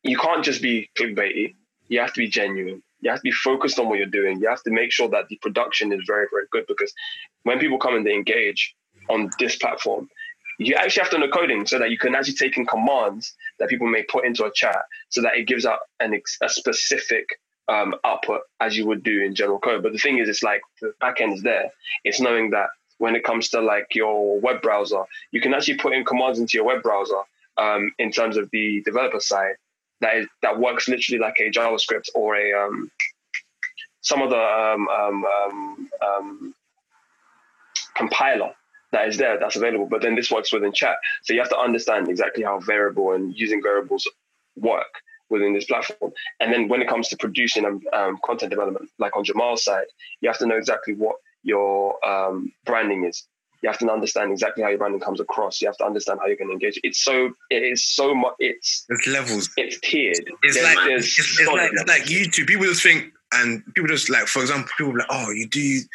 you 0.02 0.16
can't 0.16 0.44
just 0.44 0.62
be 0.62 0.90
clickbaity 0.98 1.54
you 1.90 1.98
have 1.98 2.12
to 2.14 2.20
be 2.20 2.28
genuine. 2.28 2.82
You 3.00 3.10
have 3.10 3.18
to 3.18 3.24
be 3.24 3.32
focused 3.32 3.78
on 3.78 3.88
what 3.88 3.98
you're 3.98 4.06
doing. 4.06 4.40
You 4.40 4.48
have 4.48 4.62
to 4.62 4.70
make 4.70 4.92
sure 4.92 5.08
that 5.08 5.28
the 5.28 5.36
production 5.42 5.92
is 5.92 6.00
very 6.06 6.26
very 6.30 6.46
good 6.50 6.64
because 6.66 6.94
when 7.42 7.58
people 7.58 7.78
come 7.78 7.96
and 7.96 8.06
they 8.06 8.14
engage 8.14 8.74
on 9.10 9.28
this 9.38 9.56
platform 9.56 10.08
you 10.58 10.74
actually 10.74 11.02
have 11.02 11.10
to 11.10 11.18
know 11.18 11.28
coding 11.28 11.66
so 11.66 11.78
that 11.78 11.90
you 11.90 11.96
can 11.96 12.14
actually 12.14 12.34
take 12.34 12.58
in 12.58 12.66
commands 12.66 13.34
that 13.58 13.70
people 13.70 13.86
may 13.86 14.02
put 14.02 14.26
into 14.26 14.44
a 14.44 14.52
chat 14.52 14.82
so 15.08 15.22
that 15.22 15.34
it 15.34 15.46
gives 15.46 15.64
out 15.64 15.78
an 16.00 16.12
ex- 16.12 16.36
a 16.42 16.50
specific 16.50 17.26
um, 17.68 17.94
output 18.04 18.42
as 18.60 18.76
you 18.76 18.86
would 18.86 19.02
do 19.02 19.22
in 19.22 19.34
general 19.34 19.58
code. 19.58 19.82
But 19.82 19.92
the 19.92 19.98
thing 19.98 20.18
is 20.18 20.28
it's 20.28 20.42
like 20.42 20.60
the 20.82 20.92
back 21.00 21.22
end 21.22 21.32
is 21.32 21.42
there. 21.42 21.70
It's 22.04 22.20
knowing 22.20 22.50
that 22.50 22.68
when 22.98 23.16
it 23.16 23.24
comes 23.24 23.48
to 23.48 23.60
like 23.62 23.94
your 23.94 24.38
web 24.38 24.60
browser 24.60 25.04
you 25.32 25.40
can 25.40 25.54
actually 25.54 25.78
put 25.78 25.94
in 25.94 26.04
commands 26.04 26.38
into 26.38 26.58
your 26.58 26.66
web 26.66 26.82
browser 26.82 27.22
um, 27.56 27.90
in 27.98 28.12
terms 28.12 28.36
of 28.36 28.50
the 28.52 28.82
developer 28.84 29.20
side 29.20 29.54
that 30.00 30.16
is 30.16 30.26
that 30.42 30.58
works 30.58 30.88
literally 30.88 31.20
like 31.20 31.36
a 31.40 31.50
JavaScript 31.50 32.08
or 32.14 32.36
a 32.36 32.52
um, 32.52 32.90
some 34.02 34.22
of 34.22 34.30
the 34.30 34.36
um, 34.36 34.88
um, 34.88 35.24
um, 35.24 35.90
um, 36.02 36.54
compiler 37.94 38.52
that 38.92 39.08
is 39.08 39.18
there 39.18 39.38
that's 39.38 39.56
available. 39.56 39.86
But 39.86 40.02
then 40.02 40.14
this 40.14 40.30
works 40.30 40.52
within 40.52 40.72
chat, 40.72 40.96
so 41.22 41.32
you 41.32 41.40
have 41.40 41.50
to 41.50 41.58
understand 41.58 42.08
exactly 42.08 42.44
how 42.44 42.60
variable 42.60 43.12
and 43.12 43.34
using 43.36 43.62
variables 43.62 44.08
work 44.56 45.02
within 45.28 45.54
this 45.54 45.64
platform. 45.64 46.12
And 46.40 46.52
then 46.52 46.68
when 46.68 46.82
it 46.82 46.88
comes 46.88 47.08
to 47.08 47.16
producing 47.16 47.64
um, 47.64 47.80
um, 47.92 48.18
content 48.24 48.50
development, 48.50 48.90
like 48.98 49.16
on 49.16 49.24
Jamal's 49.24 49.64
side, 49.64 49.86
you 50.20 50.28
have 50.28 50.38
to 50.38 50.46
know 50.46 50.56
exactly 50.56 50.94
what 50.94 51.16
your 51.42 52.04
um, 52.04 52.52
branding 52.64 53.04
is. 53.04 53.26
You 53.62 53.68
have 53.70 53.78
to 53.78 53.90
understand 53.90 54.32
exactly 54.32 54.62
how 54.62 54.70
your 54.70 54.78
branding 54.78 55.00
comes 55.00 55.20
across. 55.20 55.60
You 55.60 55.68
have 55.68 55.76
to 55.78 55.84
understand 55.84 56.18
how 56.20 56.26
you're 56.26 56.36
going 56.36 56.48
to 56.48 56.54
engage. 56.54 56.80
It's 56.82 57.02
so 57.04 57.30
it 57.50 57.62
is 57.62 57.84
so 57.84 58.14
much. 58.14 58.34
It's 58.38 58.84
There's 58.88 59.06
levels. 59.06 59.50
it's 59.56 59.78
tiered. 59.80 60.16
It's 60.42 60.54
There's- 60.56 60.74
like 60.76 60.86
there's 60.86 61.04
it's, 61.04 61.18
it's 61.40 61.48
like 61.48 61.70
it's 61.72 61.88
like 61.88 62.02
YouTube. 62.04 62.46
People 62.46 62.66
just 62.66 62.82
think 62.82 63.12
and 63.32 63.62
people 63.74 63.88
just 63.88 64.08
like 64.10 64.26
for 64.26 64.40
example 64.42 64.70
people 64.76 64.96
like 64.96 65.06
oh 65.10 65.30
you 65.30 65.46
do 65.48 65.60
is 65.60 65.88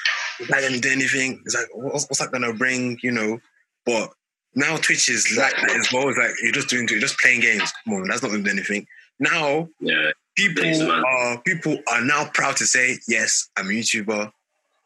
that 0.49 0.61
gonna 0.61 0.80
do 0.80 0.89
anything? 0.91 1.41
It's 1.45 1.55
like 1.55 1.68
what's, 1.74 2.05
what's 2.09 2.20
that 2.20 2.32
gonna 2.32 2.53
bring? 2.53 2.99
You 3.01 3.11
know, 3.11 3.39
but 3.86 4.11
now 4.53 4.78
Twitch 4.78 5.09
is 5.09 5.36
like 5.38 5.53
that 5.55 5.72
as 5.76 5.89
well. 5.91 6.07
It's 6.09 6.18
like 6.18 6.32
you're 6.43 6.51
just 6.53 6.70
doing 6.70 6.88
you're 6.89 6.99
just 6.99 7.18
playing 7.20 7.41
games. 7.41 7.72
Come 7.86 7.95
on, 7.95 8.07
that's 8.07 8.22
not 8.22 8.30
gonna 8.32 8.43
do 8.43 8.51
anything. 8.51 8.86
Now 9.20 9.68
Yeah. 9.80 10.11
people 10.36 10.61
Thanks, 10.63 10.82
are 10.82 11.41
people 11.41 11.78
are 11.91 12.01
now 12.01 12.30
proud 12.34 12.57
to 12.57 12.66
say 12.68 12.99
yes 13.07 13.47
i'm 13.55 13.68
a 13.68 13.70
youtuber 13.72 14.30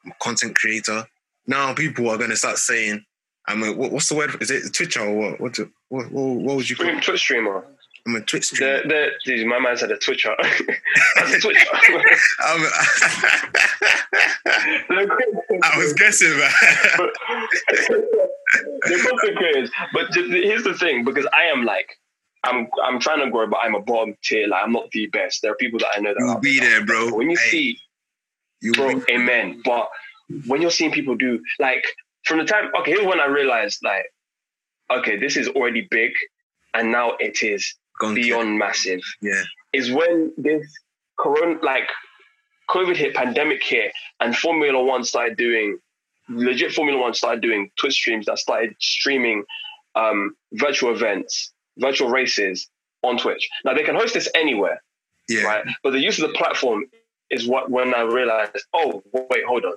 i'm 0.06 0.12
a 0.12 0.16
content 0.24 0.56
creator 0.56 1.04
now 1.50 1.74
people 1.74 2.10
are 2.10 2.18
going 2.18 2.30
to 2.30 2.38
start 2.38 2.58
saying 2.58 3.04
i'm 3.48 3.64
a 3.64 3.72
what, 3.74 3.92
what's 3.92 4.08
the 4.10 4.16
word 4.16 4.30
is 4.42 4.50
it 4.52 4.72
twitcher 4.74 5.02
or 5.02 5.14
what 5.32 5.42
what, 5.42 5.54
do- 5.54 5.72
what, 5.90 6.12
what, 6.12 6.24
what 6.46 6.56
would 6.58 6.70
you 6.70 6.76
call 6.76 6.88
it? 6.88 7.02
Twitch 7.04 7.20
streamer. 7.20 7.66
i'm 8.08 8.16
a 8.16 8.22
twitch 8.22 8.46
streamer 8.46 8.84
The, 8.88 9.10
the, 9.26 9.46
my 9.46 9.60
man 9.60 9.76
said 9.78 9.92
a 9.92 9.98
Twitcher. 9.98 10.36
That's 11.16 11.34
a 11.34 11.40
Twitcher. 11.40 11.68
I 15.64 15.78
was 15.78 15.94
guessing 15.94 16.38
man 16.38 16.52
They're 18.88 19.04
content 19.04 19.38
creators. 19.38 19.72
But 19.94 20.14
here's 20.14 20.64
the 20.64 20.74
thing, 20.74 21.04
because 21.04 21.28
I 21.34 21.44
am 21.44 21.64
like, 21.64 21.90
I'm 22.44 22.68
I'm 22.84 23.00
trying 23.00 23.24
to 23.26 23.30
grow, 23.32 23.48
but 23.48 23.60
I'm 23.62 23.76
a 23.76 23.82
bottom 23.82 24.16
tier. 24.24 24.48
Like 24.48 24.64
I'm 24.64 24.72
not 24.72 24.90
the 24.92 25.08
best. 25.08 25.42
There 25.42 25.52
are 25.52 25.56
people 25.56 25.80
that 25.80 25.90
I 25.96 26.00
know 26.00 26.14
that 26.14 26.20
you'll 26.20 26.30
are. 26.38 26.40
be 26.40 26.60
there 26.60 26.86
bro 26.86 27.14
When 27.14 27.30
you 27.30 27.38
Hey, 27.38 27.50
see, 27.50 27.78
you'll 28.62 28.76
bro, 28.76 29.02
amen. 29.10 29.62
But 29.66 29.90
when 30.48 30.62
you're 30.62 30.72
seeing 30.72 30.92
people 30.92 31.16
do 31.16 31.40
like 31.60 31.84
from 32.26 32.38
the 32.40 32.46
time, 32.46 32.72
okay, 32.80 32.92
here's 32.92 33.06
when 33.06 33.20
I 33.20 33.26
realized 33.26 33.80
like, 33.84 34.06
okay, 34.92 35.18
this 35.18 35.38
is 35.38 35.48
already 35.50 35.88
big, 35.90 36.12
and 36.74 36.92
now 36.92 37.14
it 37.20 37.42
is 37.44 37.76
gone 38.00 38.16
to- 38.16 38.22
beyond 38.22 38.58
massive. 38.58 39.02
yeah 39.22 39.44
is 39.72 39.92
when 39.92 40.34
this 40.38 40.66
corona 41.20 41.60
like 41.62 41.88
COVID 42.72 42.96
hit, 42.96 43.14
pandemic 43.16 43.64
hit, 43.64 43.92
and 44.20 44.36
Formula 44.36 44.84
One 44.84 45.04
started 45.04 45.38
doing 45.38 45.78
legit 46.30 46.72
Formula 46.72 47.00
One 47.00 47.14
started 47.14 47.42
doing 47.42 47.70
Twitch 47.80 47.94
streams 47.94 48.26
that 48.28 48.40
started 48.40 48.76
streaming 48.80 49.44
um, 49.96 50.36
virtual 50.54 50.92
events, 50.94 51.52
virtual 51.78 52.10
races 52.10 52.68
on 53.04 53.18
Twitch. 53.18 53.48
Now 53.66 53.74
they 53.74 53.84
can 53.84 53.96
host 53.96 54.14
this 54.14 54.30
anywhere, 54.36 54.82
yeah 55.28 55.44
right? 55.44 55.66
But 55.84 55.92
the 55.92 56.00
use 56.00 56.20
of 56.22 56.28
the 56.32 56.38
platform 56.38 56.86
is 57.30 57.48
what 57.48 57.70
when 57.70 57.94
I 57.94 58.02
realized, 58.02 58.58
oh 58.74 59.04
wait, 59.14 59.46
hold 59.46 59.66
on. 59.66 59.74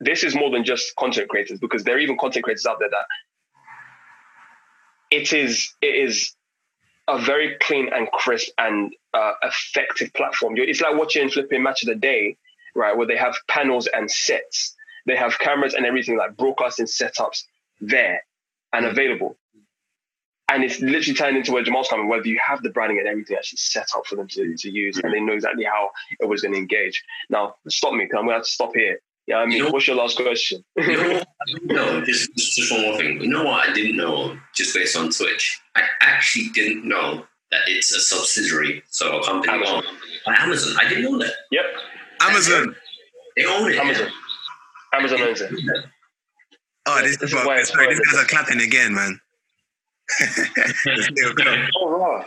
This 0.00 0.24
is 0.24 0.34
more 0.34 0.50
than 0.50 0.64
just 0.64 0.94
content 0.96 1.28
creators 1.28 1.58
because 1.58 1.84
there 1.84 1.96
are 1.96 1.98
even 1.98 2.18
content 2.18 2.44
creators 2.44 2.66
out 2.66 2.78
there 2.78 2.90
that 2.90 3.06
it 5.10 5.32
is 5.32 5.74
it 5.80 5.94
is 5.94 6.34
a 7.08 7.18
very 7.18 7.56
clean 7.60 7.88
and 7.92 8.10
crisp 8.10 8.52
and 8.58 8.92
uh, 9.14 9.32
effective 9.42 10.12
platform. 10.14 10.54
It's 10.56 10.80
like 10.80 10.96
watching 10.96 11.28
flipping 11.30 11.62
match 11.62 11.82
of 11.82 11.88
the 11.88 11.94
day, 11.94 12.36
right? 12.74 12.96
Where 12.96 13.06
they 13.06 13.16
have 13.16 13.36
panels 13.48 13.86
and 13.86 14.10
sets, 14.10 14.74
they 15.06 15.16
have 15.16 15.38
cameras 15.38 15.74
and 15.74 15.86
everything 15.86 16.18
like 16.18 16.36
broadcasting 16.36 16.86
setups 16.86 17.44
there 17.80 18.24
and 18.72 18.86
available. 18.86 19.36
And 20.48 20.62
it's 20.62 20.80
literally 20.80 21.14
turned 21.14 21.36
into 21.36 21.52
where 21.52 21.62
Jamal's 21.62 21.88
coming, 21.88 22.08
whether 22.08 22.26
you 22.26 22.38
have 22.44 22.62
the 22.62 22.70
branding 22.70 22.98
and 22.98 23.08
everything 23.08 23.36
actually 23.36 23.58
set 23.58 23.88
up 23.96 24.06
for 24.06 24.14
them 24.14 24.28
to, 24.28 24.56
to 24.56 24.70
use, 24.70 24.98
and 24.98 25.12
they 25.12 25.20
know 25.20 25.32
exactly 25.32 25.64
how 25.64 25.90
it 26.20 26.28
was 26.28 26.42
going 26.42 26.54
to 26.54 26.58
engage. 26.58 27.02
Now, 27.28 27.56
stop 27.68 27.94
me, 27.94 28.04
because 28.04 28.18
I'm 28.18 28.26
going 28.26 28.34
to 28.34 28.38
have 28.38 28.44
to 28.44 28.50
stop 28.50 28.72
here. 28.74 29.00
Yeah, 29.26 29.38
I 29.38 29.46
mean, 29.46 29.58
You 29.58 29.64
know- 29.64 29.70
what's 29.70 29.86
your 29.88 29.96
last 29.96 30.16
question? 30.16 30.64
You 30.76 30.96
know 30.96 31.08
what? 31.14 31.28
I 31.40 31.44
didn't 31.52 31.66
know, 31.66 32.00
just, 32.04 32.34
just 32.36 32.56
just 32.56 32.72
one 32.72 32.82
more 32.82 32.96
thing. 32.96 33.20
You 33.20 33.28
know 33.28 33.44
what 33.44 33.68
I 33.68 33.72
didn't 33.72 33.96
know 33.96 34.36
just 34.54 34.74
based 34.74 34.96
on 34.96 35.10
Twitch? 35.10 35.60
I 35.74 35.82
actually 36.00 36.48
didn't 36.50 36.84
know 36.86 37.26
that 37.50 37.60
it's 37.68 37.92
a 37.94 38.00
subsidiary, 38.00 38.82
so 38.90 39.18
a 39.20 39.24
company 39.24 39.52
Amazon. 39.52 39.76
owned 39.76 39.86
by 40.26 40.34
Amazon. 40.38 40.76
I 40.80 40.88
didn't 40.88 41.04
know 41.04 41.18
that. 41.18 41.32
yep, 41.50 41.64
amazon 42.22 42.74
They 43.36 43.44
own 43.44 43.70
it. 43.70 43.78
Amazon. 43.78 44.08
Amazon 44.92 45.20
owns 45.22 45.40
it. 45.40 45.52
oh 46.86 47.02
this, 47.02 47.16
This 47.18 47.22
is 47.30 47.30
people 47.34 47.46
why 47.46 47.62
sorry, 47.62 47.88
these 47.94 48.00
guys 48.12 48.22
are 48.22 48.26
clapping 48.26 48.60
again 48.60 48.94
man 48.94 49.20
They'll 51.16 51.34
clap. 51.34 51.68
Oh, 51.76 51.98
wow. 51.98 52.24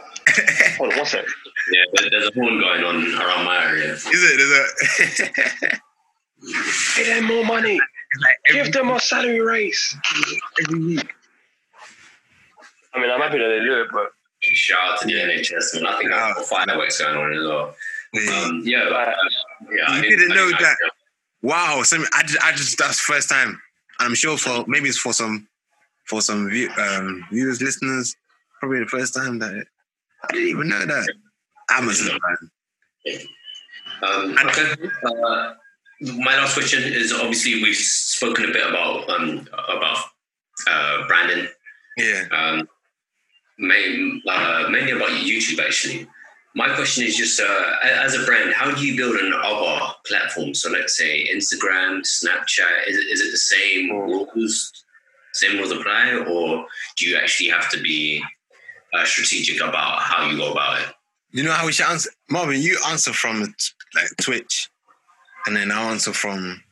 Hold 0.78 0.92
on, 0.92 0.98
one 0.98 1.06
sec. 1.06 1.26
Yeah, 1.72 2.08
there's 2.12 2.28
a 2.28 2.32
horn 2.34 2.60
going 2.60 2.84
on 2.84 2.96
around 3.22 3.46
my 3.46 3.66
area. 3.70 3.94
is 3.94 4.06
it 4.06 4.40
is 4.40 4.52
it 5.70 5.80
Pay 6.95 7.03
them 7.06 7.26
more 7.26 7.45
money. 7.45 7.80
like 8.22 8.38
Give 8.52 8.72
them 8.72 8.90
a 8.90 8.99
salary 8.99 9.41
raise. 9.41 9.95
every 10.66 10.80
week 10.80 11.14
I 12.94 12.99
mean, 12.99 13.11
I'm 13.11 13.22
happy 13.22 13.38
that 13.38 13.48
they 13.48 13.60
do 13.60 13.82
it, 13.82 13.88
but 13.91 14.11
Shout 14.41 14.80
out 14.94 15.02
to 15.02 15.07
the 15.07 15.14
NHS, 15.14 15.76
and 15.78 15.86
I 15.88 15.98
think 15.98 16.10
Yeah. 16.11 16.34
there's 16.36 16.49
what's 16.49 16.98
going 17.02 17.18
on 17.18 17.34
as 17.34 17.44
well. 17.45 17.76
Yeah. 18.14 18.41
Um, 18.41 18.61
yeah, 18.64 18.86
but, 18.90 19.10
uh, 19.10 19.16
yeah. 19.70 19.84
I 19.90 19.98
You 20.02 20.18
didn't 20.18 20.30
know 20.30 20.48
I 20.48 20.61
that. 20.61 20.78
Wow, 21.41 21.84
some 21.84 22.06
I 22.14 22.24
just, 22.24 22.44
I 22.44 22.52
just 22.53 22.78
that's 22.78 22.99
first 23.02 23.30
time. 23.30 23.61
I'm 23.99 24.16
sure 24.16 24.38
for 24.38 24.64
maybe 24.68 24.88
it's 24.90 24.98
for 24.98 25.11
some 25.14 25.48
for 26.06 26.22
some 26.22 26.49
view, 26.49 26.70
um, 26.78 27.26
viewers, 27.32 27.61
listeners, 27.61 28.16
probably 28.60 28.80
the 28.80 28.86
first 28.88 29.14
time 29.14 29.40
that 29.40 29.66
I 30.24 30.34
didn't 30.34 30.48
even 30.48 30.70
know 30.70 30.86
that. 30.86 31.14
Amazon, 31.72 32.18
man. 33.06 33.20
Um, 34.02 34.38
okay. 34.48 34.74
Uh, 35.06 35.53
my 36.02 36.36
last 36.38 36.54
question 36.54 36.84
is 36.84 37.12
obviously 37.12 37.62
we've 37.62 37.76
spoken 37.76 38.46
a 38.46 38.54
bit 38.54 38.68
about 38.68 39.10
um, 39.10 39.48
about 39.68 40.06
uh, 40.68 41.08
branding. 41.08 41.48
Yeah. 41.98 42.24
Um, 42.32 42.70
main, 43.58 44.22
uh, 44.28 44.68
mainly 44.70 44.92
about 44.92 45.10
YouTube 45.10 45.60
actually. 45.60 46.08
My 46.56 46.74
question 46.74 47.04
is 47.04 47.16
just 47.16 47.40
uh, 47.40 47.76
as 47.84 48.16
a 48.16 48.26
brand, 48.26 48.54
how 48.54 48.74
do 48.74 48.86
you 48.86 48.98
build 48.98 49.16
on 49.18 49.34
other 49.34 49.94
platforms? 50.08 50.62
So 50.62 50.70
let's 50.72 50.98
say 50.98 51.30
Instagram, 51.34 52.02
Snapchat. 52.02 52.88
Is 52.88 52.98
it, 52.98 53.08
is 53.12 53.22
it 53.22 53.32
the 53.32 53.38
same 53.38 53.92
rules? 53.92 54.72
Same 55.34 55.58
rules 55.58 55.72
apply, 55.72 56.26
or 56.28 56.66
do 56.98 57.06
you 57.06 57.16
actually 57.16 57.50
have 57.50 57.70
to 57.70 57.80
be 57.82 58.22
uh, 58.94 59.06
strategic 59.06 59.62
about 59.62 60.00
how 60.00 60.28
you 60.28 60.38
go 60.38 60.52
about 60.52 60.82
it? 60.82 60.88
You 61.30 61.44
know 61.44 61.52
how 61.52 61.68
we 61.68 61.72
should 61.72 61.86
answer, 61.86 62.10
Marvin. 62.32 62.60
You 62.60 62.80
answer 62.88 63.14
from 63.14 63.42
like 63.42 64.08
Twitch, 64.20 64.70
and 65.48 65.56
then 65.56 65.72
I 65.72 65.90
answer 65.91 66.14
from. 66.14 66.64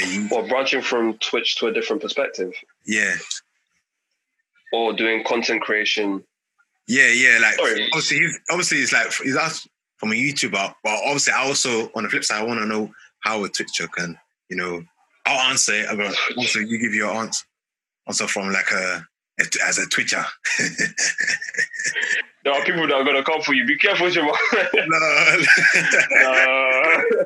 A 0.00 0.42
branching 0.48 0.82
from 0.82 1.14
Twitch 1.18 1.56
to 1.56 1.66
a 1.66 1.72
different 1.72 2.00
perspective, 2.02 2.52
Yeah, 2.86 3.16
or 4.72 4.92
doing 4.92 5.24
content 5.24 5.62
creation. 5.62 6.22
yeah, 6.86 7.08
yeah. 7.08 7.38
Like 7.40 7.54
Sorry. 7.54 7.88
obviously, 7.92 8.18
he's, 8.18 8.38
obviously, 8.50 8.78
it's 8.78 8.92
like 8.92 9.12
he's 9.24 9.36
asked 9.36 9.66
from 9.96 10.12
a 10.12 10.14
YouTuber, 10.14 10.74
but 10.84 11.00
obviously, 11.04 11.32
I 11.32 11.44
also 11.44 11.90
on 11.96 12.04
the 12.04 12.08
flip 12.10 12.22
side, 12.24 12.42
I 12.42 12.44
want 12.44 12.60
to 12.60 12.66
know 12.66 12.92
how 13.20 13.42
a 13.42 13.48
Twitcher 13.48 13.88
can, 13.88 14.16
you 14.48 14.56
know, 14.56 14.82
I'll 15.26 15.50
answer 15.50 15.72
it, 15.74 15.88
but 15.96 16.14
also 16.36 16.60
you 16.60 16.78
give 16.78 16.94
your 16.94 17.10
answer, 17.10 17.44
answer 18.06 18.28
from 18.28 18.52
like 18.52 18.70
a 18.70 19.04
as 19.66 19.78
a 19.78 19.86
Twitcher. 19.86 20.24
There 22.44 22.52
are 22.52 22.64
people 22.64 22.86
that 22.86 22.94
are 22.94 23.04
gonna 23.04 23.24
come 23.24 23.40
for 23.42 23.52
you. 23.54 23.66
Be 23.66 23.76
careful, 23.78 24.10
Jamal. 24.10 24.36
no. 24.74 25.36
Uh, 26.24 27.00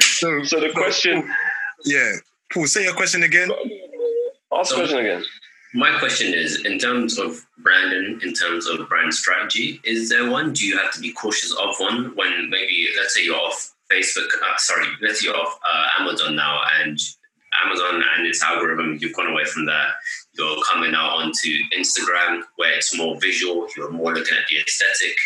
so, 0.00 0.42
so 0.44 0.60
the 0.60 0.70
question, 0.70 1.28
yeah, 1.84 2.12
Paul, 2.52 2.66
say 2.66 2.84
your 2.84 2.94
question 2.94 3.22
again. 3.22 3.50
ask 4.52 4.70
So- 4.70 4.76
question 4.76 4.98
again. 4.98 5.24
My 5.74 5.98
question 5.98 6.34
is, 6.34 6.66
in 6.66 6.78
terms 6.78 7.18
of 7.18 7.46
branding, 7.60 8.20
in 8.22 8.34
terms 8.34 8.66
of 8.66 8.86
brand 8.90 9.14
strategy, 9.14 9.80
is 9.84 10.10
there 10.10 10.28
one? 10.30 10.52
Do 10.52 10.66
you 10.66 10.76
have 10.76 10.92
to 10.92 11.00
be 11.00 11.12
cautious 11.12 11.50
of 11.52 11.74
one 11.78 12.14
when 12.14 12.50
maybe, 12.50 12.88
let's 12.98 13.14
say 13.14 13.24
you're 13.24 13.40
off 13.40 13.72
Facebook, 13.90 14.26
uh, 14.42 14.56
sorry, 14.58 14.86
let's 15.00 15.20
say 15.22 15.28
you're 15.28 15.36
off 15.36 15.58
uh, 15.64 15.86
Amazon 16.00 16.36
now 16.36 16.60
and 16.78 16.98
Amazon 17.64 18.02
and 18.16 18.26
its 18.26 18.42
algorithm, 18.42 18.98
you've 19.00 19.14
gone 19.14 19.28
away 19.28 19.46
from 19.46 19.64
that. 19.64 19.88
You're 20.38 20.62
coming 20.64 20.94
out 20.94 21.18
onto 21.18 21.48
Instagram 21.76 22.42
where 22.56 22.74
it's 22.74 22.96
more 22.96 23.20
visual, 23.20 23.66
you're 23.76 23.90
more 23.90 24.14
looking 24.14 24.36
at 24.36 24.44
the 24.48 24.58
aesthetic, 24.58 25.16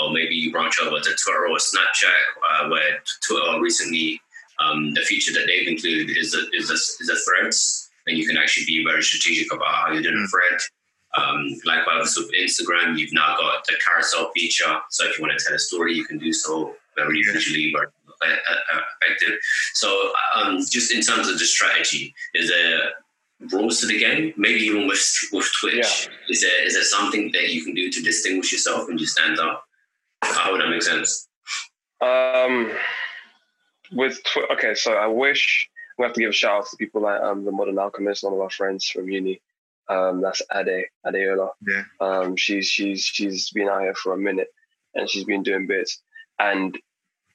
or 0.00 0.12
maybe 0.12 0.34
you 0.34 0.50
branch 0.50 0.80
over 0.80 0.98
to 0.98 1.16
Twitter 1.22 1.46
or 1.48 1.58
Snapchat, 1.58 2.22
uh, 2.50 2.68
where 2.68 3.02
Twitter 3.26 3.60
recently, 3.60 4.20
um, 4.58 4.94
the 4.94 5.02
feature 5.02 5.32
that 5.32 5.46
they've 5.46 5.68
included 5.68 6.16
is 6.16 6.34
a, 6.34 6.42
is 6.54 6.70
a, 6.70 6.74
is 6.74 7.10
a 7.10 7.16
threads 7.16 7.86
and 8.06 8.16
you 8.16 8.26
can 8.26 8.36
actually 8.36 8.66
be 8.66 8.84
very 8.84 9.02
strategic 9.02 9.52
about 9.52 9.74
how 9.74 9.92
you're 9.92 10.02
doing 10.02 10.24
a 10.24 10.28
thread. 10.28 10.60
Um, 11.16 11.48
likewise 11.64 12.16
with 12.16 12.30
Instagram, 12.32 12.98
you've 12.98 13.12
now 13.12 13.36
got 13.36 13.64
the 13.66 13.74
carousel 13.86 14.30
feature. 14.34 14.78
So 14.90 15.06
if 15.06 15.18
you 15.18 15.24
want 15.24 15.38
to 15.38 15.44
tell 15.44 15.54
a 15.54 15.58
story, 15.58 15.94
you 15.94 16.04
can 16.04 16.18
do 16.18 16.32
so 16.32 16.74
very 16.94 17.22
visually, 17.22 17.72
very 17.74 17.88
uh, 18.22 18.80
effective. 19.00 19.38
So 19.74 20.12
um, 20.36 20.58
just 20.70 20.92
in 20.92 21.00
terms 21.00 21.28
of 21.28 21.38
the 21.38 21.44
strategy, 21.44 22.14
is 22.34 22.50
there 22.50 22.92
rules 23.52 23.80
to 23.80 23.86
the 23.86 23.98
game? 23.98 24.32
Maybe 24.36 24.60
even 24.60 24.86
with 24.88 25.04
with 25.32 25.48
Twitch, 25.60 25.74
Yeah. 26.08 26.14
is 26.28 26.40
there 26.40 26.66
is 26.66 26.74
there 26.74 26.84
something 26.84 27.30
that 27.32 27.50
you 27.50 27.64
can 27.64 27.74
do 27.74 27.90
to 27.90 28.02
distinguish 28.02 28.52
yourself 28.52 28.88
and 28.88 28.98
just 28.98 29.12
stand 29.14 29.38
out? 29.38 29.62
How 30.22 30.52
would 30.52 30.60
that 30.60 30.68
make 30.70 30.82
sense? 30.82 31.28
Um, 32.00 32.70
with 33.92 34.22
tw- 34.24 34.50
okay, 34.52 34.74
so 34.74 34.92
I 34.94 35.06
wish 35.06 35.68
we 35.98 36.04
have 36.04 36.12
to 36.14 36.20
give 36.20 36.30
a 36.30 36.32
shout 36.32 36.60
out 36.62 36.66
to 36.70 36.76
people 36.76 37.02
like 37.02 37.20
um 37.20 37.44
the 37.44 37.52
Modern 37.52 37.78
Alchemist, 37.78 38.24
one 38.24 38.32
of 38.34 38.40
our 38.40 38.50
friends 38.50 38.88
from 38.88 39.08
uni. 39.08 39.40
Um, 39.88 40.20
that's 40.20 40.42
Ade 40.52 40.86
Adeola. 41.06 41.50
Yeah. 41.66 41.84
Um, 42.00 42.36
she's 42.36 42.66
she's 42.66 43.04
she's 43.04 43.50
been 43.50 43.68
out 43.68 43.82
here 43.82 43.94
for 43.94 44.14
a 44.14 44.18
minute, 44.18 44.48
and 44.94 45.08
she's 45.08 45.24
been 45.24 45.42
doing 45.44 45.66
bits. 45.66 46.02
And 46.38 46.76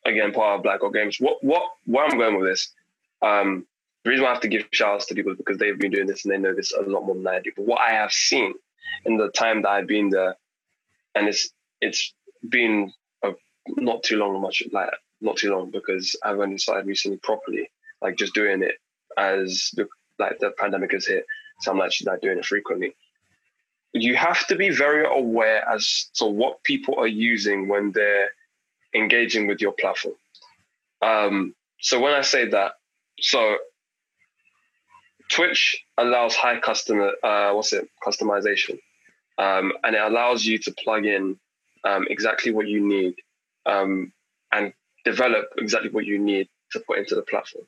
again, 0.06 0.34
part 0.34 0.57
of 0.57 0.64
Black 0.64 0.82
Hawk 0.82 0.94
Games. 0.94 1.18
What 1.19 1.44
what 1.44 1.64
where 1.86 2.06
I'm 2.06 2.18
going 2.18 2.38
with 2.38 2.49
this? 2.49 2.73
Um, 3.22 3.65
the 4.03 4.10
reason 4.10 4.23
why 4.23 4.30
I 4.30 4.34
have 4.34 4.41
to 4.41 4.48
give 4.48 4.68
shout 4.72 4.95
outs 4.95 5.06
to 5.07 5.15
people 5.15 5.32
is 5.32 5.38
because 5.38 5.57
they've 5.57 5.78
been 5.78 5.91
doing 5.91 6.07
this 6.07 6.26
and 6.26 6.34
they 6.34 6.38
know 6.38 6.56
this 6.56 6.73
a 6.73 6.82
lot 6.82 7.06
more 7.06 7.15
than 7.15 7.28
I 7.28 7.40
do. 7.40 7.52
But 7.56 7.65
what 7.65 7.82
I 7.82 7.94
have 7.94 8.11
seen 8.11 8.53
in 9.06 9.18
the 9.18 9.30
time 9.30 9.61
that 9.61 9.69
I've 9.69 9.88
been 9.88 10.10
there, 10.10 10.36
and 11.15 11.28
it's 11.28 11.49
it's 11.82 12.14
been 12.48 12.91
a, 13.23 13.32
not 13.78 14.03
too 14.03 14.18
long, 14.18 14.41
much 14.41 14.64
like 14.72 14.90
not 15.22 15.38
too 15.38 15.52
long 15.52 15.69
because 15.69 16.15
I've 16.23 16.40
only 16.40 16.57
started 16.57 16.88
recently 16.88 17.18
properly, 17.18 17.69
like 18.02 18.18
just 18.18 18.34
doing 18.34 18.64
it 18.64 18.76
as 19.18 19.72
like 20.18 20.40
the 20.40 20.52
pandemic 20.57 20.94
has 20.94 21.06
hit. 21.06 21.26
So 21.60 21.72
I'm 21.72 21.82
actually 21.82 22.11
like 22.11 22.22
doing 22.22 22.40
it 22.40 22.45
frequently. 22.45 22.95
You 23.94 24.15
have 24.15 24.48
to 24.48 24.56
be 24.56 24.69
very 24.69 25.06
aware 25.06 25.68
as 25.69 26.10
to 26.15 26.26
what 26.26 26.64
people 26.64 26.95
are 26.98 27.07
using 27.07 27.68
when 27.68 27.91
they're 27.91 28.30
engaging 28.95 29.48
with 29.48 29.61
your 29.61 29.73
platform. 29.73 30.15
Um, 31.02 31.56
so 31.80 31.99
when 31.99 32.14
I 32.14 32.22
say 32.22 32.48
that, 32.49 32.73
so 33.19 33.57
Twitch 35.32 35.86
allows 35.98 36.36
high 36.36 36.60
customer, 36.60 37.12
uh, 37.24 37.52
what's 37.53 37.74
it, 37.74 37.88
customization, 38.06 38.80
um, 39.38 39.72
and 39.84 39.95
it 39.95 40.02
allows 40.02 40.45
you 40.45 40.58
to 40.60 40.72
plug 40.84 41.06
in 41.06 41.40
um, 41.84 42.06
exactly 42.10 42.52
what 42.52 42.68
you 42.68 42.86
need 42.86 43.16
um, 43.66 44.12
and 44.52 44.74
develop 45.06 45.45
exactly 45.58 45.90
what 45.90 46.06
you 46.06 46.20
need 46.20 46.49
to 46.72 46.80
put 46.82 46.99
into 46.99 47.16
the 47.16 47.22
platform. 47.22 47.66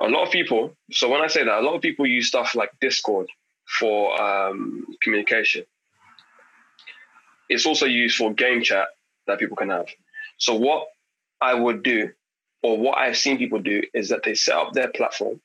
A 0.00 0.08
lot 0.08 0.24
of 0.26 0.30
people, 0.30 0.76
so 0.90 1.08
when 1.08 1.22
I 1.22 1.28
say 1.28 1.44
that, 1.44 1.58
a 1.58 1.62
lot 1.62 1.74
of 1.74 1.82
people 1.82 2.06
use 2.06 2.28
stuff 2.28 2.54
like 2.54 2.70
Discord 2.80 3.28
for 3.78 4.20
um, 4.20 4.86
communication. 5.02 5.64
It's 7.48 7.64
also 7.64 7.86
used 7.86 8.16
for 8.16 8.34
game 8.34 8.62
chat 8.62 8.88
that 9.26 9.38
people 9.38 9.56
can 9.56 9.70
have. 9.70 9.86
So 10.36 10.54
what 10.56 10.86
I 11.40 11.54
would 11.54 11.82
do, 11.82 12.10
or 12.62 12.76
what 12.76 12.98
I've 12.98 13.16
seen 13.16 13.38
people 13.38 13.60
do, 13.60 13.82
is 13.94 14.10
that 14.10 14.22
they 14.24 14.34
set 14.34 14.56
up 14.56 14.72
their 14.72 14.88
platform, 14.88 15.40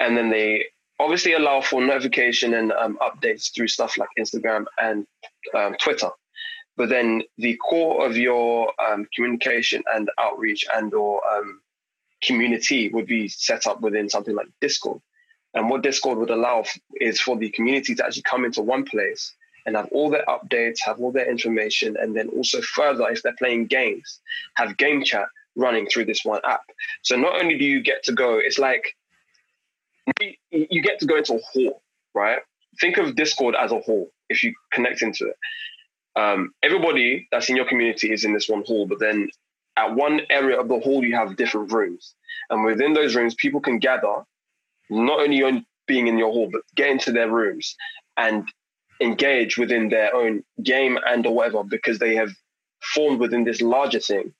and 0.00 0.16
then 0.16 0.30
they 0.30 0.66
obviously 1.00 1.34
allow 1.34 1.60
for 1.60 1.80
notification 1.80 2.54
and 2.54 2.72
um, 2.72 2.98
updates 3.00 3.52
through 3.54 3.68
stuff 3.68 3.98
like 3.98 4.08
Instagram 4.18 4.64
and 4.78 5.06
um, 5.54 5.74
Twitter. 5.80 6.10
But 6.76 6.88
then 6.88 7.22
the 7.38 7.56
core 7.56 8.04
of 8.06 8.16
your 8.16 8.72
um, 8.80 9.06
communication 9.14 9.82
and 9.92 10.10
outreach 10.18 10.64
and 10.74 10.92
or 10.92 11.20
um, 11.26 11.60
community 12.22 12.88
would 12.88 13.06
be 13.06 13.28
set 13.28 13.66
up 13.66 13.80
within 13.80 14.08
something 14.08 14.34
like 14.34 14.48
Discord. 14.60 15.00
And 15.54 15.70
what 15.70 15.82
Discord 15.82 16.18
would 16.18 16.30
allow 16.30 16.64
is 17.00 17.20
for 17.20 17.36
the 17.36 17.50
community 17.50 17.94
to 17.94 18.04
actually 18.04 18.22
come 18.22 18.44
into 18.44 18.60
one 18.60 18.84
place 18.84 19.34
and 19.66 19.76
have 19.76 19.88
all 19.92 20.10
their 20.10 20.24
updates, 20.26 20.78
have 20.84 21.00
all 21.00 21.12
their 21.12 21.30
information, 21.30 21.96
and 21.98 22.14
then 22.14 22.28
also 22.30 22.60
further, 22.60 23.08
if 23.08 23.22
they're 23.22 23.36
playing 23.38 23.66
games, 23.66 24.20
have 24.56 24.76
game 24.76 25.04
chat 25.04 25.26
running 25.56 25.86
through 25.86 26.04
this 26.04 26.24
one 26.24 26.40
app. 26.44 26.62
So 27.02 27.16
not 27.16 27.40
only 27.40 27.56
do 27.56 27.64
you 27.64 27.80
get 27.80 28.02
to 28.04 28.12
go, 28.12 28.38
it's 28.38 28.58
like 28.58 28.96
you- 30.20 30.82
get 30.82 31.00
to 31.00 31.06
go 31.06 31.16
into 31.16 31.34
a 31.34 31.38
hall, 31.38 31.82
right? 32.14 32.40
Think 32.80 32.98
of 32.98 33.16
Discord 33.16 33.54
as 33.54 33.72
a 33.72 33.80
hall 33.80 34.10
if 34.28 34.42
you 34.42 34.54
connect 34.72 35.02
into 35.02 35.28
it. 35.28 35.36
Um, 36.16 36.54
everybody 36.62 37.26
that's 37.30 37.48
in 37.48 37.56
your 37.56 37.66
community 37.66 38.12
is 38.12 38.24
in 38.24 38.32
this 38.32 38.48
one 38.48 38.64
hall, 38.64 38.86
but 38.86 39.00
then 39.00 39.28
at 39.76 39.94
one 39.94 40.20
area 40.30 40.60
of 40.60 40.68
the 40.68 40.78
hall, 40.78 41.04
you 41.04 41.16
have 41.16 41.36
different 41.36 41.72
rooms. 41.72 42.14
And 42.50 42.64
within 42.64 42.92
those 42.94 43.16
rooms, 43.16 43.34
people 43.34 43.60
can 43.60 43.78
gather, 43.78 44.24
not 44.90 45.20
only 45.20 45.42
on 45.42 45.66
being 45.86 46.06
in 46.06 46.18
your 46.18 46.32
hall, 46.32 46.48
but 46.50 46.62
get 46.76 46.90
into 46.90 47.12
their 47.12 47.30
rooms 47.30 47.76
and 48.16 48.46
engage 49.00 49.58
within 49.58 49.88
their 49.88 50.14
own 50.14 50.44
game 50.62 50.98
and 51.06 51.26
or 51.26 51.34
whatever, 51.34 51.64
because 51.64 51.98
they 51.98 52.14
have 52.14 52.30
formed 52.94 53.18
within 53.18 53.44
this 53.44 53.60
larger 53.60 54.00
thing 54.00 54.32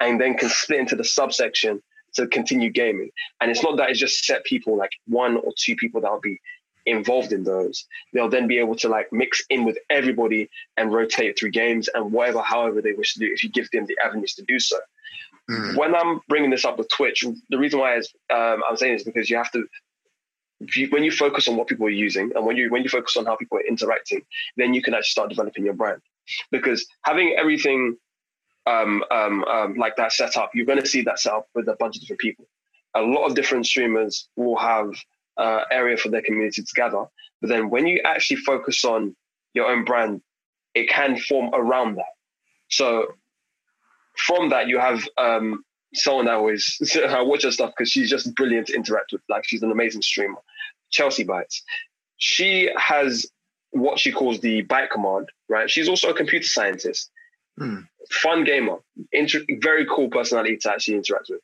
and 0.00 0.20
then 0.20 0.36
can 0.36 0.48
split 0.48 0.80
into 0.80 0.96
the 0.96 1.04
subsection 1.04 1.82
to 2.14 2.26
continue 2.26 2.70
gaming. 2.70 3.10
And 3.40 3.50
it's 3.50 3.62
not 3.62 3.76
that 3.76 3.90
it's 3.90 3.98
just 3.98 4.24
set 4.24 4.44
people, 4.44 4.76
like 4.76 4.92
one 5.06 5.36
or 5.36 5.52
two 5.56 5.76
people 5.76 6.00
that 6.00 6.12
will 6.12 6.20
be 6.20 6.40
involved 6.86 7.32
in 7.32 7.44
those. 7.44 7.86
They'll 8.12 8.28
then 8.28 8.46
be 8.46 8.58
able 8.58 8.74
to 8.76 8.88
like 8.88 9.12
mix 9.12 9.42
in 9.50 9.64
with 9.64 9.78
everybody 9.90 10.50
and 10.76 10.92
rotate 10.92 11.38
through 11.38 11.50
games 11.50 11.88
and 11.94 12.12
whatever, 12.12 12.42
however 12.42 12.82
they 12.82 12.92
wish 12.92 13.14
to 13.14 13.20
do, 13.20 13.30
if 13.32 13.42
you 13.42 13.50
give 13.50 13.70
them 13.70 13.86
the 13.86 13.96
avenues 14.04 14.34
to 14.34 14.42
do 14.42 14.58
so. 14.58 14.78
Mm. 15.50 15.76
When 15.76 15.94
I'm 15.94 16.20
bringing 16.28 16.50
this 16.50 16.64
up 16.64 16.78
with 16.78 16.88
Twitch, 16.90 17.24
the 17.50 17.58
reason 17.58 17.80
why 17.80 17.96
is, 17.96 18.12
um, 18.32 18.62
I'm 18.68 18.76
saying 18.76 18.94
this 18.94 19.04
because 19.04 19.28
you 19.28 19.36
have 19.36 19.50
to, 19.52 19.66
you, 20.74 20.88
when 20.90 21.02
you 21.02 21.10
focus 21.10 21.48
on 21.48 21.56
what 21.56 21.66
people 21.66 21.86
are 21.86 21.90
using 21.90 22.30
and 22.36 22.46
when 22.46 22.56
you 22.56 22.70
when 22.70 22.84
you 22.84 22.88
focus 22.88 23.16
on 23.16 23.26
how 23.26 23.34
people 23.34 23.58
are 23.58 23.66
interacting, 23.66 24.22
then 24.56 24.74
you 24.74 24.80
can 24.80 24.94
actually 24.94 25.10
start 25.10 25.28
developing 25.28 25.64
your 25.64 25.74
brand. 25.74 26.00
Because 26.52 26.86
having 27.04 27.34
everything 27.36 27.96
um, 28.66 29.04
um, 29.10 29.44
um, 29.44 29.74
like 29.74 29.96
that 29.96 30.12
set 30.12 30.36
up, 30.36 30.50
you're 30.54 30.66
going 30.66 30.80
to 30.80 30.86
see 30.86 31.02
that 31.02 31.18
set 31.18 31.32
up 31.32 31.48
with 31.54 31.68
a 31.68 31.76
bunch 31.78 31.96
of 31.96 32.02
different 32.02 32.20
people. 32.20 32.46
A 32.94 33.00
lot 33.00 33.26
of 33.26 33.34
different 33.34 33.66
streamers 33.66 34.28
will 34.36 34.56
have 34.56 34.92
uh, 35.36 35.62
area 35.70 35.96
for 35.96 36.08
their 36.10 36.22
community 36.22 36.62
to 36.62 36.72
gather, 36.74 37.04
but 37.40 37.48
then 37.48 37.70
when 37.70 37.86
you 37.86 38.00
actually 38.04 38.36
focus 38.36 38.84
on 38.84 39.16
your 39.54 39.66
own 39.66 39.84
brand, 39.84 40.20
it 40.74 40.88
can 40.88 41.18
form 41.18 41.50
around 41.54 41.96
that. 41.96 42.04
So 42.68 43.06
from 44.16 44.50
that, 44.50 44.68
you 44.68 44.78
have 44.78 45.06
um, 45.18 45.64
someone 45.94 46.26
that 46.26 46.34
always 46.34 46.96
I 47.08 47.22
watch 47.22 47.44
her 47.44 47.50
stuff 47.50 47.72
because 47.76 47.90
she's 47.90 48.10
just 48.10 48.34
brilliant 48.34 48.68
to 48.68 48.74
interact 48.74 49.12
with. 49.12 49.22
Like 49.28 49.44
she's 49.46 49.62
an 49.62 49.70
amazing 49.70 50.02
streamer. 50.02 50.38
Chelsea 50.90 51.24
Bites. 51.24 51.62
She 52.18 52.70
has 52.76 53.26
what 53.70 53.98
she 53.98 54.12
calls 54.12 54.40
the 54.40 54.62
bite 54.62 54.90
command, 54.90 55.28
right? 55.48 55.68
She's 55.68 55.88
also 55.88 56.10
a 56.10 56.14
computer 56.14 56.46
scientist, 56.46 57.10
Hmm. 57.58 57.80
fun 58.10 58.44
gamer, 58.44 58.78
inter- 59.12 59.44
very 59.60 59.86
cool 59.86 60.08
personality 60.08 60.56
to 60.58 60.70
actually 60.70 60.96
interact 60.96 61.26
with. 61.28 61.40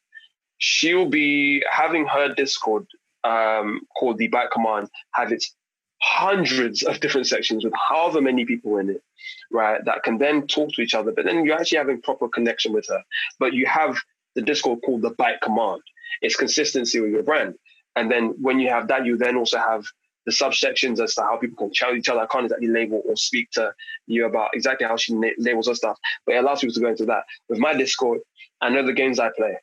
She'll 0.59 1.09
be 1.09 1.63
having 1.71 2.07
her 2.07 2.35
Discord 2.35 2.87
um, 3.25 3.81
called 3.99 4.19
the 4.19 4.29
bite 4.29 4.51
command 4.51 4.89
have 5.13 5.33
its 5.33 5.55
hundreds 6.01 6.83
of 6.83 7.01
different 7.01 7.27
sections 7.27 7.65
with 7.65 7.75
however 7.75 8.21
many 8.21 8.45
people 8.45 8.79
in 8.79 8.89
it, 8.91 9.03
right? 9.51 9.85
That 9.85 10.03
can 10.03 10.19
then 10.19 10.47
talk 10.47 10.73
to 10.75 10.83
each 10.83 10.95
other, 10.95 11.13
but 11.13 11.25
then 11.25 11.45
you're 11.45 11.59
actually 11.59 11.79
having 11.79 12.01
proper 12.01 12.29
connection 12.29 12.73
with 12.73 12.87
her. 12.89 13.03
But 13.39 13.53
you 13.53 13.67
have 13.67 13.99
the 14.35 14.43
Discord 14.43 14.81
called 14.85 15.03
the 15.03 15.11
bite 15.11 15.41
command. 15.41 15.83
It's 16.23 16.37
consistency 16.37 17.01
with 17.01 17.11
your 17.11 17.23
brand. 17.23 17.55
And 17.97 18.11
then 18.11 18.35
when 18.41 18.61
you 18.61 18.71
have 18.71 18.89
that, 18.89 19.05
you 19.05 19.17
then 19.17 19.37
also 19.37 19.59
have 19.59 19.85
the 20.29 20.35
subsections 20.35 21.01
as 21.01 21.15
to 21.15 21.23
how 21.23 21.39
people 21.39 21.57
can 21.57 21.73
tell 21.73 21.97
each 21.97 22.11
other. 22.11 22.21
I 22.21 22.27
can't 22.27 22.45
exactly 22.45 22.69
label 22.69 23.03
or 23.07 23.17
speak 23.17 23.51
to 23.53 23.73
you 24.07 24.27
about 24.27 24.51
exactly 24.53 24.87
how 24.87 24.99
she 24.99 25.15
na- 25.15 25.39
labels 25.39 25.69
her 25.69 25.75
stuff, 25.75 25.99
but 26.27 26.35
it 26.35 26.39
allows 26.39 26.61
people 26.61 26.75
to 26.75 26.81
go 26.81 26.89
into 26.89 27.07
that. 27.07 27.23
With 27.49 27.59
my 27.59 27.73
Discord, 27.73 28.21
I 28.61 28.69
know 28.69 28.85
the 28.85 28.93
games 28.93 29.19
I 29.19 29.31
play, 29.35 29.57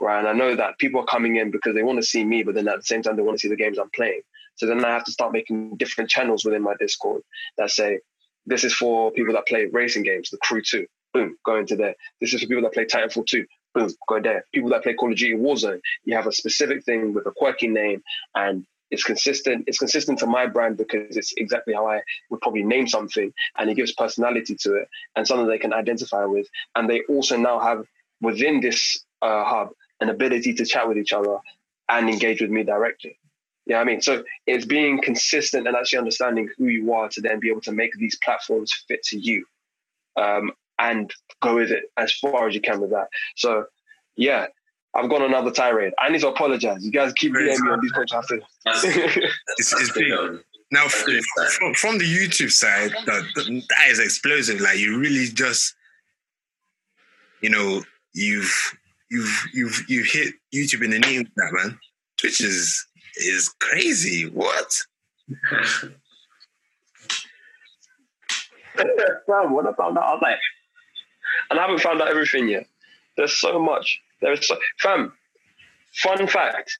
right? 0.00 0.18
And 0.18 0.26
I 0.26 0.32
know 0.32 0.56
that 0.56 0.76
people 0.78 1.00
are 1.00 1.06
coming 1.06 1.36
in 1.36 1.52
because 1.52 1.76
they 1.76 1.84
want 1.84 2.00
to 2.00 2.02
see 2.02 2.24
me, 2.24 2.42
but 2.42 2.56
then 2.56 2.66
at 2.66 2.78
the 2.78 2.82
same 2.82 3.00
time, 3.00 3.14
they 3.14 3.22
want 3.22 3.38
to 3.38 3.40
see 3.40 3.48
the 3.48 3.54
games 3.54 3.78
I'm 3.78 3.90
playing. 3.94 4.22
So 4.56 4.66
then 4.66 4.84
I 4.84 4.88
have 4.88 5.04
to 5.04 5.12
start 5.12 5.32
making 5.32 5.76
different 5.76 6.10
channels 6.10 6.44
within 6.44 6.62
my 6.62 6.74
Discord 6.80 7.22
that 7.56 7.70
say, 7.70 8.00
this 8.44 8.64
is 8.64 8.74
for 8.74 9.12
people 9.12 9.34
that 9.34 9.46
play 9.46 9.66
racing 9.66 10.02
games, 10.02 10.30
the 10.30 10.38
Crew 10.38 10.62
2, 10.62 10.84
boom, 11.14 11.36
go 11.46 11.58
into 11.58 11.76
there. 11.76 11.94
This 12.20 12.34
is 12.34 12.42
for 12.42 12.48
people 12.48 12.64
that 12.64 12.72
play 12.72 12.86
Titanfall 12.86 13.26
2, 13.26 13.46
boom, 13.72 13.94
go 14.08 14.20
there. 14.20 14.44
People 14.52 14.70
that 14.70 14.82
play 14.82 14.94
Call 14.94 15.12
of 15.12 15.18
Duty 15.18 15.40
Warzone, 15.40 15.80
you 16.04 16.16
have 16.16 16.26
a 16.26 16.32
specific 16.32 16.84
thing 16.84 17.14
with 17.14 17.26
a 17.26 17.30
quirky 17.30 17.68
name 17.68 18.02
and 18.34 18.66
it's 18.90 19.04
consistent. 19.04 19.64
It's 19.66 19.78
consistent 19.78 20.18
to 20.20 20.26
my 20.26 20.46
brand 20.46 20.76
because 20.76 21.16
it's 21.16 21.34
exactly 21.36 21.74
how 21.74 21.86
I 21.86 22.02
would 22.30 22.40
probably 22.40 22.62
name 22.62 22.86
something 22.86 23.32
and 23.56 23.70
it 23.70 23.74
gives 23.74 23.92
personality 23.92 24.56
to 24.60 24.74
it 24.76 24.88
and 25.14 25.26
something 25.26 25.46
they 25.46 25.58
can 25.58 25.72
identify 25.72 26.24
with. 26.24 26.46
And 26.74 26.88
they 26.88 27.02
also 27.08 27.36
now 27.36 27.60
have 27.60 27.84
within 28.20 28.60
this 28.60 29.04
uh, 29.22 29.44
hub 29.44 29.70
an 30.00 30.08
ability 30.08 30.54
to 30.54 30.64
chat 30.64 30.88
with 30.88 30.96
each 30.96 31.12
other 31.12 31.38
and 31.88 32.08
engage 32.08 32.40
with 32.40 32.50
me 32.50 32.62
directly. 32.62 33.18
Yeah, 33.66 33.80
I 33.80 33.84
mean, 33.84 34.00
so 34.00 34.24
it's 34.46 34.64
being 34.64 35.02
consistent 35.02 35.66
and 35.66 35.76
actually 35.76 35.98
understanding 35.98 36.48
who 36.56 36.68
you 36.68 36.92
are 36.94 37.08
to 37.10 37.20
then 37.20 37.38
be 37.38 37.50
able 37.50 37.60
to 37.62 37.72
make 37.72 37.92
these 37.94 38.18
platforms 38.24 38.72
fit 38.88 39.02
to 39.04 39.18
you, 39.18 39.44
um, 40.16 40.52
and 40.78 41.12
go 41.42 41.56
with 41.56 41.70
it 41.70 41.84
as 41.98 42.12
far 42.14 42.48
as 42.48 42.54
you 42.54 42.62
can 42.62 42.80
with 42.80 42.90
that. 42.90 43.08
So, 43.36 43.66
yeah, 44.16 44.46
I've 44.94 45.08
gone 45.10 45.22
another 45.22 45.50
tirade. 45.50 45.92
I 45.98 46.08
need 46.10 46.20
to 46.20 46.28
apologize. 46.28 46.84
You 46.84 46.90
guys 46.90 47.12
keep 47.12 47.32
Very 47.32 47.50
DMing 47.50 47.60
me 47.60 47.70
on 47.70 47.80
these 47.80 47.92
points. 47.92 48.12
I 48.12 48.16
have. 48.16 48.26
That's, 48.64 48.84
It's, 49.58 49.72
it's 49.72 49.92
big. 49.92 50.10
Now, 50.70 50.82
That's 50.84 51.00
f- 51.00 51.06
good. 51.06 51.22
from, 51.52 51.74
from 51.74 51.98
the 51.98 52.04
YouTube 52.04 52.50
side, 52.50 52.90
that, 53.06 53.22
that 53.36 53.88
is 53.88 53.98
explosive. 54.00 54.60
Like 54.60 54.78
you 54.78 54.98
really 54.98 55.26
just, 55.28 55.74
you 57.40 57.50
know, 57.50 57.82
you've 58.12 58.76
you've 59.10 59.46
you've 59.54 59.84
you've 59.88 60.06
hit 60.06 60.34
YouTube 60.54 60.84
in 60.84 60.90
the 60.90 60.98
knee 60.98 61.18
with 61.18 61.34
that 61.36 61.52
man. 61.52 61.78
Twitch 62.18 62.40
is 62.40 62.86
is 63.16 63.48
crazy. 63.60 64.28
What? 64.28 64.78
Fam, 68.76 69.52
when 69.54 69.66
I 69.66 69.72
found 69.72 69.98
out, 69.98 70.04
I 70.04 70.12
was 70.12 70.20
like, 70.22 70.38
and 71.50 71.58
I 71.58 71.62
haven't 71.62 71.80
found 71.80 72.00
out 72.00 72.08
everything 72.08 72.48
yet. 72.48 72.66
There's 73.16 73.32
so 73.32 73.58
much. 73.58 74.00
There's 74.20 74.50
fam. 74.80 75.12
Fun 76.02 76.26
fact. 76.26 76.78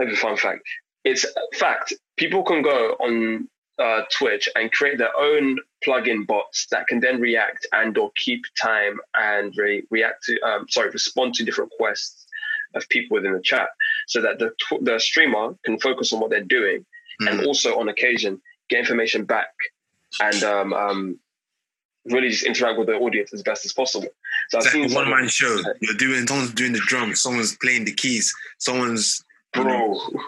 Even 0.00 0.16
fun 0.16 0.36
fact. 0.36 0.62
It's 1.04 1.24
a 1.24 1.56
fact. 1.56 1.92
People 2.16 2.42
can 2.42 2.62
go 2.62 2.90
on 3.00 3.48
uh, 3.78 4.02
Twitch 4.16 4.48
and 4.54 4.70
create 4.72 4.98
their 4.98 5.16
own 5.18 5.58
plugin 5.86 6.26
bots 6.26 6.66
that 6.70 6.86
can 6.86 7.00
then 7.00 7.20
react 7.20 7.66
and 7.72 7.96
or 7.96 8.10
keep 8.16 8.42
time 8.60 8.98
and 9.14 9.54
re- 9.56 9.82
react 9.90 10.24
to, 10.24 10.38
um, 10.42 10.66
sorry, 10.68 10.90
respond 10.90 11.34
to 11.34 11.44
different 11.44 11.70
requests 11.72 12.26
of 12.74 12.86
people 12.90 13.14
within 13.16 13.32
the 13.32 13.40
chat, 13.42 13.68
so 14.06 14.20
that 14.20 14.38
the 14.38 14.50
tw- 14.50 14.84
the 14.84 14.98
streamer 15.00 15.54
can 15.64 15.78
focus 15.80 16.12
on 16.12 16.20
what 16.20 16.30
they're 16.30 16.44
doing 16.44 16.84
and 17.20 17.40
Mm. 17.40 17.46
also 17.46 17.78
on 17.78 17.88
occasion 17.88 18.40
get 18.68 18.78
information 18.78 19.24
back 19.24 19.48
and 20.20 20.42
um, 20.44 20.72
um, 20.72 21.18
really 22.06 22.30
just 22.30 22.44
interact 22.46 22.78
with 22.78 22.86
the 22.88 22.94
audience 22.94 23.32
as 23.32 23.42
best 23.42 23.64
as 23.64 23.72
possible. 23.72 24.08
So 24.48 24.58
I've 24.58 24.64
It's 24.64 24.72
seen 24.72 24.90
a 24.90 24.94
one 24.94 25.10
man 25.10 25.28
show. 25.28 25.56
You're 25.80 25.94
doing 25.96 26.26
someone's 26.26 26.52
doing 26.54 26.72
the 26.72 26.80
drums, 26.86 27.20
someone's 27.22 27.56
playing 27.56 27.84
the 27.84 27.92
keys, 27.92 28.34
someone's 28.58 29.22
you 29.56 29.64
know, 29.64 30.00
bro, 30.12 30.20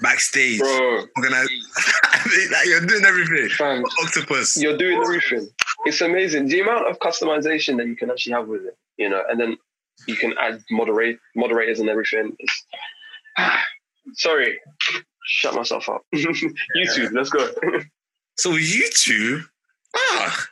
backstage. 0.00 0.58
bro, 0.58 1.04
Organize, 1.16 1.48
like 2.52 2.66
you're 2.66 2.80
doing 2.80 3.04
everything. 3.04 3.48
fam, 3.50 3.84
Octopus. 4.02 4.56
you're 4.60 4.76
doing 4.76 5.00
everything. 5.02 5.48
It's 5.86 6.00
amazing 6.00 6.48
the 6.48 6.60
amount 6.60 6.88
of 6.90 6.98
customization 6.98 7.76
that 7.78 7.86
you 7.86 7.94
can 7.94 8.10
actually 8.10 8.32
have 8.32 8.48
with 8.48 8.64
it, 8.64 8.76
you 8.96 9.08
know, 9.08 9.22
and 9.28 9.38
then 9.40 9.56
you 10.08 10.16
can 10.16 10.34
add 10.40 10.60
moderate 10.72 11.18
moderators 11.36 11.78
and 11.78 11.88
everything. 11.88 12.34
It's, 12.40 12.66
sorry, 14.14 14.58
shut 15.26 15.54
myself 15.54 15.88
up. 15.88 16.02
YouTube, 16.14 17.12
let's 17.12 17.30
go. 17.30 17.48
So 18.36 18.50
YouTube, 18.52 19.44
ah, 19.96 20.46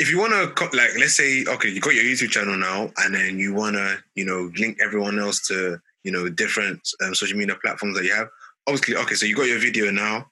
if 0.00 0.10
you 0.10 0.18
want 0.18 0.32
to, 0.32 0.64
like, 0.76 0.90
let's 0.98 1.16
say, 1.16 1.44
okay, 1.46 1.68
you 1.68 1.80
got 1.80 1.94
your 1.94 2.04
YouTube 2.04 2.30
channel 2.30 2.56
now, 2.56 2.90
and 2.98 3.14
then 3.14 3.38
you 3.38 3.54
want 3.54 3.76
to, 3.76 3.98
you 4.14 4.24
know, 4.24 4.50
link 4.58 4.78
everyone 4.82 5.18
else 5.18 5.46
to, 5.48 5.78
you 6.04 6.10
know, 6.10 6.28
different 6.28 6.80
um, 7.04 7.14
social 7.14 7.38
media 7.38 7.56
platforms 7.62 7.96
that 7.96 8.04
you 8.04 8.14
have. 8.14 8.28
Obviously, 8.66 8.96
okay, 8.96 9.14
so 9.14 9.26
you 9.26 9.36
got 9.36 9.46
your 9.46 9.58
video 9.58 9.90
now, 9.90 10.26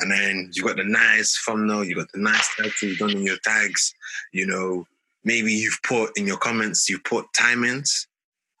and 0.00 0.10
then 0.10 0.50
you 0.54 0.64
got 0.64 0.76
the 0.76 0.84
nice 0.84 1.40
thumbnail, 1.46 1.84
you 1.84 1.94
got 1.94 2.10
the 2.12 2.20
nice 2.20 2.48
title, 2.56 2.88
you've 2.88 2.98
done 2.98 3.10
in 3.10 3.22
your 3.22 3.36
tags, 3.44 3.94
you 4.32 4.46
know, 4.46 4.86
maybe 5.24 5.52
you've 5.52 5.80
put 5.82 6.16
in 6.16 6.26
your 6.26 6.38
comments, 6.38 6.88
you 6.88 6.98
put 6.98 7.26
timings, 7.38 8.06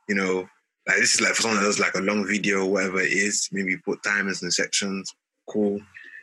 you 0.08 0.14
know, 0.14 0.48
like 0.86 0.98
this 0.98 1.14
is 1.14 1.20
like 1.20 1.32
for 1.32 1.42
someone 1.42 1.60
that 1.60 1.66
does 1.66 1.80
like 1.80 1.94
a 1.94 2.00
long 2.00 2.26
video, 2.26 2.64
or 2.64 2.72
whatever 2.72 3.00
it 3.00 3.12
is, 3.12 3.48
maybe 3.50 3.70
you 3.70 3.80
put 3.84 4.02
timings 4.02 4.42
and 4.42 4.52
sections, 4.52 5.14
cool 5.48 5.80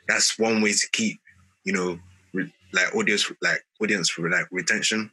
that's 0.08 0.40
one 0.40 0.62
way 0.62 0.72
to 0.72 0.90
keep 0.92 1.20
you 1.64 1.74
know 1.74 2.00
like 2.74 2.94
audience 2.96 3.32
like 3.42 3.64
audience 3.82 4.10
for 4.10 4.30
like 4.30 4.46
retention. 4.52 5.10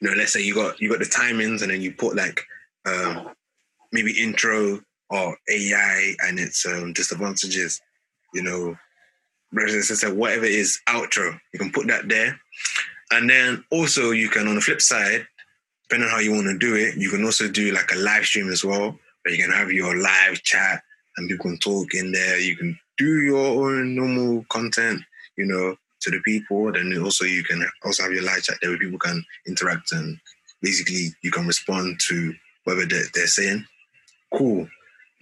You 0.00 0.08
know 0.08 0.16
let's 0.16 0.32
say 0.32 0.42
you 0.42 0.54
got 0.54 0.80
you 0.80 0.90
got 0.90 0.98
the 0.98 1.04
timings 1.04 1.62
and 1.62 1.70
then 1.70 1.80
you 1.80 1.92
put 1.92 2.16
like 2.16 2.42
um 2.86 3.30
maybe 3.92 4.12
intro 4.12 4.80
or 5.10 5.36
ai 5.48 6.14
and 6.20 6.38
its 6.38 6.64
um 6.66 6.92
disadvantages 6.92 7.80
you 8.32 8.42
know 8.42 8.76
whatever 9.52 10.44
it 10.44 10.52
is 10.52 10.80
outro 10.88 11.38
you 11.52 11.58
can 11.58 11.72
put 11.72 11.86
that 11.88 12.08
there. 12.08 12.38
And 13.12 13.28
then 13.28 13.64
also 13.72 14.12
you 14.12 14.28
can 14.28 14.46
on 14.46 14.54
the 14.54 14.60
flip 14.60 14.80
side 14.80 15.26
depending 15.84 16.08
on 16.08 16.14
how 16.14 16.20
you 16.20 16.30
want 16.32 16.46
to 16.46 16.58
do 16.58 16.76
it 16.76 16.96
you 16.96 17.10
can 17.10 17.24
also 17.24 17.48
do 17.48 17.72
like 17.72 17.90
a 17.92 17.96
live 17.96 18.24
stream 18.24 18.48
as 18.48 18.64
well 18.64 18.96
where 19.22 19.34
you 19.34 19.42
can 19.42 19.52
have 19.52 19.72
your 19.72 19.96
live 19.96 20.40
chat 20.42 20.82
and 21.16 21.28
people 21.28 21.50
can 21.50 21.58
talk 21.58 21.94
in 21.94 22.12
there. 22.12 22.38
You 22.38 22.56
can 22.56 22.78
do 22.98 23.20
your 23.22 23.70
own 23.70 23.94
normal 23.94 24.44
content, 24.48 25.02
you 25.36 25.46
know, 25.46 25.76
to 26.00 26.10
the 26.10 26.20
people. 26.20 26.72
Then 26.72 26.96
also 27.02 27.24
you 27.24 27.44
can 27.44 27.64
also 27.84 28.04
have 28.04 28.12
your 28.12 28.24
live 28.24 28.42
chat 28.42 28.58
there 28.60 28.70
where 28.70 28.78
people 28.78 28.98
can 28.98 29.24
interact 29.46 29.92
and 29.92 30.18
basically 30.62 31.08
you 31.22 31.30
can 31.30 31.46
respond 31.46 31.98
to 32.08 32.34
whatever 32.64 32.86
they're, 32.86 33.04
they're 33.14 33.26
saying. 33.26 33.64
Cool. 34.34 34.68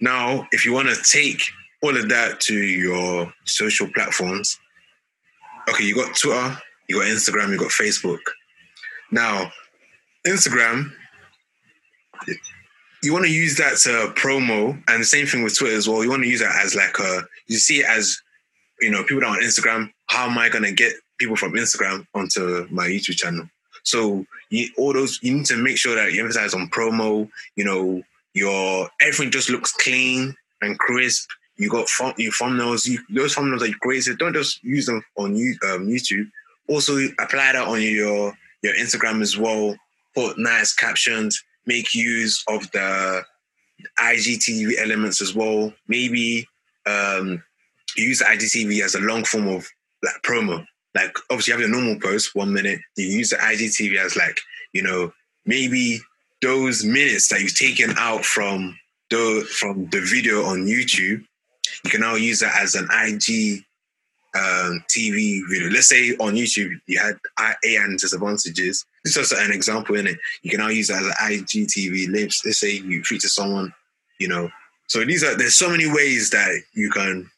Now, 0.01 0.47
if 0.51 0.65
you 0.65 0.73
want 0.73 0.89
to 0.89 1.03
take 1.03 1.41
all 1.81 1.95
of 1.95 2.09
that 2.09 2.39
to 2.41 2.53
your 2.55 3.33
social 3.45 3.87
platforms, 3.93 4.57
okay, 5.69 5.83
you 5.83 5.95
got 5.95 6.15
Twitter, 6.15 6.57
you 6.87 6.99
got 6.99 7.07
Instagram, 7.07 7.51
you 7.51 7.57
got 7.57 7.69
Facebook. 7.69 8.19
Now, 9.11 9.51
Instagram, 10.25 10.91
you 13.01 13.13
want 13.13 13.25
to 13.25 13.31
use 13.31 13.57
that 13.57 13.77
to 13.77 14.13
promo, 14.19 14.81
and 14.87 15.01
the 15.01 15.05
same 15.05 15.25
thing 15.25 15.43
with 15.43 15.57
Twitter 15.57 15.75
as 15.75 15.87
well. 15.87 16.03
You 16.03 16.09
want 16.09 16.23
to 16.23 16.29
use 16.29 16.41
that 16.41 16.55
as 16.63 16.75
like 16.75 16.97
a, 16.99 17.23
you 17.47 17.57
see 17.57 17.79
it 17.79 17.85
as, 17.85 18.21
you 18.81 18.89
know, 18.89 19.03
people 19.03 19.21
that 19.21 19.27
are 19.27 19.37
on 19.37 19.43
Instagram. 19.43 19.91
How 20.07 20.29
am 20.29 20.37
I 20.37 20.49
gonna 20.49 20.71
get 20.71 20.93
people 21.19 21.35
from 21.35 21.53
Instagram 21.53 22.05
onto 22.13 22.67
my 22.69 22.87
YouTube 22.87 23.17
channel? 23.17 23.49
So 23.83 24.25
you, 24.49 24.69
all 24.77 24.93
those, 24.93 25.19
you 25.21 25.33
need 25.33 25.45
to 25.47 25.57
make 25.57 25.77
sure 25.77 25.95
that 25.95 26.13
you 26.13 26.21
emphasize 26.21 26.53
on 26.53 26.69
promo. 26.69 27.29
You 27.55 27.65
know, 27.65 28.03
your 28.33 28.89
everything 29.01 29.31
just 29.31 29.49
looks 29.49 29.73
clean 29.73 30.35
and 30.61 30.77
crisp. 30.79 31.29
You 31.57 31.69
got 31.69 31.87
your 32.17 32.31
thumbnails. 32.31 32.87
You, 32.87 32.99
those 33.09 33.35
thumbnails 33.35 33.67
you 33.67 33.75
created, 33.81 34.17
don't 34.17 34.33
just 34.33 34.63
use 34.63 34.85
them 34.85 35.03
on 35.17 35.35
you, 35.35 35.57
um, 35.63 35.87
YouTube. 35.87 36.29
Also 36.67 36.97
apply 37.19 37.53
that 37.53 37.67
on 37.67 37.81
your 37.81 38.33
your 38.61 38.73
Instagram 38.75 39.21
as 39.21 39.37
well. 39.37 39.75
Put 40.15 40.37
nice 40.37 40.73
captions 40.73 41.43
make 41.69 41.93
use 41.93 42.43
of 42.47 42.69
the 42.71 43.23
IGTV 43.99 44.79
elements 44.79 45.21
as 45.21 45.33
well. 45.33 45.71
Maybe 45.87 46.47
um, 46.85 47.41
use 48.03 48.19
the 48.19 48.25
IGTV 48.25 48.83
as 48.83 48.95
a 48.95 48.99
long 48.99 49.23
form 49.23 49.47
of 49.47 49.67
like 50.03 50.21
promo. 50.23 50.65
like 50.95 51.13
obviously 51.29 51.51
you 51.51 51.59
have 51.59 51.69
your 51.69 51.77
normal 51.77 51.99
post 51.99 52.35
one 52.35 52.53
minute. 52.53 52.79
You 52.95 53.07
use 53.07 53.29
the 53.29 53.37
IGTV 53.37 53.97
as 53.97 54.15
like 54.15 54.39
you 54.73 54.81
know 54.81 55.11
maybe 55.45 55.99
those 56.41 56.83
minutes 56.83 57.27
that 57.29 57.41
you've 57.41 57.57
taken 57.57 57.93
out 57.97 58.23
from 58.23 58.77
the 59.09 59.47
from 59.51 59.87
the 59.89 60.01
video 60.01 60.43
on 60.45 60.65
YouTube, 60.65 61.23
you 61.83 61.89
can 61.89 62.01
now 62.01 62.15
use 62.15 62.39
that 62.39 62.55
as 62.61 62.75
an 62.75 62.87
IG 62.91 63.63
um, 64.35 64.83
TV 64.89 65.41
video. 65.49 65.69
Let's 65.69 65.89
say 65.89 66.15
on 66.17 66.35
YouTube 66.35 66.79
you 66.87 66.99
had 66.99 67.17
A 67.41 67.75
and 67.75 67.97
disadvantages. 67.97 68.85
This 69.03 69.17
is 69.17 69.29
just 69.29 69.41
an 69.41 69.51
example 69.51 69.95
in 69.95 70.07
it. 70.07 70.17
You 70.43 70.51
can 70.51 70.59
now 70.59 70.67
use 70.67 70.87
that 70.89 71.01
as 71.01 71.07
an 71.07 71.13
IGTV. 71.21 72.13
Let's, 72.13 72.45
let's 72.45 72.59
say 72.59 72.73
you 72.73 73.03
feature 73.03 73.27
someone, 73.27 73.73
you 74.19 74.27
know. 74.27 74.49
So 74.87 75.03
these 75.05 75.23
are 75.23 75.35
there's 75.35 75.57
so 75.57 75.69
many 75.69 75.91
ways 75.91 76.29
that 76.31 76.61
you 76.73 76.89
can. 76.91 77.29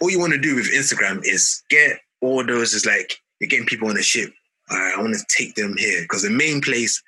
All 0.00 0.10
you 0.10 0.18
want 0.18 0.32
to 0.32 0.40
do 0.40 0.54
with 0.54 0.72
Instagram 0.72 1.20
is 1.24 1.62
get 1.70 1.98
all 2.20 2.44
those. 2.44 2.74
Is 2.74 2.86
like 2.86 3.18
you're 3.40 3.48
getting 3.48 3.66
people 3.66 3.88
on 3.88 3.98
a 3.98 4.02
ship. 4.02 4.32
I 4.70 4.94
want 4.98 5.14
to 5.14 5.24
take 5.36 5.54
them 5.54 5.76
here 5.76 6.02
because 6.02 6.22
the 6.22 6.30
main 6.30 6.60
place 6.60 7.02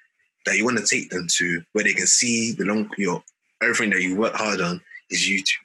that 0.46 0.56
you 0.56 0.64
want 0.64 0.78
to 0.78 0.84
take 0.84 1.08
them 1.10 1.26
to, 1.36 1.62
where 1.72 1.84
they 1.84 1.94
can 1.94 2.06
see 2.06 2.52
the 2.52 2.64
long 2.64 2.90
your 2.98 3.22
everything 3.62 3.90
that 3.90 4.02
you 4.02 4.16
work 4.16 4.34
hard 4.34 4.60
on, 4.60 4.80
is 5.10 5.20
YouTube. 5.20 5.64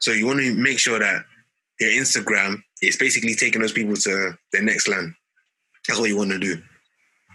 So 0.00 0.12
you 0.12 0.26
want 0.26 0.40
to 0.40 0.54
make 0.54 0.78
sure 0.78 0.98
that 0.98 1.24
your 1.78 1.90
Instagram 1.90 2.62
is 2.82 2.96
basically 2.96 3.34
taking 3.34 3.62
those 3.62 3.72
people 3.72 3.94
to 3.94 4.32
the 4.52 4.60
next 4.60 4.88
land. 4.88 5.14
That's 5.86 5.98
what 5.98 6.08
you 6.08 6.16
want 6.16 6.30
to 6.30 6.38
do. 6.38 6.60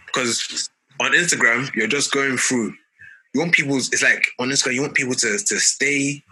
Because 0.06 0.70
on 1.00 1.12
Instagram, 1.12 1.74
you're 1.74 1.88
just 1.88 2.12
going 2.12 2.36
through. 2.36 2.74
You 3.34 3.40
want 3.40 3.52
people. 3.52 3.76
It's 3.76 4.02
like 4.02 4.24
on 4.38 4.48
Instagram, 4.48 4.74
you 4.74 4.82
want 4.82 4.94
people 4.94 5.14
to 5.14 5.38
to 5.38 5.58
stay, 5.58 6.22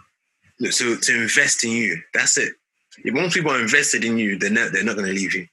to 0.61 0.95
to 0.97 1.21
invest 1.21 1.63
in 1.63 1.71
you. 1.71 2.01
That's 2.13 2.37
it. 2.37 2.53
If 3.03 3.13
once 3.13 3.33
people 3.33 3.51
are 3.51 3.59
invested 3.61 4.03
in 4.03 4.17
you, 4.17 4.37
they're 4.37 4.49
not 4.49 4.71
they're 4.71 4.83
not 4.83 4.95
going 4.95 5.07
to 5.07 5.13
leave 5.13 5.33
you. 5.33 5.47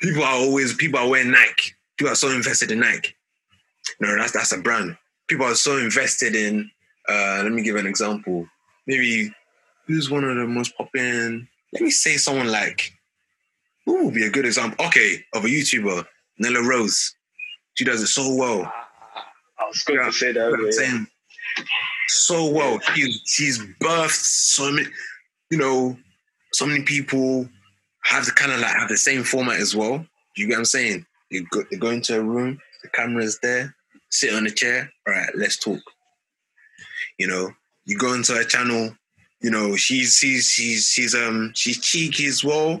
People 0.00 0.24
are 0.24 0.34
always 0.34 0.74
people 0.74 0.98
are 0.98 1.08
wearing 1.08 1.30
Nike. 1.30 1.72
People 1.96 2.12
are 2.12 2.16
so 2.16 2.30
invested 2.30 2.70
in 2.70 2.80
Nike. 2.80 3.14
No, 4.00 4.16
that's 4.16 4.32
that's 4.32 4.52
a 4.52 4.58
brand. 4.58 4.96
People 5.28 5.46
are 5.46 5.54
so 5.54 5.78
invested 5.78 6.34
in. 6.34 6.70
Uh, 7.08 7.40
let 7.42 7.52
me 7.52 7.62
give 7.62 7.76
an 7.76 7.86
example. 7.86 8.46
Maybe 8.86 9.32
who's 9.86 10.10
one 10.10 10.24
of 10.24 10.36
the 10.36 10.46
most 10.46 10.76
popular? 10.76 11.40
Let 11.72 11.82
me 11.82 11.90
say 11.90 12.16
someone 12.16 12.48
like. 12.50 12.92
Who 13.86 14.06
would 14.06 14.14
be 14.14 14.26
a 14.26 14.30
good 14.30 14.44
example? 14.46 14.84
Okay, 14.86 15.24
of 15.34 15.44
a 15.44 15.48
YouTuber, 15.48 16.04
Nella 16.38 16.60
Rose. 16.68 17.14
She 17.74 17.84
does 17.84 18.02
it 18.02 18.08
so 18.08 18.34
well. 18.34 18.62
I 19.58 19.64
was 19.66 19.82
going 19.82 20.00
Yeah, 20.00 20.06
to 20.06 20.12
say 20.12 20.32
that. 20.32 20.50
You 20.50 20.56
know 20.56 20.62
what 20.64 20.66
I'm 20.66 20.72
saying? 20.72 21.06
So 22.08 22.50
well. 22.50 22.80
She's 22.94 23.20
she's 23.26 23.58
birthed 23.80 24.10
so 24.10 24.72
many, 24.72 24.88
you 25.50 25.58
know, 25.58 25.96
so 26.56 26.64
many 26.66 26.82
people 26.82 27.46
have 28.04 28.24
the 28.24 28.32
kind 28.32 28.50
of 28.50 28.60
like 28.60 28.74
have 28.74 28.88
the 28.88 28.96
same 28.96 29.24
format 29.24 29.60
as 29.60 29.76
well. 29.76 30.06
You 30.36 30.46
get 30.46 30.54
what 30.54 30.60
I'm 30.60 30.64
saying? 30.64 31.06
You 31.30 31.46
go, 31.50 31.64
you 31.70 31.78
go 31.78 31.90
into 31.90 32.18
a 32.18 32.22
room, 32.22 32.58
the 32.82 32.88
camera's 32.88 33.38
there, 33.42 33.74
sit 34.10 34.32
on 34.32 34.46
a 34.46 34.50
chair. 34.50 34.90
All 35.06 35.12
right, 35.12 35.28
let's 35.34 35.58
talk. 35.58 35.80
You 37.18 37.26
know, 37.26 37.50
you 37.84 37.98
go 37.98 38.14
into 38.14 38.34
a 38.34 38.44
channel. 38.44 38.96
You 39.42 39.50
know, 39.50 39.76
she's 39.76 40.16
she's 40.16 40.48
she's 40.48 40.86
she's 40.86 41.14
um 41.14 41.52
she's 41.54 41.78
cheeky 41.78 42.26
as 42.26 42.42
well. 42.42 42.80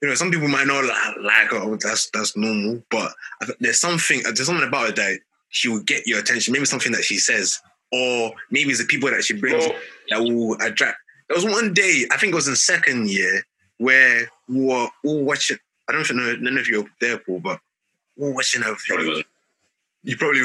You 0.00 0.08
know, 0.08 0.14
some 0.14 0.30
people 0.30 0.48
might 0.48 0.68
not 0.68 0.84
like, 0.84 1.16
like. 1.20 1.52
Oh, 1.52 1.76
that's 1.76 2.10
that's 2.10 2.36
normal, 2.36 2.82
but 2.90 3.12
there's 3.58 3.80
something 3.80 4.22
there's 4.22 4.46
something 4.46 4.66
about 4.66 4.90
it 4.90 4.96
that 4.96 5.18
she 5.48 5.68
will 5.68 5.82
get 5.82 6.06
your 6.06 6.20
attention. 6.20 6.52
Maybe 6.52 6.64
something 6.64 6.92
that 6.92 7.02
she 7.02 7.18
says, 7.18 7.60
or 7.90 8.32
maybe 8.50 8.70
it's 8.70 8.80
the 8.80 8.86
people 8.86 9.10
that 9.10 9.24
she 9.24 9.34
brings 9.34 9.66
Well, 9.66 9.76
that 10.10 10.20
will 10.20 10.54
attract. 10.60 10.98
There 11.30 11.36
was 11.36 11.44
one 11.44 11.72
day, 11.72 12.06
I 12.10 12.16
think 12.16 12.32
it 12.32 12.34
was 12.34 12.48
in 12.48 12.56
second 12.56 13.08
year, 13.08 13.44
where 13.78 14.28
we 14.48 14.64
were 14.64 14.88
all 15.04 15.24
watching. 15.24 15.58
I 15.88 15.92
don't 15.92 16.12
know, 16.12 16.24
I 16.24 16.32
don't 16.32 16.42
know 16.42 16.60
if 16.60 16.68
you're 16.68 16.84
there, 17.00 17.18
Paul, 17.18 17.38
but 17.38 17.60
we 18.16 18.26
we're 18.26 18.34
watching 18.34 18.62
her. 18.62 18.74
You 20.02 20.16
probably 20.16 20.42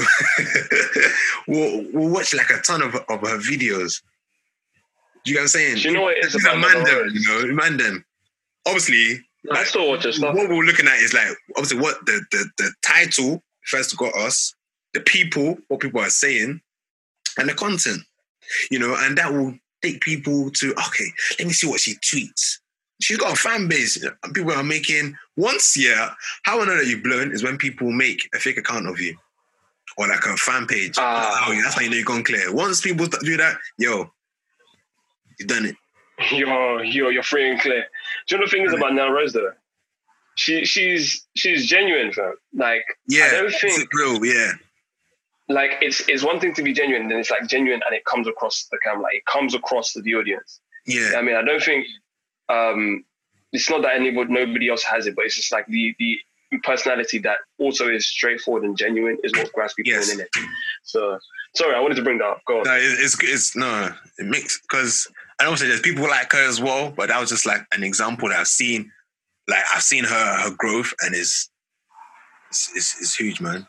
we'll, 1.48 1.86
we'll 1.94 2.10
watch 2.14 2.36
like 2.36 2.52
a 2.52 2.62
ton 2.62 2.84
of, 2.84 2.94
of 2.94 3.22
her 3.22 3.40
videos. 3.40 4.04
Do 5.24 5.32
you 5.32 5.34
get 5.34 5.40
what 5.40 5.42
I'm 5.42 5.48
saying? 5.48 5.76
Do 5.78 5.82
you 5.82 5.92
know 5.92 6.04
what 6.04 6.18
it 6.18 6.26
is 6.26 6.36
about 6.36 6.60
man 6.60 6.72
Nella 6.72 6.86
them, 6.86 6.98
Rose? 6.98 7.14
you 7.14 7.48
know, 7.48 7.54
man 7.56 7.78
them. 7.78 8.06
Obviously, 8.68 9.26
I 9.52 9.64
still 9.64 9.90
watch 9.90 10.04
her 10.04 10.12
stuff. 10.12 10.36
what 10.36 10.50
we're 10.50 10.64
looking 10.64 10.88
at 10.88 11.00
is 11.00 11.16
like 11.16 11.30
obviously 11.58 11.80
what 11.80 12.06
the, 12.06 12.24
the 12.32 12.46
the 12.60 12.72
title 12.84 13.42
first 13.64 13.98
got 13.98 14.16
us, 14.16 14.54
the 14.94 15.00
people, 15.00 15.58
what 15.68 15.80
people 15.80 16.02
are 16.02 16.10
saying, 16.12 16.62
and 17.40 17.50
the 17.50 17.56
content. 17.56 18.04
You 18.70 18.78
know, 18.78 18.96
and 19.00 19.18
that 19.18 19.34
will 19.34 19.58
take 19.86 20.02
people 20.02 20.52
to 20.52 20.72
okay, 20.88 21.06
let 21.40 21.48
me 21.48 21.54
see 21.54 21.68
what 21.68 21.80
she 21.80 21.96
tweets. 21.96 22.60
She's 23.02 23.18
got 23.18 23.34
a 23.34 23.36
fan 23.36 23.68
base. 23.68 24.04
People 24.34 24.54
are 24.54 24.64
making 24.64 25.16
once 25.36 25.76
yeah. 25.78 26.12
How 26.44 26.62
I 26.62 26.66
know 26.66 26.78
that 26.78 26.88
you've 26.88 27.04
blown 27.04 27.32
is 27.34 27.44
when 27.44 27.58
people 27.58 27.92
make 27.92 28.28
a 28.34 28.40
fake 28.40 28.58
account 28.58 28.88
of 28.88 29.00
you. 29.00 29.18
Or 29.98 30.08
like 30.08 30.26
a 30.26 30.36
fan 30.36 30.66
page. 30.68 30.96
Oh, 30.98 31.52
yeah, 31.54 31.62
that's 31.64 31.76
how 31.76 31.82
you 31.82 31.90
know 31.90 31.96
you've 31.96 32.06
gone 32.06 32.24
clear. 32.24 32.54
Once 32.54 32.82
people 32.82 33.06
do 33.06 33.38
that, 33.38 33.58
yo, 33.78 34.12
you've 35.40 35.48
done 35.48 35.66
it. 35.66 35.76
You're 36.32 36.82
you're 36.86 37.12
you're 37.12 37.24
free 37.24 37.52
and 37.52 37.60
clear. 37.60 37.84
Do 38.28 38.36
you 38.36 38.40
know 38.40 38.46
the 38.46 38.50
thing 38.50 38.64
is 38.64 38.72
about 38.74 38.94
Nella 38.94 39.12
Rose 39.12 39.34
though? 39.34 39.52
She 40.36 40.64
she's 40.64 41.28
she's 41.36 41.68
genuine, 41.68 42.14
fam. 42.14 42.36
Like 42.54 42.86
Yeah, 43.10 43.26
I 43.26 43.32
don't 43.32 43.48
it's 43.48 43.60
think 43.60 43.94
real. 43.94 44.24
Yeah, 44.26 44.54
like 45.50 45.72
it's 45.82 46.08
it's 46.10 46.24
one 46.24 46.40
thing 46.40 46.54
to 46.56 46.64
be 46.64 46.74
genuine, 46.74 47.04
and 47.04 47.12
then 47.12 47.20
it's 47.20 47.30
like 47.32 47.48
genuine 47.48 47.82
and 47.86 47.96
it 47.96 48.04
comes 48.06 48.28
across 48.28 48.68
the 48.72 48.78
camera, 48.84 49.04
like 49.04 49.16
it 49.16 49.26
comes 49.26 49.54
across 49.54 49.94
to 49.94 50.02
the 50.02 50.16
audience. 50.16 50.60
yeah. 50.86 51.14
I 51.18 51.22
mean, 51.22 51.36
I 51.36 51.44
don't 51.44 51.62
think 51.64 51.86
um 52.50 53.04
it's 53.54 53.70
not 53.70 53.82
that 53.84 53.96
anybody 53.96 54.32
nobody 54.34 54.70
else 54.70 54.84
has 54.84 55.08
it, 55.08 55.16
but 55.16 55.26
it's 55.26 55.36
just 55.36 55.52
like 55.52 55.66
the 55.68 55.96
the 56.00 56.18
personality 56.64 57.18
that 57.20 57.38
also 57.58 57.90
is 57.90 58.08
straightforward 58.08 58.64
and 58.64 58.78
genuine 58.78 59.18
is 59.24 59.32
what 59.34 59.52
grabs 59.54 59.74
people 59.74 59.92
Yes. 59.94 60.14
in 60.14 60.20
it. 60.22 60.30
So 60.84 61.18
sorry, 61.56 61.76
I 61.76 61.80
wanted 61.80 61.96
to 61.96 62.04
bring 62.04 62.20
that 62.20 62.26
up. 62.28 62.42
Go 62.48 62.60
on. 62.60 62.64
No, 62.64 62.76
it's 62.80 63.18
it's 63.24 63.56
no, 63.56 63.92
it 64.18 64.26
makes 64.26 64.60
because 64.62 65.08
I 65.40 65.44
don't 65.44 65.58
say 65.58 65.68
there's 65.68 65.82
people 65.82 66.04
like 66.08 66.32
her 66.32 66.48
as 66.48 66.62
well, 66.62 66.92
but 66.92 67.10
that 67.10 67.20
was 67.20 67.30
just 67.30 67.46
like 67.46 67.62
an 67.74 67.84
example 67.84 68.30
that 68.30 68.40
I've 68.40 68.48
seen. 68.48 68.92
Like 69.48 69.64
I've 69.76 69.84
seen 69.84 70.06
her 70.06 70.38
her 70.44 70.52
growth, 70.58 70.94
and 71.02 71.14
is 71.14 71.50
it's, 72.50 72.72
it's 73.00 73.16
huge, 73.16 73.42
man. 73.42 73.68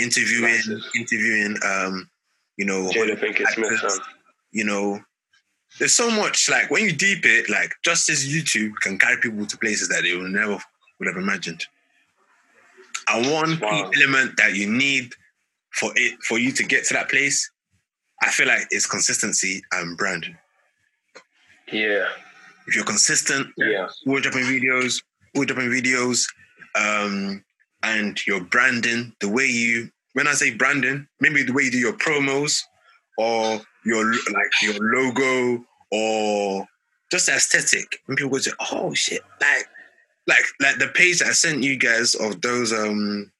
Interviewing, 0.00 0.52
Massive. 0.54 0.80
interviewing, 0.96 1.56
um, 1.64 2.08
you 2.56 2.64
know, 2.64 2.90
Jada 2.90 3.18
Pinkett 3.18 3.48
Smith, 3.48 3.72
actors, 3.72 4.00
you 4.52 4.64
know, 4.64 5.00
there's 5.78 5.94
so 5.94 6.10
much 6.10 6.48
like 6.50 6.70
when 6.70 6.84
you 6.84 6.92
deep 6.92 7.24
it, 7.24 7.48
like 7.48 7.72
just 7.84 8.08
as 8.10 8.26
YouTube 8.26 8.72
can 8.82 8.98
carry 8.98 9.16
people 9.18 9.46
to 9.46 9.56
places 9.58 9.88
that 9.88 10.02
they 10.02 10.14
will 10.16 10.28
never 10.28 10.58
would 10.98 11.06
have 11.06 11.16
imagined. 11.16 11.64
And 13.08 13.30
one 13.30 13.56
key 13.56 13.62
Wow. 13.62 13.90
element 13.96 14.36
that 14.36 14.54
you 14.54 14.68
need 14.70 15.12
for 15.72 15.92
it 15.96 16.22
for 16.22 16.38
you 16.38 16.52
to 16.52 16.64
get 16.64 16.84
to 16.86 16.94
that 16.94 17.08
place, 17.08 17.48
I 18.22 18.30
feel 18.30 18.46
like 18.48 18.66
is 18.70 18.86
consistency 18.86 19.62
and 19.72 19.96
brand. 19.96 20.26
Yeah, 21.72 22.08
If 22.66 22.74
you're 22.74 22.84
consistent, 22.84 23.48
yeah, 23.56 23.88
we're 24.04 24.20
dropping 24.20 24.42
videos, 24.42 25.00
we're 25.34 25.44
dropping 25.44 25.70
videos, 25.70 26.26
um, 26.74 27.44
and 27.82 28.18
your 28.26 28.40
branding, 28.40 29.14
the 29.20 29.28
way 29.28 29.46
you 29.46 29.90
when 30.14 30.26
I 30.26 30.32
say 30.32 30.54
branding, 30.54 31.06
maybe 31.20 31.42
the 31.42 31.52
way 31.52 31.64
you 31.64 31.70
do 31.70 31.78
your 31.78 31.92
promos 31.92 32.62
or 33.18 33.60
your 33.84 34.12
like 34.12 34.50
your 34.62 34.74
logo 34.80 35.64
or 35.92 36.66
just 37.10 37.28
aesthetic. 37.28 38.00
When 38.06 38.16
people 38.16 38.30
go 38.30 38.38
to, 38.38 38.56
oh 38.72 38.94
shit, 38.94 39.22
like 39.40 39.66
like 40.26 40.44
like 40.60 40.78
the 40.78 40.88
page 40.88 41.20
that 41.20 41.28
I 41.28 41.32
sent 41.32 41.62
you 41.62 41.76
guys 41.76 42.14
of 42.14 42.40
those 42.40 42.72
um 42.72 43.30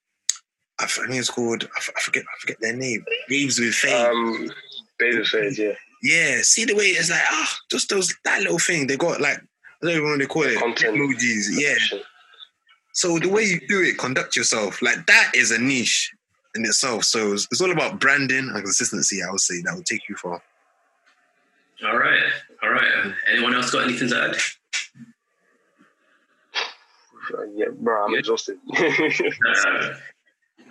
I 0.80 0.86
think 0.86 1.10
it's 1.14 1.30
called 1.30 1.68
I 1.76 2.00
forget 2.00 2.24
I 2.24 2.40
forget 2.40 2.60
their 2.60 2.76
name. 2.76 3.04
Waves 3.28 3.58
with 3.58 3.74
Fame. 3.74 4.06
um, 4.06 4.50
Beta 4.98 5.24
Phase, 5.24 5.58
yeah, 5.58 5.72
Yeah, 6.02 6.38
see 6.42 6.64
the 6.64 6.74
way 6.74 6.84
it's 6.86 7.10
like, 7.10 7.22
ah, 7.30 7.56
just 7.70 7.88
those 7.88 8.14
that 8.24 8.42
little 8.42 8.58
thing. 8.58 8.86
They 8.86 8.96
got 8.96 9.20
like 9.20 9.38
I 9.38 9.86
don't 9.86 9.90
even 9.92 10.04
know 10.04 10.10
what 10.10 10.18
they 10.18 10.26
call 10.26 10.42
it. 10.42 10.58
Content. 10.58 10.96
Emojis. 10.96 11.46
Yeah. 11.52 11.98
So 13.00 13.18
the 13.18 13.30
way 13.30 13.44
you 13.44 13.58
do 13.66 13.80
it, 13.80 13.96
conduct 13.96 14.36
yourself, 14.36 14.82
like 14.82 15.06
that 15.06 15.32
is 15.34 15.52
a 15.52 15.58
niche 15.58 16.12
in 16.54 16.66
itself. 16.66 17.04
So 17.04 17.32
it's, 17.32 17.48
it's 17.50 17.62
all 17.62 17.70
about 17.70 17.98
branding 17.98 18.50
and 18.52 18.62
consistency, 18.62 19.22
I 19.22 19.30
would 19.30 19.40
say, 19.40 19.62
that 19.62 19.74
will 19.74 19.82
take 19.84 20.06
you 20.06 20.16
far. 20.16 20.42
All 21.82 21.96
right. 21.96 22.22
All 22.62 22.68
right. 22.68 23.14
Anyone 23.32 23.54
else 23.54 23.70
got 23.70 23.84
anything 23.84 24.10
to 24.10 24.22
add? 24.22 24.36
yeah, 27.56 27.68
bro, 27.72 28.04
I'm 28.04 28.12
Yeah. 28.12 28.18
exhausted. 28.18 28.58
Uh, 28.76 29.94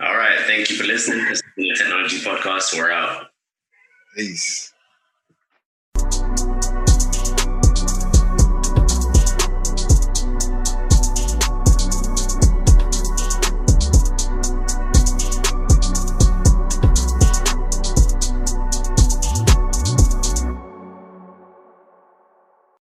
all 0.00 0.16
right. 0.16 0.38
Thank 0.46 0.70
you 0.70 0.76
for 0.76 0.84
listening. 0.84 1.24
This 1.24 1.38
is 1.38 1.42
the 1.56 1.74
Technology 1.76 2.18
Podcast. 2.18 2.78
We're 2.78 2.92
out. 2.92 3.26
Peace. 4.16 4.72